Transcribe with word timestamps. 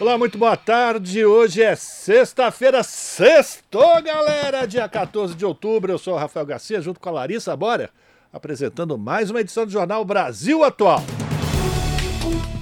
Olá, 0.00 0.18
muito 0.18 0.36
boa 0.36 0.56
tarde. 0.56 1.24
Hoje 1.24 1.62
é 1.62 1.76
sexta-feira, 1.76 2.82
sextou, 2.82 4.02
galera, 4.02 4.66
dia 4.66 4.88
14 4.88 5.36
de 5.36 5.44
outubro. 5.44 5.92
Eu 5.92 5.98
sou 5.98 6.14
o 6.14 6.16
Rafael 6.16 6.44
Garcia, 6.44 6.80
junto 6.80 6.98
com 6.98 7.08
a 7.08 7.12
Larissa 7.12 7.56
Bora, 7.56 7.90
apresentando 8.32 8.98
mais 8.98 9.30
uma 9.30 9.40
edição 9.40 9.64
do 9.64 9.70
Jornal 9.70 10.04
Brasil 10.04 10.64
Atual. 10.64 11.00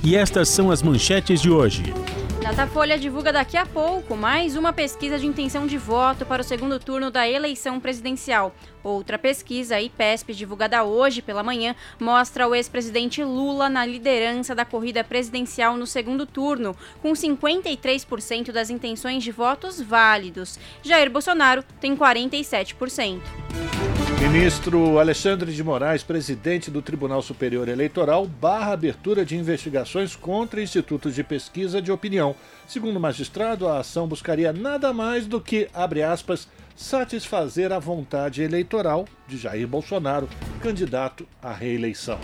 E 0.05 0.15
estas 0.15 0.51
são 0.51 0.71
as 0.71 0.83
manchetes 0.83 1.41
de 1.41 1.51
hoje. 1.51 1.83
Datafolha 2.43 2.99
divulga 2.99 3.33
daqui 3.33 3.57
a 3.57 3.65
pouco 3.65 4.17
mais 4.17 4.57
uma 4.57 4.73
pesquisa 4.73 5.17
de 5.17 5.27
intenção 5.27 5.65
de 5.65 5.79
voto 5.79 6.27
para 6.27 6.43
o 6.43 6.45
segundo 6.45 6.81
turno 6.81 7.09
da 7.09 7.27
eleição 7.29 7.79
presidencial. 7.79 8.53
Outra 8.83 9.17
pesquisa, 9.17 9.81
IPESP, 9.81 10.35
divulgada 10.35 10.83
hoje 10.83 11.23
pela 11.23 11.45
manhã, 11.45 11.77
mostra 12.01 12.49
o 12.49 12.55
ex-presidente 12.55 13.23
Lula 13.23 13.69
na 13.69 13.87
liderança 13.87 14.57
da 14.57 14.65
corrida 14.65 15.05
presidencial 15.05 15.77
no 15.77 15.87
segundo 15.87 16.27
turno, 16.27 16.77
com 17.01 17.13
53% 17.13 18.51
das 18.51 18.71
intenções 18.71 19.23
de 19.23 19.31
votos 19.31 19.81
válidos. 19.81 20.59
Jair 20.83 21.11
Bolsonaro 21.11 21.63
tem 21.81 21.97
47%. 21.97 23.21
Ministro 24.23 25.01
Alexandre 25.01 25.53
de 25.53 25.65
Moraes, 25.65 26.05
presidente 26.05 26.71
do 26.71 26.81
Tribunal 26.81 27.21
Superior 27.23 27.69
Eleitoral, 27.69 28.25
barra 28.25 28.73
abertura 28.73 29.25
de 29.25 29.37
investigações 29.37 30.15
contra 30.15 30.63
institutos 30.63 31.13
de 31.17 31.25
pesquisa 31.25 31.83
de 31.83 31.91
opinião. 31.91 32.37
Segundo 32.65 32.99
o 32.99 33.01
magistrado, 33.01 33.67
a 33.67 33.81
ação 33.81 34.07
buscaria 34.07 34.53
nada 34.53 34.93
mais 34.93 35.27
do 35.27 35.41
que, 35.41 35.69
abre 35.75 36.05
aspas, 36.05 36.47
satisfazer 36.77 37.73
a 37.73 37.81
vontade 37.81 38.43
eleitoral 38.43 39.07
de 39.27 39.37
Jair 39.37 39.67
Bolsonaro, 39.67 40.29
candidato 40.63 41.27
à 41.43 41.53
reeleição. 41.53 42.21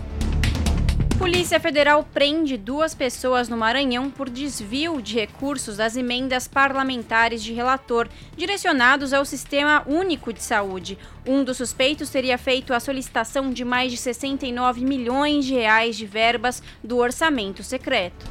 Polícia 1.18 1.58
Federal 1.58 2.06
prende 2.14 2.56
duas 2.56 2.94
pessoas 2.94 3.48
no 3.48 3.56
Maranhão 3.56 4.08
por 4.08 4.30
desvio 4.30 5.02
de 5.02 5.16
recursos 5.16 5.76
das 5.76 5.96
emendas 5.96 6.46
parlamentares 6.46 7.42
de 7.42 7.52
relator 7.52 8.08
direcionados 8.36 9.12
ao 9.12 9.24
Sistema 9.24 9.82
Único 9.84 10.32
de 10.32 10.40
Saúde. 10.40 10.96
Um 11.26 11.42
dos 11.42 11.56
suspeitos 11.56 12.08
teria 12.08 12.38
feito 12.38 12.72
a 12.72 12.78
solicitação 12.78 13.52
de 13.52 13.64
mais 13.64 13.90
de 13.90 13.98
69 13.98 14.84
milhões 14.84 15.44
de 15.44 15.54
reais 15.54 15.96
de 15.96 16.06
verbas 16.06 16.62
do 16.84 16.98
orçamento 16.98 17.64
secreto. 17.64 18.24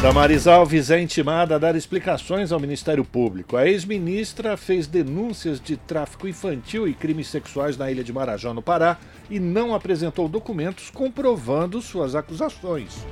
Damaris 0.00 0.46
Alves 0.46 0.92
é 0.92 1.00
intimada 1.00 1.56
a 1.56 1.58
dar 1.58 1.74
explicações 1.74 2.52
ao 2.52 2.60
Ministério 2.60 3.04
Público. 3.04 3.56
A 3.56 3.66
ex-ministra 3.66 4.56
fez 4.56 4.86
denúncias 4.86 5.60
de 5.60 5.76
tráfico 5.76 6.28
infantil 6.28 6.86
e 6.86 6.94
crimes 6.94 7.26
sexuais 7.26 7.76
na 7.76 7.90
ilha 7.90 8.04
de 8.04 8.12
Marajó, 8.12 8.54
no 8.54 8.62
Pará, 8.62 8.96
e 9.28 9.40
não 9.40 9.74
apresentou 9.74 10.28
documentos 10.28 10.88
comprovando 10.88 11.82
suas 11.82 12.14
acusações. 12.14 13.04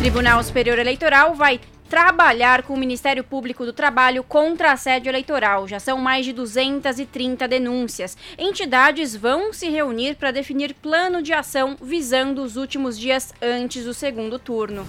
Tribunal 0.00 0.44
Superior 0.44 0.78
Eleitoral 0.78 1.34
vai 1.34 1.58
trabalhar 1.88 2.62
com 2.64 2.74
o 2.74 2.78
Ministério 2.78 3.24
Público 3.24 3.64
do 3.64 3.72
Trabalho 3.72 4.22
contra 4.22 4.72
assédio 4.72 5.08
eleitoral. 5.08 5.66
Já 5.66 5.80
são 5.80 5.96
mais 5.96 6.26
de 6.26 6.34
230 6.34 7.48
denúncias. 7.48 8.18
Entidades 8.36 9.16
vão 9.16 9.54
se 9.54 9.70
reunir 9.70 10.16
para 10.16 10.30
definir 10.30 10.74
plano 10.74 11.22
de 11.22 11.32
ação 11.32 11.74
visando 11.80 12.42
os 12.42 12.56
últimos 12.56 12.98
dias 12.98 13.32
antes 13.40 13.86
do 13.86 13.94
segundo 13.94 14.38
turno. 14.38 14.86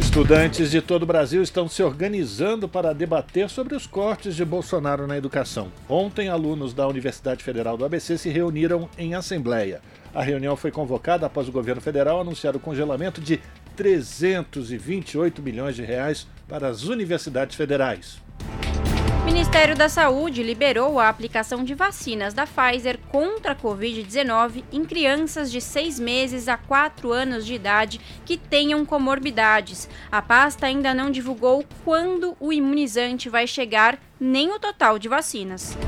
Estudantes 0.00 0.70
de 0.70 0.80
todo 0.80 1.02
o 1.02 1.06
Brasil 1.06 1.42
estão 1.42 1.68
se 1.68 1.82
organizando 1.82 2.66
para 2.66 2.94
debater 2.94 3.50
sobre 3.50 3.76
os 3.76 3.86
cortes 3.86 4.34
de 4.34 4.44
Bolsonaro 4.46 5.06
na 5.06 5.14
educação. 5.14 5.70
Ontem, 5.86 6.30
alunos 6.30 6.72
da 6.72 6.88
Universidade 6.88 7.44
Federal 7.44 7.76
do 7.76 7.84
ABC 7.84 8.16
se 8.16 8.30
reuniram 8.30 8.88
em 8.96 9.14
assembleia. 9.14 9.82
A 10.14 10.22
reunião 10.22 10.56
foi 10.56 10.70
convocada 10.70 11.26
após 11.26 11.48
o 11.48 11.52
governo 11.52 11.82
federal 11.82 12.18
anunciar 12.18 12.56
o 12.56 12.60
congelamento 12.60 13.20
de 13.20 13.40
328 13.76 15.42
milhões 15.42 15.76
de 15.76 15.82
reais 15.82 16.26
para 16.48 16.66
as 16.66 16.84
universidades 16.84 17.54
federais. 17.54 18.22
Ministério 19.32 19.76
da 19.76 19.88
Saúde 19.88 20.42
liberou 20.42 20.98
a 20.98 21.08
aplicação 21.08 21.62
de 21.62 21.72
vacinas 21.72 22.34
da 22.34 22.48
Pfizer 22.48 22.98
contra 23.10 23.52
a 23.52 23.56
Covid-19 23.56 24.64
em 24.72 24.84
crianças 24.84 25.52
de 25.52 25.60
6 25.60 26.00
meses 26.00 26.48
a 26.48 26.56
4 26.56 27.12
anos 27.12 27.46
de 27.46 27.54
idade 27.54 28.00
que 28.26 28.36
tenham 28.36 28.84
comorbidades. 28.84 29.88
A 30.10 30.20
pasta 30.20 30.66
ainda 30.66 30.92
não 30.92 31.12
divulgou 31.12 31.64
quando 31.84 32.36
o 32.40 32.52
imunizante 32.52 33.28
vai 33.28 33.46
chegar, 33.46 34.00
nem 34.18 34.50
o 34.52 34.58
total 34.58 34.98
de 34.98 35.08
vacinas. 35.08 35.78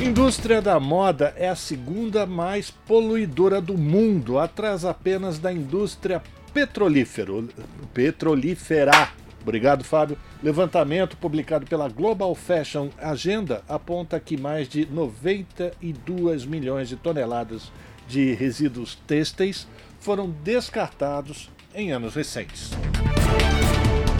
Indústria 0.00 0.62
da 0.62 0.78
moda 0.78 1.34
é 1.36 1.48
a 1.48 1.56
segunda 1.56 2.24
mais 2.24 2.70
poluidora 2.70 3.60
do 3.60 3.76
mundo, 3.76 4.38
atrás 4.38 4.84
apenas 4.84 5.40
da 5.40 5.52
indústria 5.52 6.22
petrolífero, 6.54 7.48
petrolífera 7.92 9.10
Obrigado, 9.46 9.84
Fábio. 9.84 10.18
Levantamento 10.42 11.16
publicado 11.16 11.64
pela 11.66 11.88
Global 11.88 12.34
Fashion 12.34 12.88
Agenda 12.98 13.62
aponta 13.68 14.18
que 14.18 14.36
mais 14.36 14.68
de 14.68 14.84
92 14.86 16.44
milhões 16.44 16.88
de 16.88 16.96
toneladas 16.96 17.70
de 18.08 18.34
resíduos 18.34 18.98
têxteis 19.06 19.68
foram 20.00 20.28
descartados 20.42 21.48
em 21.72 21.92
anos 21.92 22.16
recentes. 22.16 22.72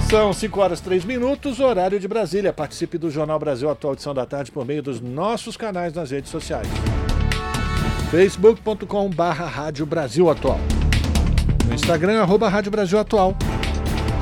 São 0.08 0.32
5 0.32 0.60
horas 0.60 0.80
3 0.80 1.04
minutos, 1.04 1.58
horário 1.58 1.98
de 1.98 2.06
Brasília. 2.06 2.52
Participe 2.52 2.96
do 2.96 3.10
Jornal 3.10 3.40
Brasil 3.40 3.68
Atual 3.68 3.94
Edição 3.94 4.14
da 4.14 4.24
Tarde 4.24 4.52
por 4.52 4.64
meio 4.64 4.80
dos 4.80 5.00
nossos 5.00 5.56
canais 5.56 5.92
nas 5.92 6.12
redes 6.12 6.30
sociais. 6.30 6.68
facebook.com 8.12 9.10
barra 9.10 9.46
Rádio 9.46 9.84
Brasil 9.86 10.30
Atual. 10.30 10.60
No 11.66 11.74
Instagram, 11.74 12.22
arroba 12.22 12.48
Rádio 12.48 12.70
Brasil 12.70 12.96
Atual. 12.96 13.36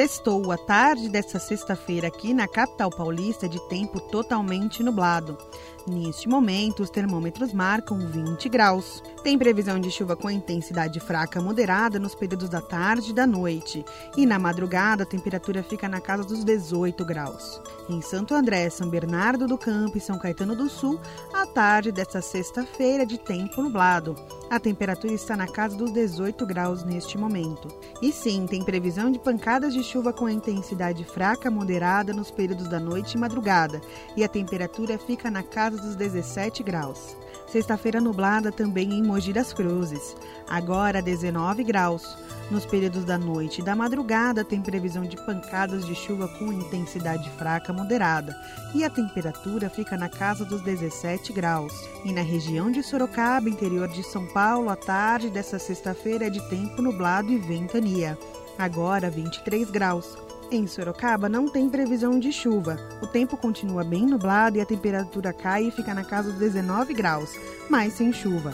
Sextou 0.00 0.50
a 0.50 0.56
tarde 0.56 1.10
desta 1.10 1.38
sexta-feira 1.38 2.08
aqui 2.08 2.32
na 2.32 2.48
capital 2.48 2.88
paulista 2.88 3.46
de 3.46 3.60
tempo 3.68 4.00
totalmente 4.00 4.82
nublado. 4.82 5.36
Neste 5.86 6.28
momento, 6.28 6.82
os 6.82 6.90
termômetros 6.90 7.52
marcam 7.52 7.98
20 7.98 8.48
graus. 8.48 9.02
Tem 9.22 9.38
previsão 9.38 9.80
de 9.80 9.90
chuva 9.90 10.14
com 10.14 10.30
intensidade 10.30 11.00
fraca 11.00 11.40
moderada 11.40 11.98
nos 11.98 12.14
períodos 12.14 12.48
da 12.48 12.60
tarde 12.60 13.10
e 13.10 13.14
da 13.14 13.26
noite. 13.26 13.84
E 14.16 14.26
na 14.26 14.38
madrugada, 14.38 15.04
a 15.04 15.06
temperatura 15.06 15.62
fica 15.62 15.88
na 15.88 16.00
casa 16.00 16.24
dos 16.24 16.44
18 16.44 17.04
graus. 17.04 17.60
Em 17.88 18.00
Santo 18.02 18.34
André, 18.34 18.68
São 18.68 18.88
Bernardo 18.88 19.46
do 19.46 19.56
Campo 19.56 19.96
e 19.96 20.00
São 20.00 20.18
Caetano 20.18 20.54
do 20.54 20.68
Sul, 20.68 21.00
a 21.32 21.46
tarde 21.46 21.90
desta 21.90 22.20
sexta-feira 22.20 23.06
de 23.06 23.18
tempo 23.18 23.62
nublado. 23.62 24.14
A 24.50 24.58
temperatura 24.58 25.12
está 25.12 25.36
na 25.36 25.46
casa 25.46 25.76
dos 25.76 25.92
18 25.92 26.44
graus 26.44 26.84
neste 26.84 27.16
momento. 27.16 27.68
E 28.02 28.12
sim, 28.12 28.46
tem 28.46 28.64
previsão 28.64 29.10
de 29.10 29.18
pancadas 29.18 29.72
de 29.72 29.82
chuva 29.82 30.12
com 30.12 30.28
intensidade 30.28 31.04
fraca 31.04 31.50
moderada 31.50 32.12
nos 32.12 32.30
períodos 32.30 32.68
da 32.68 32.80
noite 32.80 33.14
e 33.14 33.18
madrugada. 33.18 33.80
E 34.16 34.24
a 34.24 34.28
temperatura 34.28 34.98
fica 34.98 35.30
na 35.30 35.42
casa 35.42 35.69
dos 35.78 35.94
17 35.94 36.62
graus. 36.62 37.16
Sexta-feira 37.46 38.00
nublada 38.00 38.52
também 38.52 38.92
em 38.92 39.02
Mogi 39.02 39.32
das 39.32 39.52
Cruzes, 39.52 40.16
agora 40.48 41.02
19 41.02 41.64
graus. 41.64 42.16
Nos 42.50 42.64
períodos 42.64 43.04
da 43.04 43.18
noite 43.18 43.60
e 43.60 43.64
da 43.64 43.76
madrugada 43.76 44.44
tem 44.44 44.60
previsão 44.60 45.02
de 45.02 45.16
pancadas 45.24 45.84
de 45.84 45.94
chuva 45.94 46.28
com 46.28 46.52
intensidade 46.52 47.28
fraca 47.30 47.72
moderada 47.72 48.36
e 48.74 48.84
a 48.84 48.90
temperatura 48.90 49.68
fica 49.68 49.96
na 49.96 50.08
casa 50.08 50.44
dos 50.44 50.62
17 50.62 51.32
graus. 51.32 51.72
E 52.04 52.12
na 52.12 52.22
região 52.22 52.70
de 52.70 52.82
Sorocaba, 52.82 53.48
interior 53.48 53.88
de 53.88 54.02
São 54.02 54.26
Paulo, 54.28 54.70
a 54.70 54.76
tarde 54.76 55.28
dessa 55.28 55.58
sexta-feira 55.58 56.26
é 56.26 56.30
de 56.30 56.40
tempo 56.48 56.80
nublado 56.80 57.32
e 57.32 57.38
ventania, 57.38 58.16
agora 58.58 59.10
23 59.10 59.70
graus. 59.70 60.16
Em 60.52 60.66
Sorocaba 60.66 61.28
não 61.28 61.48
tem 61.48 61.70
previsão 61.70 62.18
de 62.18 62.32
chuva. 62.32 62.76
O 63.00 63.06
tempo 63.06 63.36
continua 63.36 63.84
bem 63.84 64.04
nublado 64.04 64.58
e 64.58 64.60
a 64.60 64.66
temperatura 64.66 65.32
cai 65.32 65.68
e 65.68 65.70
fica 65.70 65.94
na 65.94 66.02
casa 66.02 66.30
dos 66.30 66.40
19 66.40 66.92
graus, 66.92 67.30
mas 67.68 67.92
sem 67.92 68.12
chuva. 68.12 68.52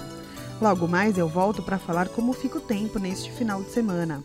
Logo 0.61 0.87
mais 0.87 1.17
eu 1.17 1.27
volto 1.27 1.63
para 1.63 1.79
falar 1.79 2.09
como 2.09 2.35
fica 2.35 2.59
o 2.59 2.61
tempo 2.61 2.99
neste 2.99 3.33
final 3.33 3.63
de 3.63 3.71
semana. 3.71 4.23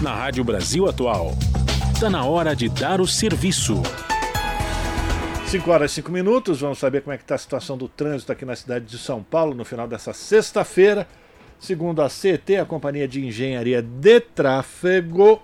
Na 0.00 0.14
Rádio 0.14 0.44
Brasil 0.44 0.88
Atual, 0.88 1.32
está 1.92 2.08
na 2.08 2.24
hora 2.24 2.54
de 2.54 2.68
dar 2.68 3.00
o 3.00 3.08
serviço. 3.08 3.82
5 5.48 5.68
horas 5.68 5.90
e 5.90 5.94
5 5.96 6.12
minutos, 6.12 6.60
vamos 6.60 6.78
saber 6.78 7.02
como 7.02 7.12
é 7.12 7.16
que 7.16 7.24
está 7.24 7.34
a 7.34 7.38
situação 7.38 7.76
do 7.76 7.88
trânsito 7.88 8.30
aqui 8.30 8.44
na 8.44 8.54
cidade 8.54 8.84
de 8.84 8.98
São 8.98 9.20
Paulo 9.20 9.52
no 9.52 9.64
final 9.64 9.88
dessa 9.88 10.12
sexta-feira. 10.12 11.08
Segundo 11.60 12.02
a 12.02 12.08
CT, 12.08 12.56
a 12.56 12.64
Companhia 12.64 13.08
de 13.08 13.26
Engenharia 13.26 13.82
de 13.82 14.20
Tráfego, 14.20 15.42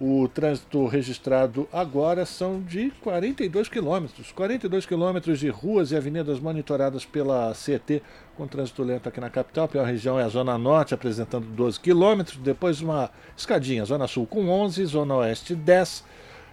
o 0.00 0.28
trânsito 0.28 0.86
registrado 0.86 1.68
agora 1.72 2.24
são 2.24 2.60
de 2.60 2.90
42 3.02 3.68
quilômetros. 3.68 4.30
42 4.30 4.86
quilômetros 4.86 5.40
de 5.40 5.48
ruas 5.48 5.90
e 5.90 5.96
avenidas 5.96 6.38
monitoradas 6.38 7.04
pela 7.04 7.52
CT 7.52 8.00
com 8.36 8.46
trânsito 8.46 8.84
lento 8.84 9.08
aqui 9.08 9.20
na 9.20 9.28
capital. 9.28 9.64
A 9.64 9.68
pior 9.68 9.86
região 9.86 10.20
é 10.20 10.22
a 10.22 10.28
Zona 10.28 10.56
Norte, 10.56 10.94
apresentando 10.94 11.46
12 11.46 11.80
quilômetros. 11.80 12.36
Depois 12.36 12.80
uma 12.80 13.10
escadinha, 13.36 13.84
Zona 13.84 14.06
Sul 14.06 14.24
com 14.24 14.48
11, 14.48 14.84
Zona 14.86 15.16
Oeste 15.16 15.54
10, 15.56 16.04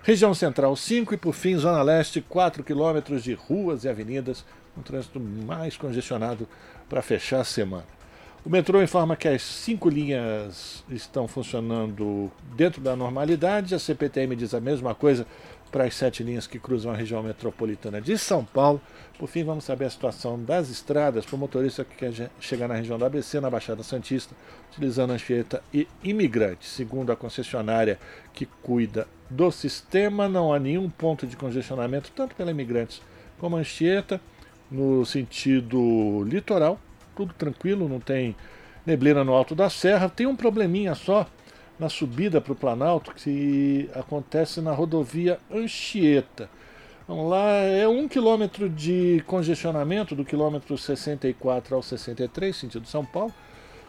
região 0.02 0.34
Central 0.34 0.76
5 0.76 1.14
e 1.14 1.18
por 1.18 1.34
fim 1.34 1.56
Zona 1.56 1.84
Leste 1.84 2.20
4 2.20 2.64
quilômetros 2.64 3.24
de 3.24 3.34
ruas 3.36 3.84
e 3.84 3.90
avenidas 3.90 4.44
com 4.74 4.82
trânsito 4.82 5.20
mais 5.20 5.78
congestionado 5.78 6.48
para 6.90 7.02
fechar 7.04 7.42
a 7.42 7.44
semana. 7.44 7.99
O 8.50 8.52
metrô 8.52 8.82
informa 8.82 9.16
que 9.16 9.28
as 9.28 9.44
cinco 9.44 9.88
linhas 9.90 10.84
estão 10.90 11.28
funcionando 11.28 12.32
dentro 12.56 12.82
da 12.82 12.96
normalidade. 12.96 13.76
A 13.76 13.80
CPTM 13.80 14.36
diz 14.36 14.56
a 14.56 14.60
mesma 14.60 14.96
coisa 14.96 15.28
para 15.72 15.84
as 15.84 15.94
sete 15.94 16.24
linhas 16.24 16.48
que 16.48 16.58
cruzam 16.58 16.92
a 16.92 16.96
região 16.96 17.22
metropolitana 17.22 18.02
de 18.02 18.18
São 18.18 18.44
Paulo. 18.44 18.82
Por 19.20 19.30
fim, 19.30 19.44
vamos 19.44 19.66
saber 19.66 19.86
a 19.86 19.90
situação 19.92 20.44
das 20.44 20.68
estradas 20.68 21.28
para 21.28 21.36
o 21.36 21.38
motorista 21.38 21.86
que 21.86 21.96
quer 21.96 22.32
chegar 22.40 22.68
na 22.68 22.74
região 22.74 22.98
da 22.98 23.06
ABC, 23.06 23.40
na 23.40 23.52
Baixada 23.52 23.84
Santista, 23.84 24.34
utilizando 24.72 25.14
Anchieta 25.14 25.62
e 25.72 25.88
imigrantes. 26.04 26.70
Segundo 26.70 27.12
a 27.12 27.16
concessionária 27.16 28.00
que 28.34 28.48
cuida 28.64 29.08
do 29.30 29.52
sistema, 29.52 30.28
não 30.28 30.52
há 30.52 30.58
nenhum 30.58 30.90
ponto 30.90 31.28
de 31.28 31.38
congestionamento, 31.38 32.12
tanto 32.16 32.34
pela 32.34 32.50
imigrantes 32.50 33.00
como 33.38 33.58
Anchieta, 33.58 34.20
no 34.72 35.06
sentido 35.06 36.24
litoral 36.24 36.80
tudo 37.20 37.34
tranquilo, 37.34 37.90
não 37.90 38.00
tem 38.00 38.34
neblina 38.86 39.26
no 39.26 39.34
alto 39.34 39.54
da 39.54 39.70
serra. 39.70 40.08
Tem 40.08 40.26
um 40.26 40.38
probleminha 40.38 40.96
só 40.96 41.28
na 41.78 41.90
subida 41.90 42.40
para 42.40 42.54
o 42.54 42.56
Planalto 42.56 43.14
que 43.14 43.90
acontece 43.94 44.62
na 44.62 44.72
rodovia 44.72 45.38
Anchieta. 45.52 46.50
Vamos 47.06 47.30
lá, 47.30 47.46
é 47.56 47.86
um 47.86 48.08
quilômetro 48.08 48.70
de 48.70 49.22
congestionamento 49.28 50.16
do 50.16 50.24
quilômetro 50.24 50.78
64 50.78 51.76
ao 51.76 51.84
63, 51.84 52.56
sentido 52.56 52.88
São 52.88 53.04
Paulo, 53.04 53.34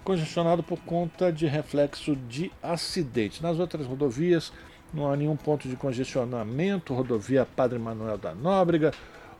congestionado 0.03 0.63
por 0.65 0.81
conta 0.81 1.33
de 1.33 1.47
reflexo 1.47 2.17
de 2.17 2.51
acidente. 2.61 3.41
Nas 3.41 3.61
outras 3.61 3.87
rodovias 3.87 4.53
não 4.93 5.09
há 5.09 5.17
nenhum 5.17 5.37
ponto 5.37 5.69
de 5.69 5.77
congestionamento, 5.77 6.95
rodovia 6.95 7.47
Padre 7.47 7.79
Manuel 7.79 8.19
da 8.19 8.35
Nóbrega, 8.35 8.91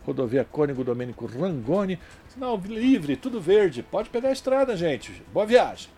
rodovia 0.05 0.45
Cônigo 0.45 0.83
Domênico 0.83 1.25
Rangoni. 1.25 1.99
Sinal 2.33 2.59
livre, 2.65 3.17
tudo 3.17 3.41
verde. 3.41 3.83
Pode 3.83 4.09
pegar 4.09 4.29
a 4.29 4.31
estrada, 4.31 4.77
gente. 4.77 5.11
Boa 5.33 5.45
viagem. 5.45 5.89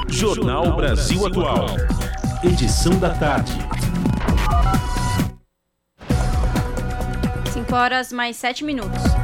Jornal 0.08 0.76
Brasil 0.76 1.26
Atual. 1.26 1.66
Edição 2.43 2.98
da 2.98 3.10
tarde. 3.10 3.52
5 7.52 7.75
horas 7.75 8.12
mais 8.12 8.37
7 8.37 8.64
minutos. 8.64 9.15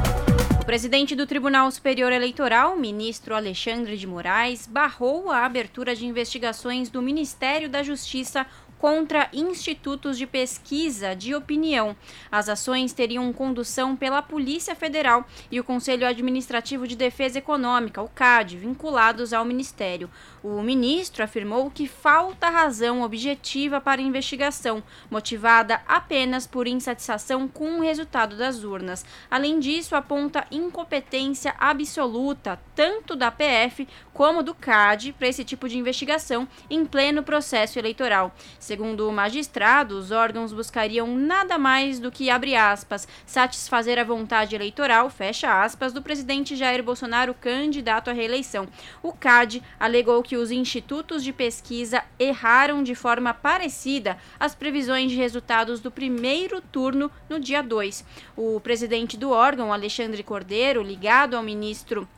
O 0.63 0.65
presidente 0.65 1.13
do 1.13 1.27
Tribunal 1.27 1.69
Superior 1.69 2.13
Eleitoral, 2.13 2.77
ministro 2.77 3.35
Alexandre 3.35 3.97
de 3.97 4.07
Moraes, 4.07 4.65
barrou 4.65 5.29
a 5.29 5.45
abertura 5.45 5.93
de 5.93 6.05
investigações 6.05 6.89
do 6.89 7.01
Ministério 7.01 7.67
da 7.67 7.83
Justiça 7.83 8.45
contra 8.83 9.29
institutos 9.31 10.17
de 10.17 10.27
pesquisa 10.27 11.15
de 11.15 11.33
opinião. 11.33 11.95
As 12.29 12.49
ações 12.49 12.91
teriam 12.91 13.31
condução 13.31 13.95
pela 13.95 14.21
Polícia 14.21 14.75
Federal 14.75 15.25
e 15.49 15.57
o 15.57 15.63
Conselho 15.63 16.05
Administrativo 16.05 16.85
de 16.85 16.93
Defesa 16.93 17.39
Econômica, 17.39 18.01
o 18.01 18.09
CAD, 18.09 18.57
vinculados 18.57 19.31
ao 19.31 19.45
Ministério. 19.45 20.09
O 20.43 20.61
ministro 20.61 21.23
afirmou 21.23 21.71
que 21.71 21.87
falta 21.87 22.49
razão 22.49 23.01
objetiva 23.01 23.79
para 23.79 24.01
a 24.01 24.03
investigação, 24.03 24.83
motivada 25.09 25.81
apenas 25.87 26.45
por 26.45 26.67
insatisfação 26.67 27.47
com 27.47 27.77
o 27.77 27.81
resultado 27.81 28.35
das 28.35 28.65
urnas. 28.65 29.05
Além 29.31 29.61
disso, 29.61 29.95
aponta 29.95 30.45
incompetência 30.51 31.55
absoluta, 31.57 32.59
tanto 32.75 33.15
da 33.15 33.31
PF 33.31 33.87
como 34.13 34.43
do 34.43 34.53
CAD, 34.53 35.13
para 35.13 35.29
esse 35.29 35.45
tipo 35.45 35.69
de 35.69 35.77
investigação 35.77 36.45
em 36.69 36.85
pleno 36.85 37.23
processo 37.23 37.79
eleitoral. 37.79 38.35
Segundo 38.73 39.07
o 39.07 39.13
magistrado, 39.13 39.99
os 39.99 40.09
órgãos 40.09 40.51
buscariam 40.51 41.05
nada 41.05 41.59
mais 41.59 41.99
do 41.99 42.11
que, 42.11 42.31
abre 42.31 42.55
aspas, 42.55 43.07
satisfazer 43.23 43.99
a 43.99 44.03
vontade 44.03 44.55
eleitoral, 44.55 45.11
fecha 45.11 45.61
aspas, 45.61 45.93
do 45.93 46.01
presidente 46.01 46.55
Jair 46.55 46.81
Bolsonaro, 46.81 47.35
candidato 47.35 48.09
à 48.09 48.13
reeleição. 48.13 48.67
O 49.03 49.13
CAD 49.13 49.61
alegou 49.79 50.23
que 50.23 50.35
os 50.35 50.49
institutos 50.49 51.23
de 51.23 51.31
pesquisa 51.31 52.03
erraram 52.17 52.81
de 52.81 52.95
forma 52.95 53.31
parecida 53.31 54.17
as 54.39 54.55
previsões 54.55 55.11
de 55.11 55.17
resultados 55.17 55.79
do 55.79 55.91
primeiro 55.91 56.59
turno 56.59 57.11
no 57.29 57.39
dia 57.39 57.61
2. 57.61 58.03
O 58.35 58.59
presidente 58.59 59.15
do 59.15 59.29
órgão, 59.29 59.71
Alexandre 59.71 60.23
Cordeiro, 60.23 60.81
ligado 60.81 61.37
ao 61.37 61.43
ministro 61.43 62.09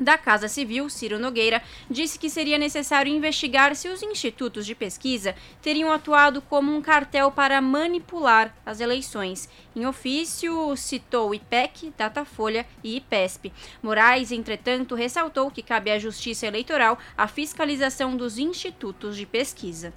da 0.00 0.16
Casa 0.16 0.48
Civil, 0.48 0.88
Ciro 0.88 1.18
Nogueira, 1.18 1.62
disse 1.90 2.18
que 2.18 2.30
seria 2.30 2.58
necessário 2.58 3.12
investigar 3.12 3.76
se 3.76 3.88
os 3.88 4.02
institutos 4.02 4.64
de 4.64 4.74
pesquisa 4.74 5.34
teriam 5.60 5.92
atuado 5.92 6.40
como 6.40 6.74
um 6.74 6.80
cartel 6.80 7.30
para 7.30 7.60
manipular 7.60 8.56
as 8.64 8.80
eleições. 8.80 9.48
Em 9.76 9.86
ofício, 9.86 10.74
citou 10.76 11.34
IPEC, 11.34 11.92
Datafolha 11.96 12.66
e 12.82 12.96
IPESP. 12.96 13.52
Moraes, 13.82 14.32
entretanto, 14.32 14.94
ressaltou 14.94 15.50
que 15.50 15.62
cabe 15.62 15.90
à 15.90 15.98
Justiça 15.98 16.46
Eleitoral 16.46 16.98
a 17.16 17.28
fiscalização 17.28 18.16
dos 18.16 18.38
institutos 18.38 19.16
de 19.16 19.26
pesquisa. 19.26 19.92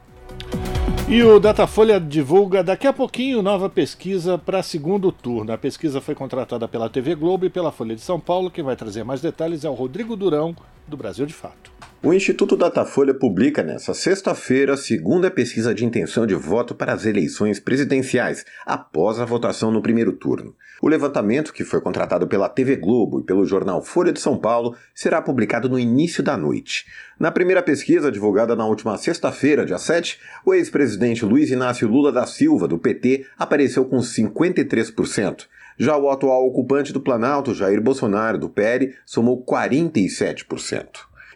E 1.10 1.22
o 1.22 1.38
Datafolha 1.38 2.00
divulga 2.00 2.63
daqui 2.63 2.88
a 2.88 2.93
pouquinho 2.93 3.41
nova 3.41 3.69
pesquisa 3.69 4.38
para 4.38 4.63
segundo 4.63 5.12
turno. 5.12 5.51
A 5.51 5.57
pesquisa 5.57 6.00
foi 6.00 6.15
contratada 6.15 6.65
pela 6.65 6.89
TV 6.89 7.13
Globo 7.13 7.45
e 7.45 7.50
pela 7.50 7.74
Folha 7.74 7.93
de 7.93 8.01
São 8.01 8.19
Paulo. 8.19 8.50
Quem 8.50 8.63
vai 8.63 8.77
trazer 8.77 9.03
mais 9.03 9.19
detalhes 9.19 9.65
é 9.65 9.69
o 9.69 9.74
Rodrigo 9.74 10.15
Durão, 10.15 10.55
do 10.88 10.95
Brasil 10.95 11.25
de 11.25 11.33
Fato. 11.33 11.72
O 12.01 12.13
Instituto 12.13 12.55
Datafolha 12.55 13.13
publica 13.13 13.62
nesta 13.62 13.93
sexta-feira 13.93 14.74
a 14.74 14.77
segunda 14.77 15.29
pesquisa 15.29 15.74
de 15.74 15.86
intenção 15.86 16.25
de 16.25 16.36
voto 16.36 16.74
para 16.74 16.93
as 16.93 17.05
eleições 17.05 17.60
presidenciais, 17.60 18.45
após 18.65 19.19
a 19.19 19.25
votação 19.25 19.72
no 19.72 19.81
primeiro 19.81 20.13
turno. 20.13 20.55
O 20.83 20.89
levantamento, 20.89 21.53
que 21.53 21.63
foi 21.63 21.79
contratado 21.79 22.27
pela 22.27 22.49
TV 22.49 22.75
Globo 22.75 23.21
e 23.21 23.23
pelo 23.23 23.45
jornal 23.45 23.81
Folha 23.81 24.11
de 24.11 24.19
São 24.19 24.37
Paulo, 24.37 24.75
será 24.93 25.21
publicado 25.21 25.69
no 25.69 25.79
início 25.79 26.21
da 26.21 26.35
noite. 26.35 26.85
Na 27.17 27.31
primeira 27.31 27.63
pesquisa, 27.63 28.11
divulgada 28.11 28.53
na 28.53 28.65
última 28.65 28.97
sexta-feira, 28.97 29.65
dia 29.65 29.77
7, 29.77 30.19
o 30.45 30.53
ex-presidente 30.53 31.23
Luiz 31.23 31.49
Inácio 31.49 31.87
Lula 31.87 32.11
da 32.11 32.25
Silva, 32.25 32.67
do 32.67 32.77
PT, 32.77 33.25
apareceu 33.39 33.85
com 33.85 33.99
53%. 33.99 35.45
Já 35.77 35.95
o 35.95 36.09
atual 36.09 36.45
ocupante 36.45 36.91
do 36.91 36.99
Planalto, 36.99 37.53
Jair 37.53 37.81
Bolsonaro, 37.81 38.37
do 38.37 38.49
PL, 38.49 38.93
somou 39.05 39.41
47%. 39.41 40.85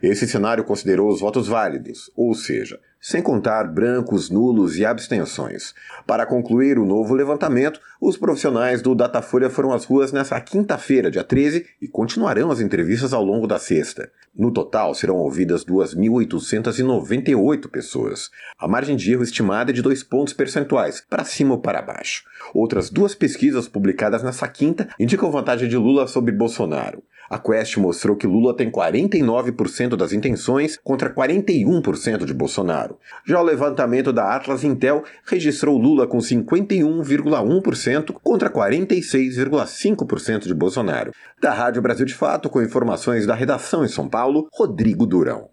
Esse 0.04 0.28
cenário 0.28 0.66
considerou 0.66 1.08
os 1.08 1.22
votos 1.22 1.48
válidos, 1.48 2.12
ou 2.18 2.34
seja, 2.34 2.82
sem 3.02 3.22
contar 3.22 3.66
brancos, 3.66 4.30
nulos 4.30 4.78
e 4.78 4.86
abstenções. 4.86 5.74
Para 6.06 6.26
concluir 6.26 6.80
o 6.80 6.86
novo 6.86 7.14
levantamento, 7.14 7.80
os 8.00 8.18
profissionais 8.18 8.82
do 8.82 8.94
Datafolha 8.94 9.50
foram 9.50 9.74
às 9.74 9.86
ruas 9.86 10.12
nesta 10.12 10.40
quinta-feira, 10.40 11.10
dia 11.10 11.24
13, 11.24 11.66
e 11.82 11.88
continuarão 11.88 12.52
as 12.52 12.60
entrevistas 12.60 13.14
ao 13.14 13.24
longo 13.24 13.48
da 13.48 13.58
sexta. 13.58 14.12
No 14.36 14.52
total, 14.52 14.94
serão 14.94 15.16
ouvidas 15.16 15.66
2.898 15.66 17.70
pessoas. 17.70 18.30
A 18.60 18.68
margem 18.68 18.96
de 18.96 19.12
erro 19.12 19.24
estimada 19.24 19.72
é 19.72 19.74
de 19.74 19.82
dois 19.82 20.04
pontos 20.04 20.34
percentuais, 20.34 21.04
para 21.10 21.24
cima 21.24 21.56
ou 21.56 21.60
para 21.60 21.82
baixo. 21.82 22.24
Outras 22.54 22.90
duas 22.90 23.16
pesquisas 23.16 23.68
publicadas 23.68 24.22
nesta 24.22 24.48
quinta 24.48 24.90
indicam 25.00 25.32
vantagem 25.32 25.68
de 25.68 25.78
Lula 25.78 26.08
sobre 26.08 26.32
Bolsonaro. 26.32 27.02
A 27.30 27.38
Quest 27.38 27.78
mostrou 27.78 28.16
que 28.16 28.26
Lula 28.26 28.56
tem 28.56 28.72
49% 28.72 29.96
das 29.96 30.14
intenções 30.14 30.78
contra 30.84 31.14
41% 31.14 32.26
de 32.26 32.34
Bolsonaro. 32.34 32.98
Já 33.26 33.42
o 33.42 33.44
levantamento 33.44 34.14
da 34.14 34.36
Atlas 34.36 34.64
Intel 34.64 35.04
registrou 35.26 35.78
Lula 35.78 36.08
com 36.08 36.18
51,1% 36.20 38.14
contra 38.24 38.50
46,5% 38.50 40.48
de 40.48 40.54
Bolsonaro. 40.54 41.12
Da 41.42 41.54
Rádio 41.54 41.82
Brasil 41.82 42.06
de 42.06 42.14
Fato, 42.14 42.50
com 42.50 42.62
informações 42.62 43.26
da 43.26 43.36
redação 43.36 43.84
em 43.84 43.90
São 43.90 44.08
Paulo, 44.08 44.48
Rodrigo 44.54 45.06
Durão. 45.06 45.50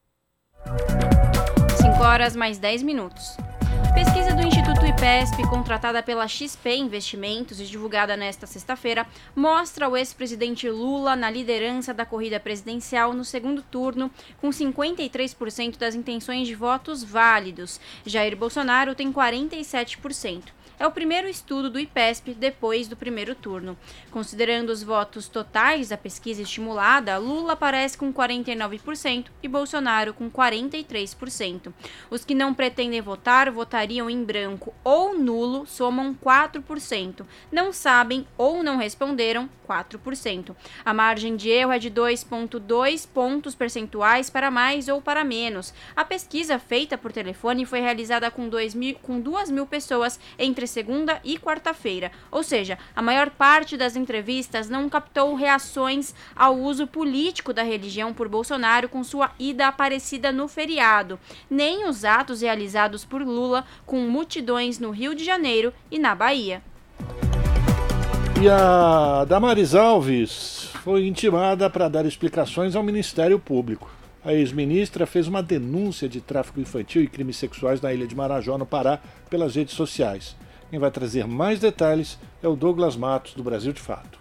5 1.76 2.02
horas 2.02 2.34
mais 2.36 2.58
10 2.58 2.82
minutos. 2.82 3.36
Pesquisa 3.94 4.34
do 4.34 4.42
Instituto 4.42 4.84
IPESP, 4.84 5.48
contratada 5.48 6.02
pela 6.02 6.26
XP 6.26 6.74
Investimentos 6.74 7.60
e 7.60 7.64
divulgada 7.64 8.16
nesta 8.16 8.44
sexta-feira, 8.44 9.06
mostra 9.36 9.88
o 9.88 9.96
ex-presidente 9.96 10.68
Lula 10.68 11.14
na 11.14 11.30
liderança 11.30 11.94
da 11.94 12.04
corrida 12.04 12.40
presidencial 12.40 13.12
no 13.12 13.24
segundo 13.24 13.62
turno, 13.62 14.10
com 14.40 14.50
53% 14.50 15.78
das 15.78 15.94
intenções 15.94 16.48
de 16.48 16.56
votos 16.56 17.04
válidos. 17.04 17.80
Jair 18.04 18.36
Bolsonaro 18.36 18.96
tem 18.96 19.12
47% 19.12 20.42
é 20.84 20.86
o 20.86 20.90
primeiro 20.90 21.26
estudo 21.26 21.70
do 21.70 21.80
IPESP 21.80 22.34
depois 22.34 22.86
do 22.86 22.94
primeiro 22.94 23.34
turno. 23.34 23.74
Considerando 24.10 24.68
os 24.68 24.82
votos 24.82 25.28
totais 25.28 25.88
da 25.88 25.96
pesquisa 25.96 26.42
estimulada, 26.42 27.16
Lula 27.16 27.54
aparece 27.54 27.96
com 27.96 28.12
49% 28.12 29.28
e 29.42 29.48
Bolsonaro 29.48 30.12
com 30.12 30.30
43%. 30.30 31.72
Os 32.10 32.22
que 32.22 32.34
não 32.34 32.52
pretendem 32.52 33.00
votar 33.00 33.50
votariam 33.50 34.10
em 34.10 34.22
branco 34.22 34.74
ou 34.84 35.18
nulo 35.18 35.64
somam 35.64 36.14
4%. 36.14 37.24
Não 37.50 37.72
sabem 37.72 38.26
ou 38.36 38.62
não 38.62 38.76
responderam 38.76 39.48
4%. 39.66 40.54
A 40.84 40.92
margem 40.92 41.34
de 41.34 41.48
erro 41.48 41.72
é 41.72 41.78
de 41.78 41.90
2,2 41.90 43.08
pontos 43.08 43.54
percentuais 43.54 44.28
para 44.28 44.50
mais 44.50 44.88
ou 44.88 45.00
para 45.00 45.24
menos. 45.24 45.72
A 45.96 46.04
pesquisa 46.04 46.58
feita 46.58 46.98
por 46.98 47.10
telefone 47.10 47.64
foi 47.64 47.80
realizada 47.80 48.30
com, 48.30 48.50
2 48.50 48.74
mil, 48.74 48.96
com 48.96 49.18
2 49.18 49.50
mil 49.50 49.66
pessoas 49.66 50.20
entre 50.38 50.66
segunda 50.74 51.20
e 51.22 51.38
quarta-feira, 51.38 52.10
ou 52.32 52.42
seja, 52.42 52.76
a 52.96 53.00
maior 53.00 53.30
parte 53.30 53.76
das 53.76 53.94
entrevistas 53.94 54.68
não 54.68 54.88
captou 54.88 55.36
reações 55.36 56.12
ao 56.34 56.58
uso 56.58 56.84
político 56.84 57.52
da 57.52 57.62
religião 57.62 58.12
por 58.12 58.28
Bolsonaro 58.28 58.88
com 58.88 59.04
sua 59.04 59.30
ida 59.38 59.68
aparecida 59.68 60.32
no 60.32 60.48
feriado, 60.48 61.18
nem 61.48 61.88
os 61.88 62.04
atos 62.04 62.40
realizados 62.40 63.04
por 63.04 63.22
Lula 63.22 63.64
com 63.86 64.00
multidões 64.00 64.80
no 64.80 64.90
Rio 64.90 65.14
de 65.14 65.24
Janeiro 65.24 65.72
e 65.90 65.98
na 65.98 66.12
Bahia. 66.12 66.60
E 68.42 68.48
a 68.48 69.24
Damares 69.28 69.76
Alves 69.76 70.70
foi 70.82 71.06
intimada 71.06 71.70
para 71.70 71.88
dar 71.88 72.04
explicações 72.04 72.74
ao 72.74 72.82
Ministério 72.82 73.38
Público. 73.38 73.88
A 74.24 74.32
ex-ministra 74.32 75.06
fez 75.06 75.28
uma 75.28 75.42
denúncia 75.42 76.08
de 76.08 76.20
tráfico 76.20 76.58
infantil 76.58 77.02
e 77.02 77.06
crimes 77.06 77.36
sexuais 77.36 77.80
na 77.80 77.92
ilha 77.92 78.06
de 78.06 78.16
Marajó, 78.16 78.56
no 78.56 78.64
Pará, 78.64 78.98
pelas 79.28 79.54
redes 79.54 79.74
sociais. 79.74 80.34
Quem 80.74 80.80
vai 80.80 80.90
trazer 80.90 81.24
mais 81.24 81.60
detalhes 81.60 82.18
é 82.42 82.48
o 82.48 82.56
Douglas 82.56 82.96
Matos, 82.96 83.34
do 83.34 83.44
Brasil 83.44 83.72
de 83.72 83.80
Fato. 83.80 84.18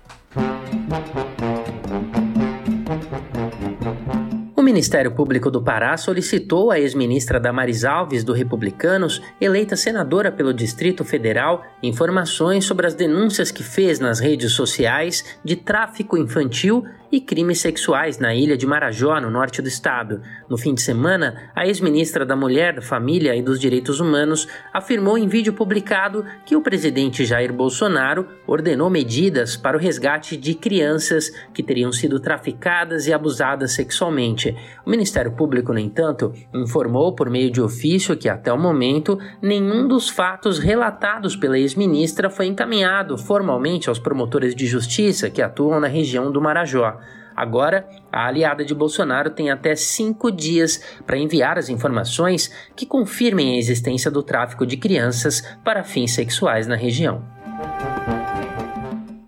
O 4.55 4.61
Ministério 4.61 5.15
Público 5.15 5.49
do 5.49 5.63
Pará 5.63 5.97
solicitou 5.97 6.69
à 6.69 6.79
ex-ministra 6.79 7.39
Damaris 7.39 7.83
Alves, 7.83 8.23
do 8.23 8.33
Republicanos, 8.33 9.19
eleita 9.41 9.75
senadora 9.75 10.31
pelo 10.31 10.53
Distrito 10.53 11.03
Federal, 11.03 11.63
informações 11.81 12.65
sobre 12.65 12.85
as 12.85 12.93
denúncias 12.93 13.49
que 13.49 13.63
fez 13.63 13.99
nas 13.99 14.19
redes 14.19 14.51
sociais 14.51 15.25
de 15.43 15.55
tráfico 15.55 16.15
infantil 16.15 16.85
e 17.13 17.21
crimes 17.21 17.61
sexuais 17.61 18.17
na 18.17 18.33
ilha 18.33 18.57
de 18.57 18.65
Marajó, 18.65 19.21
no 19.21 19.29
norte 19.29 19.61
do 19.61 19.67
estado. 19.67 20.23
No 20.49 20.57
fim 20.57 20.73
de 20.73 20.81
semana, 20.81 21.51
a 21.55 21.67
ex-ministra 21.67 22.25
da 22.25 22.35
Mulher, 22.35 22.73
da 22.73 22.81
Família 22.81 23.35
e 23.35 23.41
dos 23.43 23.59
Direitos 23.59 23.99
Humanos 23.99 24.47
afirmou 24.73 25.15
em 25.15 25.27
vídeo 25.27 25.53
publicado 25.53 26.25
que 26.43 26.55
o 26.55 26.61
presidente 26.61 27.23
Jair 27.23 27.53
Bolsonaro 27.53 28.27
ordenou 28.47 28.89
medidas 28.89 29.55
para 29.55 29.77
o 29.77 29.79
resgate 29.79 30.35
de 30.35 30.55
crianças 30.55 31.29
que 31.53 31.61
teriam 31.61 31.91
sido 31.91 32.19
traficadas 32.19 33.05
e 33.05 33.13
abusadas 33.13 33.73
sexualmente. 33.73 34.57
O 34.83 34.89
Ministério 34.89 35.33
Público, 35.33 35.71
no 35.71 35.77
entanto, 35.77 36.33
informou 36.51 37.13
por 37.13 37.29
meio 37.29 37.51
de 37.51 37.61
ofício 37.61 38.17
que 38.17 38.27
até 38.27 38.51
o 38.51 38.57
momento 38.57 39.19
nenhum 39.39 39.87
dos 39.87 40.09
fatos 40.09 40.57
relatados 40.57 41.35
pela 41.35 41.59
ex-ministra 41.59 42.27
foi 42.27 42.47
encaminhado 42.47 43.19
formalmente 43.19 43.87
aos 43.87 43.99
promotores 43.99 44.55
de 44.55 44.65
justiça 44.65 45.29
que 45.29 45.43
atuam 45.43 45.79
na 45.79 45.87
região 45.87 46.31
do 46.31 46.41
Marajó. 46.41 47.02
Agora, 47.35 47.87
a 48.11 48.27
aliada 48.27 48.63
de 48.63 48.73
Bolsonaro 48.73 49.29
tem 49.29 49.49
até 49.49 49.75
cinco 49.75 50.31
dias 50.31 50.81
para 51.05 51.17
enviar 51.17 51.57
as 51.57 51.69
informações 51.69 52.51
que 52.75 52.85
confirmem 52.85 53.55
a 53.55 53.57
existência 53.57 54.11
do 54.11 54.23
tráfico 54.23 54.65
de 54.65 54.77
crianças 54.77 55.41
para 55.63 55.83
fins 55.83 56.11
sexuais 56.11 56.67
na 56.67 56.75
região. 56.75 57.23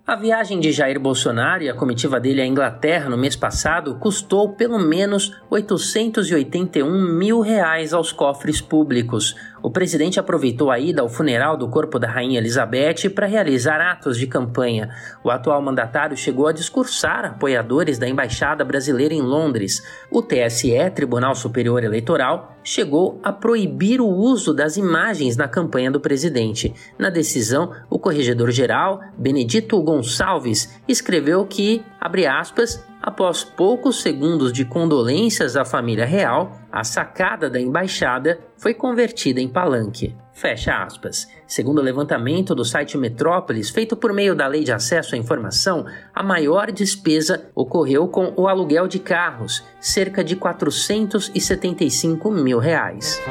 A 0.07 0.15
viagem 0.15 0.59
de 0.59 0.71
Jair 0.71 0.99
Bolsonaro 0.99 1.63
e 1.63 1.69
a 1.69 1.73
comitiva 1.73 2.19
dele 2.19 2.39
à 2.39 2.45
Inglaterra 2.45 3.09
no 3.09 3.17
mês 3.17 3.35
passado 3.35 3.95
custou 3.95 4.53
pelo 4.53 4.77
menos 4.77 5.35
881 5.49 7.17
mil 7.17 7.41
reais 7.41 7.91
aos 7.91 8.11
cofres 8.11 8.61
públicos. 8.61 9.35
O 9.65 9.71
presidente 9.71 10.19
aproveitou 10.19 10.69
a 10.69 10.77
ida 10.77 11.01
ao 11.01 11.09
funeral 11.09 11.57
do 11.57 11.67
corpo 11.67 11.97
da 11.97 12.07
Rainha 12.07 12.37
Elizabeth 12.37 13.09
para 13.15 13.25
realizar 13.25 13.81
atos 13.81 14.15
de 14.15 14.27
campanha. 14.27 14.91
O 15.23 15.31
atual 15.31 15.59
mandatário 15.59 16.15
chegou 16.15 16.45
a 16.45 16.51
discursar 16.51 17.25
apoiadores 17.25 17.97
da 17.97 18.07
Embaixada 18.07 18.63
Brasileira 18.63 19.15
em 19.15 19.23
Londres. 19.23 19.83
O 20.11 20.21
TSE, 20.21 20.91
Tribunal 20.93 21.33
Superior 21.33 21.83
Eleitoral, 21.83 22.55
chegou 22.63 23.19
a 23.23 23.33
proibir 23.33 23.99
o 23.99 24.07
uso 24.07 24.53
das 24.53 24.77
imagens 24.77 25.35
na 25.35 25.47
campanha 25.47 25.89
do 25.89 25.99
presidente. 25.99 26.71
Na 26.95 27.09
decisão, 27.09 27.71
o 27.89 27.97
corregedor-geral, 27.97 29.01
Benedito 29.17 29.81
Gonçalves, 29.81 30.79
escreveu 30.87 31.43
que, 31.43 31.83
abre 31.99 32.27
aspas, 32.27 32.85
Após 33.05 33.43
poucos 33.43 34.01
segundos 34.01 34.51
de 34.51 34.65
condolências 34.65 35.55
à 35.55 35.63
família 35.63 36.07
real, 36.07 36.59
a 36.71 36.83
sacada 36.83 37.47
da 37.47 37.61
embaixada 37.61 38.39
foi 38.57 38.73
convertida 38.73 39.39
em 39.39 39.47
palanque. 39.47 40.15
Fecha 40.33 40.83
aspas. 40.83 41.27
Segundo 41.45 41.77
o 41.77 41.83
levantamento 41.83 42.55
do 42.55 42.65
site 42.65 42.97
Metrópolis, 42.97 43.69
feito 43.69 43.95
por 43.95 44.11
meio 44.11 44.33
da 44.33 44.47
Lei 44.47 44.63
de 44.63 44.71
Acesso 44.71 45.13
à 45.13 45.19
Informação, 45.19 45.85
a 46.15 46.23
maior 46.23 46.71
despesa 46.71 47.47
ocorreu 47.53 48.07
com 48.07 48.33
o 48.35 48.47
aluguel 48.47 48.87
de 48.87 48.97
carros, 48.97 49.63
cerca 49.79 50.23
de 50.23 50.35
475 50.35 52.31
mil 52.31 52.57
reais. 52.57 53.21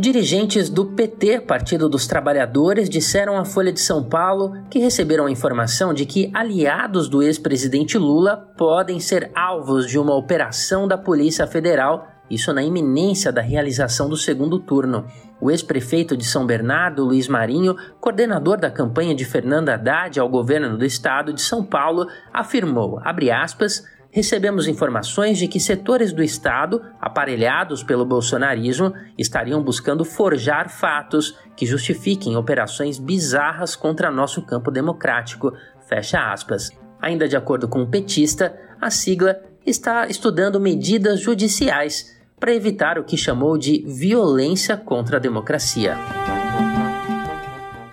Dirigentes 0.00 0.70
do 0.70 0.86
PT, 0.86 1.42
Partido 1.42 1.86
dos 1.86 2.06
Trabalhadores, 2.06 2.88
disseram 2.88 3.36
à 3.36 3.44
Folha 3.44 3.70
de 3.70 3.82
São 3.82 4.02
Paulo 4.02 4.54
que 4.70 4.78
receberam 4.78 5.26
a 5.26 5.30
informação 5.30 5.92
de 5.92 6.06
que 6.06 6.30
aliados 6.32 7.06
do 7.06 7.22
ex-presidente 7.22 7.98
Lula 7.98 8.34
podem 8.56 8.98
ser 8.98 9.30
alvos 9.34 9.86
de 9.86 9.98
uma 9.98 10.16
operação 10.16 10.88
da 10.88 10.96
Polícia 10.96 11.46
Federal, 11.46 12.08
isso 12.30 12.50
na 12.50 12.62
iminência 12.62 13.30
da 13.30 13.42
realização 13.42 14.08
do 14.08 14.16
segundo 14.16 14.58
turno. 14.58 15.04
O 15.38 15.50
ex-prefeito 15.50 16.16
de 16.16 16.24
São 16.24 16.46
Bernardo, 16.46 17.04
Luiz 17.04 17.28
Marinho, 17.28 17.76
coordenador 18.00 18.58
da 18.58 18.70
campanha 18.70 19.14
de 19.14 19.26
Fernanda 19.26 19.74
Haddad 19.74 20.18
ao 20.18 20.30
governo 20.30 20.78
do 20.78 20.84
estado 20.86 21.30
de 21.30 21.42
São 21.42 21.62
Paulo, 21.62 22.06
afirmou, 22.32 22.98
aspas, 23.04 23.84
recebemos 24.10 24.66
informações 24.66 25.38
de 25.38 25.46
que 25.46 25.60
setores 25.60 26.12
do 26.12 26.22
Estado, 26.22 26.82
aparelhados 27.00 27.82
pelo 27.82 28.04
bolsonarismo, 28.04 28.92
estariam 29.16 29.62
buscando 29.62 30.04
forjar 30.04 30.68
fatos 30.68 31.36
que 31.56 31.66
justifiquem 31.66 32.36
operações 32.36 32.98
bizarras 32.98 33.76
contra 33.76 34.10
nosso 34.10 34.42
campo 34.42 34.70
democrático. 34.70 35.52
Fecha 35.88 36.32
aspas. 36.32 36.70
Ainda 37.00 37.28
de 37.28 37.36
acordo 37.36 37.68
com 37.68 37.82
o 37.82 37.86
petista, 37.86 38.54
a 38.80 38.90
sigla 38.90 39.40
está 39.64 40.06
estudando 40.06 40.60
medidas 40.60 41.20
judiciais 41.20 42.18
para 42.38 42.54
evitar 42.54 42.98
o 42.98 43.04
que 43.04 43.16
chamou 43.16 43.58
de 43.58 43.84
violência 43.86 44.76
contra 44.76 45.18
a 45.18 45.20
democracia. 45.20 45.96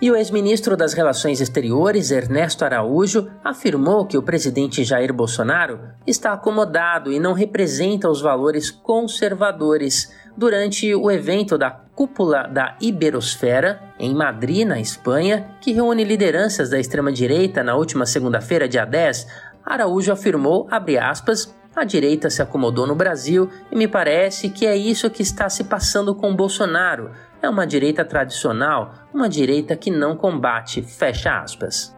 E 0.00 0.12
o 0.12 0.14
ex-ministro 0.14 0.76
das 0.76 0.92
Relações 0.92 1.40
Exteriores, 1.40 2.12
Ernesto 2.12 2.64
Araújo, 2.64 3.28
afirmou 3.42 4.06
que 4.06 4.16
o 4.16 4.22
presidente 4.22 4.84
Jair 4.84 5.12
Bolsonaro 5.12 5.80
está 6.06 6.32
acomodado 6.32 7.10
e 7.10 7.18
não 7.18 7.32
representa 7.32 8.08
os 8.08 8.20
valores 8.20 8.70
conservadores 8.70 10.12
durante 10.36 10.94
o 10.94 11.10
evento 11.10 11.58
da 11.58 11.68
Cúpula 11.96 12.46
da 12.46 12.76
Iberosfera, 12.80 13.82
em 13.98 14.14
Madrid, 14.14 14.68
na 14.68 14.78
Espanha, 14.78 15.56
que 15.60 15.72
reúne 15.72 16.04
lideranças 16.04 16.70
da 16.70 16.78
extrema-direita 16.78 17.64
na 17.64 17.74
última 17.74 18.06
segunda-feira, 18.06 18.68
dia 18.68 18.84
10, 18.84 19.26
Araújo 19.66 20.12
afirmou, 20.12 20.68
aspas, 21.00 21.52
a 21.74 21.84
direita 21.84 22.30
se 22.30 22.40
acomodou 22.40 22.86
no 22.86 22.94
Brasil 22.94 23.48
e 23.70 23.76
me 23.76 23.86
parece 23.86 24.48
que 24.48 24.66
é 24.66 24.76
isso 24.76 25.10
que 25.10 25.22
está 25.22 25.48
se 25.48 25.64
passando 25.64 26.14
com 26.14 26.34
Bolsonaro. 26.34 27.10
É 27.40 27.48
uma 27.48 27.66
direita 27.66 28.04
tradicional, 28.04 28.94
uma 29.12 29.28
direita 29.28 29.76
que 29.76 29.90
não 29.90 30.16
combate, 30.16 30.82
fecha 30.82 31.40
aspas 31.40 31.94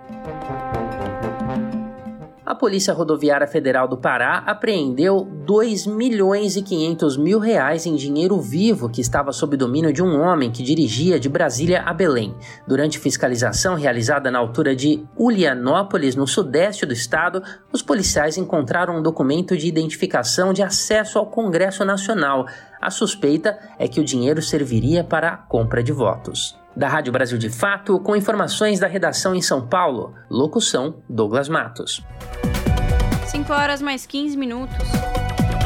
a 2.51 2.55
Polícia 2.57 2.93
Rodoviária 2.93 3.47
Federal 3.47 3.87
do 3.87 3.97
Pará 3.97 4.43
apreendeu 4.45 5.25
2 5.47 5.87
milhões 5.87 6.57
e 6.57 6.63
500 6.63 7.17
mil 7.17 7.39
reais 7.39 7.87
em 7.87 7.95
dinheiro 7.95 8.41
vivo 8.41 8.91
que 8.91 9.01
estava 9.01 9.31
sob 9.31 9.57
domínio 9.57 9.93
de 9.93 10.03
um 10.03 10.21
homem 10.21 10.51
que 10.51 10.65
dirigia 10.65 11.21
de 11.21 11.29
Brasília 11.29 11.81
a 11.83 11.95
Belém. 11.95 12.35
Durante 12.67 12.99
fiscalização 12.99 13.77
realizada 13.77 14.33
na 14.33 14.41
altura 14.41 14.75
de 14.75 15.07
Ulianópolis, 15.17 16.17
no 16.17 16.27
sudeste 16.27 16.85
do 16.85 16.93
estado, 16.93 17.41
os 17.73 17.83
policiais 17.83 18.37
encontraram 18.37 18.99
um 18.99 19.03
documento 19.03 19.57
de 19.57 19.69
identificação 19.69 20.53
de 20.53 20.61
acesso 20.61 21.21
ao 21.21 21.27
Congresso 21.27 21.85
Nacional. 21.85 22.49
A 22.83 22.91
suspeita 22.91 23.61
é 23.79 23.87
que 23.87 24.01
o 24.01 24.05
dinheiro 24.05 24.43
serviria 24.43 25.05
para 25.05 25.29
a 25.29 25.37
compra 25.37 25.85
de 25.85 25.93
votos. 25.93 26.59
Da 26.81 26.89
Rádio 26.89 27.13
Brasil 27.13 27.37
de 27.37 27.51
Fato, 27.51 28.01
com 28.01 28.17
informações 28.17 28.81
da 28.81 28.87
redação 28.87 29.35
em 29.35 29.43
São 29.43 29.69
Paulo. 29.69 30.15
Locução: 30.31 31.03
Douglas 31.07 31.47
Matos. 31.47 32.01
5 33.27 33.53
horas 33.53 33.83
mais 33.83 34.07
15 34.07 34.35
minutos. 34.35 34.89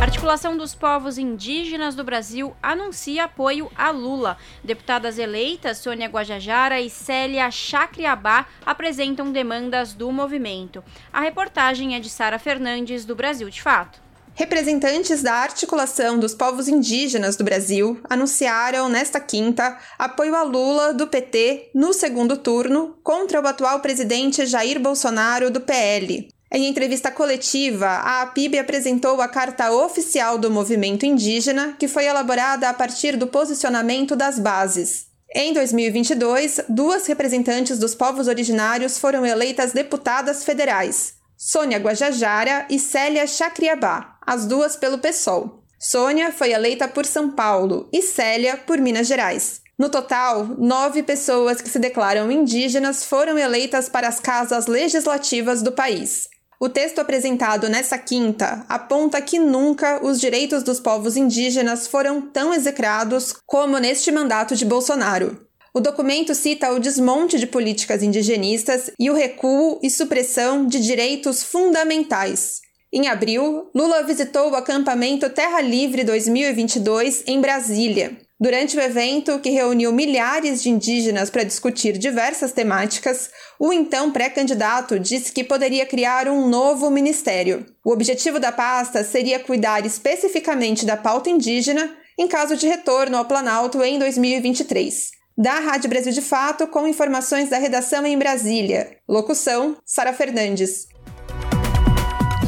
Articulação 0.03 0.57
dos 0.57 0.75
Povos 0.75 1.17
Indígenas 1.17 1.95
do 1.95 2.03
Brasil 2.03 2.53
anuncia 2.61 3.27
apoio 3.27 3.71
a 3.77 3.93
Lula. 3.93 4.37
Deputadas 4.65 5.17
eleitas 5.17 5.79
Sônia 5.79 6.09
Guajajara 6.09 6.81
e 6.81 6.91
Célia 6.91 7.49
Chacriabá 7.49 8.47
apresentam 8.67 9.31
demandas 9.31 9.95
do 9.95 10.11
movimento. 10.11 10.83
A 11.13 11.21
reportagem 11.21 11.95
é 11.95 12.01
de 12.01 12.11
Sara 12.11 12.41
Fernandes, 12.41 13.05
do 13.05 13.15
Brasil 13.15 13.49
de 13.49 13.63
Fato. 13.63 14.04
Representantes 14.37 15.23
da 15.23 15.33
Articulação 15.35 16.19
dos 16.19 16.35
Povos 16.35 16.67
Indígenas 16.67 17.37
do 17.37 17.45
Brasil 17.45 18.01
anunciaram 18.11 18.89
nesta 18.89 19.21
quinta 19.21 19.79
apoio 19.97 20.35
a 20.35 20.43
Lula 20.43 20.93
do 20.93 21.07
PT 21.07 21.71
no 21.73 21.93
segundo 21.93 22.37
turno 22.37 22.99
contra 23.05 23.41
o 23.41 23.47
atual 23.47 23.79
presidente 23.79 24.45
Jair 24.45 24.81
Bolsonaro 24.81 25.53
do 25.53 25.61
PL. 25.61 26.29
Em 26.53 26.67
entrevista 26.67 27.13
coletiva, 27.13 27.87
a 27.87 28.23
APIB 28.23 28.59
apresentou 28.59 29.21
a 29.21 29.29
carta 29.29 29.71
oficial 29.71 30.37
do 30.37 30.51
movimento 30.51 31.07
indígena, 31.07 31.77
que 31.79 31.87
foi 31.87 32.05
elaborada 32.05 32.69
a 32.69 32.75
partir 32.75 33.17
do 33.17 33.29
posicionamento 33.29 34.17
das 34.17 34.39
bases. 34.39 35.07
Em 35.33 35.53
2022, 35.53 36.61
duas 36.69 37.07
representantes 37.07 37.79
dos 37.79 37.95
povos 37.95 38.27
originários 38.27 38.99
foram 38.99 39.25
eleitas 39.25 39.73
deputadas 39.73 40.45
federais, 40.45 41.15
Sônia 41.37 41.79
Guajajara 41.79 42.67
e 42.71 42.79
Célia 42.79 43.27
Chacriabá, 43.27 44.14
as 44.27 44.47
duas 44.47 44.77
pelo 44.77 44.99
PSOL. 44.99 45.63
Sônia 45.79 46.33
foi 46.33 46.53
eleita 46.53 46.89
por 46.89 47.05
São 47.05 47.31
Paulo 47.31 47.89
e 47.93 48.01
Célia 48.01 48.57
por 48.57 48.79
Minas 48.79 49.07
Gerais. 49.07 49.61
No 49.79 49.89
total, 49.89 50.47
nove 50.57 51.03
pessoas 51.03 51.61
que 51.61 51.69
se 51.69 51.79
declaram 51.79 52.31
indígenas 52.31 53.05
foram 53.05 53.37
eleitas 53.37 53.89
para 53.89 54.07
as 54.07 54.21
casas 54.21 54.67
legislativas 54.67 55.63
do 55.63 55.73
país. 55.73 56.29
O 56.61 56.69
texto 56.69 57.01
apresentado 57.01 57.69
nessa 57.69 57.99
quinta 57.99 58.65
aponta 58.69 59.21
que 59.21 59.39
nunca 59.39 60.03
os 60.03 60.21
direitos 60.21 60.63
dos 60.63 60.81
povos 60.81 61.17
indígenas 61.17 61.87
foram 61.87 62.23
tão 62.23 62.55
execrados 62.55 63.35
como 63.45 63.79
neste 63.79 64.11
mandato 64.13 64.55
de 64.55 64.65
Bolsonaro. 64.65 65.45
O 65.75 65.81
documento 65.81 66.37
cita 66.37 66.71
o 66.71 66.79
desmonte 66.79 67.37
de 67.37 67.49
políticas 67.49 68.01
indigenistas 68.03 68.93
e 68.99 69.11
o 69.11 69.15
recuo 69.15 69.81
e 69.83 69.91
supressão 69.91 70.65
de 70.65 70.79
direitos 70.79 71.43
fundamentais. 71.43 72.64
Em 72.97 73.09
abril, 73.09 73.69
Lula 73.75 74.05
visitou 74.05 74.53
o 74.53 74.55
acampamento 74.55 75.29
Terra 75.29 75.61
Livre 75.61 76.05
2022 76.05 77.25
em 77.27 77.41
Brasília. 77.41 78.17
Durante 78.39 78.77
o 78.77 78.81
evento, 78.81 79.41
que 79.41 79.51
reuniu 79.51 79.93
milhares 79.93 80.63
de 80.63 80.71
indígenas 80.71 81.29
para 81.29 81.43
discutir 81.43 81.99
diversas 81.99 82.53
temáticas, 82.53 83.31
o 83.59 83.73
então 83.73 84.13
pré-candidato 84.13 84.97
disse 85.01 85.33
que 85.33 85.43
poderia 85.43 85.85
criar 85.85 86.29
um 86.29 86.49
novo 86.49 86.89
ministério. 86.89 87.67
O 87.85 87.91
objetivo 87.91 88.39
da 88.39 88.53
pasta 88.53 89.03
seria 89.03 89.41
cuidar 89.41 89.85
especificamente 89.85 90.87
da 90.87 90.97
pauta 90.97 91.29
indígena 91.29 91.97
em 92.17 92.29
caso 92.29 92.55
de 92.55 92.69
retorno 92.69 93.17
ao 93.17 93.25
Planalto 93.25 93.83
em 93.83 93.99
2023 93.99 95.11
da 95.37 95.59
Rádio 95.59 95.91
Brasil 95.91 96.13
de 96.13 96.23
Fato, 96.23 96.69
com 96.69 96.87
informações 96.87 97.51
da 97.51 97.59
redação 97.59 98.07
em 98.07 98.17
Brasília. 98.17 98.99
Locução: 99.09 99.77
Sara 99.85 100.13
Fernandes. 100.13 100.87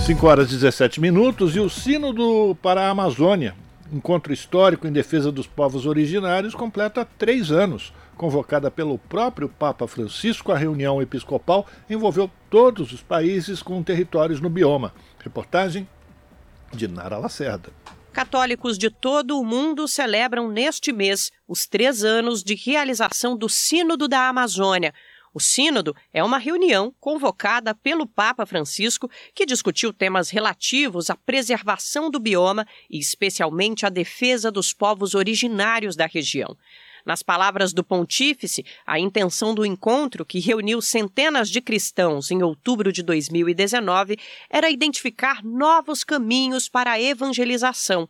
5 0.07 0.25
horas 0.25 0.53
e 0.53 0.55
17 0.55 1.01
minutos 1.01 1.57
e 1.57 1.59
o 1.59 1.69
Sínodo 1.69 2.57
para 2.63 2.83
a 2.83 2.91
Amazônia, 2.91 3.57
encontro 3.93 4.33
histórico 4.33 4.87
em 4.87 4.93
defesa 4.93 5.33
dos 5.33 5.49
povos 5.49 5.85
originários, 5.85 6.55
completa 6.55 7.05
três 7.19 7.51
anos. 7.51 7.93
Convocada 8.17 8.71
pelo 8.71 8.99
próprio 8.99 9.49
Papa 9.49 9.89
Francisco, 9.89 10.53
a 10.53 10.57
reunião 10.57 11.03
episcopal 11.03 11.67
envolveu 11.91 12.31
todos 12.49 12.93
os 12.93 13.03
países 13.03 13.61
com 13.61 13.83
territórios 13.83 14.41
no 14.41 14.49
bioma. 14.49 14.95
Reportagem 15.19 15.89
de 16.73 16.87
Nara 16.87 17.19
Lacerda. 17.19 17.71
Católicos 18.13 18.79
de 18.79 18.89
todo 18.89 19.41
o 19.41 19.45
mundo 19.45 19.89
celebram 19.89 20.49
neste 20.49 20.93
mês 20.93 21.33
os 21.49 21.67
três 21.67 22.05
anos 22.05 22.45
de 22.45 22.55
realização 22.55 23.37
do 23.37 23.49
Sínodo 23.49 24.07
da 24.07 24.29
Amazônia. 24.29 24.95
O 25.37 25.39
Sínodo 25.39 25.95
é 26.15 26.25
uma 26.25 26.39
reunião 26.39 26.95
convocada 26.99 27.75
pelo 27.75 28.07
Papa 28.07 28.47
Francisco 28.47 29.11
que 29.35 29.45
discutiu 29.45 29.93
temas 29.93 30.31
relativos 30.31 31.11
à 31.11 31.15
preservação 31.15 32.11
do 32.11 32.19
bioma 32.19 32.67
e, 32.89 32.99
especialmente, 32.99 33.85
à 33.85 33.91
defesa 33.91 34.51
dos 34.51 34.73
povos 34.73 35.15
originários 35.15 35.95
da 35.95 36.07
região. 36.07 36.57
Nas 37.05 37.23
palavras 37.23 37.75
do 37.75 37.85
pontífice, 37.85 38.65
a 38.87 38.99
intenção 38.99 39.55
do 39.55 39.67
encontro, 39.67 40.25
que 40.25 40.41
reuniu 40.41 40.81
centenas 40.81 41.51
de 41.51 41.61
cristãos 41.61 42.31
em 42.31 42.43
outubro 42.43 42.91
de 42.91 43.03
2019, 43.03 44.19
era 44.49 44.71
identificar 44.71 45.45
novos 45.45 46.03
caminhos 46.03 46.67
para 46.67 46.93
a 46.93 47.01
evangelização. 47.01 48.09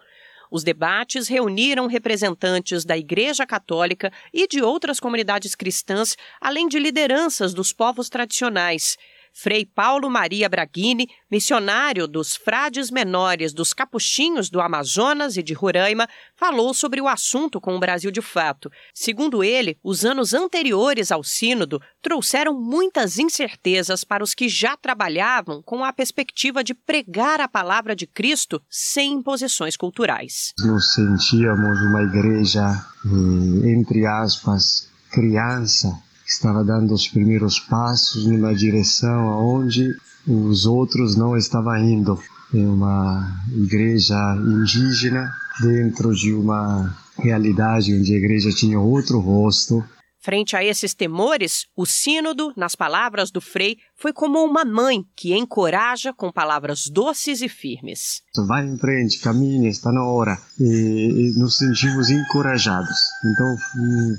Os 0.50 0.62
debates 0.62 1.28
reuniram 1.28 1.86
representantes 1.86 2.84
da 2.84 2.96
Igreja 2.96 3.46
Católica 3.46 4.12
e 4.32 4.46
de 4.46 4.62
outras 4.62 5.00
comunidades 5.00 5.54
cristãs, 5.54 6.16
além 6.40 6.68
de 6.68 6.78
lideranças 6.78 7.52
dos 7.52 7.72
povos 7.72 8.08
tradicionais. 8.08 8.96
Frei 9.38 9.66
Paulo 9.66 10.08
Maria 10.08 10.48
Braghini, 10.48 11.10
missionário 11.30 12.08
dos 12.08 12.34
frades 12.34 12.90
menores 12.90 13.52
dos 13.52 13.74
capuchinhos 13.74 14.48
do 14.48 14.62
Amazonas 14.62 15.36
e 15.36 15.42
de 15.42 15.52
Roraima, 15.52 16.08
falou 16.34 16.72
sobre 16.72 17.02
o 17.02 17.06
assunto 17.06 17.60
com 17.60 17.76
o 17.76 17.78
Brasil 17.78 18.10
de 18.10 18.22
Fato. 18.22 18.70
Segundo 18.94 19.44
ele, 19.44 19.76
os 19.84 20.06
anos 20.06 20.32
anteriores 20.32 21.12
ao 21.12 21.22
Sínodo 21.22 21.82
trouxeram 22.00 22.58
muitas 22.58 23.18
incertezas 23.18 24.04
para 24.04 24.24
os 24.24 24.32
que 24.32 24.48
já 24.48 24.74
trabalhavam 24.74 25.60
com 25.62 25.84
a 25.84 25.92
perspectiva 25.92 26.64
de 26.64 26.72
pregar 26.72 27.38
a 27.38 27.46
palavra 27.46 27.94
de 27.94 28.06
Cristo 28.06 28.62
sem 28.70 29.12
imposições 29.12 29.76
culturais. 29.76 30.54
Nos 30.60 30.94
sentíamos 30.94 31.78
uma 31.82 32.02
igreja, 32.04 32.64
eh, 33.04 33.70
entre 33.70 34.06
aspas, 34.06 34.90
criança 35.12 36.05
estava 36.26 36.64
dando 36.64 36.92
os 36.92 37.06
primeiros 37.06 37.60
passos 37.60 38.26
numa 38.26 38.54
direção 38.54 39.28
aonde 39.28 39.94
os 40.26 40.66
outros 40.66 41.16
não 41.16 41.36
estavam 41.36 41.78
indo. 41.78 42.18
Em 42.52 42.66
uma 42.66 43.42
igreja 43.52 44.16
indígena 44.36 45.32
dentro 45.60 46.14
de 46.14 46.32
uma 46.32 46.96
realidade 47.18 47.94
onde 47.94 48.14
a 48.14 48.18
igreja 48.18 48.50
tinha 48.50 48.78
outro 48.78 49.18
rosto, 49.18 49.84
Frente 50.26 50.56
a 50.56 50.64
esses 50.64 50.92
temores, 50.92 51.66
o 51.76 51.86
Sínodo, 51.86 52.52
nas 52.56 52.74
palavras 52.74 53.30
do 53.30 53.40
Frei, 53.40 53.76
foi 53.94 54.12
como 54.12 54.44
uma 54.44 54.64
mãe 54.64 55.04
que 55.14 55.32
encoraja 55.32 56.12
com 56.12 56.32
palavras 56.32 56.90
doces 56.90 57.42
e 57.42 57.48
firmes. 57.48 58.22
Vai 58.48 58.66
em 58.66 58.76
frente, 58.76 59.20
caminha, 59.20 59.70
está 59.70 59.92
na 59.92 60.04
hora. 60.04 60.36
E, 60.58 60.64
e 60.64 61.38
nos 61.38 61.56
sentimos 61.56 62.10
encorajados. 62.10 62.98
Então 63.24 63.56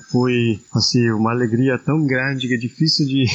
foi 0.10 0.62
assim 0.74 1.12
uma 1.12 1.32
alegria 1.32 1.78
tão 1.78 2.08
grande 2.08 2.48
que 2.48 2.54
é 2.54 2.58
difícil 2.58 3.06
de, 3.06 3.26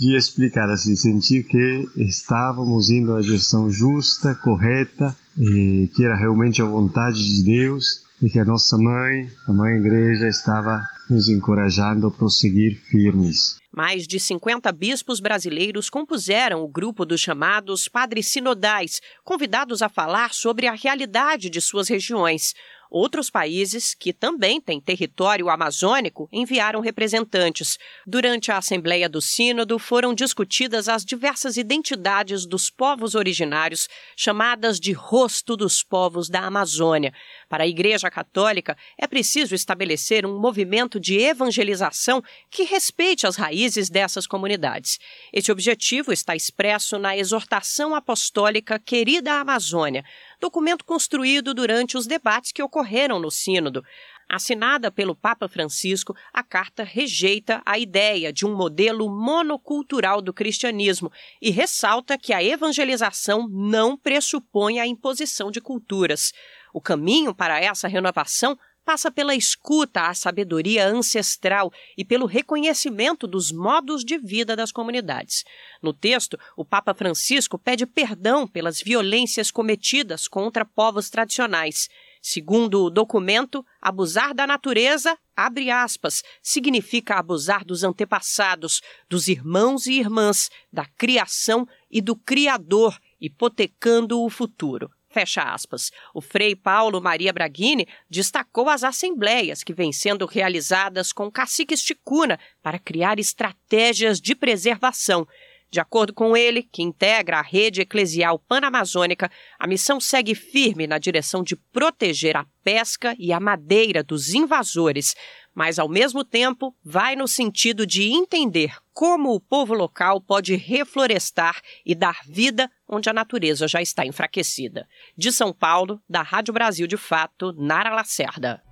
de 0.00 0.16
explicar 0.16 0.68
assim, 0.68 0.96
sentir 0.96 1.44
que 1.44 1.88
estávamos 1.96 2.90
indo 2.90 3.14
na 3.14 3.20
direção 3.20 3.70
justa, 3.70 4.34
correta, 4.34 5.16
que 5.36 6.04
era 6.04 6.16
realmente 6.16 6.60
a 6.60 6.64
vontade 6.64 7.24
de 7.24 7.44
Deus 7.44 8.04
e 8.22 8.30
que 8.30 8.38
a 8.38 8.44
nossa 8.44 8.76
mãe, 8.78 9.28
a 9.46 9.52
mãe 9.52 9.76
igreja, 9.76 10.28
estava 10.28 10.80
nos 11.08 11.28
encorajando 11.28 12.06
a 12.06 12.10
prosseguir 12.10 12.80
firmes. 12.90 13.58
mais 13.76 14.06
de 14.06 14.18
50 14.18 14.72
bispos 14.72 15.20
brasileiros 15.20 15.90
compuseram 15.90 16.62
o 16.62 16.68
grupo 16.68 17.04
dos 17.04 17.20
chamados 17.20 17.88
padres 17.88 18.28
sinodais, 18.28 19.02
convidados 19.22 19.82
a 19.82 19.88
falar 19.88 20.32
sobre 20.32 20.66
a 20.66 20.72
realidade 20.72 21.50
de 21.50 21.60
suas 21.60 21.88
regiões. 21.88 22.54
Outros 22.98 23.28
países, 23.28 23.92
que 23.92 24.10
também 24.10 24.58
têm 24.58 24.80
território 24.80 25.50
amazônico, 25.50 26.30
enviaram 26.32 26.80
representantes. 26.80 27.78
Durante 28.06 28.50
a 28.50 28.56
Assembleia 28.56 29.06
do 29.06 29.20
Sínodo, 29.20 29.78
foram 29.78 30.14
discutidas 30.14 30.88
as 30.88 31.04
diversas 31.04 31.58
identidades 31.58 32.46
dos 32.46 32.70
povos 32.70 33.14
originários, 33.14 33.86
chamadas 34.16 34.80
de 34.80 34.92
rosto 34.92 35.58
dos 35.58 35.82
povos 35.82 36.30
da 36.30 36.40
Amazônia. 36.40 37.12
Para 37.50 37.64
a 37.64 37.66
Igreja 37.66 38.10
Católica, 38.10 38.74
é 38.98 39.06
preciso 39.06 39.54
estabelecer 39.54 40.24
um 40.24 40.40
movimento 40.40 40.98
de 40.98 41.18
evangelização 41.18 42.24
que 42.50 42.62
respeite 42.62 43.26
as 43.26 43.36
raízes 43.36 43.90
dessas 43.90 44.26
comunidades. 44.26 44.98
Esse 45.30 45.52
objetivo 45.52 46.14
está 46.14 46.34
expresso 46.34 46.98
na 46.98 47.14
exortação 47.14 47.94
apostólica 47.94 48.78
Querida 48.78 49.34
Amazônia, 49.34 50.02
documento 50.40 50.84
construído 50.84 51.54
durante 51.54 51.96
os 51.96 52.06
debates 52.06 52.52
que 52.52 52.62
ocorreram 52.62 53.18
no 53.18 53.30
Sínodo. 53.30 53.84
Assinada 54.28 54.90
pelo 54.90 55.14
Papa 55.14 55.48
Francisco, 55.48 56.14
a 56.32 56.42
carta 56.42 56.82
rejeita 56.82 57.62
a 57.64 57.78
ideia 57.78 58.32
de 58.32 58.44
um 58.44 58.56
modelo 58.56 59.08
monocultural 59.08 60.20
do 60.20 60.32
cristianismo 60.32 61.12
e 61.40 61.50
ressalta 61.50 62.18
que 62.18 62.32
a 62.32 62.42
evangelização 62.42 63.48
não 63.48 63.96
pressupõe 63.96 64.80
a 64.80 64.86
imposição 64.86 65.50
de 65.50 65.60
culturas. 65.60 66.32
O 66.74 66.80
caminho 66.80 67.32
para 67.32 67.60
essa 67.60 67.86
renovação 67.86 68.58
passa 68.86 69.10
pela 69.10 69.34
escuta 69.34 70.02
à 70.02 70.14
sabedoria 70.14 70.86
ancestral 70.86 71.72
e 71.98 72.04
pelo 72.04 72.24
reconhecimento 72.24 73.26
dos 73.26 73.50
modos 73.50 74.04
de 74.04 74.16
vida 74.16 74.54
das 74.54 74.70
comunidades. 74.70 75.44
No 75.82 75.92
texto, 75.92 76.38
o 76.56 76.64
Papa 76.64 76.94
Francisco 76.94 77.58
pede 77.58 77.84
perdão 77.84 78.46
pelas 78.46 78.80
violências 78.80 79.50
cometidas 79.50 80.28
contra 80.28 80.64
povos 80.64 81.10
tradicionais. 81.10 81.88
Segundo 82.22 82.84
o 82.84 82.90
documento, 82.90 83.66
abusar 83.82 84.32
da 84.32 84.46
natureza, 84.46 85.18
abre 85.34 85.68
aspas, 85.68 86.22
significa 86.40 87.16
abusar 87.16 87.64
dos 87.64 87.82
antepassados, 87.82 88.80
dos 89.10 89.26
irmãos 89.26 89.88
e 89.88 89.94
irmãs, 89.94 90.48
da 90.72 90.86
criação 90.86 91.66
e 91.90 92.00
do 92.00 92.14
Criador, 92.14 92.96
hipotecando 93.20 94.22
o 94.22 94.30
futuro. 94.30 94.95
Fecha 95.16 95.44
aspas. 95.44 95.90
O 96.12 96.20
Frei 96.20 96.54
Paulo 96.54 97.00
Maria 97.00 97.32
Braghini 97.32 97.88
destacou 98.06 98.68
as 98.68 98.84
assembleias 98.84 99.64
que 99.64 99.72
vêm 99.72 99.90
sendo 99.90 100.26
realizadas 100.26 101.10
com 101.10 101.30
caciques 101.30 101.82
ticuna 101.82 102.38
para 102.62 102.78
criar 102.78 103.18
estratégias 103.18 104.20
de 104.20 104.34
preservação. 104.34 105.26
De 105.70 105.80
acordo 105.80 106.14
com 106.14 106.36
ele, 106.36 106.62
que 106.62 106.82
integra 106.82 107.38
a 107.38 107.42
rede 107.42 107.80
eclesial 107.80 108.38
panamazônica, 108.38 109.30
a 109.58 109.66
missão 109.66 110.00
segue 110.00 110.34
firme 110.34 110.86
na 110.86 110.98
direção 110.98 111.42
de 111.42 111.56
proteger 111.56 112.36
a 112.36 112.46
pesca 112.62 113.14
e 113.18 113.32
a 113.32 113.40
madeira 113.40 114.02
dos 114.02 114.32
invasores, 114.32 115.14
mas 115.54 115.78
ao 115.78 115.88
mesmo 115.88 116.24
tempo 116.24 116.74
vai 116.84 117.16
no 117.16 117.26
sentido 117.26 117.86
de 117.86 118.04
entender 118.04 118.76
como 118.92 119.34
o 119.34 119.40
povo 119.40 119.74
local 119.74 120.20
pode 120.20 120.54
reflorestar 120.54 121.60
e 121.84 121.94
dar 121.94 122.20
vida 122.24 122.70
onde 122.88 123.10
a 123.10 123.12
natureza 123.12 123.66
já 123.66 123.82
está 123.82 124.06
enfraquecida. 124.06 124.88
De 125.16 125.32
São 125.32 125.52
Paulo, 125.52 126.00
da 126.08 126.22
Rádio 126.22 126.54
Brasil 126.54 126.86
de 126.86 126.96
Fato, 126.96 127.52
Nara 127.52 127.94
Lacerda. 127.94 128.62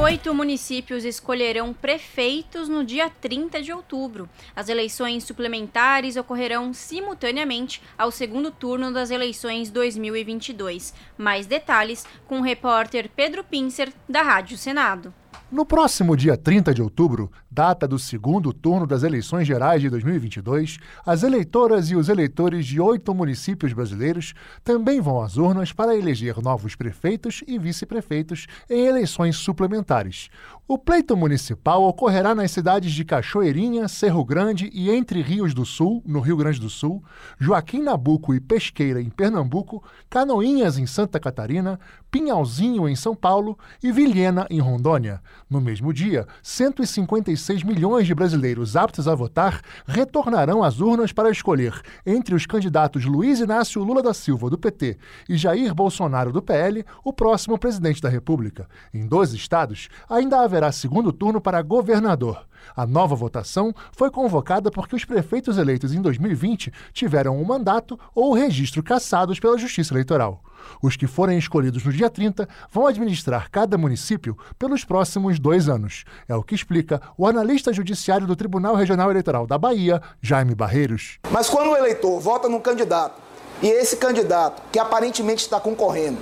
Oito 0.00 0.32
municípios 0.32 1.04
escolherão 1.04 1.74
prefeitos 1.74 2.68
no 2.68 2.84
dia 2.84 3.10
30 3.10 3.60
de 3.60 3.72
outubro. 3.72 4.30
As 4.54 4.68
eleições 4.68 5.24
suplementares 5.24 6.16
ocorrerão 6.16 6.72
simultaneamente 6.72 7.82
ao 7.98 8.12
segundo 8.12 8.52
turno 8.52 8.92
das 8.92 9.10
eleições 9.10 9.70
2022. 9.70 10.94
Mais 11.18 11.46
detalhes 11.46 12.06
com 12.28 12.38
o 12.38 12.42
repórter 12.42 13.10
Pedro 13.14 13.42
Pincer, 13.42 13.92
da 14.08 14.22
Rádio 14.22 14.56
Senado. 14.56 15.12
No 15.50 15.64
próximo 15.64 16.14
dia 16.14 16.36
30 16.36 16.74
de 16.74 16.82
outubro, 16.82 17.32
data 17.50 17.88
do 17.88 17.98
segundo 17.98 18.52
turno 18.52 18.86
das 18.86 19.02
eleições 19.02 19.46
gerais 19.46 19.80
de 19.80 19.88
2022, 19.88 20.78
as 21.06 21.22
eleitoras 21.22 21.90
e 21.90 21.96
os 21.96 22.10
eleitores 22.10 22.66
de 22.66 22.78
oito 22.78 23.14
municípios 23.14 23.72
brasileiros 23.72 24.34
também 24.62 25.00
vão 25.00 25.22
às 25.22 25.38
urnas 25.38 25.72
para 25.72 25.96
eleger 25.96 26.36
novos 26.42 26.76
prefeitos 26.76 27.42
e 27.46 27.58
vice-prefeitos 27.58 28.46
em 28.68 28.84
eleições 28.84 29.36
suplementares. 29.36 30.28
O 30.70 30.76
pleito 30.76 31.16
municipal 31.16 31.82
ocorrerá 31.84 32.34
nas 32.34 32.50
cidades 32.50 32.92
de 32.92 33.02
Cachoeirinha, 33.02 33.88
Cerro 33.88 34.22
Grande 34.22 34.68
e 34.70 34.90
Entre 34.90 35.22
Rios 35.22 35.54
do 35.54 35.64
Sul, 35.64 36.02
no 36.04 36.20
Rio 36.20 36.36
Grande 36.36 36.60
do 36.60 36.68
Sul, 36.68 37.02
Joaquim 37.38 37.80
Nabuco 37.80 38.34
e 38.34 38.38
Pesqueira, 38.38 39.00
em 39.00 39.08
Pernambuco, 39.08 39.82
Canoinhas, 40.10 40.76
em 40.76 40.84
Santa 40.84 41.18
Catarina, 41.18 41.80
Pinhalzinho, 42.10 42.86
em 42.86 42.94
São 42.94 43.14
Paulo 43.14 43.58
e 43.82 43.90
Vilhena, 43.90 44.46
em 44.50 44.60
Rondônia. 44.60 45.22
No 45.48 45.58
mesmo 45.58 45.90
dia, 45.90 46.26
156 46.42 47.62
milhões 47.62 48.06
de 48.06 48.14
brasileiros 48.14 48.76
aptos 48.76 49.08
a 49.08 49.14
votar 49.14 49.62
retornarão 49.86 50.62
às 50.62 50.80
urnas 50.80 51.12
para 51.12 51.30
escolher 51.30 51.80
entre 52.04 52.34
os 52.34 52.44
candidatos 52.44 53.06
Luiz 53.06 53.40
Inácio 53.40 53.82
Lula 53.82 54.02
da 54.02 54.12
Silva, 54.12 54.50
do 54.50 54.58
PT, 54.58 54.98
e 55.30 55.36
Jair 55.38 55.74
Bolsonaro, 55.74 56.30
do 56.30 56.42
PL, 56.42 56.84
o 57.02 57.10
próximo 57.10 57.58
presidente 57.58 58.02
da 58.02 58.10
República. 58.10 58.68
Em 58.92 59.06
12 59.06 59.34
estados, 59.34 59.88
ainda 60.10 60.42
haverá 60.42 60.57
segundo 60.72 61.12
turno 61.12 61.40
para 61.40 61.62
governador. 61.62 62.46
A 62.76 62.86
nova 62.86 63.14
votação 63.14 63.72
foi 63.92 64.10
convocada 64.10 64.70
porque 64.70 64.94
os 64.94 65.04
prefeitos 65.04 65.58
eleitos 65.58 65.94
em 65.94 66.02
2020 66.02 66.72
tiveram 66.92 67.40
um 67.40 67.44
mandato 67.44 67.98
ou 68.14 68.30
o 68.30 68.34
registro 68.34 68.82
cassados 68.82 69.40
pela 69.40 69.58
Justiça 69.58 69.94
Eleitoral. 69.94 70.42
Os 70.82 70.96
que 70.96 71.06
forem 71.06 71.38
escolhidos 71.38 71.84
no 71.84 71.92
dia 71.92 72.10
30 72.10 72.48
vão 72.70 72.86
administrar 72.86 73.50
cada 73.50 73.78
município 73.78 74.36
pelos 74.58 74.84
próximos 74.84 75.38
dois 75.38 75.68
anos. 75.68 76.04
É 76.28 76.34
o 76.34 76.42
que 76.42 76.54
explica 76.54 77.00
o 77.16 77.26
analista 77.26 77.72
judiciário 77.72 78.26
do 78.26 78.36
Tribunal 78.36 78.74
Regional 78.74 79.10
Eleitoral 79.10 79.46
da 79.46 79.56
Bahia, 79.56 80.02
Jaime 80.20 80.54
Barreiros. 80.54 81.18
Mas 81.30 81.48
quando 81.48 81.70
o 81.70 81.76
eleitor 81.76 82.20
vota 82.20 82.48
num 82.48 82.60
candidato 82.60 83.27
e 83.62 83.68
esse 83.68 83.96
candidato, 83.96 84.62
que 84.70 84.78
aparentemente 84.78 85.42
está 85.42 85.58
concorrendo, 85.58 86.18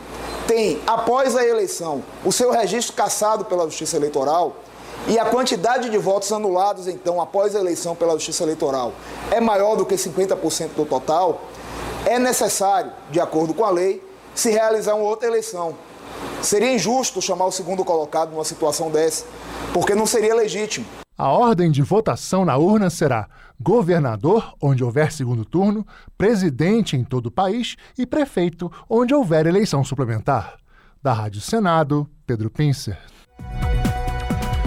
tem, 0.47 0.81
após 0.87 1.37
a 1.37 1.45
eleição, 1.45 2.03
o 2.25 2.33
seu 2.33 2.51
registro 2.51 2.95
cassado 2.95 3.45
pela 3.45 3.65
Justiça 3.65 3.97
Eleitoral, 3.97 4.57
e 5.09 5.19
a 5.19 5.25
quantidade 5.25 5.89
de 5.89 5.99
votos 5.99 6.33
anulados, 6.33 6.89
então, 6.89 7.21
após 7.21 7.55
a 7.55 7.61
eleição 7.61 7.95
pela 7.95 8.15
Justiça 8.15 8.43
Eleitoral 8.43 8.93
é 9.31 9.41
maior 9.41 9.77
do 9.77 9.87
que 9.87 9.95
50% 9.95 10.71
do 10.75 10.85
total, 10.85 11.43
é 12.05 12.19
necessário, 12.19 12.93
de 13.11 13.21
acordo 13.21 13.55
com 13.55 13.65
a 13.65 13.71
lei, 13.71 14.03
se 14.35 14.51
realizar 14.51 14.95
uma 14.95 15.05
outra 15.05 15.29
eleição. 15.29 15.77
Seria 16.43 16.73
injusto 16.73 17.23
chamar 17.23 17.47
o 17.47 17.53
segundo 17.53 17.85
colocado 17.85 18.31
numa 18.31 18.45
situação 18.45 18.91
dessa, 18.91 19.25
porque 19.73 19.95
não 19.95 20.07
seria 20.07 20.35
legítimo. 20.35 20.87
A 21.19 21.29
ordem 21.29 21.71
de 21.71 21.81
votação 21.81 22.45
na 22.45 22.59
urna 22.59 22.91
será 22.91 23.27
governador, 23.59 24.53
onde 24.61 24.85
houver 24.85 25.11
segundo 25.11 25.47
turno, 25.47 25.87
presidente 26.19 26.95
em 26.95 27.03
todo 27.03 27.27
o 27.27 27.31
país 27.31 27.75
e 27.97 28.05
prefeito, 28.05 28.71
onde 28.87 29.15
houver 29.15 29.47
eleição 29.47 29.83
suplementar. 29.83 30.57
Da 31.03 31.15
Rádio 31.15 31.41
Senado, 31.41 32.07
Pedro 32.27 32.51
Pincer. 32.51 32.99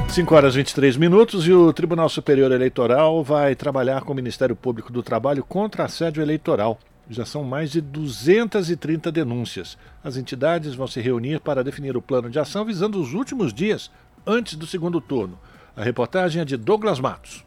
5 0.09 0.33
horas 0.33 0.55
e 0.55 0.57
23 0.57 0.97
minutos 0.97 1.45
e 1.45 1.53
o 1.53 1.71
Tribunal 1.71 2.09
Superior 2.09 2.51
Eleitoral 2.51 3.23
vai 3.23 3.53
trabalhar 3.53 4.01
com 4.01 4.11
o 4.11 4.15
Ministério 4.15 4.55
Público 4.55 4.91
do 4.91 5.03
Trabalho 5.03 5.43
contra 5.43 5.85
assédio 5.85 6.23
eleitoral. 6.23 6.79
Já 7.07 7.27
são 7.27 7.43
mais 7.43 7.69
de 7.69 7.79
230 7.79 9.11
denúncias. 9.11 9.77
As 10.03 10.17
entidades 10.17 10.73
vão 10.73 10.87
se 10.87 10.99
reunir 10.99 11.41
para 11.41 11.63
definir 11.63 11.95
o 11.95 12.01
plano 12.01 12.27
de 12.27 12.39
ação 12.39 12.65
visando 12.65 12.99
os 12.99 13.13
últimos 13.13 13.53
dias 13.53 13.91
antes 14.25 14.55
do 14.55 14.65
segundo 14.65 14.99
turno. 14.99 15.37
A 15.75 15.83
reportagem 15.83 16.41
é 16.41 16.45
de 16.45 16.57
Douglas 16.57 16.99
Matos. 16.99 17.43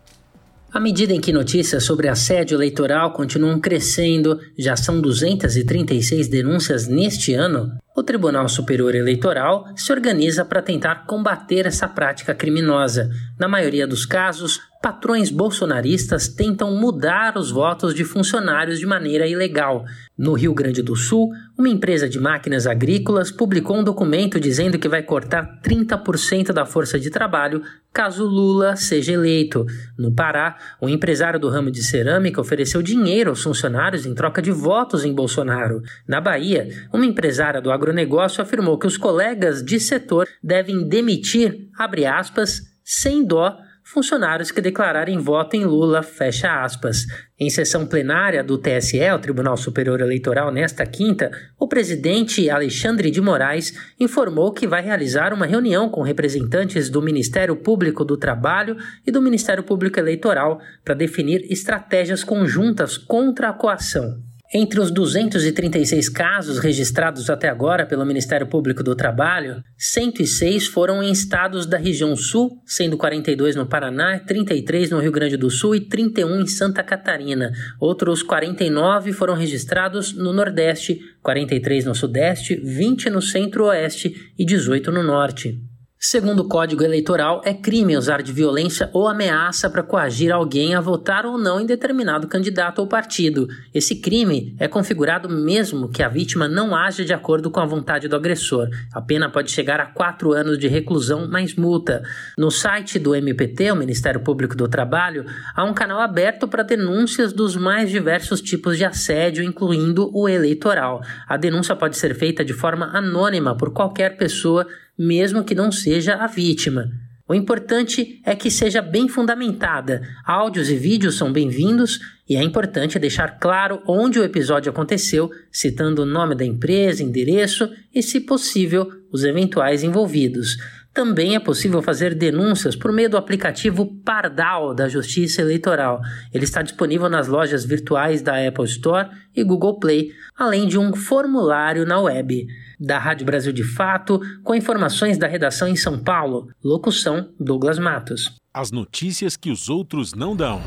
À 0.72 0.80
medida 0.80 1.12
em 1.12 1.20
que 1.20 1.34
notícias 1.34 1.84
sobre 1.84 2.08
assédio 2.08 2.56
eleitoral 2.56 3.12
continuam 3.12 3.60
crescendo, 3.60 4.40
já 4.58 4.74
são 4.74 5.02
236 5.02 6.28
denúncias 6.28 6.88
neste 6.88 7.34
ano, 7.34 7.76
o 7.94 8.02
Tribunal 8.02 8.48
Superior 8.48 8.94
Eleitoral 8.94 9.66
se 9.76 9.92
organiza 9.92 10.46
para 10.46 10.62
tentar 10.62 11.04
combater 11.06 11.66
essa 11.66 11.86
prática 11.86 12.34
criminosa. 12.34 13.10
Na 13.38 13.46
maioria 13.46 13.86
dos 13.86 14.06
casos, 14.06 14.60
patrões 14.82 15.30
bolsonaristas 15.30 16.26
tentam 16.26 16.74
mudar 16.74 17.38
os 17.38 17.52
votos 17.52 17.94
de 17.94 18.04
funcionários 18.04 18.80
de 18.80 18.84
maneira 18.84 19.28
ilegal. 19.28 19.84
No 20.18 20.32
Rio 20.32 20.52
Grande 20.52 20.82
do 20.82 20.96
Sul, 20.96 21.30
uma 21.56 21.68
empresa 21.68 22.08
de 22.08 22.18
máquinas 22.18 22.66
agrícolas 22.66 23.30
publicou 23.30 23.78
um 23.78 23.84
documento 23.84 24.40
dizendo 24.40 24.80
que 24.80 24.88
vai 24.88 25.02
cortar 25.04 25.60
30% 25.62 26.52
da 26.52 26.66
força 26.66 26.98
de 26.98 27.10
trabalho 27.10 27.62
caso 27.92 28.24
Lula 28.24 28.74
seja 28.74 29.12
eleito. 29.12 29.64
No 29.96 30.12
Pará, 30.12 30.56
um 30.80 30.88
empresário 30.88 31.38
do 31.38 31.48
ramo 31.48 31.70
de 31.70 31.82
cerâmica 31.82 32.40
ofereceu 32.40 32.82
dinheiro 32.82 33.30
aos 33.30 33.42
funcionários 33.42 34.04
em 34.04 34.14
troca 34.14 34.42
de 34.42 34.50
votos 34.50 35.04
em 35.04 35.14
Bolsonaro. 35.14 35.80
Na 36.08 36.20
Bahia, 36.20 36.68
uma 36.92 37.06
empresária 37.06 37.60
do 37.60 37.70
agronegócio 37.70 38.42
afirmou 38.42 38.78
que 38.78 38.86
os 38.86 38.96
colegas 38.96 39.62
de 39.62 39.78
setor 39.78 40.26
devem 40.42 40.88
demitir, 40.88 41.68
abre 41.78 42.04
aspas, 42.04 42.62
sem 42.82 43.24
dó 43.24 43.56
funcionários 43.84 44.50
que 44.50 44.60
declararem 44.60 45.18
voto 45.18 45.54
em 45.56 45.64
Lula, 45.64 46.02
fecha 46.02 46.62
aspas. 46.62 47.06
Em 47.38 47.50
sessão 47.50 47.86
plenária 47.86 48.42
do 48.42 48.56
TSE, 48.56 49.00
o 49.10 49.18
Tribunal 49.18 49.56
Superior 49.56 50.00
Eleitoral, 50.00 50.52
nesta 50.52 50.86
quinta, 50.86 51.30
o 51.58 51.66
presidente 51.66 52.48
Alexandre 52.48 53.10
de 53.10 53.20
Moraes 53.20 53.72
informou 53.98 54.52
que 54.52 54.66
vai 54.66 54.82
realizar 54.82 55.34
uma 55.34 55.46
reunião 55.46 55.88
com 55.88 56.02
representantes 56.02 56.88
do 56.88 57.02
Ministério 57.02 57.56
Público 57.56 58.04
do 58.04 58.16
Trabalho 58.16 58.76
e 59.06 59.10
do 59.10 59.20
Ministério 59.20 59.62
Público 59.62 59.98
Eleitoral 59.98 60.60
para 60.84 60.94
definir 60.94 61.44
estratégias 61.50 62.22
conjuntas 62.22 62.96
contra 62.96 63.48
a 63.48 63.52
coação. 63.52 64.31
Entre 64.54 64.78
os 64.78 64.90
236 64.90 66.10
casos 66.10 66.58
registrados 66.58 67.30
até 67.30 67.48
agora 67.48 67.86
pelo 67.86 68.04
Ministério 68.04 68.46
Público 68.46 68.82
do 68.82 68.94
Trabalho, 68.94 69.64
106 69.78 70.66
foram 70.66 71.02
em 71.02 71.10
estados 71.10 71.64
da 71.64 71.78
região 71.78 72.14
Sul, 72.14 72.60
sendo 72.66 72.98
42 72.98 73.56
no 73.56 73.64
Paraná, 73.64 74.18
33 74.18 74.90
no 74.90 74.98
Rio 74.98 75.10
Grande 75.10 75.38
do 75.38 75.48
Sul 75.48 75.74
e 75.74 75.80
31 75.80 76.42
em 76.42 76.46
Santa 76.46 76.82
Catarina. 76.82 77.50
Outros 77.80 78.22
49 78.22 79.14
foram 79.14 79.34
registrados 79.34 80.12
no 80.12 80.34
Nordeste, 80.34 81.00
43 81.22 81.86
no 81.86 81.94
Sudeste, 81.94 82.54
20 82.56 83.08
no 83.08 83.22
Centro-Oeste 83.22 84.32
e 84.38 84.44
18 84.44 84.92
no 84.92 85.02
Norte. 85.02 85.71
Segundo 86.04 86.40
o 86.40 86.48
Código 86.48 86.82
Eleitoral, 86.82 87.40
é 87.44 87.54
crime 87.54 87.96
usar 87.96 88.22
de 88.22 88.32
violência 88.32 88.90
ou 88.92 89.06
ameaça 89.06 89.70
para 89.70 89.84
coagir 89.84 90.32
alguém 90.32 90.74
a 90.74 90.80
votar 90.80 91.24
ou 91.24 91.38
não 91.38 91.60
em 91.60 91.64
determinado 91.64 92.26
candidato 92.26 92.80
ou 92.80 92.88
partido. 92.88 93.46
Esse 93.72 93.94
crime 94.00 94.52
é 94.58 94.66
configurado 94.66 95.28
mesmo 95.28 95.88
que 95.88 96.02
a 96.02 96.08
vítima 96.08 96.48
não 96.48 96.74
haja 96.74 97.04
de 97.04 97.14
acordo 97.14 97.52
com 97.52 97.60
a 97.60 97.64
vontade 97.64 98.08
do 98.08 98.16
agressor. 98.16 98.68
A 98.92 99.00
pena 99.00 99.30
pode 99.30 99.52
chegar 99.52 99.78
a 99.78 99.86
quatro 99.86 100.32
anos 100.32 100.58
de 100.58 100.66
reclusão 100.66 101.28
mais 101.28 101.54
multa. 101.54 102.02
No 102.36 102.50
site 102.50 102.98
do 102.98 103.14
MPT, 103.14 103.70
o 103.70 103.76
Ministério 103.76 104.24
Público 104.24 104.56
do 104.56 104.66
Trabalho, 104.66 105.24
há 105.54 105.62
um 105.62 105.72
canal 105.72 106.00
aberto 106.00 106.48
para 106.48 106.64
denúncias 106.64 107.32
dos 107.32 107.54
mais 107.54 107.88
diversos 107.88 108.40
tipos 108.40 108.76
de 108.76 108.84
assédio, 108.84 109.44
incluindo 109.44 110.10
o 110.12 110.28
eleitoral. 110.28 111.00
A 111.28 111.36
denúncia 111.36 111.76
pode 111.76 111.96
ser 111.96 112.12
feita 112.16 112.44
de 112.44 112.52
forma 112.52 112.86
anônima 112.86 113.56
por 113.56 113.72
qualquer 113.72 114.16
pessoa 114.16 114.66
mesmo 114.98 115.44
que 115.44 115.54
não 115.54 115.72
seja 115.72 116.14
a 116.16 116.26
vítima. 116.26 116.90
O 117.28 117.34
importante 117.34 118.20
é 118.26 118.34
que 118.34 118.50
seja 118.50 118.82
bem 118.82 119.08
fundamentada. 119.08 120.02
Áudios 120.26 120.68
e 120.68 120.76
vídeos 120.76 121.16
são 121.16 121.32
bem-vindos 121.32 121.98
e 122.28 122.36
é 122.36 122.42
importante 122.42 122.98
deixar 122.98 123.38
claro 123.38 123.80
onde 123.86 124.18
o 124.18 124.24
episódio 124.24 124.70
aconteceu, 124.70 125.30
citando 125.50 126.02
o 126.02 126.06
nome 126.06 126.34
da 126.34 126.44
empresa, 126.44 127.02
endereço 127.02 127.70
e, 127.94 128.02
se 128.02 128.20
possível, 128.20 128.86
os 129.10 129.24
eventuais 129.24 129.82
envolvidos. 129.82 130.56
Também 130.92 131.34
é 131.34 131.40
possível 131.40 131.80
fazer 131.80 132.14
denúncias 132.14 132.76
por 132.76 132.92
meio 132.92 133.08
do 133.08 133.16
aplicativo 133.16 133.86
Pardal 134.04 134.74
da 134.74 134.88
Justiça 134.88 135.40
Eleitoral. 135.40 136.02
Ele 136.34 136.44
está 136.44 136.60
disponível 136.60 137.08
nas 137.08 137.28
lojas 137.28 137.64
virtuais 137.64 138.20
da 138.20 138.46
Apple 138.46 138.66
Store 138.66 139.08
e 139.34 139.42
Google 139.42 139.78
Play, 139.78 140.12
além 140.36 140.68
de 140.68 140.78
um 140.78 140.94
formulário 140.94 141.86
na 141.86 141.98
web 141.98 142.46
da 142.82 142.98
Rádio 142.98 143.24
Brasil 143.24 143.52
de 143.52 143.62
Fato, 143.62 144.20
com 144.42 144.54
informações 144.54 145.16
da 145.16 145.28
redação 145.28 145.68
em 145.68 145.76
São 145.76 145.98
Paulo. 145.98 146.48
Locução: 146.62 147.28
Douglas 147.38 147.78
Matos. 147.78 148.34
As 148.52 148.70
notícias 148.70 149.36
que 149.36 149.50
os 149.50 149.68
outros 149.68 150.12
não 150.12 150.36
dão. 150.36 150.60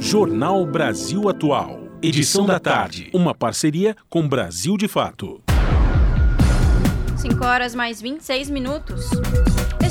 Jornal 0.00 0.64
Brasil 0.64 1.28
Atual. 1.28 1.80
Edição 2.00 2.46
da 2.46 2.60
tarde. 2.60 3.10
Uma 3.12 3.34
parceria 3.34 3.96
com 4.08 4.26
Brasil 4.26 4.76
de 4.76 4.86
Fato. 4.86 5.42
5 7.16 7.44
horas 7.44 7.74
mais 7.74 8.00
26 8.00 8.48
minutos. 8.48 9.10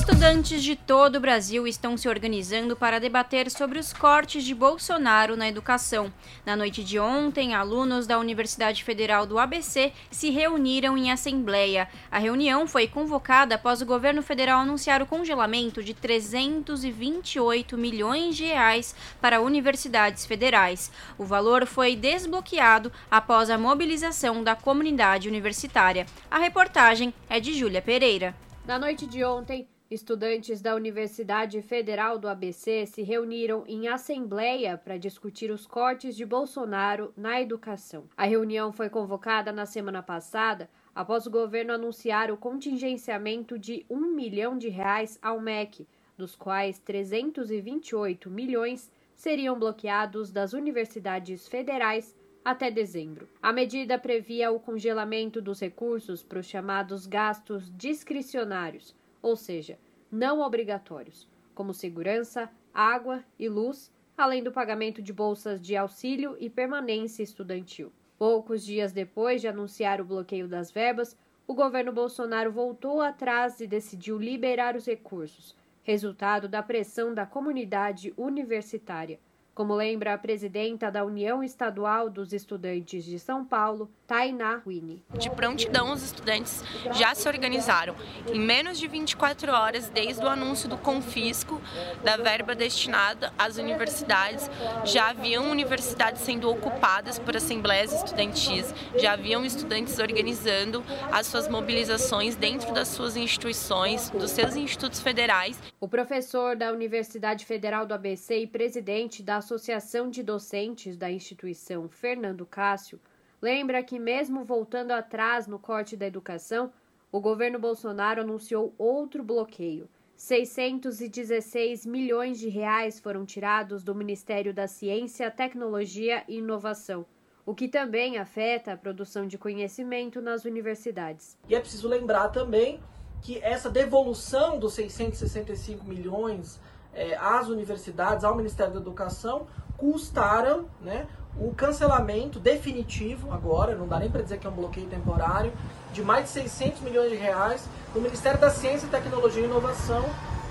Estudantes 0.08 0.64
de 0.64 0.74
todo 0.74 1.18
o 1.18 1.20
Brasil 1.20 1.68
estão 1.68 1.98
se 1.98 2.08
organizando 2.08 2.78
para 2.78 2.98
debater 2.98 3.52
sobre 3.52 3.78
os 3.78 3.92
cortes 3.92 4.46
de 4.46 4.56
Bolsonaro 4.56 5.36
na 5.36 5.50
educação. 5.50 6.14
Na 6.46 6.56
noite 6.56 6.82
de 6.82 6.98
ontem, 6.98 7.54
alunos 7.54 8.08
da 8.08 8.18
Universidade 8.18 8.86
Federal 8.86 9.26
do 9.26 9.38
ABC 9.38 9.92
se 10.10 10.30
reuniram 10.30 10.98
em 10.98 11.12
assembleia. 11.12 11.90
A 12.10 12.20
reunião 12.20 12.66
foi 12.66 12.88
convocada 12.88 13.56
após 13.56 13.82
o 13.82 13.86
governo 13.86 14.24
federal 14.24 14.62
anunciar 14.62 15.02
o 15.02 15.06
congelamento 15.06 15.84
de 15.84 15.94
328 15.94 17.78
milhões 17.78 18.38
de 18.38 18.46
reais 18.46 18.96
para 19.20 19.42
universidades 19.42 20.26
federais. 20.26 20.90
O 21.18 21.26
valor 21.26 21.66
foi 21.66 21.98
desbloqueado 21.98 22.94
após 23.12 23.50
a 23.50 23.58
mobilização 23.58 24.42
da 24.42 24.56
comunidade 24.56 25.28
universitária. 25.28 26.06
A 26.32 26.40
reportagem 26.40 27.14
é 27.30 27.42
de 27.42 27.54
Júlia 27.54 27.82
Pereira. 27.82 28.34
Na 28.66 28.80
noite 28.80 29.06
de 29.06 29.24
ontem, 29.24 29.68
Estudantes 29.90 30.62
da 30.62 30.76
Universidade 30.76 31.62
Federal 31.62 32.20
do 32.20 32.28
ABC 32.28 32.86
se 32.86 33.04
reuniram 33.04 33.64
em 33.66 33.88
assembleia 33.88 34.78
para 34.78 34.98
discutir 34.98 35.50
os 35.50 35.66
cortes 35.66 36.14
de 36.14 36.26
Bolsonaro 36.26 37.14
na 37.16 37.40
educação. 37.40 38.04
A 38.18 38.26
reunião 38.26 38.74
foi 38.74 38.90
convocada 38.90 39.50
na 39.54 39.66
semana 39.66 40.04
passada 40.04 40.70
após 40.94 41.26
o 41.26 41.32
governo 41.32 41.72
anunciar 41.72 42.30
o 42.30 42.36
contingenciamento 42.36 43.58
de 43.58 43.86
um 43.90 44.14
milhão 44.14 44.58
de 44.58 44.68
reais 44.68 45.18
ao 45.22 45.40
MEC, 45.40 45.88
dos 46.18 46.36
quais 46.36 46.80
328 46.80 48.30
milhões 48.30 48.92
seriam 49.16 49.58
bloqueados 49.58 50.34
das 50.34 50.52
universidades 50.52 51.48
federais 51.48 52.14
até 52.44 52.70
dezembro. 52.70 53.30
A 53.42 53.54
medida 53.54 53.98
previa 53.98 54.52
o 54.52 54.60
congelamento 54.60 55.42
dos 55.42 55.62
recursos 55.62 56.22
para 56.22 56.40
os 56.40 56.46
chamados 56.46 57.08
gastos 57.08 57.72
discricionários 57.78 58.94
ou 59.28 59.36
seja, 59.36 59.78
não 60.10 60.40
obrigatórios, 60.40 61.28
como 61.54 61.74
segurança, 61.74 62.50
água 62.74 63.24
e 63.38 63.50
luz, 63.50 63.92
além 64.18 64.42
do 64.42 64.54
pagamento 64.54 65.02
de 65.02 65.12
bolsas 65.12 65.60
de 65.60 65.76
auxílio 65.76 66.38
e 66.40 66.50
permanência 66.50 67.22
estudantil. 67.22 67.92
Poucos 68.18 68.66
dias 68.66 68.94
depois 68.94 69.42
de 69.42 69.48
anunciar 69.48 70.00
o 70.00 70.06
bloqueio 70.06 70.48
das 70.48 70.72
verbas, 70.72 71.18
o 71.46 71.54
governo 71.54 71.92
Bolsonaro 71.92 72.52
voltou 72.52 73.02
atrás 73.02 73.60
e 73.60 73.68
decidiu 73.68 74.18
liberar 74.18 74.76
os 74.76 74.86
recursos, 74.86 75.56
resultado 75.84 76.48
da 76.48 76.64
pressão 76.64 77.14
da 77.14 77.26
comunidade 77.26 78.14
universitária, 78.18 79.20
como 79.58 79.74
lembra 79.74 80.14
a 80.14 80.18
presidenta 80.20 80.92
da 80.92 81.04
União 81.04 81.44
Estadual 81.44 82.12
dos 82.12 82.32
Estudantes 82.32 83.04
de 83.04 83.18
São 83.18 83.44
Paulo, 83.44 83.90
Tainá 84.06 84.62
Winnie. 84.64 85.02
De 85.18 85.32
prontidão, 85.32 85.92
os 85.92 86.04
estudantes 86.04 86.64
já 86.94 87.16
se 87.16 87.28
organizaram. 87.28 87.96
Em 88.32 88.40
menos 88.40 88.78
de 88.78 88.88
24 88.88 89.52
horas, 89.52 89.90
desde 89.90 90.24
o 90.24 90.30
anúncio 90.30 90.70
do 90.70 90.78
confisco 90.78 91.60
da 92.04 92.18
verba 92.18 92.54
destinada 92.54 93.34
às 93.36 93.58
universidades, 93.58 94.48
já 94.86 95.10
haviam 95.10 95.50
universidades 95.50 96.22
sendo 96.22 96.52
ocupadas 96.52 97.18
por 97.18 97.36
assembleias 97.36 97.92
estudantis, 97.92 98.72
já 98.96 99.14
haviam 99.14 99.44
estudantes 99.44 99.98
organizando 99.98 100.84
as 101.12 101.26
suas 101.26 101.48
mobilizações 101.48 102.36
dentro 102.36 102.72
das 102.76 102.90
suas 102.90 103.18
instituições, 103.18 104.12
dos 104.12 104.30
seus 104.30 104.56
institutos 104.56 105.00
federais. 105.00 105.60
O 105.80 105.88
professor 105.88 106.56
da 106.56 106.72
Universidade 106.72 107.44
Federal 107.44 107.88
do 107.88 107.96
ABC 107.96 108.38
e 108.38 108.46
presidente 108.46 109.24
da 109.24 109.42
Associação 109.48 110.10
de 110.10 110.22
Docentes 110.22 110.98
da 110.98 111.10
instituição, 111.10 111.88
Fernando 111.88 112.46
Cássio, 112.46 113.00
lembra 113.42 113.82
que, 113.82 113.98
mesmo 113.98 114.44
voltando 114.44 114.92
atrás 114.92 115.48
no 115.48 115.58
corte 115.58 115.96
da 115.96 116.06
educação, 116.06 116.70
o 117.10 117.22
governo 117.22 117.58
Bolsonaro 117.58 118.20
anunciou 118.20 118.76
outro 118.78 119.24
bloqueio. 119.24 119.88
616 120.18 121.86
milhões 121.86 122.38
de 122.38 122.50
reais 122.50 123.00
foram 123.00 123.26
tirados 123.26 123.86
do 123.86 123.96
Ministério 123.96 124.54
da 124.54 124.68
Ciência, 124.68 125.32
Tecnologia 125.32 126.26
e 126.28 126.40
Inovação, 126.40 127.06
o 127.46 127.56
que 127.56 127.70
também 127.70 128.18
afeta 128.18 128.74
a 128.74 128.78
produção 128.78 129.26
de 129.26 129.38
conhecimento 129.38 130.20
nas 130.22 130.44
universidades. 130.44 131.38
E 131.48 131.56
é 131.56 131.60
preciso 131.62 131.88
lembrar 131.88 132.30
também 132.30 132.82
que 133.22 133.40
essa 133.40 133.70
devolução 133.70 134.60
dos 134.60 134.74
665 134.74 135.86
milhões 135.86 136.60
é, 136.98 137.16
às 137.16 137.48
universidades, 137.48 138.26
ao 138.26 138.36
Ministério 138.36 138.74
da 138.74 138.80
Educação, 138.80 139.48
custaram 139.78 140.66
né, 140.82 141.08
o 141.40 141.54
cancelamento 141.54 142.40
definitivo, 142.40 143.32
agora, 143.32 143.76
não 143.76 143.88
dá 143.88 144.00
nem 144.00 144.10
para 144.10 144.24
dizer 144.24 144.40
que 144.40 144.48
é 144.48 144.50
um 144.50 144.54
bloqueio 144.54 144.88
temporário, 144.88 145.54
de 145.94 146.02
mais 146.02 146.26
de 146.26 146.32
600 146.32 146.82
milhões 146.82 147.12
de 147.12 147.16
reais 147.16 147.70
do 147.94 148.02
Ministério 148.02 148.40
da 148.40 148.50
Ciência, 148.50 148.90
Tecnologia 148.90 149.44
e 149.44 149.46
Inovação 149.46 150.04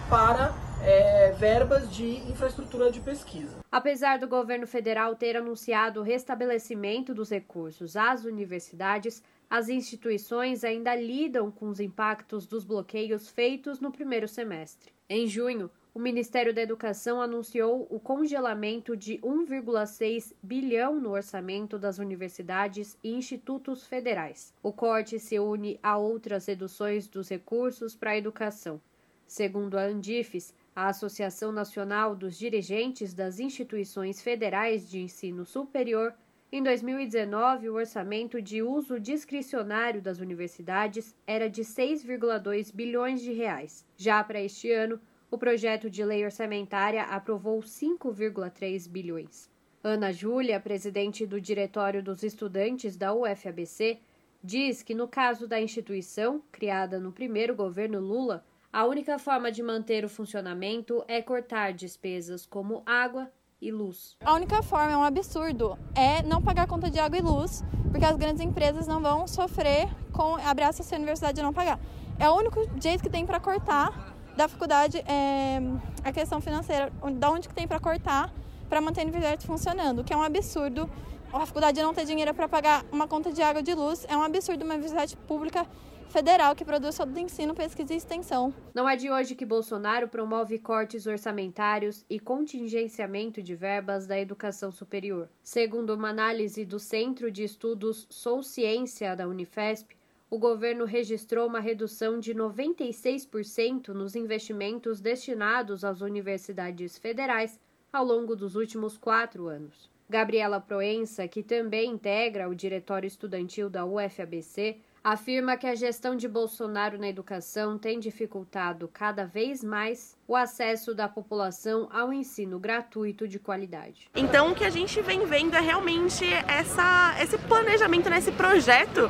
para 0.09 0.55
é, 0.83 1.33
verbas 1.33 1.93
de 1.93 2.19
infraestrutura 2.31 2.93
de 2.93 3.01
pesquisa. 3.01 3.57
Apesar 3.73 4.19
do 4.19 4.29
governo 4.29 4.67
federal 4.67 5.17
ter 5.17 5.37
anunciado 5.37 6.01
o 6.01 6.03
restabelecimento 6.05 7.13
dos 7.13 7.31
recursos 7.31 7.97
às 7.97 8.25
universidades, 8.25 9.21
as 9.51 9.69
instituições 9.69 10.63
ainda 10.63 10.95
lidam 10.95 11.51
com 11.51 11.69
os 11.69 11.81
impactos 11.81 12.47
dos 12.47 12.65
bloqueios 12.65 13.29
feitos 13.29 13.81
no 13.81 13.91
primeiro 13.91 14.29
semestre. 14.29 14.93
Em 15.09 15.27
junho, 15.27 15.71
o 15.97 15.99
Ministério 15.99 16.53
da 16.53 16.61
Educação 16.61 17.23
anunciou 17.23 17.87
o 17.89 17.99
congelamento 17.99 18.95
de 18.95 19.17
1,6 19.21 20.35
bilhão 20.43 21.01
no 21.01 21.13
orçamento 21.13 21.79
das 21.79 21.97
universidades 21.97 22.99
e 23.03 23.15
institutos 23.15 23.87
federais. 23.87 24.53
O 24.63 24.75
corte 24.75 25.19
se 25.19 25.39
une 25.39 25.81
a 25.83 25.97
outras 25.97 26.45
reduções 26.45 27.09
dos 27.09 27.31
recursos 27.31 27.97
para 27.97 28.11
a 28.11 28.17
educação. 28.19 28.79
Segundo 29.27 29.79
a 29.79 29.85
Andifes, 29.85 30.55
a 30.75 30.89
Associação 30.89 31.51
Nacional 31.51 32.15
dos 32.15 32.39
Dirigentes 32.39 33.15
das 33.15 33.41
Instituições 33.41 34.21
Federais 34.21 34.91
de 34.91 35.01
Ensino 35.01 35.47
Superior, 35.47 36.13
em 36.53 36.63
2019, 36.63 37.71
o 37.71 37.75
orçamento 37.75 38.43
de 38.43 38.63
uso 38.63 39.01
discricionário 39.01 40.03
das 40.03 40.19
universidades 40.19 41.17
era 41.27 41.49
de 41.49 41.63
6,2 41.63 42.71
bilhões 42.71 43.23
de 43.23 43.33
reais. 43.33 43.87
Já 43.97 44.23
para 44.23 44.43
este 44.43 44.71
ano, 44.71 45.01
o 45.31 45.39
projeto 45.39 45.91
de 45.91 46.05
lei 46.05 46.25
orçamentária 46.25 47.03
aprovou 47.05 47.61
5,3 47.61 48.89
bilhões. 48.89 49.51
Ana 49.83 50.13
Júlia, 50.13 50.59
presidente 50.59 51.27
do 51.27 51.41
Diretório 51.41 52.03
dos 52.03 52.23
Estudantes 52.23 52.97
da 52.97 53.15
UFABC, 53.15 54.01
diz 54.43 54.83
que 54.83 54.95
no 54.95 55.09
caso 55.09 55.47
da 55.47 55.61
instituição, 55.61 56.43
criada 56.51 56.99
no 56.99 57.13
primeiro 57.13 57.55
governo 57.55 58.01
Lula, 58.01 58.45
a 58.73 58.85
única 58.85 59.19
forma 59.19 59.51
de 59.51 59.63
manter 59.63 60.05
o 60.05 60.09
funcionamento 60.09 61.05
é 61.09 61.23
cortar 61.23 61.73
despesas 61.73 62.45
como 62.45 62.83
água, 62.85 63.31
e 63.61 63.71
luz. 63.71 64.17
A 64.21 64.35
única 64.35 64.63
forma 64.63 64.93
é 64.93 64.97
um 64.97 65.03
absurdo, 65.03 65.79
é 65.95 66.23
não 66.23 66.43
pagar 66.43 66.67
conta 66.67 66.91
de 66.91 66.99
água 66.99 67.19
e 67.19 67.23
luz, 67.23 67.63
porque 67.91 68.05
as 68.05 68.17
grandes 68.17 68.43
empresas 68.43 68.87
não 68.87 69.01
vão 69.01 69.27
sofrer 69.27 69.89
com 70.13 70.37
abraço 70.37 70.83
se 70.83 70.95
a 70.95 70.99
universidade 70.99 71.43
não 71.43 71.53
pagar. 71.53 71.81
É 72.19 72.29
o 72.29 72.35
único 72.35 72.61
jeito 72.81 73.03
que 73.03 73.11
tem 73.11 73.27
para 73.27 73.41
cortar 73.41 74.16
da 74.37 74.49
faculdade 74.49 74.99
é 74.99 75.61
a 76.05 76.13
questão 76.13 76.41
financeira, 76.41 76.93
da 77.15 77.31
onde 77.31 77.49
que 77.49 77.55
tem 77.55 77.67
para 77.67 77.81
cortar 77.81 78.33
para 78.69 78.81
manter 78.81 79.01
a 79.01 79.05
universidade 79.05 79.47
funcionando, 79.47 80.05
que 80.05 80.13
é 80.13 80.17
um 80.17 80.23
absurdo. 80.23 80.91
A 81.33 81.47
faculdade 81.47 81.81
não 81.83 81.95
ter 81.95 82.05
dinheiro 82.05 82.33
para 82.35 82.49
pagar 82.49 82.85
uma 82.91 83.07
conta 83.07 83.33
de 83.33 83.43
água 83.43 83.63
de 83.63 83.75
luz 83.75 84.05
é 84.09 84.17
um 84.17 84.23
absurdo 84.23 84.65
uma 84.65 84.75
universidade 84.75 85.17
pública 85.17 85.67
federal 86.09 86.55
que 86.55 86.65
produz 86.65 86.97
todo 86.97 87.15
o 87.15 87.19
ensino, 87.19 87.55
pesquisa 87.55 87.93
e 87.93 87.97
extensão. 87.97 88.55
Não 88.75 88.89
é 88.89 88.97
de 88.97 89.11
hoje 89.11 89.35
que 89.35 89.45
Bolsonaro 89.45 90.09
promove 90.09 90.59
cortes 90.59 91.07
orçamentários 91.07 92.05
e 92.09 92.19
contingenciamento 92.19 93.43
de 93.43 93.55
verbas 93.55 94.07
da 94.07 94.19
educação 94.19 94.71
superior. 94.71 95.29
Segundo 95.43 95.95
uma 95.95 96.09
análise 96.09 96.65
do 96.65 96.79
Centro 96.79 97.31
de 97.31 97.45
Estudos 97.45 98.07
Sou 98.09 98.43
Ciência 98.43 99.15
da 99.15 99.27
Unifesp, 99.27 99.97
o 100.29 100.39
governo 100.39 100.85
registrou 100.85 101.47
uma 101.47 101.61
redução 101.61 102.19
de 102.19 102.35
96% 102.35 103.89
nos 103.89 104.17
investimentos 104.17 105.01
destinados 105.01 105.85
às 105.85 106.01
universidades 106.01 106.99
federais 106.99 107.61
ao 107.93 108.05
longo 108.05 108.35
dos 108.35 108.57
últimos 108.57 108.99
quatro 108.99 109.47
anos. 109.47 109.89
Gabriela 110.09 110.61
Proença, 110.61 111.27
que 111.27 111.43
também 111.43 111.91
integra 111.91 112.49
o 112.49 112.55
diretório 112.55 113.07
estudantil 113.07 113.71
da 113.71 113.85
UFABC, 113.85 114.81
afirma 115.13 115.57
que 115.57 115.69
a 115.69 115.75
gestão 115.77 116.17
de 116.17 116.27
Bolsonaro 116.27 116.99
na 116.99 117.09
educação 117.09 117.79
tem 117.79 118.01
dificultado 118.01 118.91
cada 118.93 119.25
vez 119.25 119.63
mais 119.63 120.17
o 120.27 120.35
acesso 120.35 120.93
da 120.93 121.09
população 121.09 121.89
ao 121.93 122.13
ensino 122.13 122.59
gratuito 122.59 123.29
de 123.29 123.39
qualidade. 123.39 124.11
Então, 124.17 124.51
o 124.51 124.55
que 124.57 124.65
a 124.65 124.71
gente 124.71 125.01
vem 125.03 125.25
vendo 125.25 125.55
é 125.55 125.61
realmente 125.61 126.25
essa, 126.49 127.15
esse 127.21 127.39
planejamento, 127.39 128.11
nesse 128.11 128.33
né, 128.33 128.37
projeto 128.37 129.09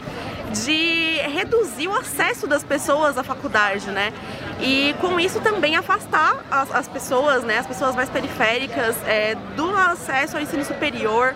de 0.63 1.17
reduzir 1.31 1.89
o 1.89 1.95
acesso 1.95 2.47
das 2.47 2.63
pessoas 2.63 3.17
à 3.17 3.23
faculdade, 3.23 3.91
né? 3.91 4.13
E 4.61 4.95
com 5.01 5.19
isso 5.19 5.41
também 5.41 5.77
afastar 5.77 6.45
as, 6.51 6.71
as 6.75 6.89
pessoas, 6.89 7.43
né, 7.43 7.57
as 7.57 7.67
pessoas 7.67 7.97
mais 7.97 8.11
periféricas, 8.11 8.97
é, 9.07 9.35
do 9.57 9.71
acesso 9.75 10.37
ao 10.37 10.43
ensino 10.43 10.63
superior 10.63 11.35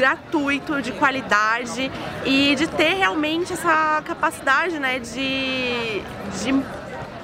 gratuito, 0.00 0.80
de 0.80 0.92
qualidade 0.92 1.90
e 2.24 2.54
de 2.54 2.66
ter 2.66 2.94
realmente 2.94 3.52
essa 3.52 4.02
capacidade 4.02 4.78
né, 4.78 4.98
de, 4.98 6.00
de 6.42 6.52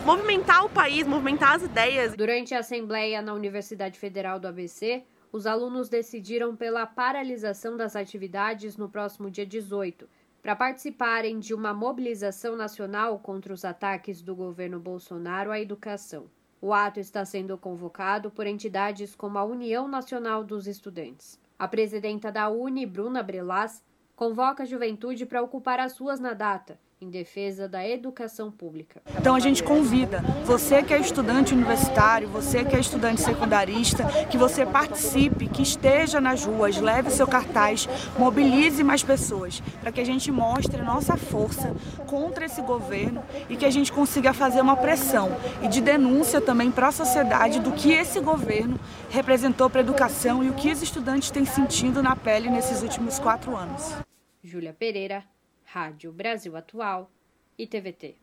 movimentar 0.04 0.62
o 0.62 0.68
país, 0.68 1.06
movimentar 1.06 1.54
as 1.54 1.62
ideias. 1.62 2.14
Durante 2.14 2.54
a 2.54 2.58
Assembleia 2.58 3.22
na 3.22 3.32
Universidade 3.32 3.98
Federal 3.98 4.38
do 4.38 4.46
ABC, 4.46 5.02
os 5.32 5.46
alunos 5.46 5.88
decidiram 5.88 6.54
pela 6.54 6.84
paralisação 6.84 7.78
das 7.78 7.96
atividades 7.96 8.76
no 8.76 8.90
próximo 8.90 9.30
dia 9.30 9.46
18, 9.46 10.06
para 10.42 10.54
participarem 10.54 11.38
de 11.38 11.54
uma 11.54 11.72
mobilização 11.72 12.56
nacional 12.56 13.18
contra 13.20 13.54
os 13.54 13.64
ataques 13.64 14.20
do 14.20 14.36
governo 14.36 14.78
Bolsonaro 14.78 15.50
à 15.50 15.58
educação. 15.58 16.26
O 16.60 16.74
ato 16.74 17.00
está 17.00 17.24
sendo 17.24 17.56
convocado 17.56 18.30
por 18.30 18.46
entidades 18.46 19.14
como 19.14 19.38
a 19.38 19.44
União 19.44 19.88
Nacional 19.88 20.44
dos 20.44 20.66
Estudantes. 20.66 21.40
A 21.58 21.66
presidenta 21.66 22.30
da 22.30 22.48
Uni, 22.48 22.84
Bruna 22.84 23.22
Brelas, 23.22 23.82
convoca 24.14 24.62
a 24.62 24.66
juventude 24.66 25.24
para 25.24 25.42
ocupar 25.42 25.80
as 25.80 25.98
ruas 25.98 26.20
na 26.20 26.34
data, 26.34 26.78
em 26.98 27.11
defesa 27.11 27.68
da 27.68 27.87
educação 27.87 28.50
pública. 28.50 29.02
Então 29.18 29.35
a 29.35 29.40
gente 29.40 29.62
convida 29.62 30.22
você 30.46 30.82
que 30.82 30.94
é 30.94 30.98
estudante 30.98 31.52
universitário, 31.52 32.26
você 32.26 32.64
que 32.64 32.74
é 32.74 32.80
estudante 32.80 33.20
secundarista, 33.20 34.04
que 34.30 34.38
você 34.38 34.64
participe, 34.64 35.46
que 35.46 35.61
esteja 35.61 36.22
nas 36.22 36.44
ruas, 36.44 36.78
leve 36.78 37.11
seu 37.11 37.26
cartaz, 37.26 37.87
mobilize 38.18 38.82
mais 38.82 39.02
pessoas, 39.02 39.61
para 39.80 39.92
que 39.92 40.00
a 40.00 40.04
gente 40.04 40.32
mostre 40.32 40.80
nossa 40.80 41.18
força 41.18 41.76
contra 42.06 42.46
esse 42.46 42.62
governo 42.62 43.22
e 43.50 43.56
que 43.56 43.66
a 43.66 43.70
gente 43.70 43.92
consiga 43.92 44.32
fazer 44.32 44.62
uma 44.62 44.76
pressão 44.76 45.37
e 45.62 45.68
de 45.68 45.82
denúncia 45.82 46.40
também 46.40 46.70
para 46.70 46.88
a 46.88 46.92
sociedade 46.92 47.61
do 47.61 47.72
que 47.72 47.92
esse 47.92 48.20
governo 48.20 48.80
representou 49.11 49.68
para 49.68 49.80
a 49.80 49.85
educação 49.85 50.42
e 50.42 50.48
o 50.48 50.54
que 50.54 50.72
os 50.72 50.82
estudantes 50.82 51.30
têm 51.30 51.44
sentido 51.44 52.02
na 52.02 52.16
pele 52.16 52.48
nesses 52.48 52.82
últimos 52.82 53.18
quatro 53.18 53.54
anos. 53.54 53.94
Júlia 54.42 54.72
Pereira, 54.72 55.24
Rádio 55.66 56.12
Brasil 56.12 56.57
Atual 56.57 57.11
e 57.59 57.66
TVT. 57.66 58.14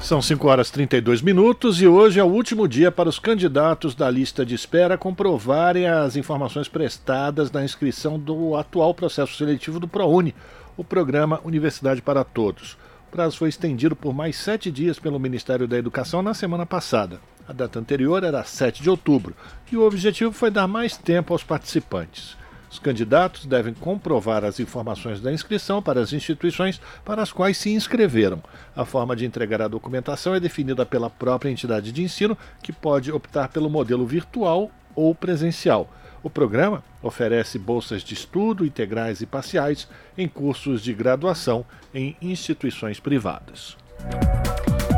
São 0.00 0.22
5 0.22 0.48
horas 0.48 0.68
e 0.68 0.72
32 0.72 1.20
minutos 1.20 1.80
e 1.82 1.86
hoje 1.86 2.20
é 2.20 2.24
o 2.24 2.28
último 2.28 2.68
dia 2.68 2.90
para 2.90 3.08
os 3.08 3.18
candidatos 3.18 3.94
da 3.94 4.08
lista 4.08 4.46
de 4.46 4.54
espera 4.54 4.96
comprovarem 4.96 5.86
as 5.86 6.16
informações 6.16 6.68
prestadas 6.68 7.50
na 7.50 7.64
inscrição 7.64 8.18
do 8.18 8.56
atual 8.56 8.94
processo 8.94 9.34
seletivo 9.34 9.78
do 9.78 9.88
ProUni, 9.88 10.34
o 10.76 10.84
programa 10.84 11.40
Universidade 11.44 12.00
para 12.00 12.24
Todos. 12.24 12.78
O 13.08 13.10
prazo 13.10 13.38
foi 13.38 13.48
estendido 13.48 13.96
por 13.96 14.14
mais 14.14 14.36
sete 14.36 14.70
dias 14.70 14.98
pelo 14.98 15.18
Ministério 15.18 15.66
da 15.66 15.76
Educação 15.76 16.22
na 16.22 16.32
semana 16.32 16.64
passada. 16.64 17.20
A 17.48 17.52
data 17.52 17.78
anterior 17.78 18.22
era 18.22 18.44
7 18.44 18.82
de 18.82 18.88
outubro 18.88 19.34
e 19.72 19.76
o 19.76 19.84
objetivo 19.84 20.30
foi 20.30 20.50
dar 20.50 20.68
mais 20.68 20.96
tempo 20.96 21.32
aos 21.32 21.42
participantes. 21.42 22.38
Os 22.70 22.78
candidatos 22.78 23.46
devem 23.46 23.74
comprovar 23.74 24.44
as 24.44 24.60
informações 24.60 25.20
da 25.20 25.32
inscrição 25.32 25.82
para 25.82 26.00
as 26.00 26.12
instituições 26.12 26.80
para 27.04 27.20
as 27.20 27.32
quais 27.32 27.58
se 27.58 27.70
inscreveram. 27.70 28.40
A 28.76 28.84
forma 28.84 29.16
de 29.16 29.26
entregar 29.26 29.60
a 29.60 29.68
documentação 29.68 30.34
é 30.34 30.40
definida 30.40 30.86
pela 30.86 31.10
própria 31.10 31.50
entidade 31.50 31.90
de 31.90 32.02
ensino, 32.02 32.38
que 32.62 32.72
pode 32.72 33.10
optar 33.10 33.48
pelo 33.48 33.68
modelo 33.68 34.06
virtual 34.06 34.70
ou 34.94 35.14
presencial. 35.14 35.90
O 36.22 36.30
programa 36.30 36.84
oferece 37.02 37.58
bolsas 37.58 38.02
de 38.02 38.14
estudo 38.14 38.64
integrais 38.64 39.20
e 39.20 39.26
parciais 39.26 39.88
em 40.16 40.28
cursos 40.28 40.82
de 40.82 40.92
graduação 40.92 41.64
em 41.92 42.16
instituições 42.20 43.00
privadas. 43.00 43.76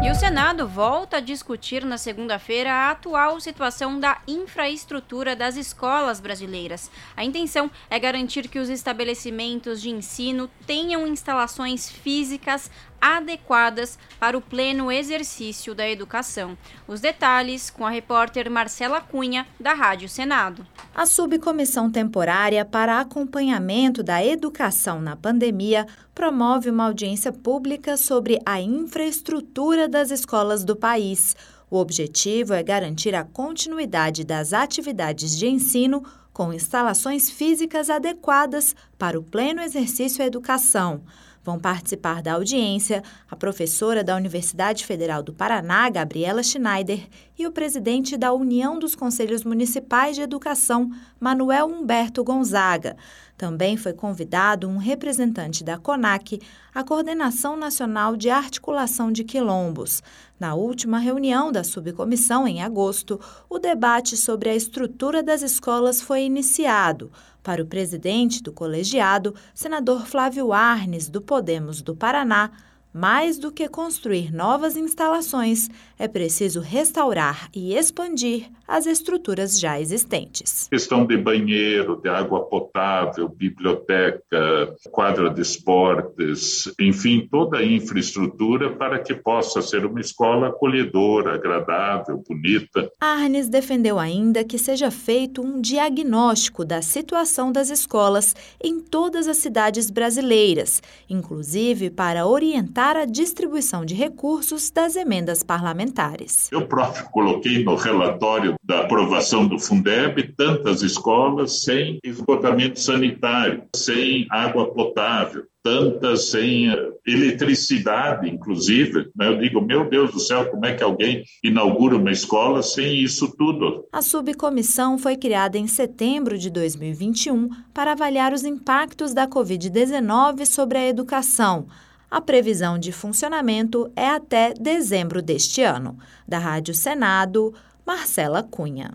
E 0.04 0.10
o 0.10 0.16
Senado 0.16 0.66
volta 0.66 1.18
a 1.18 1.20
discutir 1.20 1.84
na 1.84 1.96
segunda-feira 1.96 2.72
a 2.72 2.90
atual 2.90 3.38
situação 3.38 4.00
da 4.00 4.20
infraestrutura 4.26 5.36
das 5.36 5.56
escolas 5.56 6.18
brasileiras. 6.18 6.90
A 7.16 7.24
intenção 7.24 7.70
é 7.88 8.00
garantir 8.00 8.48
que 8.48 8.58
os 8.58 8.68
estabelecimentos 8.68 9.80
de 9.80 9.90
ensino 9.90 10.50
tenham 10.66 11.06
instalações 11.06 11.88
físicas 11.88 12.68
adequadas 13.02 13.98
para 14.20 14.38
o 14.38 14.40
pleno 14.40 14.92
exercício 14.92 15.74
da 15.74 15.88
educação. 15.88 16.56
Os 16.86 17.00
detalhes 17.00 17.68
com 17.68 17.84
a 17.84 17.90
repórter 17.90 18.48
Marcela 18.48 19.00
Cunha, 19.00 19.44
da 19.58 19.74
Rádio 19.74 20.08
Senado. 20.08 20.64
A 20.94 21.04
Subcomissão 21.04 21.90
Temporária 21.90 22.64
para 22.64 23.00
Acompanhamento 23.00 24.04
da 24.04 24.24
Educação 24.24 25.00
na 25.00 25.16
Pandemia 25.16 25.84
promove 26.14 26.70
uma 26.70 26.84
audiência 26.84 27.32
pública 27.32 27.96
sobre 27.96 28.38
a 28.46 28.60
infraestrutura 28.60 29.88
das 29.88 30.12
escolas 30.12 30.62
do 30.62 30.76
país. 30.76 31.34
O 31.68 31.78
objetivo 31.78 32.54
é 32.54 32.62
garantir 32.62 33.14
a 33.14 33.24
continuidade 33.24 34.22
das 34.22 34.52
atividades 34.52 35.36
de 35.36 35.48
ensino 35.48 36.04
com 36.32 36.52
instalações 36.52 37.30
físicas 37.30 37.90
adequadas 37.90 38.76
para 38.98 39.18
o 39.18 39.22
pleno 39.22 39.60
exercício 39.60 40.18
da 40.18 40.26
educação. 40.26 41.02
Vão 41.44 41.58
participar 41.58 42.22
da 42.22 42.34
audiência 42.34 43.02
a 43.28 43.34
professora 43.34 44.04
da 44.04 44.14
Universidade 44.14 44.86
Federal 44.86 45.22
do 45.22 45.32
Paraná, 45.32 45.90
Gabriela 45.90 46.42
Schneider, 46.42 47.08
e 47.36 47.46
o 47.46 47.50
presidente 47.50 48.16
da 48.16 48.32
União 48.32 48.78
dos 48.78 48.94
Conselhos 48.94 49.42
Municipais 49.42 50.14
de 50.14 50.22
Educação, 50.22 50.88
Manuel 51.18 51.66
Humberto 51.66 52.22
Gonzaga. 52.22 52.96
Também 53.36 53.76
foi 53.76 53.92
convidado 53.92 54.68
um 54.68 54.76
representante 54.76 55.64
da 55.64 55.76
CONAC, 55.76 56.40
a 56.72 56.84
Coordenação 56.84 57.56
Nacional 57.56 58.16
de 58.16 58.30
Articulação 58.30 59.10
de 59.10 59.24
Quilombos. 59.24 60.00
Na 60.38 60.54
última 60.54 60.98
reunião 60.98 61.50
da 61.50 61.64
subcomissão, 61.64 62.46
em 62.46 62.62
agosto, 62.62 63.18
o 63.50 63.58
debate 63.58 64.16
sobre 64.16 64.48
a 64.48 64.54
estrutura 64.54 65.24
das 65.24 65.42
escolas 65.42 66.00
foi 66.00 66.22
iniciado. 66.22 67.10
Para 67.42 67.62
o 67.62 67.66
presidente 67.66 68.42
do 68.42 68.52
colegiado, 68.52 69.34
senador 69.52 70.06
Flávio 70.06 70.52
Arnes, 70.52 71.08
do 71.08 71.20
Podemos 71.20 71.82
do 71.82 71.96
Paraná, 71.96 72.52
mais 72.92 73.38
do 73.38 73.50
que 73.50 73.68
construir 73.68 74.32
novas 74.32 74.76
instalações, 74.76 75.68
é 75.98 76.06
preciso 76.06 76.60
restaurar 76.60 77.48
e 77.54 77.74
expandir 77.74 78.50
as 78.72 78.86
estruturas 78.86 79.60
já 79.60 79.78
existentes. 79.78 80.66
Questão 80.70 81.04
de 81.04 81.14
banheiro, 81.18 82.00
de 82.00 82.08
água 82.08 82.40
potável, 82.46 83.28
biblioteca, 83.28 84.74
quadra 84.90 85.28
de 85.28 85.42
esportes, 85.42 86.72
enfim, 86.80 87.28
toda 87.30 87.58
a 87.58 87.66
infraestrutura 87.66 88.74
para 88.74 88.98
que 88.98 89.12
possa 89.12 89.60
ser 89.60 89.84
uma 89.84 90.00
escola 90.00 90.48
acolhedora, 90.48 91.34
agradável, 91.34 92.24
bonita. 92.26 92.90
Arnes 92.98 93.46
defendeu 93.50 93.98
ainda 93.98 94.42
que 94.42 94.56
seja 94.56 94.90
feito 94.90 95.42
um 95.42 95.60
diagnóstico 95.60 96.64
da 96.64 96.80
situação 96.80 97.52
das 97.52 97.68
escolas 97.68 98.34
em 98.58 98.80
todas 98.80 99.28
as 99.28 99.36
cidades 99.36 99.90
brasileiras, 99.90 100.80
inclusive 101.10 101.90
para 101.90 102.26
orientar 102.26 102.96
a 102.96 103.04
distribuição 103.04 103.84
de 103.84 103.94
recursos 103.94 104.70
das 104.70 104.96
emendas 104.96 105.42
parlamentares. 105.42 106.48
Eu 106.50 106.66
próprio 106.66 107.04
coloquei 107.10 107.62
no 107.62 107.74
relatório 107.74 108.56
da 108.62 108.80
aprovação 108.80 109.46
do 109.46 109.58
Fundeb 109.58 110.34
tantas 110.36 110.82
escolas 110.82 111.64
sem 111.64 111.98
esgotamento 112.04 112.78
sanitário, 112.78 113.64
sem 113.74 114.26
água 114.30 114.72
potável, 114.72 115.44
tantas 115.64 116.30
sem 116.30 116.70
eh, 116.70 116.90
eletricidade, 117.06 118.28
inclusive. 118.28 119.10
Né? 119.16 119.28
Eu 119.28 119.38
digo, 119.38 119.60
meu 119.60 119.88
Deus 119.88 120.12
do 120.12 120.20
céu, 120.20 120.48
como 120.50 120.64
é 120.64 120.74
que 120.74 120.82
alguém 120.82 121.24
inaugura 121.42 121.96
uma 121.96 122.12
escola 122.12 122.62
sem 122.62 123.02
isso 123.02 123.34
tudo? 123.36 123.84
A 123.92 124.02
subcomissão 124.02 124.96
foi 124.96 125.16
criada 125.16 125.58
em 125.58 125.66
setembro 125.66 126.38
de 126.38 126.48
2021 126.50 127.48
para 127.74 127.92
avaliar 127.92 128.32
os 128.32 128.44
impactos 128.44 129.12
da 129.12 129.26
Covid-19 129.26 130.46
sobre 130.46 130.78
a 130.78 130.88
educação. 130.88 131.66
A 132.10 132.20
previsão 132.20 132.78
de 132.78 132.92
funcionamento 132.92 133.90
é 133.96 134.06
até 134.06 134.52
dezembro 134.52 135.22
deste 135.22 135.62
ano. 135.62 135.96
Da 136.28 136.38
Rádio 136.38 136.74
Senado, 136.74 137.54
Marcela 137.84 138.42
Cunha. 138.42 138.92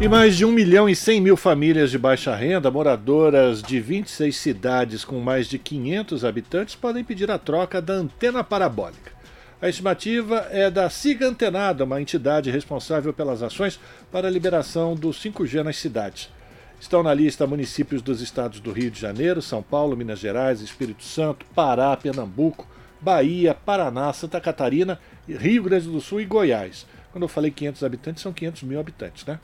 E 0.00 0.08
mais 0.08 0.36
de 0.36 0.44
1 0.44 0.50
milhão 0.50 0.88
e 0.88 0.96
100 0.96 1.20
mil 1.20 1.36
famílias 1.36 1.92
de 1.92 1.98
baixa 1.98 2.34
renda, 2.34 2.70
moradoras 2.72 3.62
de 3.62 3.78
26 3.78 4.36
cidades 4.36 5.04
com 5.04 5.20
mais 5.20 5.46
de 5.46 5.58
500 5.60 6.24
habitantes, 6.24 6.74
podem 6.74 7.04
pedir 7.04 7.30
a 7.30 7.38
troca 7.38 7.80
da 7.80 7.94
antena 7.94 8.42
parabólica. 8.42 9.12
A 9.60 9.68
estimativa 9.68 10.48
é 10.50 10.68
da 10.68 10.90
Siga 10.90 11.28
Antenada, 11.28 11.84
uma 11.84 12.02
entidade 12.02 12.50
responsável 12.50 13.12
pelas 13.12 13.44
ações 13.44 13.78
para 14.10 14.26
a 14.26 14.30
liberação 14.30 14.96
do 14.96 15.10
5G 15.10 15.62
nas 15.62 15.76
cidades. 15.76 16.30
Estão 16.80 17.00
na 17.00 17.14
lista 17.14 17.46
municípios 17.46 18.02
dos 18.02 18.20
estados 18.20 18.58
do 18.58 18.72
Rio 18.72 18.90
de 18.90 18.98
Janeiro, 18.98 19.40
São 19.40 19.62
Paulo, 19.62 19.96
Minas 19.96 20.18
Gerais, 20.18 20.60
Espírito 20.60 21.04
Santo, 21.04 21.46
Pará, 21.54 21.96
Pernambuco, 21.96 22.66
Bahia, 23.00 23.54
Paraná, 23.54 24.12
Santa 24.12 24.40
Catarina, 24.40 24.98
Rio 25.28 25.62
Grande 25.62 25.86
do 25.86 26.00
Sul 26.00 26.20
e 26.20 26.24
Goiás. 26.24 26.84
Quando 27.12 27.24
eu 27.24 27.28
falei 27.28 27.50
500 27.50 27.84
habitantes, 27.84 28.22
são 28.22 28.32
500 28.32 28.62
mil 28.62 28.80
habitantes, 28.80 29.26
né? 29.26 29.38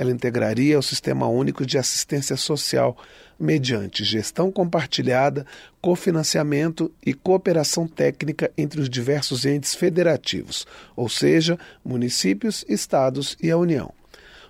Ela 0.00 0.12
integraria 0.12 0.78
o 0.78 0.82
Sistema 0.82 1.26
Único 1.26 1.66
de 1.66 1.76
Assistência 1.76 2.36
Social 2.36 2.96
mediante 3.36 4.04
gestão 4.04 4.48
compartilhada, 4.48 5.44
cofinanciamento 5.80 6.88
e 7.04 7.12
cooperação 7.12 7.88
técnica 7.88 8.48
entre 8.56 8.80
os 8.80 8.88
diversos 8.88 9.44
entes 9.44 9.74
federativos, 9.74 10.68
ou 10.94 11.08
seja, 11.08 11.58
municípios, 11.84 12.64
estados 12.68 13.36
e 13.42 13.50
a 13.50 13.58
União. 13.58 13.92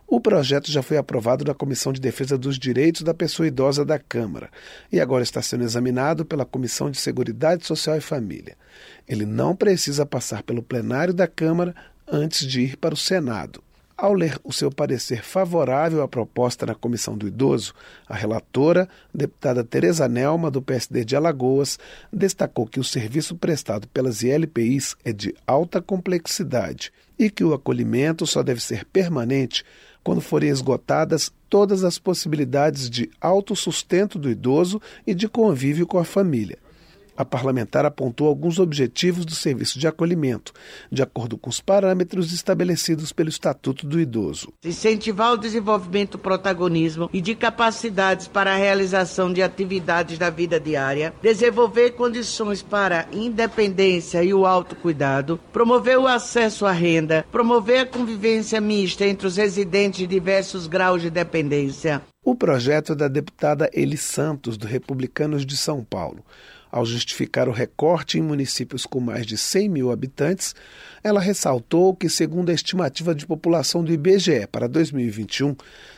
O 0.07 0.21
projeto 0.21 0.71
já 0.71 0.83
foi 0.83 0.99
aprovado 0.99 1.47
na 1.47 1.55
Comissão 1.55 1.95
de 1.95 2.01
Defesa 2.01 2.37
dos 2.37 2.59
Direitos 2.59 3.01
da 3.01 3.15
Pessoa 3.15 3.47
Idosa 3.49 3.87
da 3.87 3.99
Câmara 3.99 4.51
e 4.93 5.01
agora 5.01 5.23
está 5.23 5.41
sendo 5.41 5.65
examinado 5.65 6.27
pela 6.27 6.45
Comissão 6.45 6.91
de 6.91 7.01
Seguridade 7.01 7.67
Social 7.67 7.97
e 7.97 8.03
Família. 8.03 8.55
Ele 9.09 9.25
não 9.25 9.57
precisa 9.57 10.05
passar 10.05 10.43
pelo 10.43 10.63
plenário 10.63 11.15
da 11.15 11.27
Câmara 11.27 11.75
antes 12.07 12.47
de 12.47 12.61
ir 12.61 12.77
para 12.77 12.93
o 12.93 12.99
Senado. 12.99 13.63
Ao 14.01 14.15
ler 14.15 14.39
o 14.45 14.53
seu 14.53 14.71
parecer 14.71 15.25
favorável 15.25 16.05
à 16.05 16.07
proposta 16.07 16.65
na 16.65 16.73
Comissão 16.73 17.19
do 17.19 17.27
Idoso, 17.27 17.75
a 18.09 18.15
relatora, 18.15 18.89
deputada 19.13 19.65
Tereza 19.65 20.07
Nelma, 20.09 20.53
do 20.53 20.63
PSD 20.63 21.05
de 21.05 21.17
Alagoas, 21.17 21.81
destacou 22.13 22.65
que 22.65 22.79
o 22.79 22.85
serviço 22.85 23.35
prestado 23.35 23.89
pelas 23.89 24.23
ILPIs 24.23 24.95
é 25.05 25.13
de 25.13 25.35
alta 25.45 25.83
complexidade 25.83 26.93
e 27.19 27.29
que 27.29 27.43
o 27.43 27.53
acolhimento 27.53 28.25
só 28.25 28.41
deve 28.41 28.63
ser 28.63 28.85
permanente 28.85 29.65
quando 30.05 30.21
forem 30.21 30.49
esgotadas 30.49 31.33
todas 31.51 31.83
as 31.83 31.99
possibilidades 31.99 32.89
de 32.89 33.11
autossustento 33.21 34.17
do 34.17 34.31
idoso 34.31 34.81
e 35.05 35.13
de 35.13 35.29
convívio 35.29 35.89
com 35.89 35.99
a 35.99 36.05
família. 36.05 36.59
A 37.19 37.25
parlamentar 37.25 37.85
apontou 37.85 38.29
alguns 38.29 38.61
objetivos 38.61 39.25
do 39.25 39.35
serviço 39.35 39.77
de 39.77 39.89
acolhimento, 39.89 40.53
de 40.89 41.03
acordo 41.03 41.37
com 41.37 41.51
os 41.51 41.61
parâmetros 41.61 42.33
estabelecidos 42.33 43.13
pelo 43.13 43.29
Estatuto 43.29 43.85
do 43.85 43.99
Idoso. 43.99 44.53
Incentivar 44.65 45.33
o 45.33 45.37
desenvolvimento 45.37 46.13
do 46.13 46.19
protagonismo 46.21 47.11
e 47.13 47.21
de 47.21 47.35
capacidades 47.35 48.29
para 48.29 48.53
a 48.53 48.57
realização 48.57 49.33
de 49.33 49.43
atividades 49.43 50.17
da 50.17 50.31
vida 50.31 50.61
diária, 50.61 51.13
desenvolver 51.21 51.91
condições 51.91 52.63
para 52.63 53.01
a 53.01 53.17
independência 53.17 54.23
e 54.23 54.33
o 54.33 54.47
autocuidado, 54.47 55.41
promover 55.53 55.99
o 55.99 56.07
acesso 56.07 56.67
à 56.67 56.71
renda, 56.71 57.27
promover 57.33 57.81
a 57.81 57.87
convivência 57.87 58.61
mista 58.61 59.05
entre 59.05 59.27
os 59.27 59.37
residentes 59.37 59.99
de 59.99 60.07
diversos 60.07 60.69
graus 60.69 61.03
de 61.03 61.11
dependência. 61.11 62.01
O 62.25 62.37
projeto 62.37 62.93
é 62.93 62.95
da 62.95 63.09
deputada 63.09 63.71
Eli 63.73 63.97
Santos, 63.97 64.57
do 64.57 64.69
Republicanos 64.69 65.45
de 65.45 65.57
São 65.57 65.83
Paulo. 65.83 66.23
Ao 66.71 66.85
justificar 66.85 67.49
o 67.49 67.53
recorte 67.53 68.19
em 68.19 68.23
municípios 68.23 68.85
com 68.85 69.01
mais 69.01 69.27
de 69.27 69.39
100 69.39 69.69
mil 69.69 69.91
habitantes, 69.91 70.55
ela 71.03 71.21
ressaltou 71.21 71.97
que, 71.97 72.09
segundo 72.09 72.51
a 72.51 72.55
estimativa 72.55 73.13
de 73.15 73.27
população 73.27 73.83
do 73.83 73.93
IBGE 73.93 74.47
para 74.53 74.69
2021, 74.69 75.57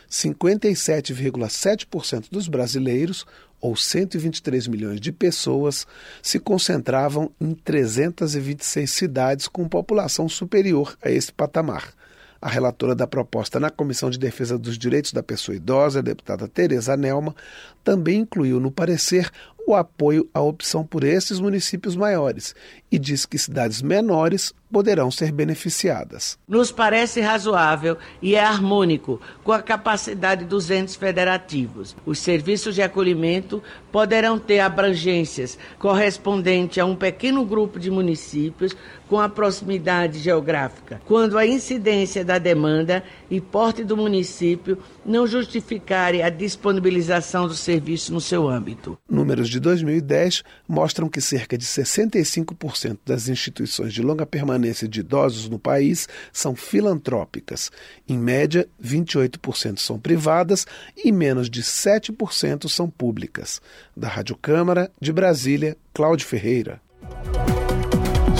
57,7% 0.08 2.26
dos 2.30 2.46
brasileiros, 2.46 3.26
ou 3.60 3.76
123 3.76 4.66
milhões 4.68 5.00
de 5.00 5.12
pessoas, 5.12 5.86
se 6.22 6.38
concentravam 6.38 7.30
em 7.40 7.54
326 7.54 8.90
cidades 8.90 9.46
com 9.46 9.68
população 9.68 10.28
superior 10.28 10.96
a 11.02 11.10
esse 11.10 11.32
patamar. 11.32 11.92
A 12.40 12.48
relatora 12.48 12.94
da 12.94 13.06
proposta 13.06 13.60
na 13.60 13.68
Comissão 13.68 14.08
de 14.08 14.18
Defesa 14.18 14.56
dos 14.56 14.78
Direitos 14.78 15.12
da 15.12 15.22
Pessoa 15.22 15.54
Idosa, 15.54 15.98
a 15.98 16.02
deputada 16.02 16.48
Tereza 16.48 16.96
Nelma, 16.96 17.36
também 17.84 18.20
incluiu 18.20 18.58
no 18.58 18.70
parecer 18.70 19.30
o 19.66 19.74
apoio 19.74 20.28
à 20.32 20.40
opção 20.40 20.84
por 20.84 21.04
esses 21.04 21.40
municípios 21.40 21.96
maiores 21.96 22.54
e 22.90 22.98
diz 22.98 23.24
que 23.24 23.38
cidades 23.38 23.80
menores 23.82 24.52
poderão 24.70 25.10
ser 25.10 25.32
beneficiadas. 25.32 26.38
Nos 26.46 26.70
parece 26.70 27.20
razoável 27.20 27.96
e 28.22 28.34
é 28.34 28.40
harmônico 28.40 29.20
com 29.42 29.52
a 29.52 29.62
capacidade 29.62 30.44
dos 30.44 30.70
entes 30.70 30.94
federativos. 30.94 31.96
Os 32.06 32.18
serviços 32.20 32.74
de 32.74 32.82
acolhimento 32.82 33.62
poderão 33.90 34.38
ter 34.38 34.60
abrangências 34.60 35.58
correspondente 35.78 36.80
a 36.80 36.84
um 36.84 36.94
pequeno 36.94 37.44
grupo 37.44 37.78
de 37.78 37.90
municípios 37.90 38.76
com 39.08 39.18
a 39.18 39.28
proximidade 39.28 40.20
geográfica, 40.20 41.00
quando 41.04 41.36
a 41.36 41.44
incidência 41.44 42.24
da 42.24 42.38
demanda 42.38 43.02
e 43.28 43.40
porte 43.40 43.82
do 43.82 43.96
município 43.96 44.78
não 45.04 45.26
justificarem 45.26 46.22
a 46.22 46.30
disponibilização 46.30 47.46
do 47.46 47.54
serviço 47.54 48.12
no 48.12 48.20
seu 48.20 48.48
âmbito. 48.48 48.98
Números 49.08 49.48
de 49.48 49.58
2010 49.60 50.42
mostram 50.68 51.08
que 51.08 51.20
cerca 51.20 51.56
de 51.56 51.64
65% 51.64 52.98
das 53.04 53.28
instituições 53.28 53.92
de 53.92 54.02
longa 54.02 54.26
permanência 54.26 54.88
de 54.88 55.00
idosos 55.00 55.48
no 55.48 55.58
país 55.58 56.08
são 56.32 56.54
filantrópicas. 56.54 57.70
Em 58.08 58.18
média, 58.18 58.68
28% 58.82 59.78
são 59.78 59.98
privadas 59.98 60.66
e 60.96 61.10
menos 61.10 61.48
de 61.48 61.62
7% 61.62 62.68
são 62.68 62.88
públicas. 62.88 63.60
Da 63.96 64.08
Rádio 64.08 64.36
Câmara, 64.36 64.90
de 65.00 65.12
Brasília, 65.12 65.76
Cláudio 65.92 66.26
Ferreira. 66.26 66.80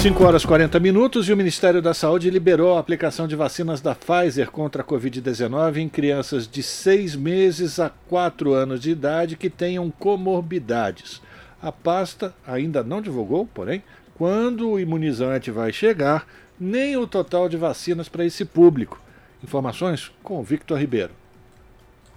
5 0.01 0.25
horas 0.25 0.47
40 0.47 0.81
minutos 0.81 1.29
e 1.29 1.33
o 1.33 1.37
Ministério 1.37 1.83
da 1.83 1.93
Saúde 1.93 2.31
liberou 2.31 2.75
a 2.75 2.81
aplicação 2.81 3.29
de 3.29 3.37
vacinas 3.37 3.83
da 3.83 3.95
Pfizer 3.95 4.51
contra 4.51 4.81
a 4.81 4.85
Covid-19 4.85 5.77
em 5.77 5.91
crianças 5.91 6.49
de 6.49 6.63
6 6.63 7.17
meses 7.17 7.79
a 7.79 7.91
4 8.09 8.55
anos 8.55 8.81
de 8.81 8.91
idade 8.93 9.37
que 9.37 9.51
tenham 9.51 9.91
comorbidades. 9.91 11.21
A 11.61 11.71
pasta 11.71 12.35
ainda 12.47 12.83
não 12.83 13.03
divulgou, 13.03 13.47
porém, 13.53 13.83
quando 14.15 14.71
o 14.71 14.81
imunizante 14.81 15.51
vai 15.51 15.71
chegar, 15.71 16.27
nem 16.59 16.97
o 16.97 17.07
total 17.07 17.47
de 17.47 17.59
vacinas 17.59 18.09
para 18.09 18.25
esse 18.25 18.47
público. 18.47 18.99
Informações 19.45 20.11
com 20.23 20.43
Victor 20.43 20.81
Ribeiro. 20.81 21.20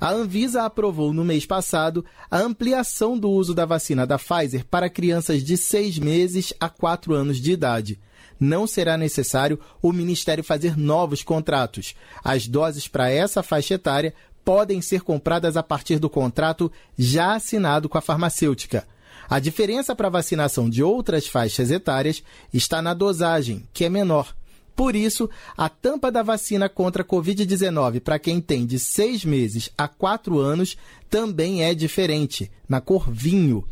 A 0.03 0.11
Anvisa 0.11 0.63
aprovou 0.63 1.13
no 1.13 1.23
mês 1.23 1.45
passado 1.45 2.03
a 2.29 2.37
ampliação 2.37 3.17
do 3.17 3.29
uso 3.29 3.53
da 3.53 3.65
vacina 3.65 4.05
da 4.05 4.19
Pfizer 4.19 4.65
para 4.65 4.89
crianças 4.89 5.41
de 5.41 5.55
6 5.55 5.97
meses 5.97 6.53
a 6.59 6.67
4 6.67 7.13
anos 7.13 7.37
de 7.37 7.53
idade. 7.53 7.97
Não 8.37 8.67
será 8.67 8.97
necessário 8.97 9.57
o 9.81 9.93
Ministério 9.93 10.43
fazer 10.43 10.75
novos 10.75 11.23
contratos. 11.23 11.95
As 12.21 12.49
doses 12.49 12.85
para 12.85 13.09
essa 13.09 13.41
faixa 13.41 13.75
etária 13.75 14.13
podem 14.43 14.81
ser 14.81 15.03
compradas 15.03 15.55
a 15.55 15.63
partir 15.63 15.99
do 15.99 16.09
contrato 16.09 16.69
já 16.97 17.35
assinado 17.35 17.87
com 17.87 17.97
a 17.97 18.01
farmacêutica. 18.01 18.85
A 19.29 19.39
diferença 19.39 19.95
para 19.95 20.07
a 20.07 20.11
vacinação 20.11 20.69
de 20.69 20.83
outras 20.83 21.27
faixas 21.27 21.71
etárias 21.71 22.21
está 22.53 22.81
na 22.81 22.93
dosagem, 22.93 23.63
que 23.71 23.85
é 23.85 23.89
menor. 23.89 24.35
Por 24.75 24.95
isso, 24.95 25.29
a 25.55 25.69
tampa 25.69 26.11
da 26.11 26.23
vacina 26.23 26.67
contra 26.67 27.03
a 27.03 27.05
Covid-19 27.05 27.99
para 27.99 28.17
quem 28.17 28.41
tem 28.41 28.65
de 28.65 28.79
seis 28.79 29.23
meses 29.23 29.69
a 29.77 29.87
quatro 29.87 30.39
anos 30.39 30.77
também 31.09 31.63
é 31.63 31.73
diferente, 31.75 32.51
na 32.67 32.81
cor 32.81 33.09
vinho. 33.11 33.63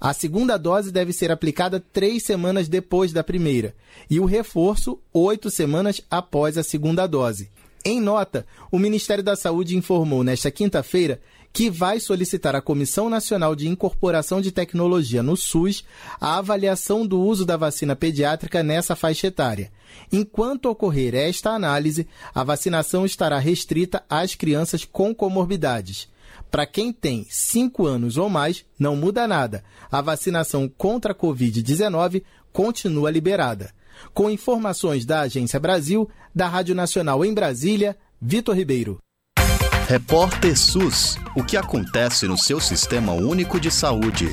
A 0.00 0.12
segunda 0.12 0.56
dose 0.56 0.90
deve 0.90 1.12
ser 1.12 1.30
aplicada 1.30 1.78
três 1.78 2.24
semanas 2.24 2.68
depois 2.68 3.12
da 3.12 3.22
primeira 3.22 3.74
e 4.10 4.18
o 4.18 4.24
reforço 4.24 4.98
oito 5.12 5.50
semanas 5.50 6.00
após 6.10 6.58
a 6.58 6.64
segunda 6.64 7.06
dose. 7.06 7.50
Em 7.84 8.00
nota, 8.00 8.44
o 8.72 8.78
Ministério 8.78 9.22
da 9.22 9.36
Saúde 9.36 9.76
informou 9.76 10.24
nesta 10.24 10.50
quinta-feira 10.50 11.20
que 11.52 11.70
vai 11.70 11.98
solicitar 11.98 12.54
à 12.54 12.60
Comissão 12.60 13.08
Nacional 13.08 13.54
de 13.56 13.68
Incorporação 13.68 14.40
de 14.40 14.52
Tecnologia 14.52 15.22
no 15.22 15.36
SUS 15.36 15.84
a 16.20 16.38
avaliação 16.38 17.06
do 17.06 17.20
uso 17.20 17.44
da 17.44 17.56
vacina 17.56 17.96
pediátrica 17.96 18.62
nessa 18.62 18.94
faixa 18.94 19.26
etária. 19.26 19.70
Enquanto 20.12 20.66
ocorrer 20.66 21.14
esta 21.14 21.50
análise, 21.50 22.06
a 22.34 22.44
vacinação 22.44 23.04
estará 23.04 23.38
restrita 23.38 24.04
às 24.08 24.34
crianças 24.34 24.84
com 24.84 25.14
comorbidades. 25.14 26.08
Para 26.50 26.66
quem 26.66 26.92
tem 26.92 27.26
5 27.28 27.86
anos 27.86 28.16
ou 28.16 28.28
mais, 28.28 28.64
não 28.78 28.96
muda 28.96 29.26
nada. 29.26 29.62
A 29.90 30.00
vacinação 30.00 30.68
contra 30.68 31.12
a 31.12 31.14
Covid-19 31.14 32.22
continua 32.52 33.10
liberada. 33.10 33.72
Com 34.14 34.30
informações 34.30 35.04
da 35.04 35.22
Agência 35.22 35.58
Brasil, 35.58 36.08
da 36.34 36.46
Rádio 36.48 36.74
Nacional 36.74 37.24
em 37.24 37.34
Brasília, 37.34 37.96
Vitor 38.20 38.56
Ribeiro. 38.56 38.98
Repórter 39.88 40.54
SUS. 40.54 41.16
O 41.34 41.42
que 41.42 41.56
acontece 41.56 42.28
no 42.28 42.36
seu 42.36 42.60
sistema 42.60 43.14
único 43.14 43.58
de 43.58 43.70
saúde? 43.70 44.26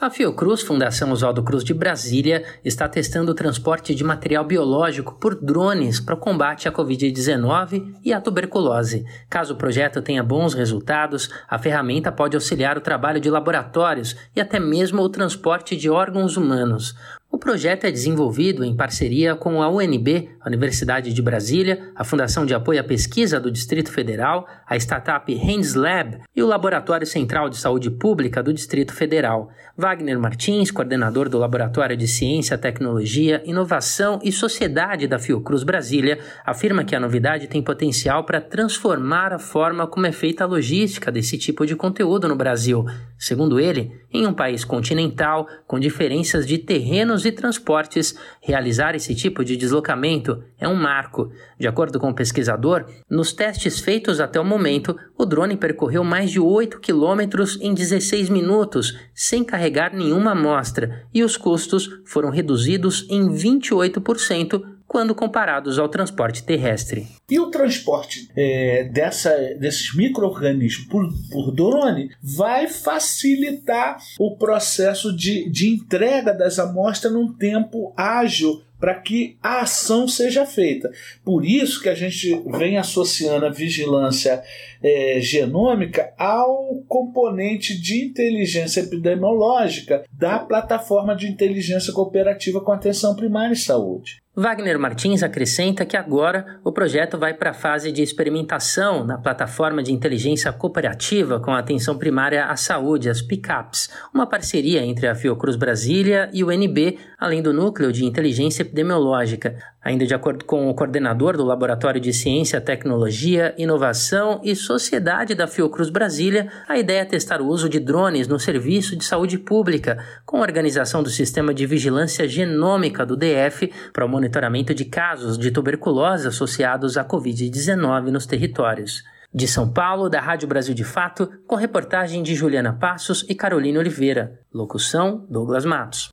A 0.00 0.08
Fiocruz, 0.08 0.62
Fundação 0.62 1.12
Oswaldo 1.12 1.42
Cruz 1.42 1.62
de 1.62 1.74
Brasília, 1.74 2.42
está 2.64 2.88
testando 2.88 3.32
o 3.32 3.34
transporte 3.34 3.94
de 3.94 4.02
material 4.02 4.42
biológico 4.42 5.18
por 5.20 5.34
drones 5.34 6.00
para 6.00 6.14
o 6.14 6.18
combate 6.18 6.66
à 6.66 6.72
Covid-19 6.72 7.96
e 8.02 8.14
à 8.14 8.20
tuberculose. 8.20 9.04
Caso 9.28 9.52
o 9.52 9.56
projeto 9.58 10.00
tenha 10.00 10.22
bons 10.22 10.54
resultados, 10.54 11.28
a 11.46 11.58
ferramenta 11.58 12.10
pode 12.10 12.34
auxiliar 12.34 12.78
o 12.78 12.82
trabalho 12.82 13.20
de 13.20 13.28
laboratórios 13.28 14.16
e 14.34 14.40
até 14.40 14.58
mesmo 14.58 15.02
o 15.02 15.08
transporte 15.10 15.76
de 15.76 15.90
órgãos 15.90 16.38
humanos. 16.38 16.94
O 17.34 17.36
projeto 17.36 17.84
é 17.84 17.90
desenvolvido 17.90 18.64
em 18.64 18.76
parceria 18.76 19.34
com 19.34 19.60
a 19.60 19.68
UNB, 19.68 20.33
a 20.44 20.48
Universidade 20.48 21.12
de 21.12 21.22
Brasília, 21.22 21.90
a 21.96 22.04
Fundação 22.04 22.44
de 22.44 22.54
Apoio 22.54 22.80
à 22.80 22.84
Pesquisa 22.84 23.40
do 23.40 23.50
Distrito 23.50 23.90
Federal, 23.90 24.46
a 24.66 24.76
startup 24.76 25.34
Hands 25.34 25.74
Lab 25.74 26.18
e 26.36 26.42
o 26.42 26.46
Laboratório 26.46 27.06
Central 27.06 27.48
de 27.48 27.56
Saúde 27.56 27.90
Pública 27.90 28.42
do 28.42 28.52
Distrito 28.52 28.92
Federal. 28.92 29.48
Wagner 29.76 30.18
Martins, 30.20 30.70
coordenador 30.70 31.28
do 31.28 31.38
Laboratório 31.38 31.96
de 31.96 32.06
Ciência, 32.06 32.58
Tecnologia, 32.58 33.42
Inovação 33.44 34.20
e 34.22 34.30
Sociedade 34.30 35.08
da 35.08 35.18
Fiocruz 35.18 35.64
Brasília, 35.64 36.18
afirma 36.44 36.84
que 36.84 36.94
a 36.94 37.00
novidade 37.00 37.48
tem 37.48 37.62
potencial 37.62 38.24
para 38.24 38.40
transformar 38.40 39.32
a 39.32 39.38
forma 39.38 39.86
como 39.86 40.06
é 40.06 40.12
feita 40.12 40.44
a 40.44 40.46
logística 40.46 41.10
desse 41.10 41.38
tipo 41.38 41.64
de 41.66 41.74
conteúdo 41.74 42.28
no 42.28 42.36
Brasil. 42.36 42.84
Segundo 43.18 43.58
ele, 43.58 43.92
em 44.12 44.26
um 44.26 44.34
país 44.34 44.64
continental, 44.64 45.48
com 45.66 45.80
diferenças 45.80 46.46
de 46.46 46.58
terrenos 46.58 47.24
e 47.24 47.32
transportes, 47.32 48.14
realizar 48.42 48.94
esse 48.94 49.14
tipo 49.14 49.44
de 49.44 49.56
deslocamento 49.56 50.33
é 50.58 50.66
um 50.66 50.74
marco. 50.74 51.30
De 51.58 51.68
acordo 51.68 52.00
com 52.00 52.10
o 52.10 52.14
pesquisador, 52.14 52.86
nos 53.08 53.32
testes 53.32 53.78
feitos 53.78 54.20
até 54.20 54.40
o 54.40 54.44
momento, 54.44 54.96
o 55.16 55.24
drone 55.24 55.56
percorreu 55.56 56.02
mais 56.02 56.30
de 56.30 56.40
8 56.40 56.80
quilômetros 56.80 57.58
em 57.60 57.74
16 57.74 58.28
minutos, 58.28 58.98
sem 59.14 59.44
carregar 59.44 59.94
nenhuma 59.94 60.32
amostra, 60.32 61.06
e 61.12 61.22
os 61.22 61.36
custos 61.36 61.88
foram 62.04 62.30
reduzidos 62.30 63.06
em 63.08 63.28
28% 63.28 64.73
quando 64.94 65.12
comparados 65.12 65.76
ao 65.76 65.88
transporte 65.88 66.44
terrestre. 66.44 67.08
E 67.28 67.40
o 67.40 67.50
transporte 67.50 68.28
é, 68.36 68.84
dessa, 68.84 69.36
desses 69.58 69.92
micro-organismos 69.92 70.86
por, 70.86 71.12
por 71.32 71.50
drone 71.50 72.10
vai 72.22 72.68
facilitar 72.68 73.96
o 74.20 74.36
processo 74.36 75.12
de, 75.12 75.50
de 75.50 75.68
entrega 75.68 76.32
das 76.32 76.60
amostras 76.60 77.12
num 77.12 77.32
tempo 77.32 77.92
ágil 77.96 78.62
para 78.78 78.94
que 78.94 79.36
a 79.42 79.62
ação 79.62 80.06
seja 80.06 80.46
feita. 80.46 80.88
Por 81.24 81.44
isso 81.44 81.82
que 81.82 81.88
a 81.88 81.94
gente 81.96 82.40
vem 82.56 82.76
associando 82.76 83.46
a 83.46 83.50
vigilância 83.50 84.44
é, 84.80 85.18
genômica 85.20 86.12
ao 86.16 86.84
componente 86.86 87.76
de 87.80 88.04
inteligência 88.04 88.82
epidemiológica 88.82 90.04
da 90.12 90.38
plataforma 90.38 91.16
de 91.16 91.26
inteligência 91.26 91.92
cooperativa 91.92 92.60
com 92.60 92.70
atenção 92.70 93.16
primária 93.16 93.54
em 93.54 93.56
saúde. 93.56 94.22
Wagner 94.36 94.80
Martins 94.80 95.22
acrescenta 95.22 95.86
que 95.86 95.96
agora 95.96 96.58
o 96.64 96.72
projeto 96.72 97.16
vai 97.16 97.32
para 97.34 97.50
a 97.50 97.54
fase 97.54 97.92
de 97.92 98.02
experimentação 98.02 99.04
na 99.04 99.16
plataforma 99.16 99.80
de 99.80 99.92
inteligência 99.92 100.52
cooperativa 100.52 101.38
com 101.38 101.52
atenção 101.52 101.96
primária 101.96 102.46
à 102.46 102.56
saúde, 102.56 103.08
as 103.08 103.22
PICAPs, 103.22 103.90
uma 104.12 104.26
parceria 104.26 104.84
entre 104.84 105.06
a 105.06 105.14
Fiocruz 105.14 105.54
Brasília 105.54 106.30
e 106.32 106.42
o 106.42 106.50
NB, 106.50 106.98
além 107.24 107.40
do 107.40 107.54
Núcleo 107.54 107.90
de 107.90 108.04
Inteligência 108.04 108.60
Epidemiológica. 108.60 109.56
Ainda 109.82 110.04
de 110.04 110.14
acordo 110.14 110.44
com 110.44 110.68
o 110.68 110.74
coordenador 110.74 111.38
do 111.38 111.44
Laboratório 111.44 111.98
de 111.98 112.12
Ciência, 112.12 112.60
Tecnologia, 112.60 113.54
Inovação 113.56 114.42
e 114.44 114.54
Sociedade 114.54 115.34
da 115.34 115.46
Fiocruz 115.46 115.88
Brasília, 115.88 116.50
a 116.68 116.78
ideia 116.78 117.00
é 117.00 117.04
testar 117.06 117.40
o 117.40 117.46
uso 117.46 117.66
de 117.66 117.80
drones 117.80 118.28
no 118.28 118.38
serviço 118.38 118.94
de 118.94 119.04
saúde 119.06 119.38
pública, 119.38 120.04
com 120.26 120.36
a 120.36 120.42
organização 120.42 121.02
do 121.02 121.08
Sistema 121.08 121.54
de 121.54 121.64
Vigilância 121.64 122.28
Genômica 122.28 123.06
do 123.06 123.16
DF 123.16 123.72
para 123.90 124.04
o 124.04 124.08
monitoramento 124.08 124.74
de 124.74 124.84
casos 124.84 125.38
de 125.38 125.50
tuberculose 125.50 126.28
associados 126.28 126.98
à 126.98 127.04
Covid-19 127.04 128.10
nos 128.10 128.26
territórios. 128.26 129.02
De 129.32 129.48
São 129.48 129.68
Paulo, 129.68 130.10
da 130.10 130.20
Rádio 130.20 130.46
Brasil 130.46 130.74
de 130.74 130.84
Fato, 130.84 131.28
com 131.46 131.56
reportagem 131.56 132.22
de 132.22 132.34
Juliana 132.34 132.74
Passos 132.74 133.24
e 133.28 133.34
Carolina 133.34 133.80
Oliveira. 133.80 134.40
Locução: 134.52 135.26
Douglas 135.28 135.64
Matos. 135.64 136.12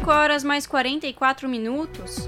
5 0.00 0.10
horas 0.10 0.42
mais 0.42 0.66
44 0.66 1.46
minutos. 1.46 2.26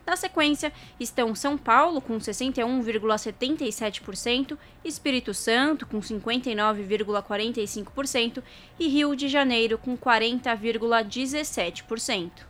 Na 0.07 0.15
sequência, 0.17 0.71
estão 0.99 1.35
São 1.35 1.59
Paulo, 1.59 2.01
com 2.01 2.17
61,77%, 2.19 4.57
Espírito 4.83 5.35
Santo, 5.35 5.87
com 5.87 6.01
59,45% 6.01 8.43
e 8.79 8.89
Rio 8.89 9.15
de 9.15 9.29
Janeiro, 9.29 9.77
com 9.77 9.99
40,17%. 9.99 12.49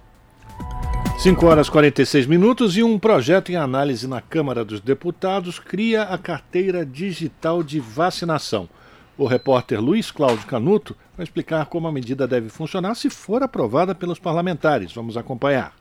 5 1.18 1.46
horas 1.46 1.66
e 1.66 1.70
46 1.72 2.26
minutos 2.26 2.76
e 2.76 2.82
um 2.84 2.96
projeto 2.96 3.50
em 3.50 3.56
análise 3.56 4.06
na 4.06 4.20
Câmara 4.20 4.64
dos 4.64 4.80
Deputados 4.80 5.58
cria 5.58 6.04
a 6.04 6.16
carteira 6.16 6.86
digital 6.86 7.60
de 7.60 7.80
vacinação. 7.80 8.68
O 9.16 9.26
repórter 9.26 9.80
Luiz 9.80 10.12
Cláudio 10.12 10.46
Canuto 10.46 10.96
vai 11.16 11.24
explicar 11.24 11.66
como 11.66 11.88
a 11.88 11.92
medida 11.92 12.24
deve 12.24 12.48
funcionar 12.48 12.94
se 12.94 13.10
for 13.10 13.42
aprovada 13.42 13.96
pelos 13.96 14.20
parlamentares. 14.20 14.92
Vamos 14.92 15.16
acompanhar. 15.16 15.74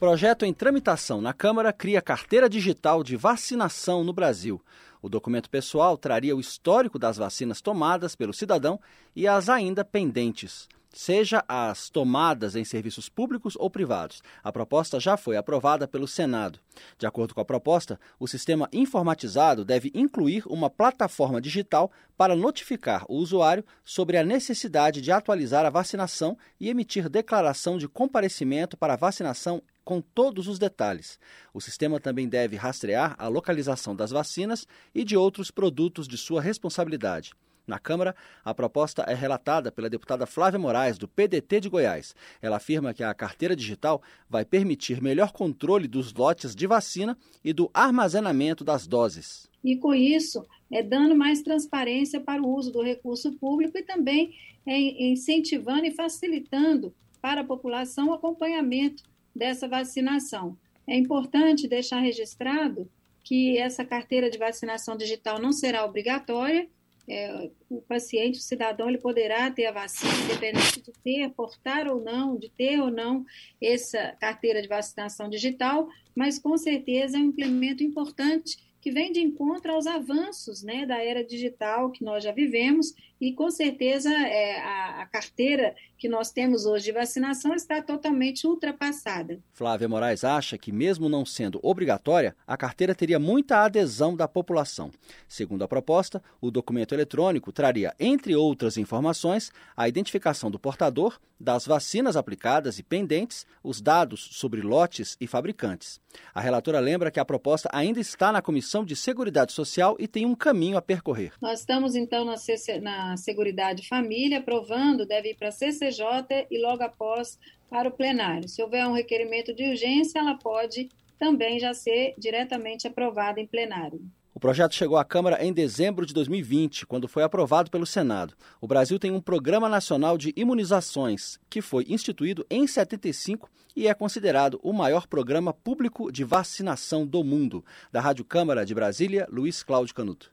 Projeto 0.00 0.44
em 0.44 0.52
tramitação 0.52 1.20
na 1.20 1.32
Câmara 1.32 1.72
cria 1.72 2.02
carteira 2.02 2.48
digital 2.48 3.04
de 3.04 3.16
vacinação 3.16 4.02
no 4.02 4.12
Brasil. 4.12 4.60
O 5.00 5.08
documento 5.08 5.48
pessoal 5.48 5.96
traria 5.96 6.34
o 6.34 6.40
histórico 6.40 6.98
das 6.98 7.16
vacinas 7.16 7.60
tomadas 7.60 8.16
pelo 8.16 8.34
cidadão 8.34 8.80
e 9.14 9.28
as 9.28 9.48
ainda 9.48 9.84
pendentes 9.84 10.68
seja 10.92 11.44
as 11.48 11.88
tomadas 11.88 12.56
em 12.56 12.64
serviços 12.64 13.08
públicos 13.08 13.54
ou 13.56 13.70
privados. 13.70 14.22
A 14.42 14.52
proposta 14.52 14.98
já 14.98 15.16
foi 15.16 15.36
aprovada 15.36 15.86
pelo 15.86 16.08
Senado. 16.08 16.58
De 16.98 17.06
acordo 17.06 17.34
com 17.34 17.40
a 17.40 17.44
proposta, 17.44 17.98
o 18.18 18.26
sistema 18.26 18.68
informatizado 18.72 19.64
deve 19.64 19.90
incluir 19.94 20.44
uma 20.46 20.68
plataforma 20.68 21.40
digital 21.40 21.90
para 22.16 22.36
notificar 22.36 23.04
o 23.08 23.16
usuário 23.16 23.64
sobre 23.84 24.16
a 24.16 24.24
necessidade 24.24 25.00
de 25.00 25.12
atualizar 25.12 25.64
a 25.64 25.70
vacinação 25.70 26.36
e 26.58 26.68
emitir 26.68 27.08
declaração 27.08 27.78
de 27.78 27.88
comparecimento 27.88 28.76
para 28.76 28.94
a 28.94 28.96
vacinação 28.96 29.62
com 29.84 30.00
todos 30.00 30.46
os 30.46 30.58
detalhes. 30.58 31.18
O 31.52 31.60
sistema 31.60 31.98
também 31.98 32.28
deve 32.28 32.56
rastrear 32.56 33.14
a 33.18 33.28
localização 33.28 33.96
das 33.96 34.10
vacinas 34.10 34.66
e 34.94 35.04
de 35.04 35.16
outros 35.16 35.50
produtos 35.50 36.06
de 36.06 36.16
sua 36.16 36.40
responsabilidade. 36.40 37.32
Na 37.70 37.78
Câmara, 37.78 38.16
a 38.44 38.52
proposta 38.52 39.02
é 39.02 39.14
relatada 39.14 39.70
pela 39.70 39.88
deputada 39.88 40.26
Flávia 40.26 40.58
Moraes, 40.58 40.98
do 40.98 41.06
PDT 41.06 41.60
de 41.60 41.68
Goiás. 41.68 42.16
Ela 42.42 42.56
afirma 42.56 42.92
que 42.92 43.04
a 43.04 43.14
carteira 43.14 43.54
digital 43.54 44.02
vai 44.28 44.44
permitir 44.44 45.00
melhor 45.00 45.30
controle 45.30 45.86
dos 45.86 46.12
lotes 46.12 46.52
de 46.52 46.66
vacina 46.66 47.16
e 47.44 47.52
do 47.52 47.70
armazenamento 47.72 48.64
das 48.64 48.88
doses. 48.88 49.48
E 49.62 49.76
com 49.76 49.94
isso, 49.94 50.44
é 50.68 50.82
dando 50.82 51.14
mais 51.14 51.42
transparência 51.42 52.20
para 52.20 52.42
o 52.42 52.52
uso 52.52 52.72
do 52.72 52.82
recurso 52.82 53.32
público 53.34 53.78
e 53.78 53.82
também 53.84 54.34
é 54.66 54.76
incentivando 55.04 55.86
e 55.86 55.92
facilitando 55.92 56.92
para 57.22 57.42
a 57.42 57.44
população 57.44 58.08
o 58.08 58.14
acompanhamento 58.14 59.04
dessa 59.32 59.68
vacinação. 59.68 60.58
É 60.88 60.96
importante 60.96 61.68
deixar 61.68 62.00
registrado 62.00 62.90
que 63.22 63.58
essa 63.58 63.84
carteira 63.84 64.28
de 64.28 64.38
vacinação 64.38 64.96
digital 64.96 65.40
não 65.40 65.52
será 65.52 65.84
obrigatória 65.84 66.68
é, 67.10 67.50
o 67.68 67.82
paciente, 67.82 68.38
o 68.38 68.42
cidadão, 68.42 68.88
ele 68.88 68.98
poderá 68.98 69.50
ter 69.50 69.66
a 69.66 69.72
vacina, 69.72 70.12
independente 70.24 70.80
de 70.80 70.92
ter, 71.02 71.28
portar 71.30 71.88
ou 71.88 72.00
não, 72.00 72.36
de 72.36 72.48
ter 72.48 72.80
ou 72.80 72.90
não 72.90 73.26
essa 73.60 74.16
carteira 74.20 74.62
de 74.62 74.68
vacinação 74.68 75.28
digital, 75.28 75.88
mas 76.14 76.38
com 76.38 76.56
certeza 76.56 77.18
é 77.18 77.20
um 77.20 77.24
implemento 77.24 77.82
importante 77.82 78.58
que 78.80 78.92
vem 78.92 79.10
de 79.12 79.20
encontro 79.20 79.72
aos 79.72 79.86
avanços 79.86 80.62
né, 80.62 80.86
da 80.86 81.02
era 81.02 81.24
digital 81.24 81.90
que 81.90 82.04
nós 82.04 82.22
já 82.22 82.32
vivemos 82.32 82.94
e 83.20 83.32
com 83.34 83.50
certeza 83.50 84.10
é, 84.10 84.58
a, 84.60 85.02
a, 85.02 85.06
carteira 85.06 85.74
que 85.98 86.08
nós 86.08 86.30
temos 86.30 86.64
hoje 86.64 86.86
de 86.86 86.92
vacinação 86.92 87.54
está 87.54 87.82
totalmente 87.82 88.46
ultrapassada. 88.46 89.38
Flávia 89.52 89.88
Moraes 89.88 90.24
acha 90.24 90.56
que, 90.56 90.72
mesmo 90.72 91.08
não 91.08 91.26
sendo 91.26 91.60
obrigatória, 91.62 92.34
a 92.46 92.56
carteira 92.56 92.94
teria 92.94 93.18
muita 93.18 93.58
adesão 93.58 94.16
da 94.16 94.26
população. 94.26 94.90
Segundo 95.28 95.62
a 95.62 95.68
proposta, 95.68 96.22
o 96.40 96.50
documento 96.50 96.94
eletrônico 96.94 97.52
traria, 97.52 97.94
entre 98.00 98.34
outras 98.34 98.78
informações, 98.78 99.52
a 99.76 99.86
identificação 99.86 100.50
do 100.50 100.58
portador, 100.58 101.20
das 101.38 101.66
vacinas 101.66 102.16
aplicadas 102.16 102.78
e 102.78 102.82
pendentes, 102.82 103.46
os 103.62 103.80
dados 103.80 104.28
sobre 104.32 104.60
lotes 104.62 105.16
e 105.20 105.26
fabricantes. 105.26 106.00
A 106.34 106.40
relatora 106.40 106.80
lembra 106.80 107.10
que 107.10 107.20
a 107.20 107.24
proposta 107.24 107.68
ainda 107.72 108.00
está 108.00 108.32
na 108.32 108.42
Comissão 108.42 108.84
de 108.84 108.96
Seguridade 108.96 109.52
Social 109.52 109.96
e 109.98 110.08
tem 110.08 110.26
um 110.26 110.34
caminho 110.34 110.76
a 110.76 110.82
percorrer. 110.82 111.32
Nós 111.40 111.60
estamos, 111.60 111.94
então, 111.94 112.24
na, 112.24 112.34
na 112.80 113.09
Seguridade 113.16 113.86
Família, 113.88 114.38
aprovando, 114.38 115.06
deve 115.06 115.30
ir 115.30 115.36
para 115.36 115.48
a 115.48 115.52
CCJ 115.52 116.46
e 116.50 116.60
logo 116.60 116.82
após 116.82 117.38
para 117.68 117.88
o 117.88 117.92
plenário. 117.92 118.48
Se 118.48 118.62
houver 118.62 118.86
um 118.86 118.92
requerimento 118.92 119.54
de 119.54 119.68
urgência, 119.68 120.18
ela 120.18 120.34
pode 120.34 120.88
também 121.18 121.60
já 121.60 121.74
ser 121.74 122.14
diretamente 122.18 122.86
aprovada 122.86 123.40
em 123.40 123.46
plenário. 123.46 124.00
O 124.32 124.40
projeto 124.40 124.74
chegou 124.74 124.96
à 124.96 125.04
Câmara 125.04 125.44
em 125.44 125.52
dezembro 125.52 126.06
de 126.06 126.14
2020, 126.14 126.86
quando 126.86 127.08
foi 127.08 127.22
aprovado 127.22 127.70
pelo 127.70 127.84
Senado. 127.84 128.34
O 128.60 128.66
Brasil 128.66 128.98
tem 128.98 129.10
um 129.10 129.20
Programa 129.20 129.68
Nacional 129.68 130.16
de 130.16 130.32
Imunizações, 130.36 131.38
que 131.50 131.60
foi 131.60 131.84
instituído 131.88 132.46
em 132.48 132.66
75 132.66 133.50
e 133.76 133.86
é 133.86 133.94
considerado 133.94 134.58
o 134.62 134.72
maior 134.72 135.06
programa 135.06 135.52
público 135.52 136.10
de 136.10 136.24
vacinação 136.24 137.06
do 137.06 137.22
mundo. 137.22 137.64
Da 137.92 138.00
Rádio 138.00 138.24
Câmara 138.24 138.64
de 138.64 138.74
Brasília, 138.74 139.26
Luiz 139.30 139.62
Cláudio 139.62 139.94
Canuto. 139.94 140.32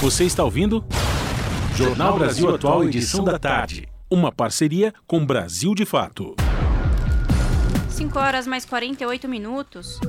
Você 0.00 0.24
está 0.24 0.42
ouvindo? 0.42 0.82
Jornal 1.76 2.18
Brasil 2.18 2.48
Atual, 2.54 2.84
edição 2.84 3.22
da 3.22 3.38
tarde. 3.38 3.86
Uma 4.10 4.32
parceria 4.32 4.94
com 5.06 5.26
Brasil 5.26 5.74
de 5.74 5.84
Fato. 5.84 6.34
5 7.90 8.18
horas 8.18 8.46
mais 8.46 8.64
48 8.64 9.28
minutos. 9.28 10.00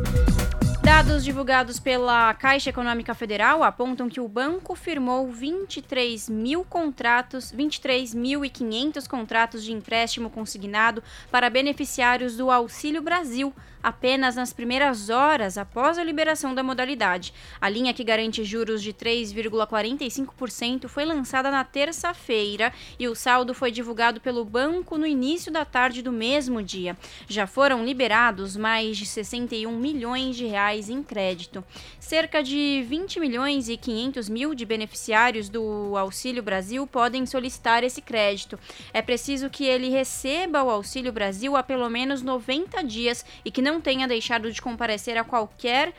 Dados 0.82 1.26
divulgados 1.26 1.78
pela 1.78 2.34
Caixa 2.34 2.70
Econômica 2.70 3.14
Federal 3.14 3.64
apontam 3.64 4.08
que 4.08 4.22
o 4.22 4.30
banco 4.30 4.76
firmou 4.76 5.30
23 5.30 6.30
mil 6.30 6.64
contratos, 6.64 7.54
23.500 7.54 9.08
contratos 9.10 9.62
de 9.62 9.74
empréstimo 9.74 10.30
consignado 10.30 11.04
para 11.30 11.50
beneficiários 11.50 12.38
do 12.38 12.50
Auxílio 12.50 13.02
Brasil 13.02 13.54
apenas 13.82 14.36
nas 14.36 14.54
primeiras 14.54 15.10
horas 15.10 15.58
após 15.58 15.98
a 15.98 16.04
liberação 16.04 16.54
da 16.54 16.64
modalidade. 16.64 17.34
A 17.60 17.70
linha 17.70 17.94
que 17.94 18.04
garante 18.04 18.44
juros 18.44 18.82
de 18.82 18.94
3,45% 18.94 20.88
foi 20.88 21.06
lançada 21.06 21.50
na 21.50 21.64
terça-feira 21.64 22.74
e 23.00 23.08
o 23.08 23.16
saldo 23.16 23.54
foi 23.54 23.72
divulgado 23.72 24.22
pelo 24.22 24.46
banco 24.46 24.98
no 24.98 25.06
início 25.06 25.52
da 25.52 25.66
tarde 25.66 26.02
do 26.02 26.12
mesmo 26.12 26.62
dia. 26.62 26.98
Já 27.28 27.48
foram 27.48 27.84
liberados 27.84 28.56
mais 28.56 28.98
de 28.98 29.06
61 29.06 29.76
milhões 29.78 30.36
de 30.36 30.46
reais 30.46 30.90
em 30.90 31.02
crédito. 31.04 31.64
Cerca 32.00 32.44
de 32.44 32.84
20 32.88 33.20
milhões 33.20 33.70
e 33.70 33.78
500 33.78 34.30
mil 34.30 34.54
de 34.54 34.66
beneficiários 34.66 35.50
do 35.50 35.96
Auxílio 35.98 36.44
Brasil 36.44 36.86
podem 36.88 37.26
solicitar 37.26 37.84
esse 37.84 38.02
crédito. 38.02 38.60
É 38.94 39.02
preciso 39.02 39.50
que 39.50 39.66
ele 39.66 39.90
receba 39.90 40.64
o 40.64 40.70
Auxílio 40.70 41.12
Brasil 41.12 41.56
há 41.56 41.64
pelo 41.64 41.90
menos 41.90 42.22
90 42.22 42.84
dias 42.84 43.26
e 43.44 43.52
que 43.52 43.62
não 43.62 43.71
não 43.72 43.80
tenha 43.80 44.08
deixado 44.08 44.52
de 44.52 44.62
comparecer 44.62 45.18
a 45.18 45.24
qualquer 45.24 45.94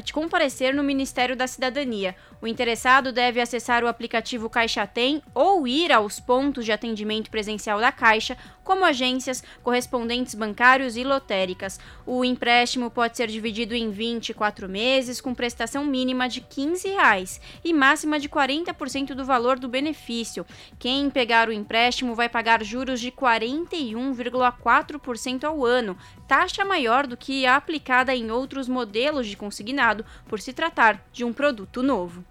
de 0.00 0.12
comparecer 0.12 0.74
no 0.74 0.82
Ministério 0.82 1.36
da 1.36 1.46
Cidadania. 1.46 2.16
O 2.40 2.46
interessado 2.46 3.12
deve 3.12 3.38
acessar 3.40 3.84
o 3.84 3.88
aplicativo 3.88 4.48
Caixa 4.48 4.86
Tem 4.86 5.22
ou 5.34 5.66
ir 5.66 5.92
aos 5.92 6.18
pontos 6.18 6.64
de 6.64 6.72
atendimento 6.72 7.30
presencial 7.30 7.78
da 7.80 7.92
Caixa, 7.92 8.38
como 8.64 8.84
agências, 8.84 9.44
correspondentes 9.62 10.34
bancários 10.34 10.96
e 10.96 11.04
lotéricas. 11.04 11.78
O 12.06 12.24
empréstimo 12.24 12.90
pode 12.90 13.16
ser 13.16 13.28
dividido 13.28 13.74
em 13.74 13.90
24 13.90 14.68
meses, 14.68 15.20
com 15.20 15.34
prestação 15.34 15.84
mínima 15.84 16.28
de 16.28 16.40
15 16.40 16.88
reais 16.88 17.40
e 17.64 17.72
máxima 17.72 18.18
de 18.18 18.28
40% 18.28 19.14
do 19.14 19.24
valor 19.24 19.56
do 19.58 19.68
benefício. 19.68 20.44
Quem 20.78 21.10
pegar 21.10 21.48
o 21.48 21.52
empréstimo 21.52 22.14
vai 22.14 22.28
pagar 22.28 22.62
juros 22.64 23.00
de 23.00 23.10
41,4% 23.12 25.44
ao 25.44 25.64
ano, 25.64 25.96
taxa 26.32 26.64
maior 26.64 27.06
do 27.06 27.14
que 27.14 27.44
a 27.44 27.56
aplicada 27.56 28.16
em 28.16 28.30
outros 28.30 28.66
modelos 28.66 29.26
de 29.26 29.36
consignado, 29.36 30.02
por 30.26 30.40
se 30.40 30.54
tratar 30.54 31.04
de 31.12 31.24
um 31.24 31.30
produto 31.30 31.82
novo. 31.82 32.24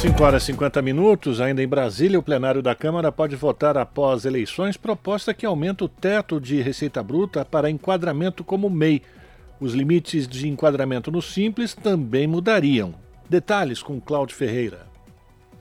5 0.00 0.22
horas 0.22 0.44
e 0.44 0.46
50 0.46 0.80
minutos, 0.80 1.40
ainda 1.40 1.60
em 1.60 1.66
Brasília, 1.66 2.20
o 2.20 2.22
plenário 2.22 2.62
da 2.62 2.72
Câmara 2.72 3.10
pode 3.10 3.34
votar 3.34 3.76
após 3.76 4.24
eleições 4.24 4.76
proposta 4.76 5.34
que 5.34 5.44
aumenta 5.44 5.84
o 5.84 5.88
teto 5.88 6.40
de 6.40 6.62
receita 6.62 7.02
bruta 7.02 7.44
para 7.44 7.68
enquadramento 7.68 8.44
como 8.44 8.70
MEI. 8.70 9.02
Os 9.58 9.74
limites 9.74 10.28
de 10.28 10.46
enquadramento 10.48 11.10
no 11.10 11.20
Simples 11.20 11.74
também 11.74 12.28
mudariam. 12.28 12.94
Detalhes 13.28 13.82
com 13.82 14.00
Cláudio 14.00 14.36
Ferreira. 14.36 14.86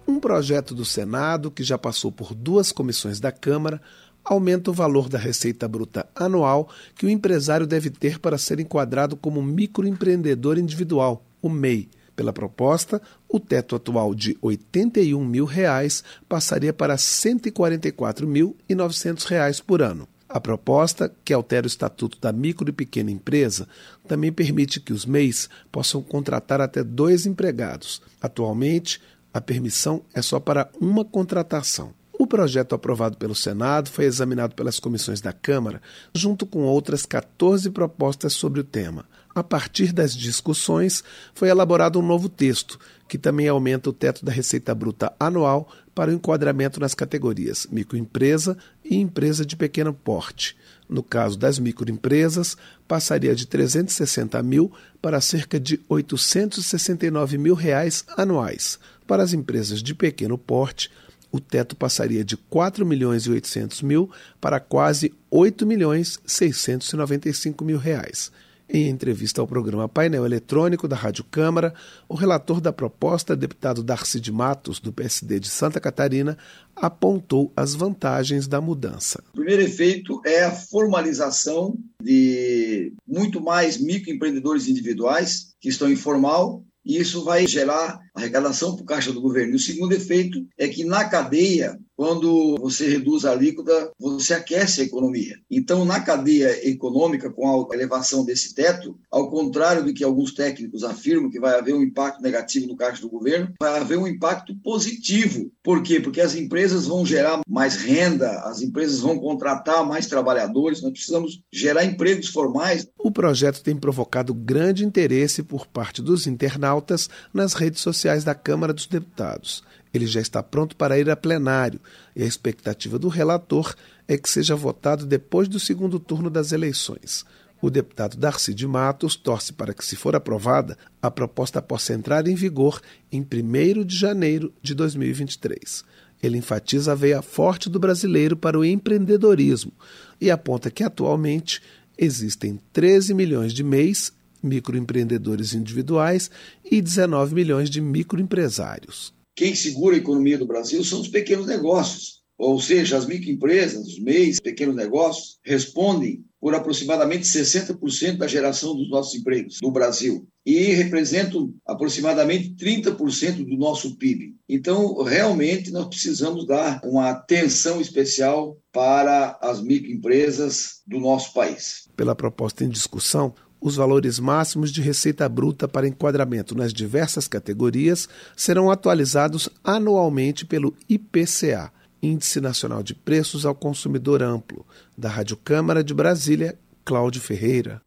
Um 0.08 0.20
projeto 0.20 0.76
do 0.76 0.86
Senado, 0.86 1.50
que 1.50 1.64
já 1.64 1.80
passou 1.80 2.12
por 2.12 2.36
duas 2.36 2.72
comissões 2.72 3.20
da 3.20 3.32
Câmara, 3.32 3.82
aumenta 4.24 4.72
o 4.72 4.74
valor 4.74 5.10
da 5.10 5.18
receita 5.18 5.68
bruta 5.68 6.08
anual 6.16 6.70
que 6.96 7.06
o 7.06 7.10
empresário 7.10 7.68
deve 7.68 7.90
ter 7.90 8.20
para 8.20 8.38
ser 8.38 8.60
enquadrado 8.60 9.16
como 9.16 9.42
microempreendedor 9.42 10.58
individual, 10.58 11.24
o 11.42 11.50
MEI. 11.50 11.90
Pela 12.16 12.32
proposta, 12.32 13.02
o 13.28 13.40
teto 13.40 13.76
atual 13.76 14.14
de 14.14 14.38
81 14.42 15.26
mil 15.26 15.46
reais 15.46 16.04
passaria 16.30 16.72
para 16.72 16.96
144.900 16.96 19.26
reais 19.26 19.60
por 19.60 19.82
ano. 19.82 20.08
A 20.30 20.40
proposta, 20.40 21.12
que 21.24 21.34
altera 21.34 21.66
o 21.66 21.68
estatuto 21.68 22.20
da 22.20 22.32
micro 22.32 22.70
e 22.70 22.72
pequena 22.72 23.10
empresa, 23.12 23.68
também 24.08 24.32
permite 24.32 24.80
que 24.80 24.94
os 24.94 25.06
MEIs 25.06 25.50
possam 25.72 26.02
contratar 26.02 26.62
até 26.62 26.84
dois 26.84 27.26
empregados. 27.26 28.02
Atualmente, 28.22 29.02
a 29.34 29.42
permissão 29.42 30.04
é 30.14 30.22
só 30.22 30.40
para 30.40 30.70
uma 30.80 31.04
contratação. 31.06 31.94
O 32.18 32.28
projeto 32.28 32.76
aprovado 32.76 33.18
pelo 33.18 33.34
Senado 33.34 33.90
foi 33.90 34.06
examinado 34.06 34.54
pelas 34.54 34.80
comissões 34.80 35.20
da 35.20 35.34
Câmara, 35.34 35.82
junto 36.14 36.46
com 36.46 36.64
outras 36.64 37.06
14 37.06 37.72
propostas 37.72 38.34
sobre 38.34 38.62
o 38.62 38.64
tema. 38.64 39.06
A 39.34 39.44
partir 39.44 39.92
das 39.92 40.16
discussões, 40.16 41.04
foi 41.34 41.50
elaborado 41.50 42.00
um 42.00 42.06
novo 42.06 42.30
texto, 42.30 42.80
que 43.08 43.18
também 43.18 43.48
aumenta 43.48 43.90
o 43.90 43.94
teto 43.94 44.24
da 44.24 44.32
receita 44.32 44.76
bruta 44.76 45.12
anual 45.20 45.68
para 45.96 46.12
o 46.12 46.14
enquadramento 46.14 46.80
nas 46.80 46.94
categorias 46.94 47.68
microempresa 47.72 48.56
e 48.86 48.96
empresa 48.96 49.44
de 49.44 49.56
pequeno 49.56 49.92
porte. 49.92 50.56
No 50.88 51.02
caso 51.02 51.38
das 51.38 51.58
microempresas, 51.58 52.56
passaria 52.88 53.34
de 53.34 53.48
360 53.48 54.42
mil 54.44 54.72
para 55.02 55.20
cerca 55.20 55.60
de 55.60 55.80
869 55.90 57.38
mil 57.40 57.56
reais 57.56 58.06
anuais. 58.16 58.78
Para 59.08 59.24
as 59.24 59.34
empresas 59.34 59.82
de 59.82 59.96
pequeno 59.96 60.38
porte, 60.38 60.92
o 61.34 61.40
teto 61.40 61.76
passaria 61.76 62.24
de 62.24 62.38
4 62.38 62.86
milhões 62.86 63.24
e 63.24 63.32
800 63.32 63.82
mil 63.82 64.10
para 64.40 64.60
quase 64.60 65.12
8 65.32 65.66
milhões 65.66 66.20
695 66.28 67.66
mil 67.66 67.80
reais. 67.80 68.32
Em 68.70 68.88
entrevista 68.88 69.42
ao 69.42 69.48
programa 69.48 69.90
Painel 69.90 70.26
Eletrônico 70.26 70.88
da 70.88 70.96
Rádio 70.96 71.24
Câmara, 71.26 71.74
o 72.08 72.16
relator 72.16 72.62
da 72.62 72.72
proposta, 72.72 73.36
deputado 73.36 73.84
Darcy 73.84 74.20
de 74.20 74.32
Matos, 74.32 74.80
do 74.80 74.94
PSD 74.94 75.40
de 75.40 75.50
Santa 75.50 75.80
Catarina, 75.80 76.38
apontou 76.76 77.52
as 77.58 77.76
vantagens 77.76 78.48
da 78.48 78.62
mudança. 78.62 79.22
O 79.34 79.38
primeiro 79.38 79.62
efeito 79.62 80.22
é 80.26 80.46
a 80.46 80.52
formalização 80.52 81.78
de 82.02 82.94
muito 83.06 83.42
mais 83.42 83.78
microempreendedores 83.78 84.68
individuais 84.68 85.54
que 85.60 85.70
estão 85.70 85.92
informal 85.92 86.64
e 86.86 86.98
isso 86.98 87.24
vai 87.24 87.48
gerar 87.48 88.00
arrecadação 88.14 88.76
para 88.76 88.84
o 88.84 88.86
caixa 88.86 89.12
do 89.12 89.22
governo. 89.22 89.54
E 89.54 89.56
o 89.56 89.60
segundo 89.60 89.94
efeito 89.94 90.46
é 90.58 90.68
que 90.68 90.84
na 90.84 91.08
cadeia, 91.08 91.78
quando 91.96 92.58
você 92.58 92.90
reduz 92.90 93.26
a 93.26 93.32
alíquota, 93.32 93.92
você 94.00 94.34
aquece 94.34 94.82
a 94.82 94.84
economia. 94.84 95.38
Então, 95.50 95.86
na 95.86 96.00
cadeia 96.00 96.68
econômica, 96.68 97.32
com 97.32 97.68
a 97.72 97.76
elevação 97.76 98.26
desse 98.26 98.54
teto, 98.54 98.98
ao 99.12 99.30
contrário 99.30 99.84
do 99.84 99.94
que 99.94 100.04
alguns 100.04 100.34
técnicos 100.34 100.84
afirmam 100.84 101.30
que 101.30 101.40
vai 101.40 101.58
haver 101.58 101.74
um 101.74 101.82
impacto 101.82 102.22
negativo 102.22 102.68
no 102.68 102.76
caixa 102.76 103.02
do 103.02 103.10
governo, 103.10 103.54
vai 103.60 103.80
haver 103.80 103.98
um 103.98 104.08
impacto 104.08 104.56
positivo. 104.64 105.52
Por 105.64 105.82
quê? 105.84 106.00
Porque 106.00 106.22
as 106.22 106.36
empresas 106.36 106.88
vão 106.88 107.06
gerar 107.06 107.42
mais 107.48 107.76
renda, 107.76 108.42
as 108.42 108.62
empresas 108.62 109.00
vão 109.00 109.20
contratar 109.20 109.86
mais 109.86 110.08
trabalhadores, 110.08 110.82
nós 110.82 110.92
precisamos 110.92 111.42
gerar 111.52 111.86
empregos 111.86 112.30
formais. 112.30 112.88
O 113.00 113.12
projeto 113.12 113.62
tem 113.62 113.76
provocado 113.76 114.34
grande 114.34 114.86
interesse 114.86 115.44
por 115.44 115.68
parte 115.68 116.02
dos 116.02 116.28
internautas 116.28 117.10
nas 117.34 117.54
redes 117.54 117.82
sociais 117.82 118.24
da 118.24 118.34
Câmara 118.34 118.74
dos 118.74 118.88
Deputados. 118.88 119.64
Ele 119.94 120.08
já 120.08 120.20
está 120.20 120.42
pronto 120.42 120.76
para 120.76 120.98
ir 120.98 121.10
a 121.10 121.16
plenário 121.16 121.80
e 122.16 122.24
a 122.24 122.26
expectativa 122.26 122.98
do 122.98 123.08
relator 123.08 123.76
é 124.08 124.18
que 124.18 124.30
seja 124.30 124.56
votado 124.56 125.06
depois 125.06 125.48
do 125.48 125.60
segundo 125.60 126.00
turno 126.00 126.30
das 126.30 126.52
eleições. 126.52 127.24
O 127.62 127.70
deputado 127.70 128.18
Darcy 128.18 128.54
de 128.54 128.68
Matos 128.68 129.16
torce 129.16 129.54
para 129.54 129.74
que, 129.74 129.86
se 129.86 129.96
for 129.96 130.16
aprovada, 130.16 130.78
a 131.02 131.10
proposta 131.10 131.62
possa 131.62 131.94
entrar 131.94 132.28
em 132.28 132.36
vigor 132.36 132.82
em 133.10 133.22
1 133.22 133.86
de 133.86 133.96
janeiro 133.96 134.52
de 134.62 134.74
2023. 134.74 135.86
Ele 136.22 136.38
enfatiza 136.38 136.92
a 136.92 136.96
veia 136.96 137.22
forte 137.22 137.70
do 137.70 137.80
brasileiro 137.80 138.36
para 138.36 138.60
o 138.60 138.66
empreendedorismo 138.66 139.72
e 140.20 140.30
aponta 140.30 140.72
que, 140.72 140.84
atualmente, 140.84 141.62
existem 141.98 142.60
13 142.74 143.14
milhões 143.14 143.54
de 143.54 143.64
MEIs, 143.64 144.12
microempreendedores 144.42 145.54
individuais, 145.54 146.30
e 146.70 146.82
19 146.82 147.34
milhões 147.34 147.70
de 147.70 147.80
microempresários 147.80 149.14
quem 149.36 149.56
segura 149.56 149.96
a 149.96 150.00
economia 150.00 150.38
do 150.38 150.48
Brasil 150.48 150.84
são 150.84 151.02
os 151.02 151.08
pequenos 151.08 151.46
negócios. 151.46 152.24
Ou 152.38 152.60
seja, 152.60 152.98
as 152.98 153.06
microempresas, 153.06 153.88
os 153.88 154.00
MEIs, 154.00 154.40
pequenos 154.40 154.76
negócios, 154.76 155.38
respondem 155.46 156.24
por 156.44 156.54
aproximadamente 156.54 157.26
60% 157.26 158.18
da 158.18 158.28
geração 158.28 158.76
dos 158.76 158.90
nossos 158.90 159.16
empregos 159.16 159.60
no 159.62 159.72
Brasil 159.72 160.28
e 160.46 160.74
representam 160.74 161.54
aproximadamente 161.66 162.54
30% 162.56 163.46
do 163.46 163.56
nosso 163.56 163.96
PIB. 163.98 164.36
Então, 164.50 165.02
realmente, 165.04 165.72
nós 165.72 165.88
precisamos 165.88 166.46
dar 166.46 166.82
uma 166.84 167.12
atenção 167.12 167.80
especial 167.80 168.58
para 168.74 169.38
as 169.42 169.62
microempresas 169.62 170.82
do 170.86 171.00
nosso 171.00 171.34
país. 171.34 171.88
Pela 171.96 172.14
proposta 172.14 172.66
em 172.66 172.70
discussão, 172.70 173.34
os 173.64 173.78
valores 173.78 174.20
máximos 174.20 174.74
de 174.74 174.82
receita 174.82 175.28
bruta 175.30 175.70
para 175.70 175.88
enquadramento 175.88 176.54
nas 176.54 176.74
diversas 176.74 177.30
categorias 177.30 178.10
serão 178.36 178.70
atualizados 178.70 179.48
anualmente 179.64 180.46
pelo 180.46 180.76
IPCA, 180.90 181.72
Índice 182.02 182.42
Nacional 182.42 182.84
de 182.84 182.94
Preços 182.94 183.46
ao 183.46 183.56
Consumidor 183.56 184.22
Amplo. 184.22 184.66
Da 184.98 185.08
Rádio 185.08 185.38
Câmara 185.38 185.82
de 185.82 185.94
Brasília, 185.94 186.60
Cláudio 186.84 187.22
Ferreira. 187.22 187.82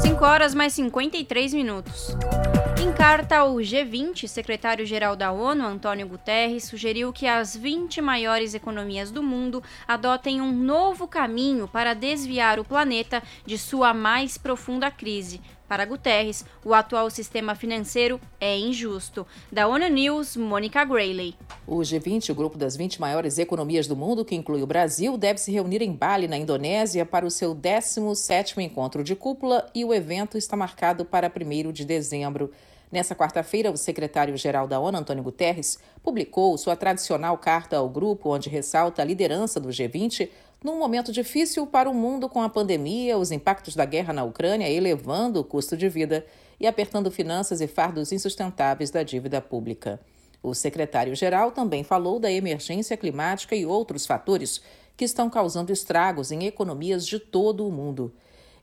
5 0.00 0.24
horas 0.24 0.54
mais 0.54 0.72
53 0.72 1.52
minutos. 1.52 2.16
Em 2.78 2.92
carta 2.92 3.38
ao 3.38 3.54
G20, 3.56 4.28
secretário-geral 4.28 5.16
da 5.16 5.32
ONU, 5.32 5.64
Antônio 5.64 6.06
Guterres, 6.06 6.64
sugeriu 6.64 7.10
que 7.10 7.26
as 7.26 7.56
20 7.56 8.02
maiores 8.02 8.52
economias 8.52 9.10
do 9.10 9.22
mundo 9.22 9.62
adotem 9.88 10.42
um 10.42 10.52
novo 10.52 11.08
caminho 11.08 11.66
para 11.66 11.94
desviar 11.94 12.60
o 12.60 12.64
planeta 12.64 13.22
de 13.46 13.56
sua 13.56 13.94
mais 13.94 14.36
profunda 14.36 14.90
crise. 14.90 15.40
Para 15.68 15.84
Guterres, 15.84 16.44
o 16.64 16.72
atual 16.72 17.10
sistema 17.10 17.56
financeiro 17.56 18.20
é 18.40 18.56
injusto. 18.56 19.26
Da 19.50 19.66
ONU 19.66 19.88
News, 19.88 20.36
Mônica 20.36 20.84
Grayley. 20.84 21.34
O 21.66 21.78
G20, 21.78 22.30
o 22.30 22.34
grupo 22.34 22.56
das 22.56 22.76
20 22.76 23.00
maiores 23.00 23.36
economias 23.38 23.88
do 23.88 23.96
mundo, 23.96 24.24
que 24.24 24.36
inclui 24.36 24.62
o 24.62 24.66
Brasil, 24.66 25.18
deve 25.18 25.40
se 25.40 25.50
reunir 25.50 25.82
em 25.82 25.92
Bali, 25.92 26.28
na 26.28 26.36
Indonésia, 26.36 27.04
para 27.04 27.26
o 27.26 27.30
seu 27.30 27.52
17º 27.54 28.58
encontro 28.58 29.02
de 29.02 29.16
cúpula 29.16 29.68
e 29.74 29.84
o 29.84 29.92
evento 29.92 30.38
está 30.38 30.56
marcado 30.56 31.04
para 31.04 31.28
1 31.28 31.72
de 31.72 31.84
dezembro. 31.84 32.52
Nessa 32.90 33.16
quarta-feira, 33.16 33.70
o 33.72 33.76
secretário-geral 33.76 34.68
da 34.68 34.78
ONU, 34.78 34.98
Antônio 34.98 35.24
Guterres, 35.24 35.78
publicou 36.02 36.56
sua 36.56 36.76
tradicional 36.76 37.36
carta 37.36 37.76
ao 37.76 37.88
grupo, 37.88 38.32
onde 38.32 38.48
ressalta 38.48 39.02
a 39.02 39.04
liderança 39.04 39.58
do 39.58 39.70
G20 39.70 40.28
num 40.66 40.76
momento 40.76 41.12
difícil 41.12 41.64
para 41.64 41.88
o 41.88 41.94
mundo 41.94 42.28
com 42.28 42.42
a 42.42 42.48
pandemia, 42.48 43.16
os 43.16 43.30
impactos 43.30 43.76
da 43.76 43.84
guerra 43.84 44.12
na 44.12 44.24
Ucrânia 44.24 44.68
elevando 44.68 45.38
o 45.38 45.44
custo 45.44 45.76
de 45.76 45.88
vida 45.88 46.26
e 46.58 46.66
apertando 46.66 47.08
finanças 47.08 47.60
e 47.60 47.68
fardos 47.68 48.10
insustentáveis 48.10 48.90
da 48.90 49.04
dívida 49.04 49.40
pública. 49.40 50.00
O 50.42 50.54
secretário-geral 50.54 51.52
também 51.52 51.84
falou 51.84 52.18
da 52.18 52.32
emergência 52.32 52.96
climática 52.96 53.54
e 53.54 53.64
outros 53.64 54.06
fatores 54.06 54.60
que 54.96 55.04
estão 55.04 55.30
causando 55.30 55.72
estragos 55.72 56.32
em 56.32 56.46
economias 56.46 57.06
de 57.06 57.20
todo 57.20 57.64
o 57.64 57.70
mundo. 57.70 58.12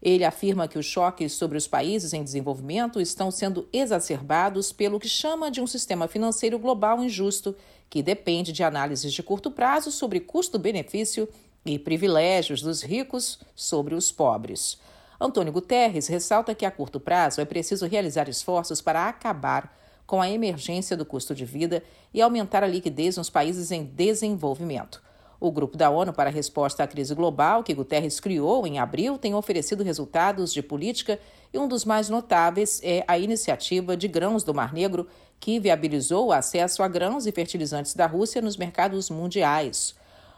Ele 0.01 0.25
afirma 0.25 0.67
que 0.67 0.77
os 0.77 0.85
choques 0.85 1.31
sobre 1.31 1.57
os 1.57 1.67
países 1.67 2.11
em 2.11 2.21
desenvolvimento 2.21 2.99
estão 2.99 3.31
sendo 3.31 3.69
exacerbados 3.71 4.73
pelo 4.73 4.99
que 4.99 5.07
chama 5.07 5.49
de 5.49 5.61
um 5.61 5.67
sistema 5.67 6.09
financeiro 6.09 6.59
global 6.59 7.01
injusto, 7.01 7.55
que 7.89 8.03
depende 8.03 8.51
de 8.51 8.61
análises 8.61 9.13
de 9.13 9.23
curto 9.23 9.49
prazo 9.49 9.89
sobre 9.89 10.19
custo-benefício 10.19 11.29
e 11.65 11.79
privilégios 11.79 12.61
dos 12.61 12.81
ricos 12.81 13.39
sobre 13.55 13.95
os 13.95 14.11
pobres. 14.11 14.79
Antônio 15.19 15.53
Guterres 15.53 16.07
ressalta 16.07 16.53
que 16.53 16.65
a 16.65 16.71
curto 16.71 16.99
prazo 16.99 17.39
é 17.39 17.45
preciso 17.45 17.85
realizar 17.87 18.27
esforços 18.27 18.81
para 18.81 19.07
acabar 19.07 19.73
com 20.05 20.21
a 20.21 20.29
emergência 20.29 20.97
do 20.97 21.05
custo 21.05 21.33
de 21.33 21.45
vida 21.45 21.81
e 22.13 22.21
aumentar 22.21 22.63
a 22.63 22.67
liquidez 22.67 23.17
nos 23.17 23.29
países 23.29 23.71
em 23.71 23.83
desenvolvimento. 23.83 25.01
O 25.39 25.51
Grupo 25.51 25.75
da 25.75 25.89
ONU 25.89 26.13
para 26.13 26.29
a 26.29 26.33
Resposta 26.33 26.83
à 26.83 26.87
Crise 26.87 27.13
Global, 27.13 27.63
que 27.63 27.73
Guterres 27.73 28.19
criou 28.19 28.65
em 28.65 28.79
abril, 28.79 29.17
tem 29.17 29.35
oferecido 29.35 29.83
resultados 29.83 30.53
de 30.53 30.61
política 30.61 31.19
e 31.53 31.57
um 31.57 31.67
dos 31.67 31.83
mais 31.83 32.09
notáveis 32.09 32.79
é 32.83 33.03
a 33.07 33.17
iniciativa 33.17 33.97
de 33.97 34.07
grãos 34.07 34.43
do 34.43 34.53
Mar 34.53 34.73
Negro, 34.73 35.07
que 35.39 35.59
viabilizou 35.59 36.27
o 36.27 36.31
acesso 36.31 36.81
a 36.81 36.87
grãos 36.87 37.27
e 37.27 37.31
fertilizantes 37.31 37.93
da 37.93 38.05
Rússia 38.05 38.41
nos 38.41 38.55
mercados 38.55 39.09
mundiais. 39.09 39.95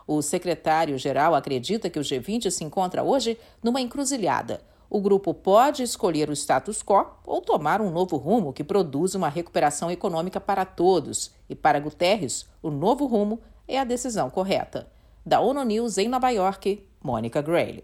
O 0.07 0.21
secretário-geral 0.21 1.33
acredita 1.33 1.89
que 1.89 1.99
o 1.99 2.03
G20 2.03 2.51
se 2.51 2.63
encontra 2.63 3.03
hoje 3.03 3.37
numa 3.63 3.81
encruzilhada. 3.81 4.61
O 4.89 5.01
grupo 5.01 5.33
pode 5.33 5.81
escolher 5.81 6.29
o 6.29 6.33
status 6.33 6.83
quo 6.83 7.07
ou 7.25 7.41
tomar 7.41 7.81
um 7.81 7.89
novo 7.89 8.17
rumo 8.17 8.53
que 8.53 8.63
produza 8.63 9.17
uma 9.17 9.29
recuperação 9.29 9.89
econômica 9.89 10.39
para 10.39 10.63
todos. 10.63 11.31
E 11.49 11.55
para 11.55 11.79
Guterres, 11.79 12.47
o 12.61 12.69
novo 12.69 13.07
rumo 13.07 13.39
é 13.67 13.79
a 13.79 13.83
decisão 13.83 14.29
correta. 14.29 14.87
Da 15.25 15.39
ONU 15.39 15.63
News 15.63 15.97
em 15.97 16.07
Nova 16.07 16.29
York, 16.29 16.87
Mônica 17.03 17.41
Grayle. 17.41 17.83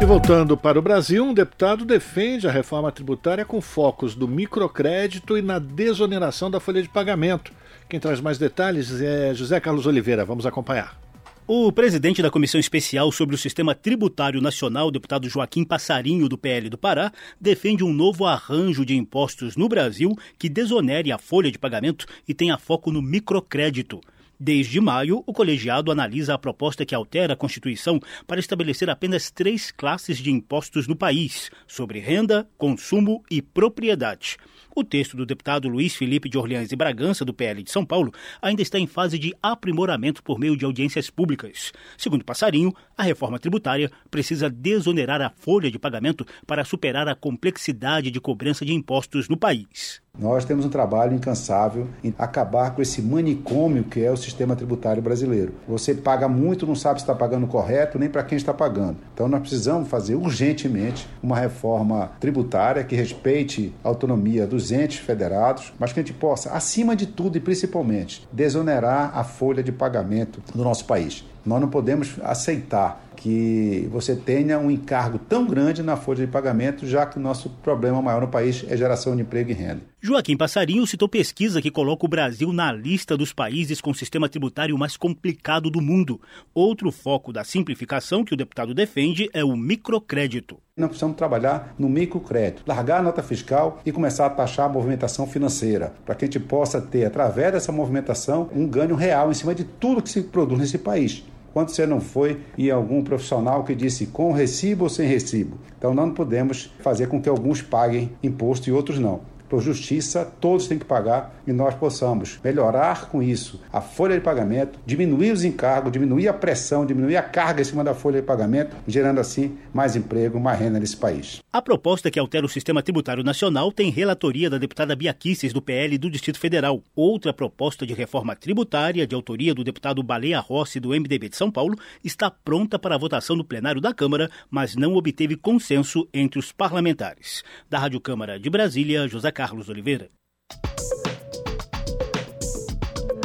E 0.00 0.04
voltando 0.06 0.56
para 0.56 0.78
o 0.78 0.82
Brasil, 0.82 1.22
um 1.22 1.34
deputado 1.34 1.84
defende 1.84 2.48
a 2.48 2.50
reforma 2.50 2.90
tributária 2.90 3.44
com 3.44 3.60
focos 3.60 4.14
do 4.14 4.26
microcrédito 4.26 5.36
e 5.36 5.42
na 5.42 5.58
desoneração 5.58 6.50
da 6.50 6.58
folha 6.58 6.80
de 6.80 6.88
pagamento. 6.88 7.52
Quem 7.90 7.98
traz 7.98 8.20
mais 8.20 8.38
detalhes 8.38 9.00
é 9.00 9.34
José 9.34 9.58
Carlos 9.58 9.84
Oliveira. 9.84 10.24
Vamos 10.24 10.46
acompanhar. 10.46 10.96
O 11.44 11.72
presidente 11.72 12.22
da 12.22 12.30
Comissão 12.30 12.60
Especial 12.60 13.10
sobre 13.10 13.34
o 13.34 13.38
Sistema 13.38 13.74
Tributário 13.74 14.40
Nacional, 14.40 14.92
deputado 14.92 15.28
Joaquim 15.28 15.64
Passarinho, 15.64 16.28
do 16.28 16.38
PL 16.38 16.68
do 16.68 16.78
Pará, 16.78 17.10
defende 17.40 17.82
um 17.82 17.92
novo 17.92 18.26
arranjo 18.26 18.86
de 18.86 18.94
impostos 18.94 19.56
no 19.56 19.68
Brasil 19.68 20.16
que 20.38 20.48
desonere 20.48 21.10
a 21.10 21.18
folha 21.18 21.50
de 21.50 21.58
pagamento 21.58 22.06
e 22.28 22.32
tenha 22.32 22.56
foco 22.56 22.92
no 22.92 23.02
microcrédito. 23.02 24.00
Desde 24.38 24.80
maio, 24.80 25.24
o 25.26 25.34
colegiado 25.34 25.90
analisa 25.90 26.32
a 26.32 26.38
proposta 26.38 26.86
que 26.86 26.94
altera 26.94 27.32
a 27.34 27.36
Constituição 27.36 28.00
para 28.26 28.40
estabelecer 28.40 28.88
apenas 28.88 29.32
três 29.32 29.72
classes 29.72 30.16
de 30.16 30.30
impostos 30.30 30.86
no 30.86 30.94
país: 30.94 31.50
sobre 31.66 31.98
renda, 31.98 32.48
consumo 32.56 33.22
e 33.30 33.42
propriedade. 33.42 34.38
O 34.80 34.84
texto 34.84 35.14
do 35.14 35.26
deputado 35.26 35.68
Luiz 35.68 35.94
Felipe 35.94 36.26
de 36.26 36.38
Orleans 36.38 36.72
e 36.72 36.76
Bragança, 36.76 37.22
do 37.22 37.34
PL 37.34 37.62
de 37.62 37.70
São 37.70 37.84
Paulo, 37.84 38.14
ainda 38.40 38.62
está 38.62 38.78
em 38.78 38.86
fase 38.86 39.18
de 39.18 39.34
aprimoramento 39.42 40.22
por 40.22 40.38
meio 40.38 40.56
de 40.56 40.64
audiências 40.64 41.10
públicas. 41.10 41.70
Segundo 41.98 42.24
Passarinho, 42.24 42.74
a 42.96 43.02
reforma 43.02 43.38
tributária 43.38 43.90
precisa 44.10 44.48
desonerar 44.48 45.20
a 45.20 45.28
folha 45.28 45.70
de 45.70 45.78
pagamento 45.78 46.26
para 46.46 46.64
superar 46.64 47.08
a 47.08 47.14
complexidade 47.14 48.10
de 48.10 48.20
cobrança 48.22 48.64
de 48.64 48.72
impostos 48.72 49.28
no 49.28 49.36
país. 49.36 50.00
Nós 50.18 50.44
temos 50.44 50.64
um 50.64 50.68
trabalho 50.68 51.14
incansável 51.14 51.86
em 52.02 52.12
acabar 52.18 52.74
com 52.74 52.82
esse 52.82 53.00
manicômio 53.00 53.84
que 53.84 54.04
é 54.04 54.10
o 54.10 54.16
sistema 54.16 54.56
tributário 54.56 55.00
brasileiro. 55.00 55.54
Você 55.68 55.94
paga 55.94 56.28
muito, 56.28 56.66
não 56.66 56.74
sabe 56.74 57.00
se 57.00 57.04
está 57.04 57.14
pagando 57.14 57.46
correto 57.46 57.98
nem 57.98 58.08
para 58.08 58.24
quem 58.24 58.36
está 58.36 58.52
pagando. 58.52 58.98
Então 59.14 59.28
nós 59.28 59.40
precisamos 59.40 59.88
fazer 59.88 60.16
urgentemente 60.16 61.08
uma 61.22 61.38
reforma 61.38 62.10
tributária 62.18 62.84
que 62.84 62.96
respeite 62.96 63.72
a 63.84 63.88
autonomia 63.88 64.46
dos 64.46 64.69
entes 64.72 64.98
federados, 64.98 65.72
mas 65.78 65.92
que 65.92 66.00
a 66.00 66.02
gente 66.02 66.12
possa, 66.12 66.50
acima 66.50 66.94
de 66.94 67.06
tudo 67.06 67.36
e 67.36 67.40
principalmente, 67.40 68.26
desonerar 68.32 69.16
a 69.16 69.24
folha 69.24 69.62
de 69.62 69.72
pagamento 69.72 70.42
do 70.54 70.64
nosso 70.64 70.84
país. 70.84 71.24
Nós 71.44 71.60
não 71.60 71.68
podemos 71.68 72.16
aceitar 72.22 73.02
que 73.20 73.86
você 73.92 74.16
tenha 74.16 74.58
um 74.58 74.70
encargo 74.70 75.18
tão 75.18 75.46
grande 75.46 75.82
na 75.82 75.94
folha 75.94 76.24
de 76.24 76.32
pagamento, 76.32 76.86
já 76.86 77.04
que 77.04 77.18
o 77.18 77.20
nosso 77.20 77.50
problema 77.62 78.00
maior 78.00 78.22
no 78.22 78.28
país 78.28 78.64
é 78.66 78.74
geração 78.74 79.14
de 79.14 79.20
emprego 79.20 79.50
e 79.50 79.52
renda. 79.52 79.82
Joaquim 80.00 80.38
Passarinho 80.38 80.86
citou 80.86 81.06
pesquisa 81.06 81.60
que 81.60 81.70
coloca 81.70 82.06
o 82.06 82.08
Brasil 82.08 82.50
na 82.50 82.72
lista 82.72 83.18
dos 83.18 83.34
países 83.34 83.78
com 83.78 83.90
o 83.90 83.94
sistema 83.94 84.26
tributário 84.26 84.76
mais 84.78 84.96
complicado 84.96 85.68
do 85.68 85.82
mundo. 85.82 86.18
Outro 86.54 86.90
foco 86.90 87.30
da 87.30 87.44
simplificação 87.44 88.24
que 88.24 88.32
o 88.32 88.36
deputado 88.36 88.72
defende 88.72 89.28
é 89.34 89.44
o 89.44 89.54
microcrédito. 89.54 90.56
Nós 90.74 90.88
precisamos 90.88 91.18
trabalhar 91.18 91.74
no 91.78 91.90
microcrédito, 91.90 92.62
largar 92.66 93.00
a 93.00 93.02
nota 93.02 93.22
fiscal 93.22 93.82
e 93.84 93.92
começar 93.92 94.24
a 94.24 94.30
taxar 94.30 94.64
a 94.64 94.72
movimentação 94.72 95.26
financeira, 95.26 95.92
para 96.06 96.14
que 96.14 96.24
a 96.24 96.26
gente 96.26 96.40
possa 96.40 96.80
ter, 96.80 97.04
através 97.04 97.52
dessa 97.52 97.70
movimentação, 97.70 98.48
um 98.54 98.66
ganho 98.66 98.94
real 98.94 99.30
em 99.30 99.34
cima 99.34 99.54
de 99.54 99.64
tudo 99.64 100.02
que 100.02 100.08
se 100.08 100.22
produz 100.22 100.58
nesse 100.58 100.78
país 100.78 101.22
quando 101.52 101.70
você 101.70 101.86
não 101.86 102.00
foi 102.00 102.40
e 102.56 102.70
algum 102.70 103.02
profissional 103.02 103.64
que 103.64 103.74
disse 103.74 104.06
com 104.06 104.32
recibo 104.32 104.84
ou 104.84 104.90
sem 104.90 105.08
recibo. 105.08 105.58
Então 105.78 105.94
não 105.94 106.12
podemos 106.12 106.72
fazer 106.80 107.08
com 107.08 107.20
que 107.20 107.28
alguns 107.28 107.62
paguem 107.62 108.10
imposto 108.22 108.68
e 108.68 108.72
outros 108.72 108.98
não 108.98 109.29
por 109.50 109.60
justiça, 109.60 110.24
todos 110.40 110.68
têm 110.68 110.78
que 110.78 110.84
pagar 110.84 111.42
e 111.44 111.52
nós 111.52 111.74
possamos 111.74 112.38
melhorar 112.42 113.08
com 113.10 113.20
isso 113.20 113.60
a 113.72 113.80
folha 113.80 114.14
de 114.14 114.20
pagamento, 114.20 114.78
diminuir 114.86 115.32
os 115.32 115.42
encargos, 115.42 115.90
diminuir 115.90 116.28
a 116.28 116.32
pressão, 116.32 116.86
diminuir 116.86 117.16
a 117.16 117.22
carga 117.22 117.60
em 117.60 117.64
cima 117.64 117.82
da 117.82 117.92
folha 117.92 118.20
de 118.20 118.26
pagamento, 118.26 118.76
gerando 118.86 119.18
assim 119.18 119.58
mais 119.74 119.96
emprego, 119.96 120.38
mais 120.38 120.58
renda 120.58 120.78
nesse 120.78 120.96
país. 120.96 121.40
A 121.52 121.60
proposta 121.60 122.10
que 122.10 122.18
altera 122.18 122.46
o 122.46 122.48
sistema 122.48 122.80
tributário 122.80 123.24
nacional 123.24 123.72
tem 123.72 123.90
relatoria 123.90 124.48
da 124.48 124.56
deputada 124.56 124.94
Bia 124.94 125.16
do 125.52 125.60
PL 125.60 125.98
do 125.98 126.08
Distrito 126.08 126.38
Federal. 126.38 126.82
Outra 126.94 127.32
proposta 127.32 127.84
de 127.84 127.92
reforma 127.92 128.36
tributária, 128.36 129.06
de 129.06 129.14
autoria 129.16 129.52
do 129.52 129.64
deputado 129.64 130.02
Baleia 130.02 130.38
Rossi, 130.38 130.78
do 130.78 130.90
MDB 130.90 131.28
de 131.28 131.36
São 131.36 131.50
Paulo, 131.50 131.76
está 132.04 132.30
pronta 132.30 132.78
para 132.78 132.94
a 132.94 132.98
votação 132.98 133.34
no 133.34 133.44
plenário 133.44 133.80
da 133.80 133.92
Câmara, 133.92 134.30
mas 134.48 134.76
não 134.76 134.94
obteve 134.94 135.34
consenso 135.34 136.08
entre 136.14 136.38
os 136.38 136.52
parlamentares. 136.52 137.42
Da 137.68 137.80
Rádio 137.80 138.00
Câmara 138.00 138.38
de 138.38 138.48
Brasília, 138.48 139.08
José 139.08 139.32
Carlos 139.40 139.70
Oliveira. 139.70 140.10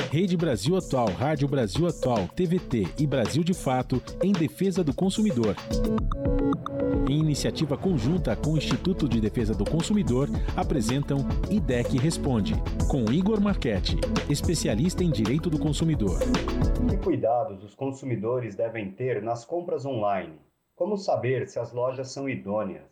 Rede 0.09 0.38
Brasil 0.38 0.78
Atual, 0.78 1.09
Rádio 1.09 1.45
Brasil 1.45 1.86
Atual, 1.88 2.30
TVT 2.30 2.88
e 2.97 3.05
Brasil 3.05 3.43
de 3.43 3.53
Fato 3.53 4.01
em 4.24 4.32
defesa 4.32 4.82
do 4.82 4.93
consumidor. 4.93 5.57
Em 7.09 7.20
iniciativa 7.20 7.78
conjunta 7.78 8.34
com 8.34 8.53
o 8.53 8.57
Instituto 8.57 9.09
de 9.09 9.20
Defesa 9.20 9.53
do 9.53 9.70
Consumidor, 9.70 10.30
apresentam 10.55 11.18
IDEC 11.51 11.97
Responde, 11.97 12.53
com 12.89 13.11
Igor 13.11 13.41
Marchetti, 13.41 13.97
especialista 14.30 15.03
em 15.03 15.11
direito 15.11 15.49
do 15.49 15.59
consumidor. 15.59 16.18
Que 16.89 16.95
cuidados 16.95 17.61
os 17.61 17.76
consumidores 17.76 18.55
devem 18.55 18.89
ter 18.89 19.22
nas 19.22 19.43
compras 19.43 19.86
online? 19.86 20.39
Como 20.78 20.95
saber 20.95 21.45
se 21.49 21.59
as 21.59 21.74
lojas 21.74 22.09
são 22.09 22.30
idôneas? 22.30 22.86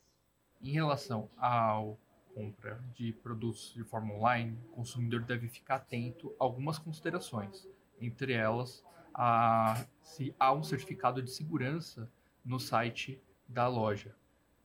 Em 0.62 0.74
relação 0.74 1.30
ao 1.38 1.98
compra 2.34 2.84
de 2.94 3.14
produtos 3.14 3.74
de 3.74 3.84
forma 3.84 4.14
online, 4.14 4.58
o 4.72 4.76
consumidor 4.76 5.22
deve 5.22 5.48
ficar 5.48 5.76
atento 5.76 6.36
a 6.40 6.44
algumas 6.44 6.78
considerações, 6.78 7.68
entre 8.00 8.34
elas 8.34 8.84
a, 9.14 9.86
se 10.02 10.36
há 10.40 10.54
um 10.54 10.64
certificado 10.64 11.22
de 11.22 11.32
segurança 11.32 12.12
no 12.44 12.60
site 12.60 13.22
da 13.48 13.68
loja. 13.68 14.16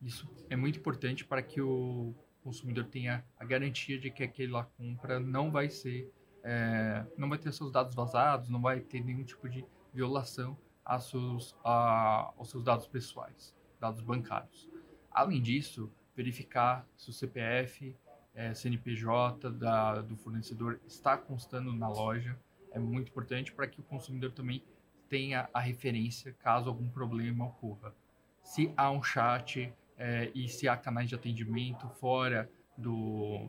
Isso 0.01 0.29
é 0.49 0.57
muito 0.57 0.79
importante 0.79 1.25
para 1.25 1.43
que 1.43 1.61
o 1.61 2.15
consumidor 2.43 2.87
tenha 2.87 3.25
a 3.39 3.45
garantia 3.45 3.99
de 3.99 4.11
que 4.11 4.23
aquela 4.23 4.65
compra 4.65 5.21
não 5.21 5.51
vai 5.51 5.69
ser, 5.69 6.13
é, 6.43 7.05
não 7.17 7.29
vai 7.29 7.39
ter 7.39 7.53
seus 7.53 7.71
dados 7.71 7.95
vazados, 7.95 8.49
não 8.49 8.61
vai 8.61 8.81
ter 8.81 9.05
nenhum 9.05 9.25
tipo 9.25 9.49
de 9.49 9.65
violação 9.93 10.57
seus, 10.99 11.55
a, 11.63 12.33
aos 12.39 12.49
seus 12.51 12.65
dados 12.65 12.87
pessoais, 12.87 13.55
dados 13.79 14.01
bancários. 14.01 14.71
Além 15.11 15.43
disso, 15.43 15.93
verificar 16.19 16.85
se 16.97 17.11
o 17.11 17.13
CPF, 17.13 17.95
é, 18.35 18.53
CNPJ 18.53 19.53
da, 19.53 20.03
do 20.03 20.17
fornecedor 20.17 20.81
está 20.85 21.17
constando 21.17 21.73
na 21.73 21.89
loja. 21.89 22.37
É 22.73 22.79
muito 22.79 23.09
importante 23.09 23.53
para 23.53 23.69
que 23.69 23.79
o 23.79 23.85
consumidor 23.85 24.33
também 24.33 24.65
tenha 25.09 25.49
a 25.55 25.61
referência 25.61 26.33
caso 26.41 26.69
algum 26.69 26.89
problema 26.89 27.47
ocorra. 27.47 27.95
Se 28.43 28.73
há 28.77 28.91
um 28.91 29.01
chat 29.01 29.73
é, 29.97 30.33
e 30.35 30.49
se 30.49 30.69
há 30.69 30.77
canais 30.77 31.09
de 31.09 31.15
atendimento 31.15 31.89
fora 32.01 32.51
do 32.77 33.49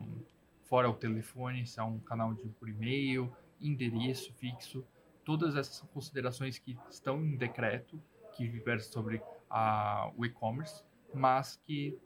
fora 0.62 0.88
o 0.88 0.94
telefone, 0.94 1.66
se 1.66 1.80
há 1.80 1.84
um 1.84 1.98
canal 1.98 2.32
de 2.34 2.48
por 2.50 2.68
e-mail, 2.68 3.32
endereço 3.60 4.32
fixo, 4.34 4.86
todas 5.24 5.56
essas 5.56 5.80
considerações 5.88 6.56
que 6.56 6.78
estão 6.88 7.20
em 7.20 7.36
decreto 7.36 8.00
que 8.36 8.46
versa 8.46 8.92
sobre 8.92 9.20
a, 9.50 10.12
o 10.16 10.24
e-commerce, 10.24 10.84
mas 11.12 11.60
que 11.66 11.98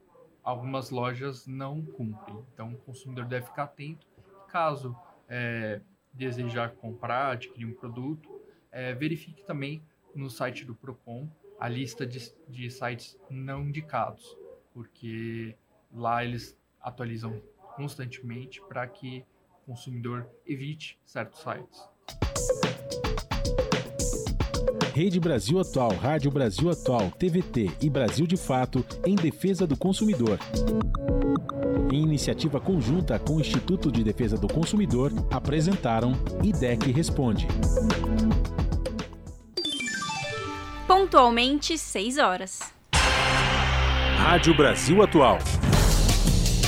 algumas 0.44 0.90
lojas 0.90 1.46
não 1.46 1.82
cumprem. 1.82 2.44
Então, 2.52 2.74
o 2.74 2.76
consumidor 2.78 3.24
deve 3.24 3.46
ficar 3.46 3.64
atento. 3.64 4.06
Caso 4.48 4.94
é, 5.28 5.80
desejar 6.12 6.72
comprar, 6.72 7.32
adquirir 7.32 7.66
um 7.66 7.72
produto, 7.72 8.40
é, 8.70 8.92
verifique 8.92 9.42
também 9.44 9.82
no 10.14 10.30
site 10.30 10.64
do 10.64 10.74
Procon 10.74 11.28
a 11.58 11.68
lista 11.68 12.06
de, 12.06 12.32
de 12.48 12.70
sites 12.70 13.18
não 13.30 13.64
indicados, 13.64 14.36
porque 14.72 15.56
lá 15.92 16.24
eles 16.24 16.56
atualizam 16.80 17.40
constantemente 17.74 18.60
para 18.68 18.86
que 18.86 19.24
o 19.62 19.70
consumidor 19.72 20.28
evite 20.46 20.98
certos 21.04 21.40
sites. 21.40 21.88
Rede 24.94 25.18
Brasil 25.18 25.58
Atual, 25.58 25.90
Rádio 25.96 26.30
Brasil 26.30 26.70
Atual, 26.70 27.10
TVT 27.18 27.72
e 27.82 27.90
Brasil 27.90 28.28
de 28.28 28.36
Fato 28.36 28.86
em 29.04 29.16
defesa 29.16 29.66
do 29.66 29.76
consumidor. 29.76 30.38
Em 31.90 32.00
iniciativa 32.00 32.60
conjunta 32.60 33.18
com 33.18 33.34
o 33.34 33.40
Instituto 33.40 33.90
de 33.90 34.04
Defesa 34.04 34.38
do 34.38 34.46
Consumidor, 34.46 35.12
apresentaram 35.32 36.12
IDEC 36.44 36.92
Responde. 36.92 37.48
Pontualmente 40.86 41.76
6 41.76 42.18
horas. 42.18 42.60
Rádio 44.16 44.56
Brasil 44.56 45.02
Atual. 45.02 45.40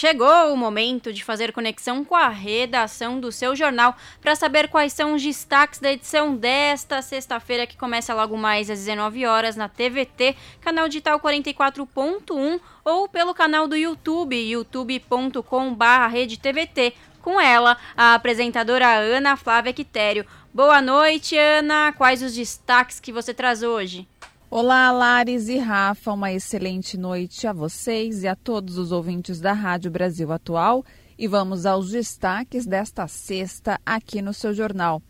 chegou 0.00 0.50
o 0.50 0.56
momento 0.56 1.12
de 1.12 1.22
fazer 1.22 1.52
conexão 1.52 2.02
com 2.02 2.16
a 2.16 2.30
redação 2.30 3.20
do 3.20 3.30
seu 3.30 3.54
jornal 3.54 3.94
para 4.18 4.34
saber 4.34 4.68
quais 4.68 4.94
são 4.94 5.12
os 5.12 5.22
destaques 5.22 5.78
da 5.78 5.92
edição 5.92 6.34
desta 6.34 7.02
sexta-feira, 7.02 7.66
que 7.66 7.76
começa 7.76 8.14
logo 8.14 8.34
mais 8.34 8.70
às 8.70 8.78
19 8.78 9.26
horas 9.26 9.56
na 9.56 9.68
TVT, 9.68 10.34
canal 10.62 10.88
digital 10.88 11.20
44.1 11.20 12.58
ou 12.82 13.10
pelo 13.10 13.34
canal 13.34 13.68
do 13.68 13.76
YouTube, 13.76 14.34
youtube.com/redetvt. 14.34 16.94
Com 17.20 17.38
ela, 17.38 17.76
a 17.94 18.14
apresentadora 18.14 18.88
Ana 18.88 19.36
Flávia 19.36 19.74
Quitério. 19.74 20.24
Boa 20.54 20.80
noite, 20.80 21.36
Ana. 21.36 21.92
Quais 21.92 22.22
os 22.22 22.34
destaques 22.34 22.98
que 22.98 23.12
você 23.12 23.34
traz 23.34 23.62
hoje? 23.62 24.08
Olá, 24.52 24.90
Lares 24.90 25.48
e 25.48 25.58
Rafa, 25.58 26.12
uma 26.12 26.32
excelente 26.32 26.98
noite 26.98 27.46
a 27.46 27.52
vocês 27.52 28.24
e 28.24 28.26
a 28.26 28.34
todos 28.34 28.78
os 28.78 28.90
ouvintes 28.90 29.40
da 29.40 29.52
Rádio 29.52 29.92
Brasil 29.92 30.32
Atual. 30.32 30.84
E 31.16 31.28
vamos 31.28 31.66
aos 31.66 31.90
destaques 31.92 32.66
desta 32.66 33.06
sexta 33.06 33.80
aqui 33.86 34.20
no 34.20 34.34
seu 34.34 34.52
jornal. 34.52 35.00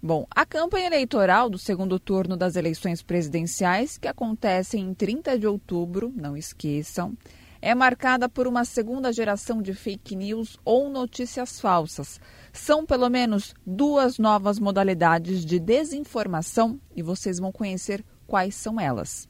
Bom, 0.00 0.24
a 0.30 0.46
campanha 0.46 0.86
eleitoral 0.86 1.50
do 1.50 1.58
segundo 1.58 1.98
turno 1.98 2.36
das 2.36 2.54
eleições 2.54 3.02
presidenciais, 3.02 3.98
que 3.98 4.06
acontece 4.06 4.78
em 4.78 4.94
30 4.94 5.40
de 5.40 5.46
outubro, 5.48 6.12
não 6.14 6.36
esqueçam, 6.36 7.16
é 7.60 7.74
marcada 7.74 8.28
por 8.28 8.46
uma 8.46 8.64
segunda 8.64 9.12
geração 9.12 9.60
de 9.60 9.74
fake 9.74 10.14
news 10.14 10.56
ou 10.64 10.88
notícias 10.88 11.58
falsas. 11.58 12.20
São 12.52 12.86
pelo 12.86 13.08
menos 13.08 13.56
duas 13.66 14.18
novas 14.18 14.60
modalidades 14.60 15.44
de 15.44 15.58
desinformação 15.58 16.78
e 16.94 17.02
vocês 17.02 17.40
vão 17.40 17.50
conhecer 17.50 18.04
quais 18.26 18.54
são 18.54 18.80
elas. 18.80 19.28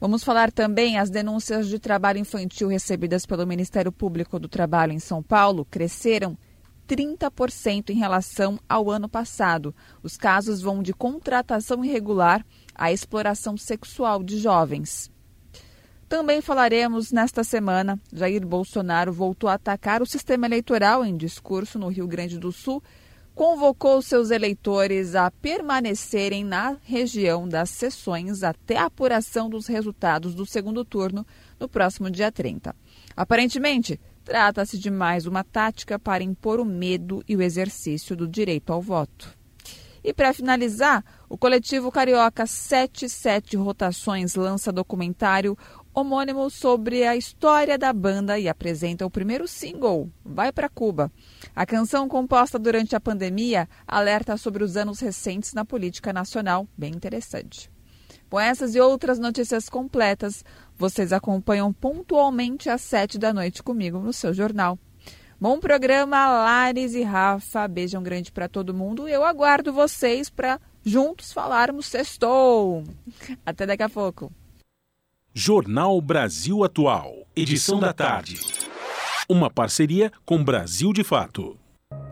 Vamos 0.00 0.22
falar 0.22 0.52
também 0.52 0.96
as 0.96 1.10
denúncias 1.10 1.66
de 1.66 1.78
trabalho 1.78 2.18
infantil 2.18 2.68
recebidas 2.68 3.26
pelo 3.26 3.46
Ministério 3.46 3.90
Público 3.90 4.38
do 4.38 4.48
Trabalho 4.48 4.92
em 4.92 5.00
São 5.00 5.22
Paulo 5.22 5.66
cresceram 5.68 6.38
30% 6.88 7.90
em 7.90 7.98
relação 7.98 8.58
ao 8.68 8.90
ano 8.90 9.08
passado. 9.08 9.74
Os 10.02 10.16
casos 10.16 10.62
vão 10.62 10.82
de 10.82 10.94
contratação 10.94 11.84
irregular 11.84 12.44
à 12.74 12.92
exploração 12.92 13.56
sexual 13.56 14.22
de 14.22 14.38
jovens. 14.38 15.10
Também 16.08 16.40
falaremos 16.40 17.12
nesta 17.12 17.44
semana. 17.44 18.00
Jair 18.10 18.46
Bolsonaro 18.46 19.12
voltou 19.12 19.50
a 19.50 19.54
atacar 19.54 20.00
o 20.00 20.06
sistema 20.06 20.46
eleitoral 20.46 21.04
em 21.04 21.14
discurso 21.14 21.78
no 21.78 21.88
Rio 21.88 22.06
Grande 22.06 22.38
do 22.38 22.50
Sul 22.50 22.82
convocou 23.38 24.02
seus 24.02 24.32
eleitores 24.32 25.14
a 25.14 25.30
permanecerem 25.30 26.42
na 26.42 26.76
região 26.82 27.48
das 27.48 27.70
sessões 27.70 28.42
até 28.42 28.76
a 28.76 28.86
apuração 28.86 29.48
dos 29.48 29.68
resultados 29.68 30.34
do 30.34 30.44
segundo 30.44 30.84
turno 30.84 31.24
no 31.60 31.68
próximo 31.68 32.10
dia 32.10 32.32
30. 32.32 32.74
Aparentemente, 33.16 34.00
trata-se 34.24 34.76
de 34.76 34.90
mais 34.90 35.24
uma 35.24 35.44
tática 35.44 36.00
para 36.00 36.24
impor 36.24 36.58
o 36.58 36.64
medo 36.64 37.22
e 37.28 37.36
o 37.36 37.40
exercício 37.40 38.16
do 38.16 38.26
direito 38.26 38.72
ao 38.72 38.82
voto. 38.82 39.32
E 40.02 40.12
para 40.12 40.34
finalizar, 40.34 41.04
o 41.28 41.38
coletivo 41.38 41.92
carioca 41.92 42.44
77 42.44 43.56
Rotações 43.56 44.34
lança 44.34 44.72
documentário 44.72 45.56
homônimo 45.98 46.48
sobre 46.48 47.04
a 47.04 47.16
história 47.16 47.76
da 47.76 47.92
banda 47.92 48.38
e 48.38 48.48
apresenta 48.48 49.04
o 49.04 49.10
primeiro 49.10 49.48
single, 49.48 50.08
Vai 50.24 50.52
para 50.52 50.68
Cuba. 50.68 51.10
A 51.56 51.66
canção, 51.66 52.08
composta 52.08 52.56
durante 52.56 52.94
a 52.94 53.00
pandemia, 53.00 53.68
alerta 53.86 54.36
sobre 54.36 54.62
os 54.62 54.76
anos 54.76 55.00
recentes 55.00 55.52
na 55.54 55.64
política 55.64 56.12
nacional, 56.12 56.68
bem 56.76 56.92
interessante. 56.94 57.68
Com 58.30 58.38
essas 58.38 58.74
e 58.76 58.80
outras 58.80 59.18
notícias 59.18 59.68
completas, 59.68 60.44
vocês 60.76 61.12
acompanham 61.12 61.72
pontualmente 61.72 62.70
às 62.70 62.82
sete 62.82 63.18
da 63.18 63.32
noite 63.32 63.62
comigo 63.62 63.98
no 63.98 64.12
seu 64.12 64.32
jornal. 64.32 64.78
Bom 65.40 65.58
programa, 65.58 66.28
Lares 66.28 66.94
e 66.94 67.02
Rafa. 67.02 67.66
Beijão 67.66 68.02
grande 68.02 68.30
para 68.30 68.48
todo 68.48 68.74
mundo. 68.74 69.08
Eu 69.08 69.24
aguardo 69.24 69.72
vocês 69.72 70.28
para 70.30 70.60
juntos 70.84 71.32
falarmos 71.32 71.86
sextou. 71.86 72.84
Até 73.44 73.66
daqui 73.66 73.82
a 73.82 73.88
pouco. 73.88 74.32
Jornal 75.40 76.00
Brasil 76.00 76.64
Atual, 76.64 77.12
edição 77.36 77.78
da 77.78 77.92
tarde. 77.92 78.40
Uma 79.28 79.48
parceria 79.48 80.10
com 80.26 80.42
Brasil 80.42 80.92
de 80.92 81.04
Fato. 81.04 81.56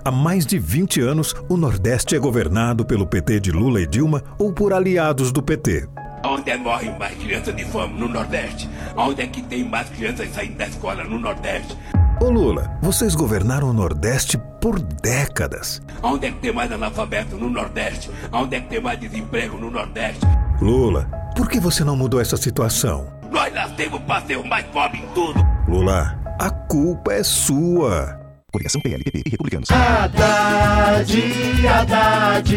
Há 0.05 0.13
mais 0.13 0.47
de 0.47 0.61
20 0.61 1.01
anos, 1.01 1.35
o 1.49 1.57
Nordeste 1.57 2.15
é 2.15 2.21
governado 2.21 2.87
pelo 2.87 3.05
PT 3.05 3.41
de 3.41 3.51
Lula 3.51 3.81
e 3.81 3.87
Dilma 3.87 4.23
ou 4.39 4.53
por 4.53 4.73
aliados 4.73 5.33
do 5.33 5.43
PT. 5.43 5.89
Onde 6.25 6.53
é 6.53 6.57
morrem 6.57 6.97
mais 6.97 7.19
crianças 7.19 7.57
de 7.57 7.65
fome 7.65 7.99
no 7.99 8.07
Nordeste? 8.07 8.71
Onde 8.97 9.23
é 9.23 9.27
que 9.27 9.43
tem 9.43 9.65
mais 9.65 9.89
crianças 9.89 10.33
saindo 10.33 10.59
da 10.59 10.69
escola 10.69 11.03
no 11.03 11.19
Nordeste? 11.19 11.77
Ô 12.23 12.31
Lula, 12.31 12.79
vocês 12.81 13.17
governaram 13.17 13.71
o 13.71 13.73
Nordeste 13.73 14.39
por 14.61 14.79
décadas. 14.79 15.83
Onde 16.01 16.29
é 16.29 16.31
que 16.31 16.39
tem 16.39 16.53
mais 16.53 16.71
analfabeto 16.71 17.37
no 17.37 17.51
Nordeste? 17.51 18.09
Onde 18.31 18.55
é 18.55 18.61
que 18.61 18.69
tem 18.69 18.81
mais 18.81 19.01
desemprego 19.01 19.59
no 19.59 19.69
Nordeste? 19.69 20.21
Lula, 20.63 21.11
por 21.37 21.49
que 21.49 21.59
você 21.59 21.83
não 21.83 21.97
mudou 21.97 22.21
essa 22.21 22.37
situação? 22.37 23.16
Nós 23.31 23.53
nascemos 23.53 24.01
para 24.03 24.27
ser 24.27 24.37
o 24.37 24.47
mais 24.47 24.65
pobre 24.67 24.99
em 24.99 25.07
tudo. 25.09 25.45
Lula, 25.69 26.19
a 26.39 26.51
culpa 26.51 27.13
é 27.13 27.23
sua. 27.23 28.21
Coligação 28.53 28.81
PLPP 28.81 29.23
e 29.27 29.31
Republicanos. 29.31 29.69
Haddad, 29.71 31.13
Haddad, 31.67 32.55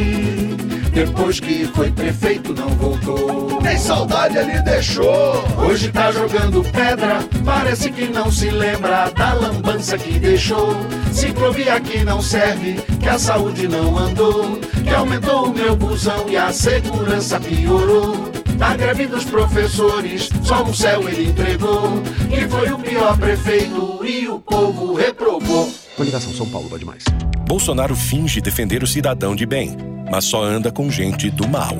depois 0.94 1.40
que 1.40 1.66
foi 1.66 1.92
prefeito 1.92 2.54
não 2.54 2.70
voltou. 2.70 3.62
Nem 3.62 3.78
saudade 3.78 4.38
ele 4.38 4.62
deixou. 4.62 5.44
Hoje 5.58 5.92
tá 5.92 6.12
jogando 6.12 6.64
pedra, 6.72 7.20
parece 7.44 7.92
que 7.92 8.08
não 8.08 8.32
se 8.32 8.50
lembra 8.50 9.10
da 9.12 9.34
lambança 9.34 9.98
que 9.98 10.18
deixou. 10.20 10.76
Ciclovia 11.12 11.80
que 11.82 12.04
não 12.04 12.22
serve, 12.22 12.76
que 13.02 13.10
a 13.10 13.20
saúde 13.20 13.68
não 13.68 13.98
andou, 13.98 14.58
que 14.84 14.94
aumentou 14.94 15.48
o 15.48 15.54
meu 15.54 15.76
busão 15.76 16.30
e 16.30 16.38
a 16.38 16.54
segurança 16.54 17.40
piorou. 17.40 18.39
Da 18.60 18.76
greve 18.76 19.07
dos 19.07 19.24
professores, 19.24 20.30
só 20.43 20.64
um 20.64 20.74
céu 20.74 21.07
ele 21.07 21.30
entregou. 21.30 22.03
Que 22.30 22.45
foi 22.45 22.70
o 22.74 22.78
pior 22.78 23.18
prefeito 23.18 24.05
e 24.05 24.28
o 24.28 24.38
povo 24.38 24.95
reprovou. 24.95 25.72
Coligação 25.95 26.34
São 26.34 26.47
Paulo 26.49 26.70
pode 26.70 26.84
mais. 26.84 27.05
Bolsonaro 27.47 27.95
finge 27.95 28.41
defender 28.41 28.84
o 28.84 28.88
cidadão 28.88 29.34
de 29.34 29.45
bem, 29.45 29.78
mas 30.12 30.26
só 30.26 30.43
anda 30.43 30.74
com 30.74 30.91
gente 30.91 31.30
do 31.30 31.47
mal. 31.47 31.78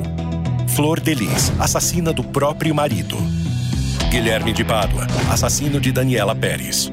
Flor 0.68 1.00
Delis, 1.00 1.52
assassina 1.60 2.14
do 2.14 2.24
próprio 2.24 2.74
marido. 2.74 3.16
Guilherme 4.10 4.54
de 4.54 4.64
Pádua, 4.64 5.06
assassino 5.30 5.78
de 5.78 5.92
Daniela 5.92 6.34
Pérez. 6.34 6.90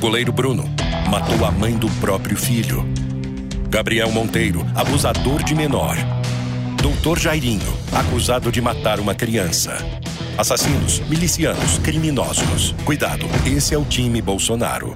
Goleiro 0.00 0.32
Bruno, 0.32 0.68
matou 1.08 1.46
a 1.46 1.50
mãe 1.52 1.76
do 1.76 1.88
próprio 2.00 2.36
filho. 2.36 2.84
Gabriel 3.70 4.10
Monteiro, 4.10 4.66
abusador 4.74 5.44
de 5.44 5.54
menor. 5.54 5.96
Doutor 6.82 7.16
Jairinho, 7.16 7.62
acusado 7.92 8.50
de 8.50 8.60
matar 8.60 8.98
uma 8.98 9.14
criança. 9.14 9.76
Assassinos, 10.36 10.98
milicianos, 11.08 11.78
criminosos. 11.78 12.72
Cuidado, 12.84 13.24
esse 13.46 13.72
é 13.72 13.78
o 13.78 13.84
time 13.84 14.20
Bolsonaro. 14.20 14.92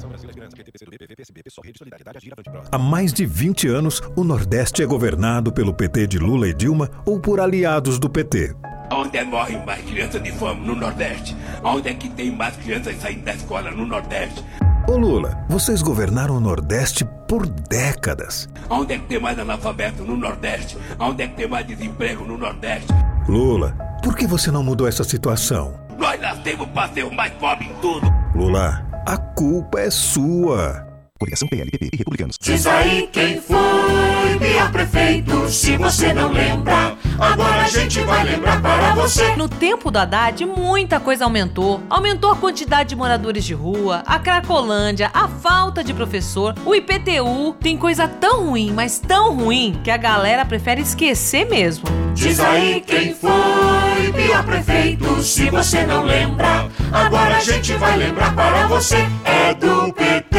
Há 2.73 2.77
mais 2.77 3.13
de 3.13 3.25
20 3.25 3.69
anos, 3.69 4.03
o 4.17 4.25
Nordeste 4.25 4.83
é 4.83 4.87
governado 4.87 5.53
pelo 5.53 5.73
PT 5.73 6.09
de 6.09 6.19
Lula 6.19 6.49
e 6.49 6.55
Dilma 6.55 6.91
ou 7.07 7.21
por 7.21 7.39
aliados 7.39 8.01
do 8.01 8.11
PT. 8.11 8.57
Onde 8.91 9.19
é 9.19 9.25
morrem 9.25 9.65
mais 9.65 9.85
crianças 9.85 10.21
de 10.21 10.33
fome 10.33 10.67
no 10.67 10.75
Nordeste? 10.75 11.37
Onde 11.63 11.89
é 11.89 11.95
que 11.95 12.09
tem 12.09 12.33
mais 12.33 12.57
crianças 12.57 12.97
saindo 12.97 13.23
da 13.23 13.33
escola 13.33 13.71
no 13.71 13.87
Nordeste? 13.87 14.43
Ô 14.89 14.97
Lula, 14.97 15.45
vocês 15.49 15.83
governaram 15.83 16.37
o 16.37 16.41
Nordeste 16.41 17.05
por 17.27 17.45
décadas. 17.45 18.49
Onde 18.71 18.95
é 18.95 18.99
que 18.99 19.07
tem 19.07 19.19
mais 19.19 19.37
analfabeto 19.37 20.05
no 20.05 20.17
Nordeste? 20.17 20.79
Onde 20.97 21.25
é 21.25 21.29
que 21.29 21.35
tem 21.35 21.49
mais 21.49 21.67
desemprego 21.67 22.25
no 22.25 22.39
Nordeste? 22.39 22.87
Lula, 23.29 23.73
por 24.01 24.15
que 24.15 24.29
você 24.29 24.49
não 24.49 24.63
mudou 24.63 24.87
essa 24.87 25.03
situação? 25.03 25.75
Nós 25.99 26.21
nascemos 26.21 26.69
para 26.69 26.89
ser 26.93 27.05
o 27.05 27.13
mais 27.13 27.33
pobre 27.33 27.65
em 27.67 27.75
tudo. 27.81 28.07
Lula, 28.33 28.87
a 29.05 29.17
culpa 29.17 29.81
é 29.81 29.91
sua. 29.91 30.87
Coligação 31.19 31.49
PLPP 31.49 31.91
e 31.93 31.97
Republicanos. 31.97 32.37
Diz 32.41 32.65
aí 32.67 33.09
quem 33.09 33.41
foi 33.41 34.39
pior 34.39 34.71
prefeito, 34.71 35.49
se 35.49 35.77
você 35.77 36.13
não 36.13 36.31
lembra. 36.31 36.96
Agora 37.19 37.63
a 37.63 37.69
gente 37.69 38.01
vai 38.01 38.25
lembrar 38.25 38.61
para 38.61 38.95
você. 38.95 39.35
No 39.37 39.49
tempo 39.49 39.91
do 39.91 39.99
Haddad, 39.99 40.45
muita 40.45 41.01
coisa 41.01 41.25
aumentou. 41.25 41.83
Aumentou 41.89 42.31
a 42.31 42.37
quantidade 42.37 42.91
de 42.91 42.97
moradores 42.97 43.45
de 43.45 43.55
rua, 43.55 44.03
a 44.07 44.19
Cracolândia, 44.19 45.11
a 45.15 45.27
falta 45.27 45.83
de 45.83 45.95
professor, 45.95 46.55
o 46.65 46.75
IPTU. 46.75 47.55
Tem 47.61 47.77
coisa 47.77 48.07
tão 48.07 48.47
ruim, 48.47 48.71
mas 48.73 48.99
tão 48.99 49.35
ruim, 49.35 49.81
que 49.83 49.91
a 49.91 49.97
galera 49.97 50.45
prefere 50.45 50.83
esquecer 50.83 51.49
mesmo. 51.49 51.87
Diz 52.15 52.39
aí 52.39 52.81
quem 52.81 53.15
foi 53.15 54.13
pior 54.15 54.45
prefeito, 54.45 55.23
se 55.23 55.49
você 55.51 55.87
não 55.87 56.05
lembra. 56.05 56.69
Agora 56.93 57.37
a 57.37 57.41
gente 57.41 57.73
vai 57.75 57.97
lembrar 57.97 58.35
para 58.35 58.67
você. 58.67 58.97
É 59.25 59.55
do 59.55 59.93
PT. 59.93 60.39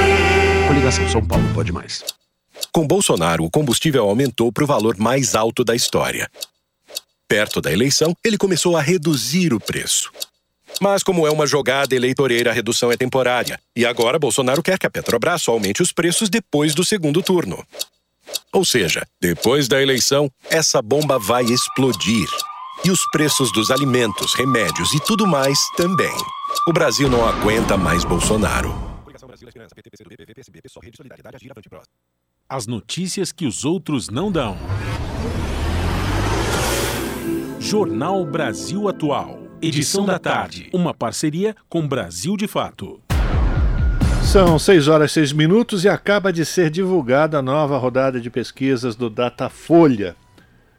Coligação 0.67 1.09
São 1.09 1.25
Paulo 1.25 1.45
pode 1.53 1.71
mais. 1.71 2.03
Com 2.71 2.85
Bolsonaro, 2.85 3.43
o 3.43 3.49
combustível 3.49 4.07
aumentou 4.07 4.51
para 4.51 4.63
o 4.63 4.67
valor 4.67 4.97
mais 4.97 5.35
alto 5.35 5.63
da 5.63 5.75
história. 5.75 6.29
Perto 7.27 7.59
da 7.59 7.71
eleição, 7.73 8.15
ele 8.23 8.37
começou 8.37 8.77
a 8.77 8.81
reduzir 8.81 9.53
o 9.53 9.59
preço. 9.59 10.09
Mas, 10.79 11.03
como 11.03 11.27
é 11.27 11.31
uma 11.31 11.45
jogada 11.45 11.93
eleitoreira, 11.93 12.51
a 12.51 12.53
redução 12.53 12.89
é 12.89 12.95
temporária. 12.95 13.59
E 13.75 13.85
agora 13.85 14.17
Bolsonaro 14.17 14.63
quer 14.63 14.79
que 14.79 14.85
a 14.85 14.89
Petrobras 14.89 15.45
aumente 15.49 15.81
os 15.81 15.91
preços 15.91 16.29
depois 16.29 16.73
do 16.73 16.85
segundo 16.85 17.21
turno. 17.21 17.65
Ou 18.53 18.63
seja, 18.63 19.05
depois 19.19 19.67
da 19.67 19.81
eleição, 19.81 20.31
essa 20.49 20.81
bomba 20.81 21.19
vai 21.19 21.43
explodir. 21.43 22.29
E 22.85 22.91
os 22.91 23.01
preços 23.11 23.51
dos 23.51 23.71
alimentos, 23.71 24.33
remédios 24.33 24.93
e 24.93 24.99
tudo 25.01 25.27
mais 25.27 25.59
também. 25.75 26.15
O 26.65 26.71
Brasil 26.71 27.09
não 27.09 27.27
aguenta 27.27 27.75
mais 27.75 28.05
Bolsonaro. 28.05 28.73
As 32.47 32.67
notícias 32.67 33.33
que 33.33 33.45
os 33.45 33.65
outros 33.65 34.09
não 34.09 34.31
dão. 34.31 34.57
Jornal 37.59 38.23
Brasil 38.23 38.87
Atual. 38.87 39.39
Edição 39.59 40.05
da 40.05 40.19
tarde. 40.19 40.69
Uma 40.71 40.93
parceria 40.93 41.55
com 41.67 41.87
Brasil 41.87 42.37
de 42.37 42.47
Fato. 42.47 43.01
São 44.23 44.59
6 44.59 44.87
horas 44.87 45.11
e 45.11 45.13
6 45.15 45.33
minutos 45.33 45.83
e 45.83 45.89
acaba 45.89 46.31
de 46.31 46.45
ser 46.45 46.69
divulgada 46.69 47.39
a 47.39 47.41
nova 47.41 47.75
rodada 47.77 48.21
de 48.21 48.29
pesquisas 48.29 48.95
do 48.95 49.09
Datafolha, 49.09 50.15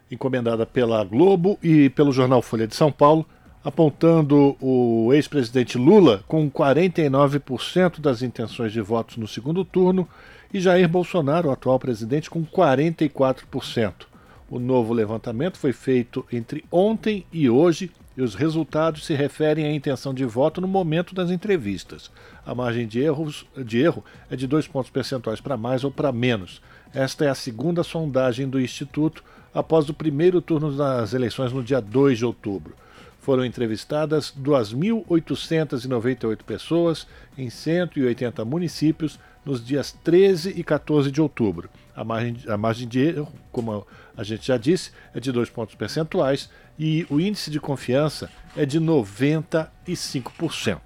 encomendada 0.09 0.65
pela 0.65 1.03
Globo 1.03 1.59
e 1.61 1.89
pelo 1.89 2.13
jornal 2.13 2.41
Folha 2.41 2.65
de 2.65 2.75
São 2.75 2.91
Paulo, 2.91 3.25
apontando 3.63 4.55
o 4.61 5.13
ex-presidente 5.13 5.77
Lula 5.77 6.23
com 6.27 6.49
49% 6.49 7.99
das 7.99 8.21
intenções 8.21 8.71
de 8.71 8.79
votos 8.79 9.17
no 9.17 9.27
segundo 9.27 9.65
turno 9.65 10.07
e 10.53 10.61
Jair 10.61 10.87
Bolsonaro, 10.87 11.49
o 11.49 11.51
atual 11.51 11.77
presidente, 11.77 12.29
com 12.29 12.45
44%. 12.45 14.08
O 14.49 14.57
novo 14.57 14.93
levantamento 14.93 15.59
foi 15.59 15.71
feito 15.71 16.25
entre 16.31 16.65
ontem 16.71 17.23
e 17.31 17.49
hoje 17.49 17.91
e 18.17 18.21
os 18.21 18.33
resultados 18.33 19.05
se 19.05 19.13
referem 19.13 19.65
à 19.65 19.71
intenção 19.71 20.13
de 20.13 20.25
voto 20.25 20.59
no 20.59 20.67
momento 20.67 21.13
das 21.13 21.29
entrevistas. 21.29 22.09
A 22.43 22.55
margem 22.55 22.87
de, 22.87 22.99
erros, 22.99 23.45
de 23.63 23.79
erro 23.79 24.03
é 24.29 24.35
de 24.35 24.47
dois 24.47 24.67
pontos 24.67 24.89
percentuais 24.89 25.39
para 25.39 25.55
mais 25.55 25.83
ou 25.83 25.91
para 25.91 26.11
menos. 26.11 26.61
Esta 26.93 27.25
é 27.25 27.29
a 27.29 27.35
segunda 27.35 27.83
sondagem 27.83 28.49
do 28.49 28.59
Instituto 28.59 29.23
após 29.53 29.87
o 29.87 29.93
primeiro 29.93 30.41
turno 30.41 30.75
das 30.75 31.13
eleições 31.13 31.53
no 31.53 31.63
dia 31.63 31.79
2 31.79 32.17
de 32.17 32.25
outubro. 32.25 32.73
Foram 33.19 33.45
entrevistadas 33.45 34.33
2.898 34.41 36.43
pessoas 36.43 37.05
em 37.37 37.49
180 37.49 38.43
municípios 38.43 39.19
nos 39.45 39.63
dias 39.63 39.91
13 40.03 40.55
e 40.57 40.63
14 40.63 41.11
de 41.11 41.21
outubro. 41.21 41.69
A 41.95 42.03
margem, 42.03 42.35
a 42.47 42.57
margem 42.57 42.87
de 42.87 42.99
erro, 42.99 43.31
como 43.51 43.85
a 44.19 44.23
gente 44.23 44.45
já 44.45 44.57
disse, 44.57 44.91
é 45.15 45.19
de 45.19 45.31
dois 45.31 45.49
pontos 45.49 45.75
percentuais 45.75 46.49
e 46.77 47.07
o 47.09 47.21
índice 47.21 47.49
de 47.49 47.57
confiança 47.57 48.29
é 48.55 48.65
de 48.65 48.77
95%. 48.77 50.81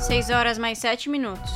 6 0.00 0.30
horas 0.30 0.56
mais 0.56 0.78
7 0.78 1.10
minutos. 1.10 1.52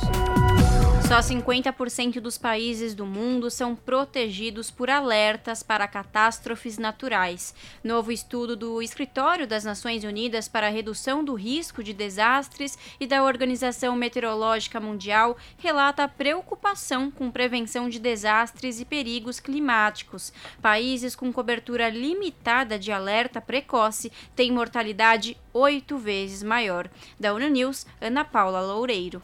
Só 1.13 1.19
50% 1.19 2.19
dos 2.19 2.39
países 2.39 2.95
do 2.95 3.05
mundo 3.05 3.51
são 3.51 3.75
protegidos 3.75 4.71
por 4.71 4.89
alertas 4.89 5.61
para 5.61 5.87
catástrofes 5.87 6.79
naturais. 6.79 7.53
Novo 7.83 8.11
estudo 8.11 8.55
do 8.55 8.81
Escritório 8.81 9.45
das 9.45 9.63
Nações 9.63 10.03
Unidas 10.03 10.47
para 10.47 10.65
a 10.65 10.71
Redução 10.71 11.23
do 11.23 11.35
Risco 11.35 11.83
de 11.83 11.93
Desastres 11.93 12.79
e 12.99 13.05
da 13.05 13.23
Organização 13.23 13.95
Meteorológica 13.95 14.79
Mundial 14.79 15.37
relata 15.59 16.07
preocupação 16.07 17.11
com 17.11 17.29
prevenção 17.29 17.89
de 17.89 17.99
desastres 17.99 18.79
e 18.79 18.85
perigos 18.85 19.39
climáticos. 19.39 20.33
Países 20.63 21.15
com 21.15 21.31
cobertura 21.31 21.89
limitada 21.89 22.79
de 22.79 22.91
alerta 22.91 23.39
precoce 23.39 24.11
têm 24.35 24.51
mortalidade 24.51 25.37
oito 25.53 25.95
vezes 25.95 26.41
maior. 26.41 26.89
Da 27.19 27.35
ONU 27.35 27.49
News, 27.49 27.85
Ana 28.01 28.25
Paula 28.25 28.61
Loureiro. 28.61 29.21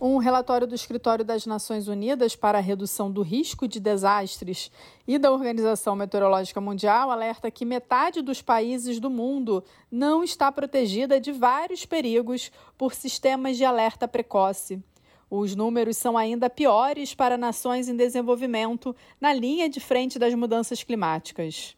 Um 0.00 0.16
relatório 0.18 0.66
do 0.66 0.74
Escritório 0.74 1.24
das 1.24 1.46
Nações 1.46 1.86
Unidas 1.86 2.34
para 2.34 2.58
a 2.58 2.60
Redução 2.60 3.10
do 3.10 3.22
Risco 3.22 3.68
de 3.68 3.78
Desastres 3.78 4.70
e 5.06 5.18
da 5.18 5.30
Organização 5.30 5.94
Meteorológica 5.94 6.60
Mundial 6.60 7.10
alerta 7.10 7.50
que 7.50 7.64
metade 7.64 8.20
dos 8.20 8.42
países 8.42 8.98
do 8.98 9.08
mundo 9.08 9.62
não 9.90 10.24
está 10.24 10.50
protegida 10.50 11.20
de 11.20 11.30
vários 11.30 11.86
perigos 11.86 12.50
por 12.76 12.92
sistemas 12.92 13.56
de 13.56 13.64
alerta 13.64 14.08
precoce. 14.08 14.82
Os 15.30 15.54
números 15.54 15.96
são 15.96 16.18
ainda 16.18 16.50
piores 16.50 17.14
para 17.14 17.38
nações 17.38 17.88
em 17.88 17.96
desenvolvimento 17.96 18.94
na 19.20 19.32
linha 19.32 19.68
de 19.68 19.78
frente 19.78 20.18
das 20.18 20.34
mudanças 20.34 20.82
climáticas. 20.82 21.76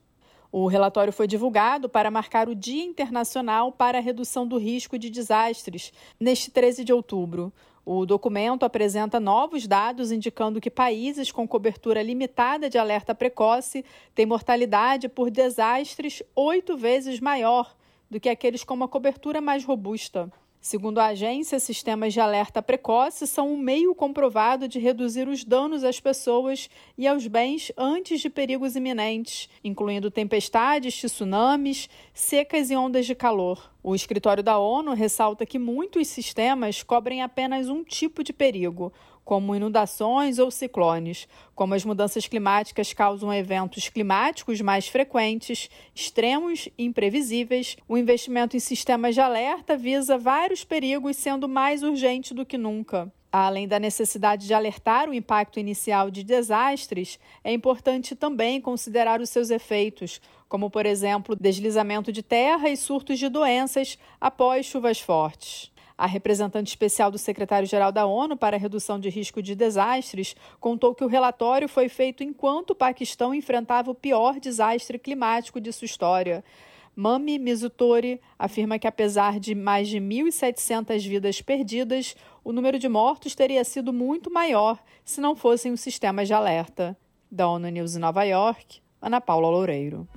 O 0.50 0.66
relatório 0.68 1.12
foi 1.12 1.26
divulgado 1.26 1.88
para 1.88 2.10
marcar 2.10 2.48
o 2.48 2.54
Dia 2.54 2.82
Internacional 2.82 3.72
para 3.72 3.98
a 3.98 4.00
Redução 4.00 4.46
do 4.46 4.56
Risco 4.56 4.98
de 4.98 5.10
Desastres, 5.10 5.92
neste 6.18 6.50
13 6.50 6.82
de 6.82 6.92
outubro. 6.94 7.52
O 7.88 8.04
documento 8.04 8.64
apresenta 8.64 9.20
novos 9.20 9.64
dados 9.64 10.10
indicando 10.10 10.60
que 10.60 10.68
países 10.68 11.30
com 11.30 11.46
cobertura 11.46 12.02
limitada 12.02 12.68
de 12.68 12.76
alerta 12.76 13.14
precoce 13.14 13.84
têm 14.12 14.26
mortalidade 14.26 15.08
por 15.08 15.30
desastres 15.30 16.20
oito 16.34 16.76
vezes 16.76 17.20
maior 17.20 17.76
do 18.10 18.18
que 18.18 18.28
aqueles 18.28 18.64
com 18.64 18.74
uma 18.74 18.88
cobertura 18.88 19.40
mais 19.40 19.64
robusta. 19.64 20.28
Segundo 20.66 20.98
a 20.98 21.06
agência, 21.06 21.60
sistemas 21.60 22.12
de 22.12 22.18
alerta 22.18 22.60
precoce 22.60 23.24
são 23.24 23.52
um 23.52 23.56
meio 23.56 23.94
comprovado 23.94 24.66
de 24.66 24.80
reduzir 24.80 25.28
os 25.28 25.44
danos 25.44 25.84
às 25.84 26.00
pessoas 26.00 26.68
e 26.98 27.06
aos 27.06 27.28
bens 27.28 27.70
antes 27.78 28.20
de 28.20 28.28
perigos 28.28 28.74
iminentes, 28.74 29.48
incluindo 29.62 30.10
tempestades, 30.10 31.00
tsunamis, 31.00 31.88
secas 32.12 32.68
e 32.68 32.74
ondas 32.74 33.06
de 33.06 33.14
calor. 33.14 33.70
O 33.80 33.94
escritório 33.94 34.42
da 34.42 34.58
ONU 34.58 34.92
ressalta 34.92 35.46
que 35.46 35.56
muitos 35.56 36.08
sistemas 36.08 36.82
cobrem 36.82 37.22
apenas 37.22 37.68
um 37.68 37.84
tipo 37.84 38.24
de 38.24 38.32
perigo, 38.32 38.92
como 39.26 39.56
inundações 39.56 40.38
ou 40.38 40.52
ciclones. 40.52 41.26
Como 41.52 41.74
as 41.74 41.84
mudanças 41.84 42.28
climáticas 42.28 42.92
causam 42.92 43.34
eventos 43.34 43.88
climáticos 43.88 44.60
mais 44.60 44.86
frequentes, 44.86 45.68
extremos 45.92 46.68
e 46.78 46.84
imprevisíveis, 46.84 47.76
o 47.88 47.98
investimento 47.98 48.56
em 48.56 48.60
sistemas 48.60 49.16
de 49.16 49.20
alerta 49.20 49.76
visa 49.76 50.16
vários 50.16 50.62
perigos, 50.62 51.16
sendo 51.16 51.48
mais 51.48 51.82
urgente 51.82 52.32
do 52.32 52.46
que 52.46 52.56
nunca. 52.56 53.12
Além 53.32 53.66
da 53.66 53.80
necessidade 53.80 54.46
de 54.46 54.54
alertar 54.54 55.10
o 55.10 55.14
impacto 55.14 55.58
inicial 55.58 56.08
de 56.08 56.22
desastres, 56.22 57.18
é 57.42 57.52
importante 57.52 58.14
também 58.14 58.60
considerar 58.60 59.20
os 59.20 59.28
seus 59.28 59.50
efeitos, 59.50 60.20
como, 60.48 60.70
por 60.70 60.86
exemplo, 60.86 61.34
deslizamento 61.34 62.12
de 62.12 62.22
terra 62.22 62.68
e 62.70 62.76
surtos 62.76 63.18
de 63.18 63.28
doenças 63.28 63.98
após 64.20 64.66
chuvas 64.66 65.00
fortes. 65.00 65.74
A 65.98 66.06
representante 66.06 66.68
especial 66.68 67.10
do 67.10 67.16
secretário-geral 67.16 67.90
da 67.90 68.04
ONU 68.04 68.36
para 68.36 68.56
a 68.56 68.60
redução 68.60 69.00
de 69.00 69.08
risco 69.08 69.40
de 69.40 69.54
desastres 69.54 70.36
contou 70.60 70.94
que 70.94 71.04
o 71.04 71.08
relatório 71.08 71.68
foi 71.68 71.88
feito 71.88 72.22
enquanto 72.22 72.70
o 72.70 72.74
Paquistão 72.74 73.34
enfrentava 73.34 73.90
o 73.90 73.94
pior 73.94 74.38
desastre 74.38 74.98
climático 74.98 75.60
de 75.60 75.72
sua 75.72 75.86
história. 75.86 76.44
Mami 76.94 77.38
Mizutori 77.38 78.20
afirma 78.38 78.78
que, 78.78 78.86
apesar 78.86 79.38
de 79.38 79.54
mais 79.54 79.88
de 79.88 79.98
1.700 79.98 81.06
vidas 81.06 81.42
perdidas, 81.42 82.16
o 82.42 82.52
número 82.52 82.78
de 82.78 82.88
mortos 82.88 83.34
teria 83.34 83.64
sido 83.64 83.92
muito 83.92 84.30
maior 84.30 84.82
se 85.04 85.20
não 85.20 85.36
fossem 85.36 85.72
os 85.72 85.80
sistemas 85.80 86.26
de 86.26 86.34
alerta. 86.34 86.96
Da 87.30 87.48
ONU 87.48 87.68
News 87.68 87.96
Nova 87.96 88.24
York, 88.24 88.80
Ana 89.00 89.20
Paula 89.20 89.48
Loureiro. 89.48 90.08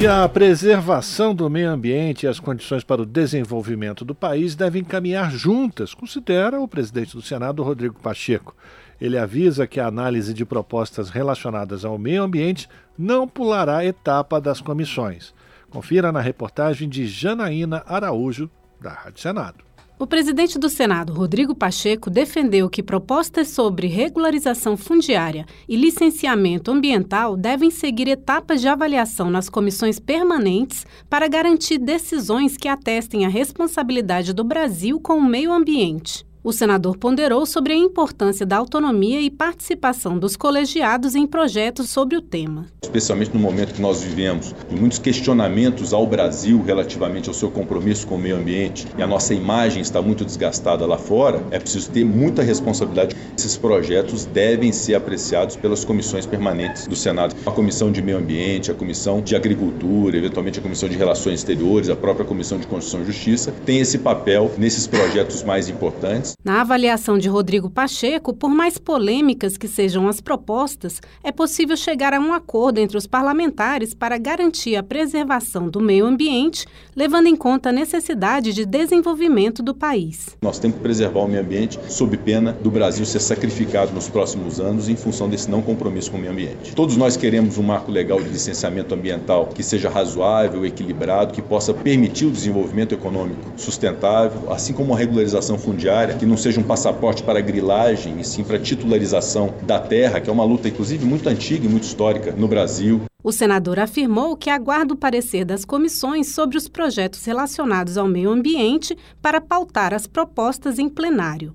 E 0.00 0.06
a 0.06 0.26
preservação 0.26 1.34
do 1.34 1.50
meio 1.50 1.68
ambiente 1.68 2.24
e 2.24 2.26
as 2.26 2.40
condições 2.40 2.82
para 2.82 3.02
o 3.02 3.06
desenvolvimento 3.06 4.02
do 4.02 4.14
país 4.14 4.56
devem 4.56 4.82
caminhar 4.82 5.30
juntas, 5.30 5.92
considera 5.92 6.58
o 6.58 6.66
presidente 6.66 7.14
do 7.14 7.20
Senado, 7.20 7.62
Rodrigo 7.62 8.00
Pacheco. 8.00 8.56
Ele 8.98 9.18
avisa 9.18 9.66
que 9.66 9.78
a 9.78 9.86
análise 9.86 10.32
de 10.32 10.42
propostas 10.46 11.10
relacionadas 11.10 11.84
ao 11.84 11.98
meio 11.98 12.22
ambiente 12.22 12.66
não 12.96 13.28
pulará 13.28 13.84
etapa 13.84 14.40
das 14.40 14.58
comissões. 14.58 15.34
Confira 15.68 16.10
na 16.10 16.20
reportagem 16.22 16.88
de 16.88 17.06
Janaína 17.06 17.84
Araújo, 17.86 18.50
da 18.80 18.92
Rádio 18.94 19.20
Senado. 19.20 19.69
O 20.00 20.06
presidente 20.06 20.58
do 20.58 20.70
Senado, 20.70 21.12
Rodrigo 21.12 21.54
Pacheco, 21.54 22.08
defendeu 22.08 22.70
que 22.70 22.82
propostas 22.82 23.48
sobre 23.48 23.86
regularização 23.86 24.74
fundiária 24.74 25.44
e 25.68 25.76
licenciamento 25.76 26.70
ambiental 26.70 27.36
devem 27.36 27.70
seguir 27.70 28.08
etapas 28.08 28.62
de 28.62 28.68
avaliação 28.68 29.28
nas 29.28 29.50
comissões 29.50 29.98
permanentes 29.98 30.86
para 31.10 31.28
garantir 31.28 31.76
decisões 31.76 32.56
que 32.56 32.66
atestem 32.66 33.26
a 33.26 33.28
responsabilidade 33.28 34.32
do 34.32 34.42
Brasil 34.42 34.98
com 34.98 35.18
o 35.18 35.22
meio 35.22 35.52
ambiente. 35.52 36.24
O 36.42 36.52
senador 36.52 36.96
ponderou 36.96 37.44
sobre 37.44 37.74
a 37.74 37.76
importância 37.76 38.46
da 38.46 38.56
autonomia 38.56 39.20
e 39.20 39.30
participação 39.30 40.18
dos 40.18 40.36
colegiados 40.36 41.14
em 41.14 41.26
projetos 41.26 41.90
sobre 41.90 42.16
o 42.16 42.22
tema. 42.22 42.64
Especialmente 42.82 43.34
no 43.34 43.38
momento 43.38 43.74
que 43.74 43.82
nós 43.82 44.02
vivemos, 44.02 44.54
de 44.66 44.74
muitos 44.74 44.98
questionamentos 44.98 45.92
ao 45.92 46.06
Brasil 46.06 46.62
relativamente 46.62 47.28
ao 47.28 47.34
seu 47.34 47.50
compromisso 47.50 48.06
com 48.06 48.14
o 48.14 48.18
meio 48.18 48.36
ambiente 48.36 48.86
e 48.96 49.02
a 49.02 49.06
nossa 49.06 49.34
imagem 49.34 49.82
está 49.82 50.00
muito 50.00 50.24
desgastada 50.24 50.86
lá 50.86 50.96
fora, 50.96 51.44
é 51.50 51.58
preciso 51.58 51.90
ter 51.90 52.04
muita 52.04 52.42
responsabilidade. 52.42 53.14
Esses 53.36 53.58
projetos 53.58 54.24
devem 54.24 54.72
ser 54.72 54.94
apreciados 54.94 55.56
pelas 55.56 55.84
comissões 55.84 56.24
permanentes 56.24 56.86
do 56.86 56.96
Senado. 56.96 57.36
A 57.44 57.50
Comissão 57.50 57.92
de 57.92 58.00
Meio 58.00 58.16
Ambiente, 58.16 58.70
a 58.70 58.74
Comissão 58.74 59.20
de 59.20 59.36
Agricultura, 59.36 60.16
eventualmente 60.16 60.58
a 60.58 60.62
Comissão 60.62 60.88
de 60.88 60.96
Relações 60.96 61.40
Exteriores, 61.40 61.90
a 61.90 61.96
própria 61.96 62.24
Comissão 62.24 62.58
de 62.58 62.66
Constituição 62.66 63.02
e 63.02 63.04
Justiça, 63.04 63.52
tem 63.66 63.80
esse 63.80 63.98
papel 63.98 64.50
nesses 64.56 64.86
projetos 64.86 65.42
mais 65.42 65.68
importantes 65.68 66.29
na 66.44 66.60
avaliação 66.60 67.18
de 67.18 67.28
Rodrigo 67.28 67.70
Pacheco, 67.70 68.34
por 68.34 68.50
mais 68.50 68.78
polêmicas 68.78 69.56
que 69.56 69.68
sejam 69.68 70.08
as 70.08 70.20
propostas, 70.20 71.00
é 71.22 71.30
possível 71.30 71.76
chegar 71.76 72.14
a 72.14 72.20
um 72.20 72.32
acordo 72.32 72.78
entre 72.78 72.96
os 72.96 73.06
parlamentares 73.06 73.94
para 73.94 74.18
garantir 74.18 74.76
a 74.76 74.82
preservação 74.82 75.68
do 75.68 75.80
meio 75.80 76.06
ambiente, 76.06 76.66
levando 76.94 77.26
em 77.26 77.36
conta 77.36 77.68
a 77.68 77.72
necessidade 77.72 78.52
de 78.52 78.64
desenvolvimento 78.64 79.62
do 79.62 79.74
país. 79.74 80.36
Nós 80.42 80.58
temos 80.58 80.76
que 80.76 80.82
preservar 80.82 81.20
o 81.20 81.28
meio 81.28 81.42
ambiente 81.42 81.78
sob 81.88 82.16
pena 82.16 82.52
do 82.52 82.70
Brasil 82.70 83.04
ser 83.04 83.20
sacrificado 83.20 83.92
nos 83.92 84.08
próximos 84.08 84.60
anos 84.60 84.88
em 84.88 84.96
função 84.96 85.28
desse 85.28 85.50
não 85.50 85.62
compromisso 85.62 86.10
com 86.10 86.16
o 86.16 86.20
meio 86.20 86.32
ambiente. 86.32 86.74
Todos 86.74 86.96
nós 86.96 87.16
queremos 87.16 87.58
um 87.58 87.62
marco 87.62 87.90
legal 87.90 88.20
de 88.20 88.28
licenciamento 88.28 88.94
ambiental 88.94 89.46
que 89.46 89.62
seja 89.62 89.88
razoável, 89.88 90.64
equilibrado, 90.64 91.32
que 91.32 91.42
possa 91.42 91.72
permitir 91.74 92.26
o 92.26 92.30
desenvolvimento 92.30 92.94
econômico 92.94 93.52
sustentável, 93.56 94.52
assim 94.52 94.72
como 94.72 94.94
a 94.94 94.98
regularização 94.98 95.58
fundiária 95.58 96.14
que 96.20 96.26
não 96.26 96.36
seja 96.36 96.60
um 96.60 96.62
passaporte 96.62 97.22
para 97.22 97.40
grilagem, 97.40 98.20
e 98.20 98.24
sim 98.24 98.44
para 98.44 98.58
titularização 98.58 99.54
da 99.62 99.80
terra, 99.80 100.20
que 100.20 100.28
é 100.28 100.32
uma 100.32 100.44
luta, 100.44 100.68
inclusive, 100.68 101.06
muito 101.06 101.26
antiga 101.30 101.64
e 101.64 101.68
muito 101.68 101.84
histórica 101.84 102.32
no 102.32 102.46
Brasil. 102.46 103.00
O 103.24 103.32
senador 103.32 103.80
afirmou 103.80 104.36
que 104.36 104.50
aguarda 104.50 104.92
o 104.92 104.96
parecer 104.96 105.46
das 105.46 105.64
comissões 105.64 106.34
sobre 106.34 106.58
os 106.58 106.68
projetos 106.68 107.24
relacionados 107.24 107.96
ao 107.96 108.06
meio 108.06 108.30
ambiente 108.30 108.96
para 109.22 109.40
pautar 109.40 109.94
as 109.94 110.06
propostas 110.06 110.78
em 110.78 110.90
plenário. 110.90 111.54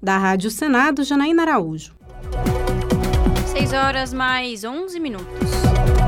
Da 0.00 0.16
Rádio 0.16 0.50
Senado, 0.50 1.02
Janaína 1.02 1.42
Araújo. 1.42 1.96
6 3.46 3.72
horas 3.72 4.12
mais 4.12 4.62
11 4.62 5.00
minutos. 5.00 6.03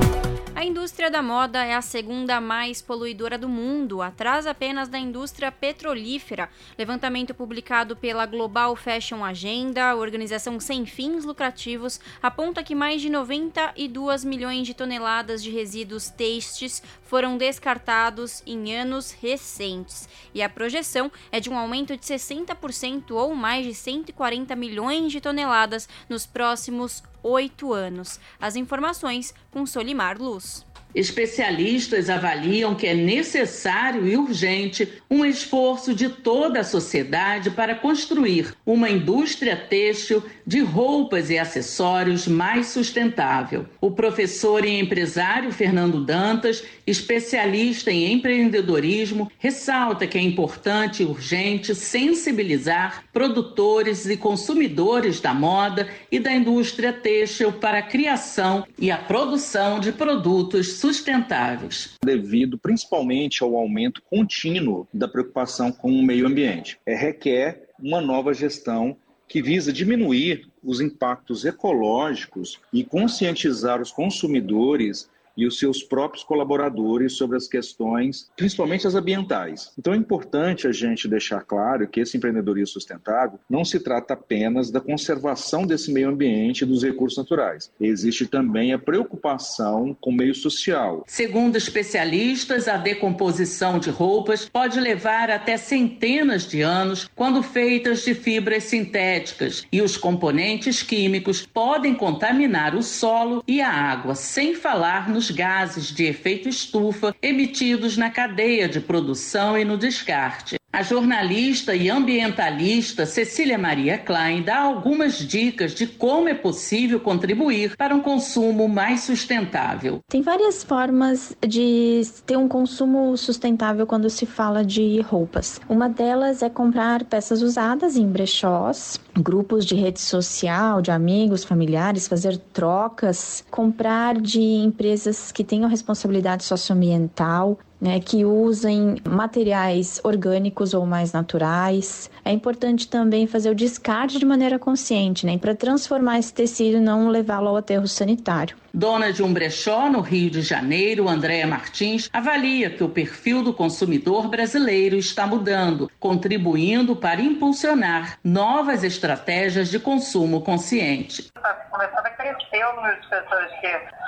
A 0.57 0.65
indústria 0.65 1.11
da 1.11 1.21
moda 1.23 1.63
é 1.63 1.75
a 1.75 1.83
segunda 1.83 2.41
mais 2.41 2.81
poluidora 2.81 3.37
do 3.37 3.47
mundo, 3.47 4.01
atrás 4.01 4.47
apenas 4.47 4.89
da 4.89 4.99
indústria 4.99 5.53
petrolífera. 5.53 6.49
Levantamento 6.79 7.35
publicado 7.35 7.95
pela 7.95 8.25
Global 8.25 8.75
Fashion 8.75 9.23
Agenda, 9.23 9.95
organização 9.95 10.59
sem 10.59 10.87
fins 10.87 11.27
lucrativos, 11.27 12.01
aponta 12.23 12.63
que 12.63 12.75
mais 12.75 13.03
de 13.03 13.11
92 13.11 14.25
milhões 14.25 14.67
de 14.67 14.73
toneladas 14.73 15.43
de 15.43 15.51
resíduos 15.51 16.09
têxteis 16.09 16.83
foram 17.07 17.39
descartados 17.39 18.43
em 18.47 18.75
anos 18.75 19.11
recentes. 19.11 20.09
E 20.35 20.43
a 20.43 20.49
projeção 20.49 21.11
é 21.33 21.41
de 21.41 21.49
um 21.49 21.57
aumento 21.57 21.97
de 21.97 22.05
60% 22.05 23.13
ou 23.13 23.35
mais 23.35 23.65
de 23.65 23.75
140 23.75 24.55
milhões 24.55 25.11
de 25.11 25.21
toneladas 25.21 25.89
nos 26.09 26.27
próximos 26.27 27.03
oito 27.23 27.73
anos. 27.73 28.21
As 28.41 28.57
informações 28.57 29.35
com 29.51 29.67
Solimar 29.67 30.21
Luz. 30.21 30.65
Especialistas 30.95 32.09
avaliam 32.09 32.75
que 32.75 32.87
é 32.87 32.95
necessário 32.95 34.09
e 34.09 34.17
urgente 34.17 34.91
um 35.11 35.27
esforço 35.27 35.93
de 35.93 36.09
toda 36.09 36.61
a 36.61 36.65
sociedade 36.65 37.51
para 37.51 37.75
construir 37.75 38.55
uma 38.65 38.89
indústria 38.89 39.55
têxtil 39.55 40.25
de 40.47 40.61
roupas 40.61 41.29
e 41.29 41.39
acessórios 41.39 42.29
mais 42.29 42.69
sustentável. 42.69 43.67
O 43.81 43.91
professor 43.91 44.65
e 44.65 44.79
empresário 44.79 45.51
Fernando 45.51 46.05
Dantas, 46.05 46.63
especialista 46.87 47.91
em 47.91 48.13
empreendedorismo, 48.13 49.31
ressalta 49.39 50.07
que 50.07 50.17
é 50.17 50.21
importante 50.21 51.03
e 51.03 51.07
urgente 51.07 51.75
sensibilizar 51.75 53.05
produtores 53.13 54.07
e 54.07 54.17
consumidores 54.17 55.21
da 55.21 55.35
moda 55.35 55.89
e 56.13 56.21
da 56.21 56.33
indústria 56.33 56.93
têxtil 56.93 57.53
para 57.53 57.79
a 57.79 57.83
criação 57.83 58.65
e 58.79 58.91
a 58.91 58.99
produção 58.99 59.81
de 59.81 59.91
produtos 59.91 60.75
sustentáveis. 60.75 61.95
Devido 62.05 62.57
principalmente 62.59 63.43
ao 63.43 63.57
aumento 63.57 64.03
contínuo 64.09 64.87
da 64.93 65.09
preocupação 65.09 65.73
com 65.73 65.91
o 65.91 66.03
meio 66.03 66.27
ambiente. 66.27 66.79
É, 66.87 66.95
requer 66.95 67.67
uma 67.79 68.01
nova 68.01 68.33
gestão 68.33 68.97
que 69.29 69.43
visa 69.43 69.73
diminuir 69.73 70.49
os 70.63 70.81
impactos 70.81 71.45
ecológicos 71.45 72.61
e 72.73 72.85
conscientizar 72.85 73.81
os 73.81 73.91
consumidores 73.91 75.09
e 75.37 75.47
os 75.47 75.59
seus 75.59 75.83
próprios 75.83 76.25
colaboradores 76.25 77.15
sobre 77.15 77.37
as 77.37 77.47
questões, 77.47 78.31
principalmente 78.37 78.87
as 78.87 78.95
ambientais. 78.95 79.73
Então 79.79 79.93
é 79.93 79.97
importante 79.97 80.67
a 80.67 80.73
gente 80.73 81.09
deixar 81.09 81.43
claro 81.43 81.87
que 81.89 82.01
esse 82.01 82.17
empreendedorismo 82.17 82.73
sustentável 82.73 83.39
não 83.49 83.65
se 83.65 83.81
trata 83.81 84.15
apenas 84.15 84.71
da 84.71 84.81
conservação 84.81 85.67
desse 85.67 85.93
meio 85.93 86.09
ambiente 86.09 86.63
e 86.63 86.67
dos 86.67 86.83
recursos 86.83 87.19
naturais. 87.19 87.71
Existe 87.81 88.27
também 88.27 88.73
a 88.73 88.79
preocupação 88.79 89.97
com 90.01 90.11
o 90.11 90.15
meio 90.15 90.35
social. 90.35 91.05
Segundo 91.07 91.57
especialistas, 91.57 92.69
a 92.69 92.77
decomposição 92.77 93.79
de 93.79 93.91
roupas 93.91 94.49
pode 94.49 94.81
levar 94.81 95.31
até 95.31 95.57
centenas 95.57 96.47
de 96.47 96.63
anos 96.63 97.09
quando 97.15 97.43
feitas 97.43 98.05
de 98.05 98.15
fibras 98.15 98.65
sintéticas 98.65 99.67
e 99.71 99.83
os 99.83 99.97
componentes 99.97 100.83
químicos 100.83 101.45
podem 101.45 101.95
contaminar 101.95 102.75
o 102.75 102.83
solo 102.83 103.43
e 103.47 103.61
a 103.61 103.71
água, 103.71 104.15
sem 104.15 104.55
falar 104.55 105.09
nos 105.09 105.26
gases 105.31 105.93
de 105.93 106.05
efeito 106.05 106.49
estufa 106.49 107.15
emitidos 107.23 107.97
na 107.97 108.11
cadeia 108.11 108.69
de 108.69 108.81
produção 108.81 109.59
e 109.59 109.65
no 109.65 109.77
descarte. 109.77 110.57
A 110.77 110.83
jornalista 110.83 111.75
e 111.75 111.89
ambientalista 111.89 113.07
Cecília 113.07 113.57
Maria 113.57 113.97
Klein 113.97 114.43
dá 114.43 114.59
algumas 114.59 115.15
dicas 115.15 115.75
de 115.75 115.87
como 115.87 116.29
é 116.29 116.35
possível 116.35 117.01
contribuir 117.01 117.75
para 117.79 117.95
um 117.95 118.03
consumo 118.03 118.69
mais 118.69 119.01
sustentável. 119.01 120.01
Tem 120.07 120.21
várias 120.21 120.63
formas 120.63 121.35
de 121.41 122.03
ter 122.27 122.37
um 122.37 122.47
consumo 122.47 123.17
sustentável 123.17 123.87
quando 123.87 124.11
se 124.11 124.27
fala 124.27 124.63
de 124.63 125.01
roupas. 125.01 125.59
Uma 125.67 125.89
delas 125.89 126.43
é 126.43 126.51
comprar 126.51 127.05
peças 127.05 127.41
usadas 127.41 127.97
em 127.97 128.07
brechós, 128.07 129.01
grupos 129.17 129.65
de 129.65 129.77
rede 129.77 130.03
social, 130.03 130.83
de 130.83 130.91
amigos, 130.91 131.43
familiares, 131.43 132.07
fazer 132.07 132.37
trocas, 132.53 133.43
comprar 133.51 134.21
de 134.21 134.43
empresas 134.43 135.33
que 135.33 135.43
tenham 135.43 135.71
responsabilidade 135.71 136.45
socioambiental, 136.45 137.59
né, 137.81 138.01
que 138.01 138.25
usem 138.25 138.97
materiais 139.09 140.01
orgânicos 140.03 140.75
ou 140.75 140.87
mais 140.87 141.13
naturais. 141.13 142.11
É 142.25 142.33
importante 142.33 142.89
também 142.89 143.27
fazer 143.27 143.51
o 143.51 143.55
descarte 143.55 144.19
de 144.19 144.25
maneira 144.25 144.59
consciente, 144.59 145.27
né, 145.27 145.39
para 145.39 145.55
transformar 145.55 146.19
esse 146.19 146.33
tecido 146.33 146.79
e 146.79 146.81
não 146.81 147.09
levá-lo 147.09 147.49
ao 147.49 147.57
aterro 147.57 147.87
sanitário. 147.87 148.57
Dona 148.73 149.11
de 149.11 149.23
um 149.23 149.33
brechó 149.33 149.89
no 149.89 150.01
Rio 150.01 150.31
de 150.31 150.43
Janeiro, 150.43 151.09
Andréa 151.09 151.47
Martins, 151.47 152.11
avalia 152.13 152.69
que 152.69 152.85
o 152.85 152.89
perfil 152.89 153.43
do 153.43 153.55
consumidor 153.55 154.29
brasileiro 154.29 154.97
está 154.97 155.27
mudando, 155.27 155.91
contribuindo 155.99 156.95
para 156.95 157.23
impulsionar 157.23 158.19
novas 158.23 158.85
estratégias 158.85 159.71
de 159.71 159.79
consumo 159.79 160.43
consciente. 160.43 161.31
Está 161.35 161.55
começando 161.71 162.05
a 162.07 162.11
crescer 162.11 162.67
o 162.67 162.77
número 162.77 163.01
de 163.01 163.09
pessoas 163.09 163.51
que 163.61 163.67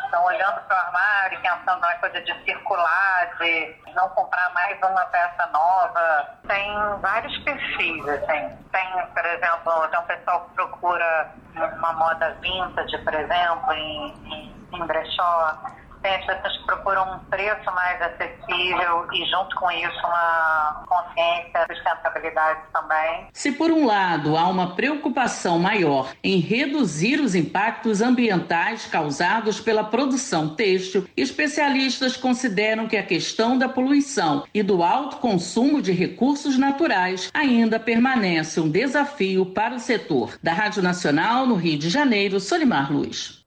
estão 0.08 0.24
olhando 0.24 0.60
para 0.62 0.76
o 0.76 0.80
armário, 0.86 1.40
pensando 1.40 1.80
na 1.80 1.94
coisa 1.96 2.20
de 2.22 2.44
circular, 2.44 3.30
de 3.38 3.76
não 3.94 4.08
comprar 4.10 4.50
mais 4.54 4.76
uma 4.82 5.04
peça 5.06 5.46
nova. 5.52 6.28
Tem 6.46 6.74
vários 7.00 7.36
perfis, 7.38 8.08
assim. 8.08 8.56
Tem, 8.72 9.06
por 9.14 9.24
exemplo, 9.26 9.88
tem 9.88 10.00
um 10.00 10.04
pessoal 10.04 10.40
que 10.46 10.54
procura 10.54 11.30
uma 11.76 11.92
moda 11.92 12.36
vintage, 12.40 12.98
por 12.98 13.14
exemplo, 13.14 13.72
em, 13.72 14.14
em, 14.32 14.68
em 14.72 14.86
brechó 14.86 15.56
tem 16.02 16.20
que 16.20 16.28
procuram 16.68 17.14
um 17.14 17.18
preço 17.30 17.64
mais 17.74 18.00
acessível 18.02 19.06
e, 19.12 19.24
junto 19.24 19.56
com 19.56 19.70
isso, 19.70 19.98
uma 20.06 20.84
consciência, 20.86 21.66
sustentabilidade 21.66 22.60
também. 22.72 23.26
Se, 23.32 23.52
por 23.52 23.70
um 23.70 23.86
lado, 23.86 24.36
há 24.36 24.46
uma 24.46 24.74
preocupação 24.74 25.58
maior 25.58 26.12
em 26.22 26.38
reduzir 26.38 27.20
os 27.20 27.34
impactos 27.34 28.02
ambientais 28.02 28.86
causados 28.86 29.60
pela 29.60 29.82
produção 29.82 30.54
têxtil, 30.54 31.06
especialistas 31.16 32.16
consideram 32.16 32.86
que 32.86 32.96
a 32.96 33.02
questão 33.02 33.56
da 33.56 33.68
poluição 33.68 34.44
e 34.52 34.62
do 34.62 34.82
alto 34.82 35.16
consumo 35.16 35.80
de 35.80 35.92
recursos 35.92 36.58
naturais 36.58 37.30
ainda 37.32 37.80
permanece 37.80 38.60
um 38.60 38.68
desafio 38.70 39.46
para 39.46 39.74
o 39.74 39.80
setor. 39.80 40.38
Da 40.42 40.52
Rádio 40.52 40.82
Nacional, 40.82 41.46
no 41.46 41.54
Rio 41.54 41.78
de 41.78 41.88
Janeiro, 41.88 42.38
Solimar 42.38 42.92
Luz. 42.92 43.37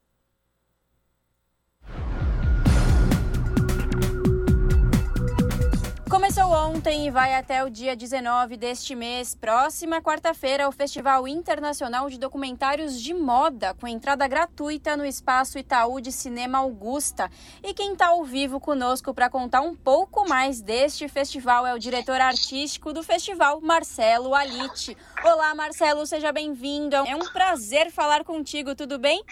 Começou 6.21 6.51
ontem 6.51 7.07
e 7.07 7.09
vai 7.09 7.33
até 7.33 7.63
o 7.63 7.69
dia 7.69 7.95
19 7.95 8.55
deste 8.55 8.93
mês. 8.93 9.33
Próxima 9.33 10.03
quarta-feira, 10.03 10.69
o 10.69 10.71
Festival 10.71 11.27
Internacional 11.27 12.07
de 12.11 12.19
Documentários 12.19 13.01
de 13.01 13.11
Moda, 13.11 13.73
com 13.73 13.87
entrada 13.87 14.27
gratuita 14.27 14.95
no 14.95 15.03
Espaço 15.03 15.57
Itaú 15.57 15.99
de 15.99 16.11
Cinema 16.11 16.59
Augusta. 16.59 17.27
E 17.63 17.73
quem 17.73 17.93
está 17.93 18.09
ao 18.09 18.23
vivo 18.23 18.59
conosco 18.59 19.15
para 19.15 19.31
contar 19.31 19.61
um 19.61 19.75
pouco 19.75 20.29
mais 20.29 20.61
deste 20.61 21.07
festival 21.07 21.65
é 21.65 21.73
o 21.73 21.79
diretor 21.79 22.21
artístico 22.21 22.93
do 22.93 23.01
festival, 23.01 23.59
Marcelo 23.59 24.35
Alite. 24.35 24.95
Olá, 25.23 25.55
Marcelo, 25.55 26.05
seja 26.05 26.31
bem-vindo. 26.31 26.97
É 26.97 27.15
um 27.15 27.33
prazer 27.33 27.89
falar 27.91 28.23
contigo, 28.23 28.75
tudo 28.75 28.99
bem? 28.99 29.23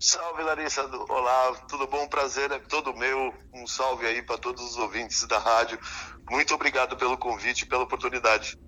Salve 0.00 0.42
Larissa, 0.42 0.82
olá, 1.08 1.54
tudo 1.68 1.86
bom? 1.86 2.06
Prazer 2.08 2.50
é 2.50 2.58
todo 2.58 2.96
meu. 2.96 3.34
Um 3.52 3.66
salve 3.66 4.06
aí 4.06 4.22
para 4.22 4.38
todos 4.38 4.62
os 4.62 4.76
ouvintes 4.76 5.26
da 5.26 5.38
rádio. 5.38 5.78
Muito 6.30 6.54
obrigado 6.54 6.96
pelo 6.96 7.18
convite 7.18 7.62
e 7.62 7.66
pela 7.66 7.84
oportunidade. 7.84 8.58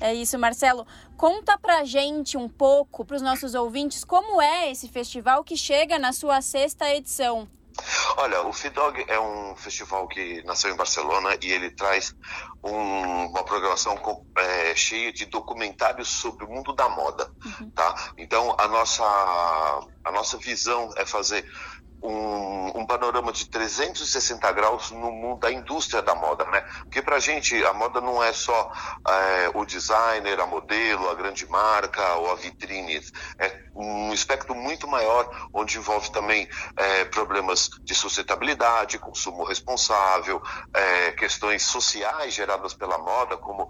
É 0.00 0.12
isso, 0.12 0.38
Marcelo. 0.38 0.86
Conta 1.16 1.56
pra 1.56 1.84
gente 1.84 2.36
um 2.36 2.48
pouco, 2.48 3.04
para 3.04 3.16
os 3.16 3.22
nossos 3.22 3.54
ouvintes, 3.54 4.04
como 4.04 4.42
é 4.42 4.70
esse 4.70 4.88
festival 4.88 5.44
que 5.44 5.56
chega 5.56 5.98
na 5.98 6.12
sua 6.12 6.40
sexta 6.40 6.88
edição. 6.92 7.48
Olha, 8.16 8.42
o 8.42 8.52
FIDOG 8.52 9.04
é 9.08 9.18
um 9.18 9.56
festival 9.56 10.06
que 10.06 10.42
nasceu 10.44 10.70
em 10.70 10.76
Barcelona 10.76 11.36
e 11.42 11.50
ele 11.50 11.70
traz 11.70 12.14
um, 12.62 13.26
uma 13.26 13.44
programação 13.44 13.96
com, 13.96 14.24
é, 14.36 14.74
cheia 14.74 15.12
de 15.12 15.26
documentários 15.26 16.08
sobre 16.08 16.44
o 16.44 16.48
mundo 16.48 16.72
da 16.72 16.88
moda, 16.88 17.30
uhum. 17.44 17.70
tá? 17.70 18.12
Então 18.16 18.54
a 18.58 18.68
nossa 18.68 19.04
a 20.04 20.12
nossa 20.12 20.36
visão 20.36 20.90
é 20.96 21.04
fazer 21.04 21.44
um, 22.04 22.80
um, 22.80 22.86
panorama 22.86 23.32
de 23.32 23.46
360 23.46 24.52
graus 24.52 24.90
no 24.90 25.10
mundo 25.10 25.40
da 25.40 25.50
indústria 25.50 26.02
da 26.02 26.14
moda, 26.14 26.44
né? 26.44 26.60
Porque 26.82 27.00
para 27.00 27.16
a 27.16 27.20
gente 27.20 27.64
a 27.64 27.72
moda 27.72 28.00
não 28.00 28.22
é 28.22 28.32
só 28.32 28.70
é, 29.08 29.50
o 29.54 29.64
designer, 29.64 30.38
a 30.38 30.46
modelo, 30.46 31.08
a 31.08 31.14
grande 31.14 31.48
marca 31.48 32.16
ou 32.16 32.30
a 32.30 32.34
vitrine, 32.34 33.00
é 33.38 33.64
um 33.74 34.12
espectro 34.12 34.54
muito 34.54 34.86
maior 34.86 35.48
onde 35.52 35.78
envolve 35.78 36.12
também 36.12 36.46
é, 36.76 37.06
problemas 37.06 37.70
de 37.82 37.94
sustentabilidade, 37.94 38.98
consumo 38.98 39.42
responsável, 39.44 40.42
é, 40.74 41.12
questões 41.12 41.62
sociais 41.62 42.34
geradas 42.34 42.74
pela 42.74 42.98
moda, 42.98 43.36
como 43.38 43.66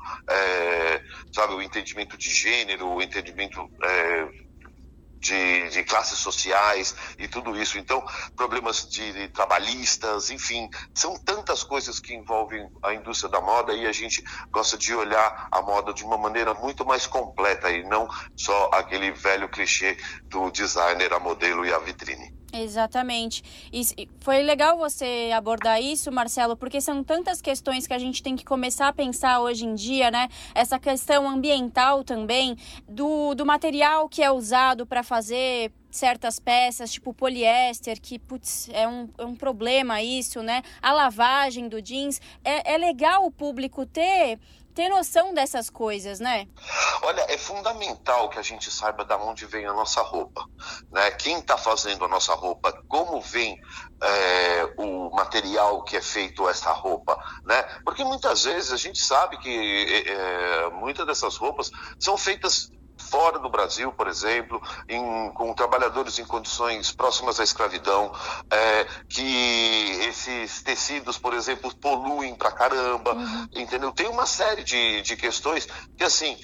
sabe 1.33 1.55
o 1.55 1.63
entendimento 1.63 2.17
de 2.17 2.31
gênero, 2.31 2.89
o 2.89 3.01
entendimento 3.01 3.71
de, 5.25 5.71
de, 5.71 5.83
classes 5.85 6.19
sociais 6.19 6.95
e 7.19 7.27
tudo 7.27 7.59
isso. 7.61 7.79
Então, 7.79 8.05
problemas 8.37 8.87
de, 8.89 9.13
de, 9.13 9.29
trabalhistas, 9.29 10.31
enfim, 10.31 10.69
são 10.95 11.17
tantas 11.17 11.65
coisas 11.65 11.99
que 11.99 12.15
envolvem 12.15 12.69
a 12.83 12.93
indústria 12.93 13.31
da 13.31 13.41
moda 13.41 13.73
e 13.73 13.87
a 13.87 13.93
gente 13.93 14.23
gosta 14.51 14.77
de 14.77 14.95
olhar 14.95 15.49
a 15.51 15.63
moda 15.63 15.93
de 15.95 16.05
uma 16.05 16.19
maneira 16.19 16.53
muito 16.53 16.85
mais 16.85 17.07
completa 17.07 17.71
e 17.71 17.83
não 17.85 18.07
só 18.37 18.71
aquele 18.75 19.11
velho 19.13 19.49
clichê 19.49 19.97
do 20.25 20.51
designer, 20.51 21.13
a 21.13 21.19
modelo 21.19 21.65
e 21.65 21.73
a 21.73 21.79
vitrine. 21.79 22.44
Exatamente. 22.55 23.43
E 23.73 24.09
foi 24.21 24.43
legal 24.43 24.79
você 24.79 25.31
abordar 25.35 25.83
isso, 25.83 26.13
Marcelo, 26.13 26.57
porque 26.57 26.81
são 26.81 27.03
tantas 27.03 27.43
questões 27.43 27.87
que 27.87 27.93
a 27.93 27.99
gente 27.99 28.23
tem 28.23 28.37
que 28.37 28.45
começar 28.45 28.89
a 28.89 28.93
pensar 28.93 29.41
hoje 29.41 29.67
em 29.67 29.75
dia, 29.75 30.11
né? 30.11 30.29
Essa 30.55 30.79
questão 30.79 31.29
ambiental 31.29 32.05
também, 32.05 32.57
do, 32.89 33.35
do 33.35 33.45
material 33.45 34.09
que 34.09 34.23
é 34.23 34.31
usado 34.31 34.87
para 34.87 35.03
fazer 35.03 35.73
certas 35.91 36.39
peças, 36.39 36.93
tipo 36.93 37.15
poliéster, 37.15 38.01
que 38.01 38.19
putz, 38.19 38.69
é, 38.73 38.87
um, 38.87 39.09
é 39.17 39.25
um 39.25 39.35
problema 39.35 40.03
isso, 40.03 40.43
né? 40.43 40.63
A 40.81 40.93
lavagem 40.93 41.69
do 41.69 41.83
jeans. 41.83 42.21
É, 42.45 42.75
é 42.75 42.79
legal 42.79 43.25
o 43.25 43.31
público 43.31 43.85
ter 43.87 44.39
ter 44.75 44.89
noção 44.89 45.33
dessas 45.33 45.71
coisas, 45.71 46.19
né? 46.19 46.49
Olha, 47.03 47.25
é 47.29 47.39
fundamental 47.39 48.29
que 48.29 48.39
a 48.39 48.43
gente 48.43 48.71
saiba 48.71 49.05
de 49.05 49.15
onde 49.15 49.47
vem 49.47 49.65
a 49.67 49.73
nossa 49.73 50.03
roupa, 50.03 50.45
né? 50.91 51.11
Quem 51.13 51.39
está 51.39 51.57
fazendo 51.57 52.05
a 52.05 52.09
nossa 52.09 52.35
roupa, 52.35 52.73
como 52.89 53.21
vem 53.21 53.57
é, 54.03 54.75
o 54.77 55.11
material 55.15 55.85
que 55.85 55.97
é 55.97 56.03
feito 56.03 56.49
essa 56.49 56.73
roupa, 56.73 57.17
né? 57.45 57.63
Porque 57.85 58.03
muitas 58.03 58.45
vezes 58.45 58.73
a 58.73 58.77
gente 58.77 59.01
sabe 59.01 59.39
que 59.39 60.05
é, 60.07 60.71
muitas 60.71 61.07
dessas 61.07 61.37
roupas 61.37 61.71
são 61.99 62.19
feitas 62.19 62.71
fora 63.15 63.39
do 63.39 63.49
Brasil, 63.49 63.93
por 63.93 64.09
exemplo, 64.09 64.61
em, 64.89 65.31
com 65.35 65.55
trabalhadores 65.55 66.19
em 66.19 66.25
condições 66.25 66.91
próximas 66.91 67.39
à 67.39 67.45
escravidão, 67.45 68.13
é, 68.51 68.87
que 69.09 70.01
esses 70.09 70.63
tecidos, 70.65 71.17
por 71.17 71.33
exemplo, 71.33 71.73
poluem 71.77 72.35
pra 72.35 72.51
caramba, 72.51 73.15
uhum. 73.15 73.49
entendeu? 73.55 73.93
Tem 73.93 74.09
uma 74.09 74.27
série 74.27 74.65
de, 74.65 75.01
de 75.03 75.17
questões 75.17 75.69
que, 75.97 76.03
assim, 76.03 76.37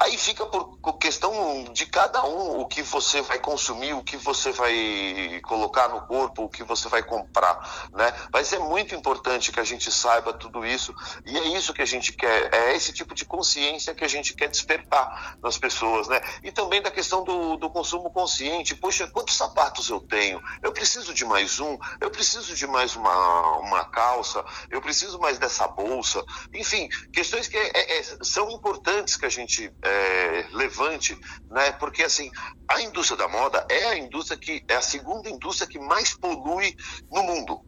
Aí 0.00 0.16
fica 0.16 0.46
por 0.46 0.78
questão 0.98 1.64
de 1.72 1.86
cada 1.86 2.24
um 2.24 2.60
o 2.60 2.66
que 2.66 2.82
você 2.82 3.20
vai 3.22 3.38
consumir, 3.38 3.94
o 3.94 4.02
que 4.02 4.16
você 4.16 4.52
vai 4.52 5.40
colocar 5.42 5.88
no 5.88 6.06
corpo, 6.06 6.44
o 6.44 6.48
que 6.48 6.62
você 6.62 6.88
vai 6.88 7.02
comprar, 7.02 7.88
né? 7.92 8.12
Mas 8.32 8.52
é 8.52 8.58
muito 8.58 8.94
importante 8.94 9.50
que 9.50 9.58
a 9.58 9.64
gente 9.64 9.90
saiba 9.90 10.32
tudo 10.32 10.64
isso 10.64 10.94
e 11.26 11.36
é 11.36 11.48
isso 11.56 11.72
que 11.72 11.82
a 11.82 11.86
gente 11.86 12.12
quer, 12.12 12.52
é 12.54 12.76
esse 12.76 12.92
tipo 12.92 13.14
de 13.14 13.24
consciência 13.24 13.94
que 13.94 14.04
a 14.04 14.08
gente 14.08 14.34
quer 14.34 14.48
despertar 14.48 15.36
nas 15.42 15.58
pessoas, 15.58 16.06
né? 16.06 16.20
E 16.42 16.52
também 16.52 16.80
da 16.80 16.90
questão 16.90 17.24
do, 17.24 17.56
do 17.56 17.68
consumo 17.68 18.10
consciente. 18.10 18.74
Poxa, 18.74 19.08
quantos 19.08 19.36
sapatos 19.36 19.88
eu 19.88 20.00
tenho? 20.00 20.40
Eu 20.62 20.72
preciso 20.72 21.12
de 21.12 21.24
mais 21.24 21.58
um? 21.58 21.76
Eu 22.00 22.10
preciso 22.10 22.54
de 22.54 22.66
mais 22.66 22.94
uma, 22.94 23.58
uma 23.58 23.84
calça? 23.86 24.44
Eu 24.70 24.80
preciso 24.80 25.18
mais 25.18 25.38
dessa 25.38 25.66
bolsa? 25.66 26.24
Enfim, 26.54 26.88
questões 27.12 27.48
que 27.48 27.56
é, 27.56 27.98
é, 27.98 28.02
são 28.22 28.50
importantes 28.50 29.16
que 29.16 29.26
a 29.26 29.30
gente 29.30 29.72
é, 29.88 30.46
levante, 30.52 31.18
né? 31.50 31.72
Porque 31.72 32.02
assim, 32.02 32.30
a 32.68 32.80
indústria 32.82 33.16
da 33.16 33.28
moda 33.28 33.66
é 33.68 33.86
a 33.86 33.98
indústria 33.98 34.38
que 34.38 34.64
é 34.68 34.76
a 34.76 34.82
segunda 34.82 35.28
indústria 35.28 35.68
que 35.68 35.78
mais 35.78 36.14
polui 36.14 36.76
no 37.10 37.22
mundo 37.22 37.64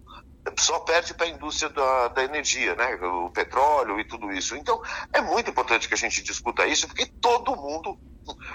só 0.59 0.78
perde 0.80 1.14
para 1.14 1.26
a 1.26 1.30
indústria 1.30 1.68
da, 1.70 2.09
da, 2.09 2.24
energia, 2.24 2.74
né? 2.74 2.94
o 2.97 3.30
petróleo 3.30 4.01
e 4.01 4.05
tudo 4.05 4.32
isso. 4.32 4.56
Então, 4.56 4.80
é 5.12 5.20
muito 5.20 5.51
importante 5.51 5.86
que 5.86 5.94
a 5.94 5.98
gente 5.98 6.22
discuta 6.22 6.66
isso, 6.66 6.86
porque 6.86 7.06
todo 7.20 7.56
mundo, 7.56 7.98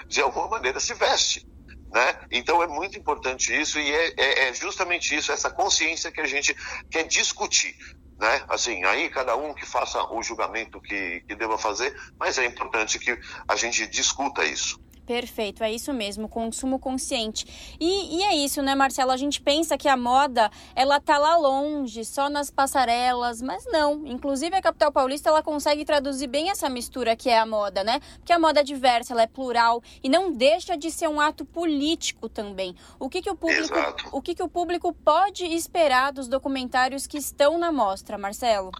de 0.06 0.20
alguma 0.20 0.48
maneira, 0.48 0.80
se 0.80 0.94
veste. 0.94 1.46
Né? 1.92 2.20
Então, 2.30 2.62
é 2.62 2.66
muito 2.66 2.98
importante 2.98 3.58
isso, 3.58 3.78
e 3.78 3.90
é, 3.90 4.14
é, 4.16 4.48
é 4.48 4.54
justamente 4.54 5.14
isso, 5.14 5.30
essa 5.30 5.50
consciência 5.50 6.10
que 6.10 6.20
a 6.20 6.26
gente 6.26 6.54
quer 6.90 7.04
discutir 7.04 7.76
né? 8.18 8.44
Assim, 8.48 8.82
aí 8.84 9.08
cada 9.10 9.36
um 9.36 9.54
que 9.54 9.66
faça 9.66 10.02
o 10.12 10.22
julgamento 10.22 10.80
que, 10.80 11.22
que 11.26 11.34
deva 11.34 11.58
fazer, 11.58 11.94
mas 12.18 12.38
é 12.38 12.44
importante 12.44 12.98
que 12.98 13.18
a 13.48 13.56
gente 13.56 13.86
discuta 13.86 14.44
isso. 14.44 14.78
Perfeito, 15.06 15.62
é 15.62 15.72
isso 15.72 15.92
mesmo, 15.92 16.28
consumo 16.28 16.80
consciente. 16.80 17.76
E, 17.78 18.18
e, 18.18 18.22
é 18.24 18.34
isso, 18.34 18.60
né, 18.60 18.74
Marcelo? 18.74 19.12
A 19.12 19.16
gente 19.16 19.40
pensa 19.40 19.78
que 19.78 19.88
a 19.88 19.96
moda, 19.96 20.50
ela 20.74 20.98
tá 20.98 21.16
lá 21.16 21.36
longe, 21.36 22.04
só 22.04 22.28
nas 22.28 22.50
passarelas, 22.50 23.40
mas 23.40 23.64
não. 23.66 24.04
Inclusive, 24.04 24.56
a 24.56 24.60
capital 24.60 24.90
paulista, 24.90 25.28
ela 25.28 25.44
consegue 25.44 25.84
traduzir 25.84 26.26
bem 26.26 26.50
essa 26.50 26.68
mistura 26.68 27.14
que 27.14 27.30
é 27.30 27.38
a 27.38 27.46
moda, 27.46 27.84
né? 27.84 28.00
Porque 28.18 28.32
a 28.32 28.38
moda 28.38 28.60
é 28.60 28.64
diversa, 28.64 29.12
ela 29.12 29.22
é 29.22 29.26
plural 29.28 29.80
e 30.02 30.08
não 30.08 30.32
deixa 30.32 30.76
de 30.76 30.90
ser 30.90 31.08
um 31.08 31.20
ato 31.20 31.44
político 31.44 32.28
também. 32.28 32.74
O 32.98 33.08
que, 33.08 33.22
que 33.22 33.30
o 33.30 33.36
público, 33.36 33.62
Exato. 33.62 34.08
o 34.10 34.20
que, 34.20 34.34
que 34.34 34.42
o 34.42 34.48
público 34.48 34.92
pode 34.92 35.44
esperar 35.44 36.12
dos 36.12 36.26
documentários 36.26 37.06
que 37.06 37.16
estão 37.16 37.58
na 37.58 37.70
mostra, 37.70 38.18
Marcelo? 38.18 38.72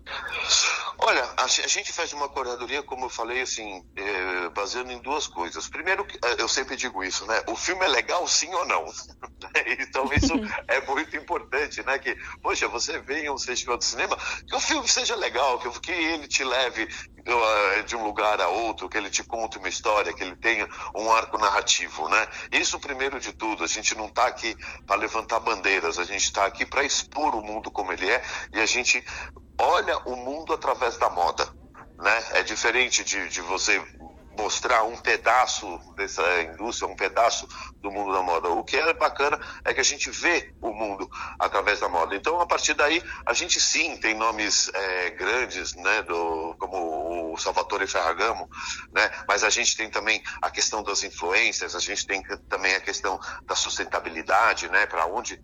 Olha, 0.99 1.29
a, 1.37 1.47
gente 1.47 1.93
faz 1.93 2.13
uma 2.13 2.29
curadoria, 2.29 2.83
como 2.83 3.05
eu 3.05 3.11
falei, 3.11 3.43
assim, 3.43 3.85
é, 3.95 4.49
baseando 4.49 4.91
em 4.91 4.99
duas 4.99 5.27
coisas. 5.27 5.69
Primeiro, 5.69 6.07
é, 6.15 6.16
eu 6.39 6.49
sempre 6.49 6.77
digo 6.77 7.03
isso, 7.03 7.27
né? 7.27 7.43
O 7.49 7.57
filme 7.57 7.85
é 7.85 7.89
legal 7.89 8.27
sim 8.27 8.53
ou 8.55 8.65
não? 8.67 8.85
então 9.79 10.11
isso 10.13 10.33
é 10.69 10.81
muito 10.87 11.17
importante 11.17 11.57
né? 11.85 11.99
Que, 11.99 12.15
poxa, 12.43 12.69
você 12.69 12.99
vem 13.01 13.27
a 13.27 13.33
um 13.33 13.39
festival 13.39 13.77
de 13.77 13.85
cinema, 13.85 14.17
que 14.47 14.55
o 14.55 14.61
filme 14.61 14.89
seja 14.89 15.15
legal, 15.17 15.59
que, 15.59 15.81
que 15.81 15.93
ele 15.93 16.27
te 16.27 16.45
leve 16.45 16.85
uh, 16.85 17.83
de 17.85 17.97
um 17.97 18.05
lugar 18.05 18.41
a 18.41 18.49
outro, 18.49 18.89
que 18.89 18.97
ele 18.97 19.11
te 19.11 19.23
conte 19.25 19.59
uma 19.59 19.69
história, 19.69 20.13
que 20.13 20.23
ele 20.23 20.37
tenha 20.37 20.69
um 20.95 21.11
arco 21.11 21.39
narrativo, 21.39 22.09
né? 22.09 22.29
Isso 22.53 22.79
primeiro 22.79 23.19
de 23.21 23.33
tudo, 23.33 23.65
a 23.65 23.67
gente 23.67 23.95
não 23.97 24.07
está 24.07 24.27
aqui 24.27 24.57
para 24.87 24.97
levantar 24.97 25.41
bandeiras, 25.41 25.99
a 25.99 26.05
gente 26.05 26.25
está 26.25 26.47
aqui 26.47 26.65
para 26.65 26.85
expor 26.85 27.35
o 27.35 27.43
mundo 27.43 27.71
como 27.71 27.93
ele 27.93 28.09
é 28.09 28.23
e 28.53 28.61
a 28.61 28.67
gente 28.67 29.05
olha 29.59 29.99
o 29.99 30.17
mundo 30.17 30.53
através 30.53 30.97
da 30.97 31.09
moda. 31.11 31.49
Né? 31.99 32.25
É 32.33 32.43
diferente 32.43 33.03
de, 33.03 33.29
de 33.29 33.41
você 33.41 33.83
mostrar 34.39 34.85
um 34.85 34.97
pedaço 34.97 35.79
dessa 35.97 36.43
indústria, 36.43 36.89
um 36.89 36.97
pedaço 36.97 37.49
do 37.81 37.91
mundo 37.91 38.13
da 38.13 38.23
moda. 38.23 38.49
O 38.51 38.65
que 38.65 38.77
é 38.77 38.93
bacana 38.95 39.39
é 39.65 39.73
que 39.73 39.81
a 39.81 39.85
gente 39.85 40.11
vê 40.11 40.53
o 40.61 40.73
mundo 40.73 41.09
através 41.39 41.81
da 41.81 41.89
moda. 41.89 42.15
Então, 42.15 42.41
a 42.41 42.47
partir 42.47 42.75
daí, 42.75 43.03
a 43.25 43.33
gente 43.33 43.61
sim 43.61 43.97
tem 43.97 44.15
nomes 44.15 44.71
é, 44.75 45.11
grandes, 45.11 45.75
né, 45.75 46.03
do, 46.03 46.55
como 46.59 47.33
o 47.33 47.39
Salvatore 47.39 47.87
Ferragamo, 47.87 48.49
né, 48.93 49.11
mas 49.29 49.43
a 49.45 49.51
gente 49.51 49.77
tem 49.77 49.91
também 49.91 50.23
a 50.41 50.51
questão 50.51 50.83
das 50.83 51.03
influências, 51.03 51.75
a 51.75 51.81
gente 51.81 52.07
tem 52.07 52.23
também 52.49 52.75
a 52.75 52.81
questão 52.81 53.19
da 53.45 53.55
sustentabilidade, 53.55 54.69
né, 54.69 54.87
para 54.87 55.07
onde 55.07 55.41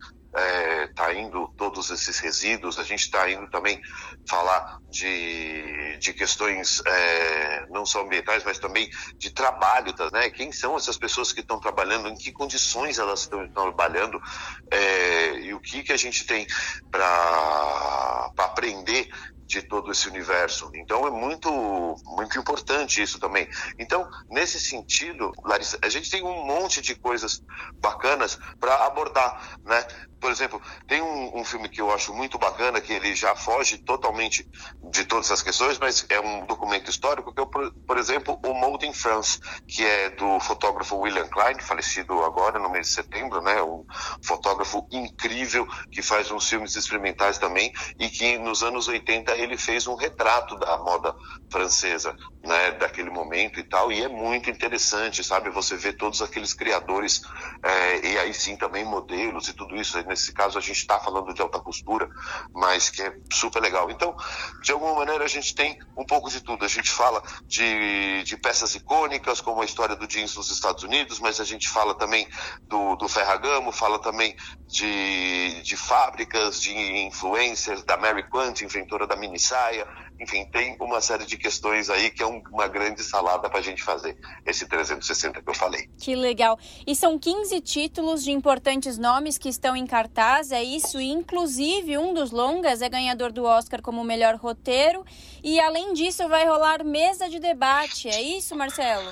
está 0.89 1.13
é, 1.13 1.21
indo 1.21 1.47
todos 1.59 1.91
esses 1.91 2.19
resíduos, 2.19 2.79
a 2.79 2.83
gente 2.83 3.03
está 3.03 3.31
indo 3.31 3.51
também 3.51 3.81
falar 4.27 4.79
de, 4.89 5.99
de 5.99 6.15
questões 6.15 6.83
é, 6.87 7.67
não 7.69 7.85
só 7.85 8.03
ambientais, 8.03 8.43
mas 8.43 8.59
também 8.59 8.82
de 9.17 9.31
trabalho, 9.31 9.93
tá, 9.93 10.11
né? 10.11 10.31
Quem 10.31 10.53
são 10.53 10.77
essas 10.77 10.97
pessoas 10.97 11.33
que 11.33 11.41
estão 11.41 11.59
trabalhando, 11.59 12.09
em 12.09 12.17
que 12.17 12.33
condições 12.33 12.99
elas 12.99 13.21
estão 13.21 13.47
trabalhando 13.49 14.21
é, 14.71 15.41
e 15.41 15.55
o 15.55 15.61
que, 15.61 15.83
que 15.83 15.93
a 15.93 15.97
gente 15.97 16.25
tem 16.27 16.47
para 16.91 18.31
aprender 18.39 19.09
de 19.53 19.63
todo 19.63 19.93
esse 19.93 20.09
universo. 20.09 20.71
Então 20.75 21.07
é 21.07 21.11
muito 21.11 21.51
muito 22.07 22.39
importante 22.39 23.03
isso 23.03 23.19
também. 23.19 23.47
Então, 23.79 24.09
nesse 24.31 24.59
sentido, 24.59 25.33
Larissa, 25.45 25.79
a 25.83 25.89
gente 25.89 26.11
tem 26.11 26.23
um 26.23 26.47
monte 26.47 26.81
de 26.81 26.95
coisas 26.95 27.43
bacanas 27.75 28.39
para 28.59 28.87
abordar, 28.87 29.59
né? 29.65 29.87
Por 30.19 30.31
exemplo, 30.31 30.63
tem 30.87 31.03
um, 31.03 31.41
um, 31.41 31.45
filme 31.45 31.69
que 31.69 31.81
eu 31.81 31.93
acho 31.93 32.15
muito 32.15 32.39
bacana, 32.39 32.81
que 32.81 32.93
ele 32.93 33.13
já 33.15 33.35
foge 33.35 33.77
totalmente 33.79 34.49
de 34.91 35.05
todas 35.05 35.27
essas 35.27 35.43
questões, 35.43 35.81
mas 35.81 36.07
é 36.09 36.21
um 36.21 36.47
documento 36.47 36.89
histórico, 36.89 37.35
que 37.35 37.43
é, 37.43 37.45
por, 37.45 37.73
por 37.73 37.99
exemplo, 37.99 38.39
o 38.47 38.55
Mode 38.73 38.87
in 38.87 38.93
France, 38.93 39.39
que 39.69 39.85
é 39.85 40.11
do 40.11 40.41
fotógrafo 40.41 40.97
William 40.97 41.29
Klein, 41.29 41.61
falecido 41.61 42.25
agora 42.25 42.59
no 42.59 42.71
mês 42.71 42.89
de 42.89 42.95
setembro, 42.95 43.43
né? 43.43 43.63
Um 43.63 43.85
fotógrafo 44.23 44.87
incrível 44.91 45.67
que 45.91 46.01
faz 46.01 46.31
uns 46.31 46.49
filmes 46.49 46.75
experimentais 46.75 47.37
também 47.37 47.73
e 47.99 48.09
que 48.09 48.39
nos 48.39 48.63
anos 48.63 48.89
80 48.89 49.33
ele 49.37 49.59
fez 49.59 49.87
um 49.87 49.95
retrato 49.95 50.59
da 50.59 50.79
moda 50.79 51.15
francesa, 51.51 52.17
né? 52.43 52.73
Daquele 52.73 53.11
momento 53.11 53.61
e 53.61 53.65
tal, 53.65 53.93
e 53.93 54.03
é 54.03 54.09
muito 54.09 54.49
interessante, 54.49 55.23
sabe? 55.23 55.51
Você 55.51 55.77
vê 55.77 55.93
todos 55.93 56.23
aqueles 56.23 56.55
criadores 56.55 57.21
é, 57.63 58.07
e 58.07 58.19
aí 58.19 58.33
sim 58.33 58.57
também 58.57 58.85
modelos 58.85 59.49
e 59.49 59.53
tudo 59.53 59.77
isso 59.77 60.01
nesse 60.07 60.33
caso 60.33 60.57
a 60.57 60.61
gente 60.63 60.79
está 60.79 60.99
falando 60.99 61.35
de 61.35 61.43
alta 61.43 61.61
costura, 61.61 62.09
mas 62.55 62.89
que 62.89 63.03
é 63.03 63.15
super 63.31 63.61
legal. 63.61 63.91
Então, 63.91 64.17
de 64.63 64.73
alguma 64.73 64.95
maneira, 64.95 65.25
a 65.25 65.29
gente 65.29 65.55
tem 65.55 65.79
um 65.97 66.05
pouco 66.05 66.31
de 66.31 66.41
tudo. 66.41 66.65
A 66.65 66.69
gente 66.69 66.91
fala 66.91 67.23
de, 67.47 68.23
de 68.25 68.37
peças 68.37 68.62
icônicas, 68.75 69.41
como 69.41 69.61
a 69.61 69.65
história 69.65 69.97
do 69.97 70.07
jeans 70.07 70.37
nos 70.37 70.51
Estados 70.51 70.83
Unidos, 70.83 71.19
mas 71.19 71.41
a 71.41 71.45
gente 71.45 71.69
fala 71.69 71.95
também 71.95 72.27
do, 72.69 72.97
do 72.97 73.09
Ferragamo, 73.09 73.73
fala 73.73 73.99
também 73.99 74.35
de, 74.67 75.63
de 75.63 75.77
fábricas, 75.77 76.61
de 76.61 76.73
influencers, 76.73 77.85
da 77.85 77.97
Mary 77.97 78.23
Quant, 78.29 78.61
inventora 78.63 79.07
da 79.07 79.17
mini 79.17 79.39
saia. 79.39 79.87
Enfim, 80.21 80.45
tem 80.47 80.77
uma 80.81 81.01
série 81.01 81.27
de 81.27 81.37
questões 81.37 81.91
aí 81.91 82.11
que 82.11 82.23
é 82.23 82.27
um, 82.27 82.43
uma 82.51 82.69
grande 82.69 83.03
salada 83.03 83.49
para 83.51 83.59
a 83.59 83.63
gente 83.63 83.83
fazer 83.83 84.17
esse 84.47 84.67
360 84.67 85.43
que 85.43 85.49
eu 85.49 85.55
falei. 85.55 85.89
Que 85.99 86.15
legal. 86.15 86.59
E 86.87 86.95
são 86.95 87.19
15 87.19 87.61
títulos 87.61 88.23
de 88.23 88.31
importantes 88.31 88.99
nomes 88.99 89.37
que 89.37 89.49
estão 89.49 89.77
em 89.77 89.87
cartaz, 89.87 90.53
é 90.53 90.63
isso? 90.63 91.01
Inclusive, 91.01 91.99
um 91.99 92.15
dos 92.15 92.31
longas 92.31 92.83
é 92.83 92.89
ganhador 92.89 93.33
do 93.33 93.45
Oscar 93.45 93.83
como 93.83 94.05
melhor 94.05 94.37
roteiro. 94.37 95.05
E 95.43 95.59
além 95.61 95.93
disso, 95.93 96.29
vai 96.29 96.47
rolar 96.47 96.85
mesa 96.85 97.29
de 97.29 97.41
debate, 97.41 98.09
é 98.09 98.21
isso, 98.21 98.55
Marcelo? 98.55 99.11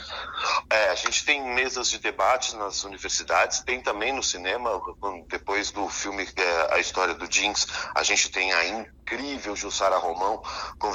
É, 0.71 0.91
a 0.91 0.95
gente 0.95 1.25
tem 1.25 1.43
mesas 1.55 1.91
de 1.91 1.99
debate 1.99 2.55
nas 2.57 2.85
universidades, 2.85 3.61
tem 3.61 3.81
também 3.81 4.13
no 4.13 4.23
cinema, 4.23 4.81
depois 5.29 5.71
do 5.73 5.89
filme 5.89 6.29
é, 6.37 6.75
A 6.75 6.79
História 6.79 7.15
do 7.15 7.27
Jeans, 7.27 7.67
a 7.95 8.03
gente 8.03 8.31
tem 8.31 8.53
a 8.53 8.65
incrível 8.67 9.57
Jussara 9.57 9.99
Romão 9.99 10.41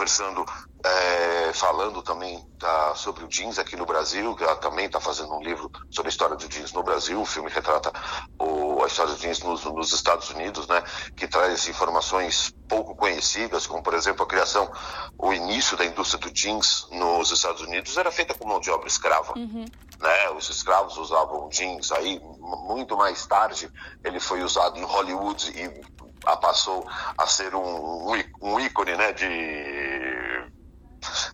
conversando, 0.05 0.45
é, 0.83 1.51
falando 1.53 2.03
também 2.03 2.39
tá, 2.59 2.93
sobre 2.93 3.23
o 3.23 3.27
jeans 3.27 3.57
aqui 3.57 3.75
no 3.75 3.87
Brasil, 3.87 4.35
que 4.35 4.43
ela 4.43 4.55
também 4.55 4.85
está 4.85 4.99
fazendo 4.99 5.33
um 5.33 5.41
livro 5.41 5.69
sobre 5.89 6.09
a 6.09 6.11
história 6.11 6.35
do 6.35 6.47
jeans 6.47 6.71
no 6.73 6.83
Brasil, 6.83 7.19
o 7.19 7.25
filme 7.25 7.49
retrata 7.49 7.91
o, 8.39 8.83
a 8.83 8.87
história 8.87 9.13
do 9.13 9.19
jeans 9.19 9.39
nos, 9.39 9.65
nos 9.65 9.91
Estados 9.91 10.29
Unidos, 10.29 10.67
né, 10.67 10.83
que 11.15 11.27
traz 11.27 11.67
informações 11.67 12.53
pouco 12.69 12.95
conhecidas, 12.95 13.65
como 13.65 13.81
por 13.81 13.95
exemplo 13.95 14.23
a 14.23 14.27
criação, 14.27 14.71
o 15.17 15.33
início 15.33 15.75
da 15.75 15.85
indústria 15.85 16.19
do 16.19 16.31
jeans 16.31 16.87
nos 16.91 17.31
Estados 17.31 17.61
Unidos 17.61 17.97
era 17.97 18.11
feita 18.11 18.35
com 18.35 18.47
mão 18.47 18.59
de 18.59 18.69
obra 18.69 18.87
escrava. 18.87 19.33
Uhum. 19.35 19.65
Né? 19.99 20.29
Os 20.31 20.49
escravos 20.49 20.97
usavam 20.97 21.49
jeans, 21.49 21.91
aí 21.91 22.21
muito 22.67 22.95
mais 22.95 23.25
tarde 23.25 23.71
ele 24.03 24.19
foi 24.19 24.43
usado 24.43 24.77
em 24.77 24.83
Hollywood 24.83 25.49
e 25.49 25.95
passou 26.37 26.87
a 27.17 27.27
ser 27.27 27.53
um, 27.53 28.11
um 28.41 28.59
ícone 28.59 28.95
né, 28.95 29.13
de, 29.13 29.27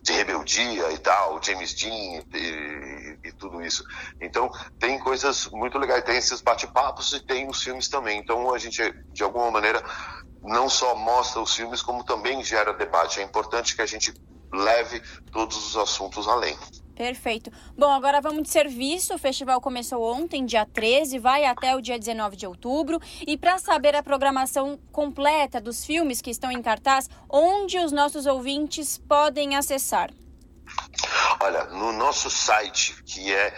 de 0.02 0.12
rebeldia 0.12 0.90
e 0.92 0.98
tal, 0.98 1.42
James 1.42 1.74
Dean 1.74 2.22
e, 2.34 3.18
e, 3.24 3.32
tudo 3.32 3.62
isso. 3.62 3.84
Então, 4.20 4.50
tem 4.78 4.98
coisas 4.98 5.46
muito 5.52 5.78
legais, 5.78 6.04
tem 6.04 6.16
esses 6.16 6.40
bate-papos 6.40 7.12
e 7.12 7.20
tem 7.20 7.48
os 7.48 7.62
filmes 7.62 7.88
também. 7.88 8.18
Então, 8.18 8.52
a 8.52 8.58
gente, 8.58 8.82
de 9.12 9.22
alguma 9.22 9.50
maneira, 9.50 9.82
não 10.42 10.68
só 10.68 10.94
mostra 10.94 11.40
os 11.40 11.54
filmes, 11.54 11.82
como 11.82 12.04
também 12.04 12.42
gera 12.42 12.72
debate. 12.72 13.20
É 13.20 13.22
importante 13.22 13.74
que 13.76 13.82
a 13.82 13.86
gente 13.86 14.12
leve 14.52 15.02
todos 15.30 15.56
os 15.56 15.76
assuntos 15.76 16.28
além. 16.28 16.56
Perfeito. 16.94 17.50
Bom, 17.76 17.90
agora 17.90 18.20
vamos 18.20 18.42
de 18.42 18.50
serviço. 18.50 19.14
O 19.14 19.18
festival 19.18 19.60
começou 19.60 20.02
ontem, 20.02 20.44
dia 20.44 20.66
13, 20.66 21.18
vai 21.18 21.44
até 21.44 21.74
o 21.74 21.80
dia 21.80 21.98
19 21.98 22.36
de 22.36 22.46
outubro. 22.46 23.00
E 23.26 23.36
para 23.36 23.58
saber 23.58 23.96
a 23.96 24.02
programação 24.02 24.78
completa 24.90 25.60
dos 25.60 25.84
filmes 25.84 26.20
que 26.20 26.30
estão 26.30 26.50
em 26.50 26.62
cartaz, 26.62 27.08
onde 27.28 27.78
os 27.78 27.92
nossos 27.92 28.26
ouvintes 28.26 28.98
podem 28.98 29.56
acessar? 29.56 30.10
Olha, 31.40 31.64
no 31.64 31.92
nosso 31.92 32.30
site, 32.30 33.02
que 33.04 33.32
é 33.32 33.54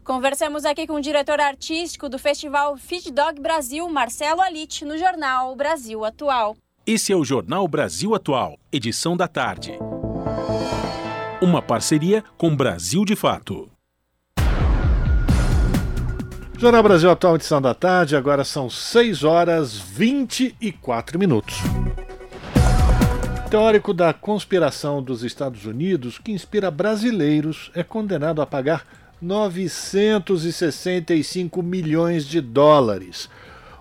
Conversamos 0.05 0.65
aqui 0.65 0.87
com 0.87 0.95
o 0.95 1.01
diretor 1.01 1.41
artístico 1.41 2.09
do 2.09 2.19
Festival 2.19 2.77
Feed 2.77 3.13
Dog 3.13 3.41
Brasil, 3.41 3.89
Marcelo 3.89 4.41
Alite, 4.41 4.85
no 4.85 4.97
jornal 4.97 5.55
Brasil 5.55 6.05
Atual. 6.05 6.57
Esse 6.87 7.13
é 7.13 7.17
o 7.17 7.25
Jornal 7.25 7.69
Brasil 7.69 8.15
Atual, 8.15 8.59
edição 8.73 9.15
da 9.17 9.29
tarde. 9.29 9.79
Uma 11.41 11.61
parceria 11.61 12.25
com 12.39 12.57
Brasil 12.57 13.05
de 13.05 13.15
Fato. 13.15 13.71
Jornal 16.59 16.83
Brasil 16.83 17.11
Atual, 17.11 17.37
edição 17.37 17.61
da 17.61 17.75
tarde, 17.75 18.17
agora 18.17 18.43
são 18.43 18.71
6 18.71 19.23
horas 19.23 19.79
24 19.79 21.19
minutos. 21.19 21.59
Teórico 23.51 23.93
da 23.93 24.13
conspiração 24.13 25.03
dos 25.03 25.23
Estados 25.23 25.67
Unidos, 25.67 26.19
que 26.19 26.33
inspira 26.33 26.71
brasileiros, 26.71 27.71
é 27.75 27.83
condenado 27.83 28.41
a 28.41 28.47
pagar 28.47 28.87
965 29.21 31.63
milhões 31.63 32.27
de 32.27 32.41
dólares. 32.41 33.29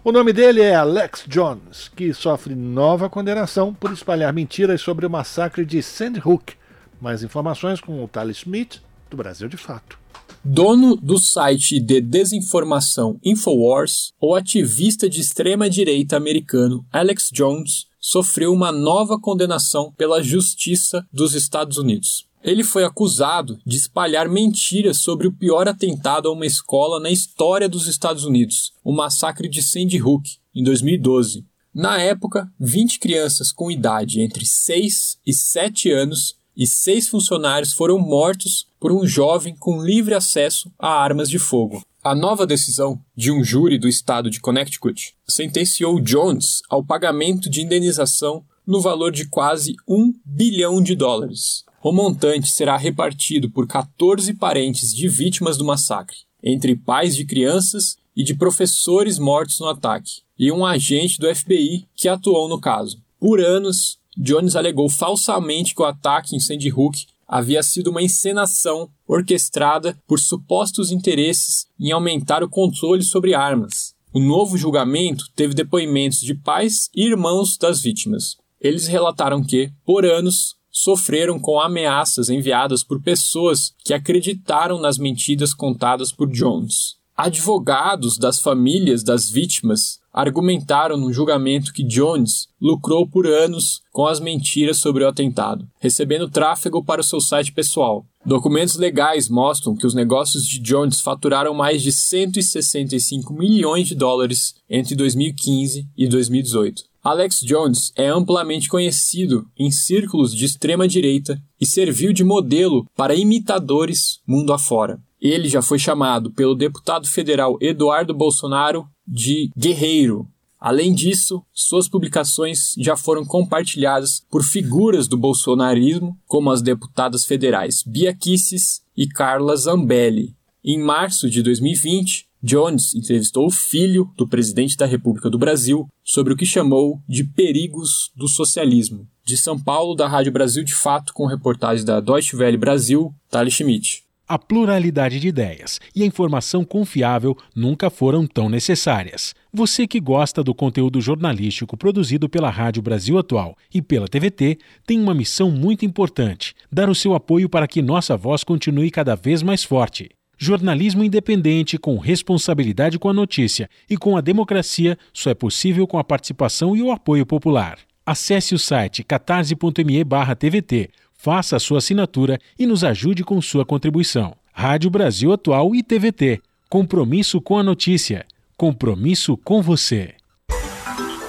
O 0.04 0.12
nome 0.12 0.34
dele 0.34 0.62
é 0.62 0.76
Alex 0.76 1.24
Jones, 1.28 1.90
que 1.96 2.14
sofre 2.14 2.56
nova 2.56 3.10
condenação 3.10 3.74
por 3.74 3.92
espalhar 3.92 4.32
mentiras 4.34 4.82
sobre 4.82 5.06
o 5.06 5.10
massacre 5.10 5.66
de 5.66 5.84
Sandy 5.84 6.22
Hook, 6.26 6.54
Mais 7.02 7.24
informações 7.24 7.80
com 7.80 8.04
o 8.04 8.08
Thales 8.08 8.38
Smith, 8.38 8.82
do 9.10 9.18
Brasil 9.18 9.48
de 9.48 9.58
Fato. 9.58 9.98
Dono 10.44 10.96
do 10.96 11.18
site 11.18 11.80
de 11.80 12.00
desinformação 12.00 13.20
Infowars, 13.24 14.14
o 14.22 14.36
ativista 14.36 15.10
de 15.10 15.20
extrema-direita 15.20 16.16
americano 16.16 16.86
Alex 16.92 17.30
Jones 17.32 17.88
sofreu 18.00 18.54
uma 18.54 18.72
nova 18.72 19.20
condenação 19.20 19.92
pela 19.98 20.24
Justiça 20.24 21.06
dos 21.12 21.36
Estados 21.36 21.78
Unidos. 21.78 22.29
Ele 22.44 22.64
foi 22.64 22.84
acusado 22.84 23.60
de 23.66 23.78
espalhar 23.78 24.30
mentiras 24.30 25.00
sobre 25.00 25.28
o 25.28 25.34
pior 25.34 25.68
atentado 25.68 26.30
a 26.30 26.32
uma 26.32 26.46
escola 26.46 27.00
na 27.00 27.10
história 27.10 27.68
dos 27.68 27.88
Estados 27.88 28.24
Unidos, 28.24 28.74
o 28.84 28.94
massacre 28.94 29.50
de 29.50 29.62
Sandy 29.62 30.02
Hook, 30.02 30.38
em 30.56 30.64
2012. 30.64 31.46
Na 31.74 32.02
época, 32.02 32.52
20 32.60 33.00
crianças 33.00 33.52
com 33.52 33.70
idade 33.70 34.22
entre 34.22 34.46
6 34.46 35.18
e 35.26 35.34
7 35.34 35.92
anos 35.92 36.40
e 36.60 36.68
seis 36.68 37.08
funcionários 37.08 37.72
foram 37.72 37.98
mortos 37.98 38.68
por 38.82 38.92
um 38.92 39.08
jovem 39.08 39.56
com 39.56 39.82
livre 39.82 40.14
acesso 40.14 40.70
a 40.78 40.90
armas 40.90 41.30
de 41.30 41.40
fogo. 41.40 41.82
A 42.04 42.14
nova 42.14 42.46
decisão 42.46 43.00
de 43.16 43.32
um 43.32 43.42
júri 43.42 43.78
do 43.78 43.88
estado 43.88 44.30
de 44.30 44.42
Connecticut 44.42 45.14
sentenciou 45.26 46.02
Jones 46.02 46.62
ao 46.70 46.84
pagamento 46.84 47.50
de 47.50 47.62
indenização 47.62 48.44
no 48.68 48.82
valor 48.82 49.12
de 49.12 49.26
quase 49.26 49.76
um 49.88 50.14
bilhão 50.26 50.84
de 50.84 50.96
dólares. 50.96 51.64
O 51.82 51.94
montante 51.94 52.52
será 52.52 52.76
repartido 52.76 53.50
por 53.50 53.66
14 53.66 54.34
parentes 54.34 54.94
de 54.94 55.08
vítimas 55.08 55.58
do 55.58 55.64
massacre, 55.64 56.18
entre 56.44 56.76
pais 56.76 57.16
de 57.16 57.26
crianças 57.26 57.96
e 58.16 58.24
de 58.24 58.36
professores 58.36 59.18
mortos 59.18 59.60
no 59.62 59.68
ataque, 59.68 60.22
e 60.38 60.52
um 60.52 60.66
agente 60.66 61.18
do 61.20 61.34
FBI 61.34 61.88
que 61.96 62.10
atuou 62.10 62.50
no 62.50 62.60
caso. 62.60 63.02
Por 63.18 63.40
anos, 63.40 63.98
Jones 64.18 64.58
alegou 64.58 64.90
falsamente 64.90 65.74
que 65.74 65.82
o 65.82 65.86
ataque 65.86 66.36
em 66.36 66.40
Sandy 66.40 66.70
Hook 66.70 67.06
havia 67.26 67.64
sido 67.64 67.92
uma 67.92 68.02
encenação 68.02 68.90
orquestrada 69.08 69.98
por 70.06 70.20
supostos 70.20 70.92
interesses 70.92 71.66
em 71.80 71.92
aumentar 71.92 72.44
o 72.44 72.50
controle 72.50 73.04
sobre 73.04 73.34
armas. 73.34 73.94
O 74.12 74.20
novo 74.20 74.58
julgamento 74.58 75.26
teve 75.34 75.54
depoimentos 75.54 76.20
de 76.20 76.34
pais 76.34 76.90
e 76.94 77.06
irmãos 77.06 77.58
das 77.58 77.82
vítimas. 77.82 78.36
Eles 78.60 78.88
relataram 78.88 79.42
que, 79.42 79.72
por 79.86 80.06
anos, 80.06 80.59
sofreram 80.82 81.38
com 81.38 81.60
ameaças 81.60 82.30
enviadas 82.30 82.84
por 82.84 83.02
pessoas 83.02 83.74
que 83.84 83.94
acreditaram 83.94 84.80
nas 84.80 84.98
mentiras 84.98 85.54
contadas 85.54 86.12
por 86.12 86.30
Jones. 86.30 86.98
Advogados 87.18 88.18
das 88.18 88.40
famílias 88.40 89.04
das 89.04 89.30
vítimas 89.30 90.00
argumentaram 90.14 90.96
no 90.96 91.12
julgamento 91.12 91.74
que 91.74 91.84
Jones 91.84 92.48
lucrou 92.62 93.06
por 93.06 93.28
anos 93.28 93.82
com 93.92 94.08
as 94.08 94.22
mentiras 94.22 94.78
sobre 94.78 95.04
o 95.04 95.08
atentado, 95.10 95.68
recebendo 95.82 96.30
tráfego 96.30 96.82
para 96.82 97.02
o 97.02 97.04
seu 97.04 97.20
site 97.20 97.52
pessoal. 97.52 98.06
Documentos 98.26 98.78
legais 98.78 99.28
mostram 99.28 99.76
que 99.76 99.86
os 99.86 99.94
negócios 99.94 100.44
de 100.46 100.60
Jones 100.60 101.02
faturaram 101.02 101.54
mais 101.54 101.82
de 101.82 101.92
165 101.92 103.34
milhões 103.34 103.88
de 103.88 103.96
dólares 103.96 104.56
entre 104.70 104.96
2015 104.96 105.90
e 105.98 106.08
2018. 106.08 106.89
Alex 107.04 107.40
Jones 107.42 107.94
é 107.96 108.08
amplamente 108.08 108.68
conhecido 108.68 109.48
em 109.58 109.72
círculos 109.72 110.36
de 110.36 110.46
extrema 110.46 110.88
direita 110.88 111.42
e 111.60 111.66
serviu 111.66 112.12
de 112.12 112.24
modelo 112.24 112.86
para 112.96 113.16
imitadores 113.16 114.20
mundo 114.28 114.52
afora. 114.52 115.02
Ele 115.22 115.48
já 115.48 115.62
foi 115.62 115.80
chamado 115.80 116.32
pelo 116.32 116.56
deputado 116.56 117.08
federal 117.08 117.58
Eduardo 117.62 118.14
Bolsonaro 118.14 118.86
de 119.08 119.50
guerreiro. 119.58 120.28
Além 120.60 120.94
disso, 120.94 121.42
suas 121.54 121.88
publicações 121.88 122.74
já 122.78 122.98
foram 122.98 123.24
compartilhadas 123.26 124.22
por 124.30 124.44
figuras 124.44 125.08
do 125.08 125.18
bolsonarismo, 125.18 126.18
como 126.28 126.52
as 126.52 126.62
deputadas 126.62 127.24
federais 127.26 127.82
Bia 127.82 128.14
Kicis 128.14 128.82
e 128.96 129.08
Carla 129.08 129.56
Zambelli. 129.56 130.36
Em 130.62 130.78
março 130.78 131.30
de 131.30 131.42
2020, 131.42 132.28
Jones 132.42 132.96
entrevistou 132.96 133.48
o 133.48 133.52
filho 133.52 134.12
do 134.16 134.28
presidente 134.28 134.78
da 134.78 134.86
República 134.86 135.30
do 135.30 135.38
Brasil 135.38 135.88
sobre 136.04 136.34
o 136.34 136.38
que 136.38 136.46
chamou 136.46 137.02
de 137.08 137.24
perigos 137.24 138.12
do 138.16 138.28
socialismo. 138.28 139.08
De 139.26 139.38
São 139.38 139.60
Paulo, 139.60 139.94
da 139.94 140.08
Rádio 140.08 140.32
Brasil 140.32 140.64
de 140.64 140.74
Fato, 140.74 141.14
com 141.14 141.26
reportagem 141.26 141.86
da 141.86 142.00
Deutsche 142.00 142.36
Welle 142.36 142.58
Brasil, 142.58 143.14
Thales 143.30 143.54
Schmidt. 143.54 144.04
A 144.30 144.38
pluralidade 144.38 145.20
de 145.20 145.28
ideias 145.28 145.82
e 145.96 146.04
a 146.04 146.06
informação 146.06 146.64
confiável 146.64 147.36
nunca 147.56 147.90
foram 147.90 148.28
tão 148.28 148.48
necessárias. 148.48 149.34
Você 149.52 149.88
que 149.88 150.00
gosta 150.00 150.44
do 150.44 150.54
conteúdo 150.54 151.02
jornalístico 151.02 151.76
produzido 151.76 152.30
pela 152.30 152.52
Rádio 152.52 152.84
Brasil 152.84 153.18
Atual 153.18 153.58
e 153.74 153.82
pela 153.82 154.08
TVT 154.08 154.60
tem 154.86 155.02
uma 155.02 155.16
missão 155.16 155.50
muito 155.50 155.84
importante: 155.84 156.54
dar 156.72 156.90
o 156.90 156.96
seu 156.96 157.16
apoio 157.16 157.50
para 157.50 157.68
que 157.68 157.82
nossa 157.82 158.16
voz 158.16 158.44
continue 158.44 158.92
cada 158.92 159.16
vez 159.16 159.42
mais 159.42 159.64
forte. 159.64 160.12
Jornalismo 160.42 161.04
independente, 161.04 161.78
com 161.78 161.98
responsabilidade 161.98 162.98
com 162.98 163.10
a 163.10 163.14
notícia 163.14 163.70
e 163.90 163.98
com 163.98 164.16
a 164.16 164.22
democracia, 164.22 164.98
só 165.14 165.30
é 165.30 165.34
possível 165.34 165.86
com 165.86 166.00
a 166.00 166.04
participação 166.04 166.78
e 166.78 166.82
o 166.82 166.92
apoio 166.92 167.26
popular. 167.26 167.78
Acesse 168.06 168.56
o 168.56 168.60
site 168.60 169.04
catarse.me/tvt 169.04 170.90
Faça 171.22 171.58
a 171.58 171.60
sua 171.60 171.80
assinatura 171.80 172.40
e 172.58 172.66
nos 172.66 172.86
ajude 172.86 173.26
com 173.26 173.42
sua 173.42 173.66
contribuição. 173.66 174.34
Rádio 174.54 174.90
Brasil 174.90 175.34
Atual 175.34 175.76
e 175.76 175.84
TVT. 175.84 176.42
Compromisso 176.70 177.42
com 177.42 177.58
a 177.58 177.64
notícia. 177.64 178.26
Compromisso 178.56 179.36
com 179.36 179.62
você. 179.62 180.14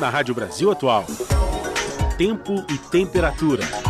Na 0.01 0.09
Rádio 0.09 0.37
Brasil 0.37 0.71
Atual. 0.71 1.05
Tempo 2.17 2.65
e 2.73 2.79
temperatura. 2.79 3.90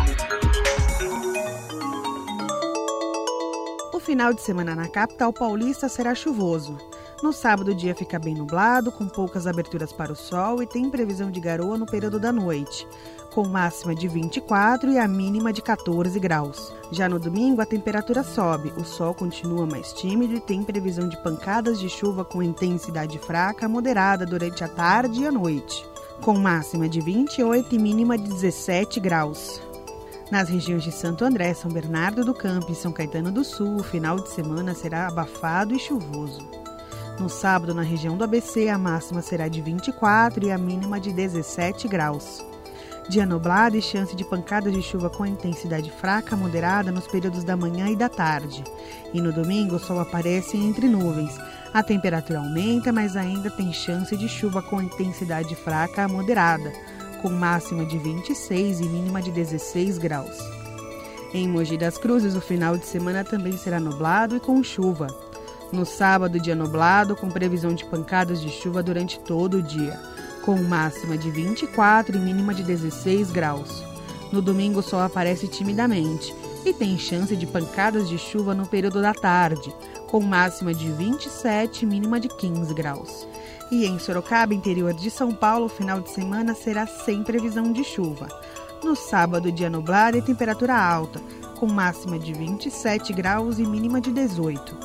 Final 4.01 4.33
de 4.33 4.41
semana 4.41 4.75
na 4.75 4.87
capital 4.87 5.31
paulista 5.31 5.87
será 5.87 6.13
chuvoso. 6.13 6.77
No 7.23 7.31
sábado, 7.31 7.71
o 7.71 7.75
dia 7.75 7.95
fica 7.95 8.19
bem 8.19 8.35
nublado, 8.35 8.91
com 8.91 9.07
poucas 9.07 9.47
aberturas 9.47 9.93
para 9.93 10.11
o 10.11 10.15
sol 10.15 10.61
e 10.61 10.67
tem 10.67 10.89
previsão 10.89 11.31
de 11.31 11.39
garoa 11.39 11.77
no 11.77 11.85
período 11.85 12.19
da 12.19 12.31
noite 12.31 12.87
com 13.31 13.47
máxima 13.47 13.95
de 13.95 14.07
24 14.07 14.91
e 14.91 14.99
a 14.99 15.07
mínima 15.07 15.51
de 15.51 15.61
14 15.61 16.19
graus. 16.19 16.73
Já 16.91 17.07
no 17.07 17.17
domingo, 17.17 17.61
a 17.61 17.65
temperatura 17.65 18.23
sobe, 18.23 18.73
o 18.77 18.83
sol 18.83 19.13
continua 19.13 19.65
mais 19.65 19.93
tímido 19.93 20.35
e 20.35 20.39
tem 20.39 20.63
previsão 20.63 21.07
de 21.07 21.17
pancadas 21.23 21.79
de 21.79 21.89
chuva 21.89 22.25
com 22.25 22.43
intensidade 22.43 23.17
fraca 23.17 23.67
moderada 23.67 24.25
durante 24.25 24.63
a 24.63 24.67
tarde 24.67 25.21
e 25.21 25.27
a 25.27 25.31
noite, 25.31 25.85
com 26.21 26.37
máxima 26.37 26.87
de 26.87 26.99
28 26.99 27.73
e 27.73 27.79
mínima 27.79 28.17
de 28.17 28.27
17 28.27 28.99
graus. 28.99 29.70
Nas 30.31 30.47
regiões 30.47 30.81
de 30.81 30.93
Santo 30.93 31.25
André, 31.25 31.53
São 31.53 31.69
Bernardo 31.69 32.23
do 32.23 32.33
Campo 32.33 32.71
e 32.71 32.75
São 32.75 32.93
Caetano 32.93 33.33
do 33.33 33.43
Sul, 33.43 33.75
o 33.75 33.83
final 33.83 34.17
de 34.17 34.29
semana 34.29 34.73
será 34.73 35.07
abafado 35.07 35.75
e 35.75 35.79
chuvoso. 35.79 36.49
No 37.19 37.27
sábado, 37.27 37.73
na 37.73 37.81
região 37.81 38.15
do 38.15 38.23
ABC, 38.23 38.69
a 38.69 38.77
máxima 38.77 39.21
será 39.21 39.49
de 39.49 39.61
24 39.61 40.45
e 40.45 40.49
a 40.49 40.57
mínima 40.57 41.01
de 41.01 41.11
17 41.11 41.85
graus. 41.89 42.45
Dia 43.09 43.25
nublado 43.25 43.75
e 43.75 43.81
chance 43.81 44.15
de 44.15 44.23
pancadas 44.23 44.71
de 44.71 44.81
chuva 44.81 45.09
com 45.09 45.25
intensidade 45.25 45.91
fraca 45.91 46.33
a 46.33 46.37
moderada 46.37 46.93
nos 46.93 47.07
períodos 47.07 47.43
da 47.43 47.57
manhã 47.57 47.89
e 47.89 47.95
da 47.97 48.07
tarde. 48.07 48.63
E 49.13 49.19
no 49.19 49.33
domingo 49.33 49.75
o 49.75 49.79
sol 49.79 49.99
aparece 49.99 50.55
entre 50.55 50.87
nuvens. 50.87 51.37
A 51.73 51.83
temperatura 51.83 52.39
aumenta, 52.39 52.93
mas 52.93 53.17
ainda 53.17 53.51
tem 53.51 53.73
chance 53.73 54.15
de 54.15 54.29
chuva 54.29 54.61
com 54.61 54.81
intensidade 54.81 55.55
fraca 55.55 56.05
a 56.05 56.07
moderada, 56.07 56.71
com 57.21 57.29
máxima 57.29 57.85
de 57.85 57.97
26 57.97 58.79
e 58.79 58.83
mínima 58.83 59.21
de 59.21 59.31
16 59.31 59.97
graus. 59.97 60.37
Em 61.33 61.47
Mogi 61.47 61.77
das 61.77 61.97
Cruzes, 61.97 62.35
o 62.35 62.41
final 62.41 62.77
de 62.77 62.85
semana 62.85 63.23
também 63.23 63.57
será 63.57 63.79
nublado 63.79 64.35
e 64.35 64.39
com 64.39 64.61
chuva. 64.63 65.07
No 65.71 65.85
sábado, 65.85 66.39
dia 66.39 66.55
nublado, 66.55 67.15
com 67.15 67.29
previsão 67.29 67.73
de 67.73 67.85
pancadas 67.85 68.41
de 68.41 68.49
chuva 68.49 68.83
durante 68.83 69.19
todo 69.19 69.57
o 69.57 69.61
dia 69.61 69.97
com 70.41 70.57
máxima 70.63 71.17
de 71.17 71.29
24 71.29 72.17
e 72.17 72.19
mínima 72.19 72.53
de 72.53 72.63
16 72.63 73.31
graus. 73.31 73.83
No 74.31 74.41
domingo, 74.41 74.79
o 74.79 74.83
sol 74.83 75.01
aparece 75.01 75.47
timidamente 75.47 76.33
e 76.65 76.73
tem 76.73 76.97
chance 76.97 77.35
de 77.35 77.45
pancadas 77.45 78.07
de 78.07 78.17
chuva 78.17 78.53
no 78.53 78.65
período 78.65 79.01
da 79.01 79.13
tarde, 79.13 79.73
com 80.07 80.19
máxima 80.19 80.73
de 80.73 80.91
27 80.91 81.83
e 81.83 81.85
mínima 81.85 82.19
de 82.19 82.27
15 82.27 82.73
graus. 82.73 83.27
E 83.71 83.85
em 83.85 83.97
Sorocaba, 83.97 84.53
interior 84.53 84.93
de 84.93 85.09
São 85.09 85.31
Paulo, 85.31 85.67
o 85.67 85.69
final 85.69 86.01
de 86.01 86.09
semana 86.09 86.53
será 86.53 86.85
sem 86.85 87.23
previsão 87.23 87.71
de 87.71 87.85
chuva. 87.85 88.27
No 88.83 88.97
sábado, 88.97 89.49
dia 89.49 89.69
nublado 89.69 90.17
e 90.17 90.21
temperatura 90.21 90.75
alta, 90.75 91.21
com 91.57 91.67
máxima 91.67 92.19
de 92.19 92.33
27 92.33 93.13
graus 93.13 93.59
e 93.59 93.65
mínima 93.65 94.01
de 94.01 94.11
18. 94.11 94.77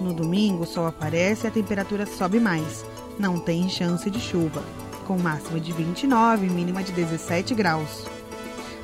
No 0.00 0.12
domingo, 0.12 0.64
o 0.64 0.66
sol 0.66 0.88
aparece 0.88 1.46
e 1.46 1.48
a 1.48 1.52
temperatura 1.52 2.06
sobe 2.06 2.40
mais. 2.40 2.84
Não 3.20 3.38
tem 3.38 3.68
chance 3.68 4.10
de 4.10 4.18
chuva 4.18 4.64
com 5.06 5.16
máxima 5.18 5.60
de 5.60 5.72
29 5.72 6.46
e 6.46 6.50
mínima 6.50 6.82
de 6.82 6.90
17 6.90 7.54
graus. 7.54 8.04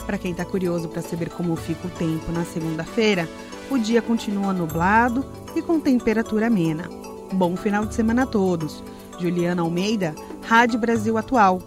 Para 0.07 0.19
quem 0.19 0.31
está 0.31 0.45
curioso 0.45 0.89
para 0.89 1.03
saber 1.03 1.31
como 1.31 1.57
fica 1.57 1.89
o 1.89 1.91
tempo 1.91 2.31
na 2.31 2.45
segunda-feira, 2.45 3.29
o 3.71 3.79
dia 3.79 4.01
continua 4.01 4.53
nublado 4.53 5.25
e 5.57 5.63
com 5.63 5.81
temperatura 5.81 6.47
amena. 6.47 6.89
Bom 7.33 7.57
final 7.57 7.87
de 7.87 7.95
semana 7.95 8.23
a 8.23 8.27
todos. 8.27 8.83
Juliana 9.21 9.61
Almeida, 9.61 10.15
Rádio 10.47 10.79
Brasil 10.79 11.19
Atual. 11.19 11.61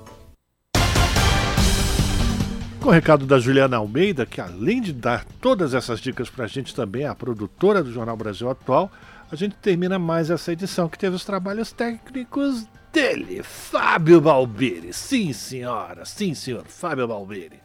Com 2.82 2.90
o 2.90 2.92
recado 2.92 3.28
da 3.28 3.38
Juliana 3.40 3.78
Almeida, 3.78 4.26
que 4.26 4.42
além 4.42 4.82
de 4.82 4.92
dar 4.92 5.24
todas 5.40 5.76
essas 5.76 6.00
dicas 6.00 6.32
para 6.32 6.46
a 6.46 6.48
gente 6.48 6.74
também 6.74 7.04
é 7.04 7.08
a 7.08 7.14
produtora 7.14 7.84
do 7.84 7.92
Jornal 7.94 8.18
Brasil 8.18 8.50
Atual, 8.50 8.92
a 9.32 9.36
gente 9.36 9.56
termina 9.58 10.00
mais 10.00 10.32
essa 10.32 10.52
edição 10.52 10.90
que 10.90 10.98
teve 10.98 11.16
os 11.16 11.24
trabalhos 11.24 11.72
técnicos 11.72 12.66
dele, 12.92 13.44
Fábio 13.44 14.20
Balbini. 14.20 14.92
Sim, 14.92 15.32
senhora, 15.32 16.06
sim, 16.06 16.34
senhor, 16.34 16.66
Fábio 16.66 17.08
Balbini. 17.08 17.60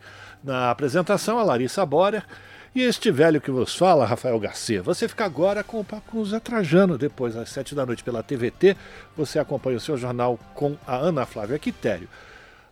Na 0.45 0.71
apresentação, 0.71 1.39
a 1.39 1.43
Larissa 1.43 1.85
Borer 1.87 2.25
e 2.75 2.83
este 2.83 3.11
velho 3.11 3.41
que 3.41 3.51
vos 3.51 3.75
fala, 3.75 4.07
Rafael 4.07 4.39
Garcia. 4.39 4.83
Você 4.83 5.09
fica 5.09 5.25
agora 5.25 5.65
com 5.65 5.81
o 5.81 5.85
Papo 5.85 6.11
com 6.11 6.19
o 6.19 6.25
Zé 6.25 6.39
Trajano. 6.39 6.99
Depois, 6.99 7.37
às 7.37 7.49
sete 7.49 7.75
da 7.75 7.85
noite, 7.85 8.05
pela 8.05 8.23
TVT, 8.23 8.77
você 9.17 9.39
acompanha 9.39 9.79
o 9.79 9.81
seu 9.81 9.97
jornal 9.97 10.39
com 10.55 10.77
a 10.87 10.97
Ana 10.97 11.27
Flávia 11.27 11.59
Quitério. 11.59 12.09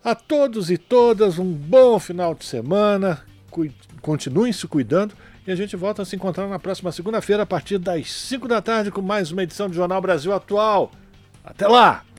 A 0.05 0.14
todos 0.14 0.70
e 0.70 0.78
todas, 0.78 1.39
um 1.39 1.52
bom 1.52 1.98
final 1.98 2.35
de 2.35 2.44
semana. 2.44 3.24
Continuem 4.01 4.52
se 4.52 4.68
cuidando 4.68 5.14
e 5.47 5.51
a 5.51 5.56
gente 5.56 5.74
volta 5.77 6.02
a 6.02 6.05
se 6.05 6.14
encontrar 6.14 6.47
na 6.47 6.59
próxima 6.59 6.93
segunda-feira, 6.93 7.43
a 7.43 7.47
partir 7.47 7.78
das 7.78 8.12
5 8.12 8.47
da 8.47 8.60
tarde, 8.60 8.90
com 8.90 9.02
mais 9.02 9.32
uma 9.32 9.43
edição 9.43 9.68
do 9.68 9.74
Jornal 9.74 10.01
Brasil 10.01 10.32
Atual. 10.32 10.93
Até 11.44 11.66
lá! 11.66 12.06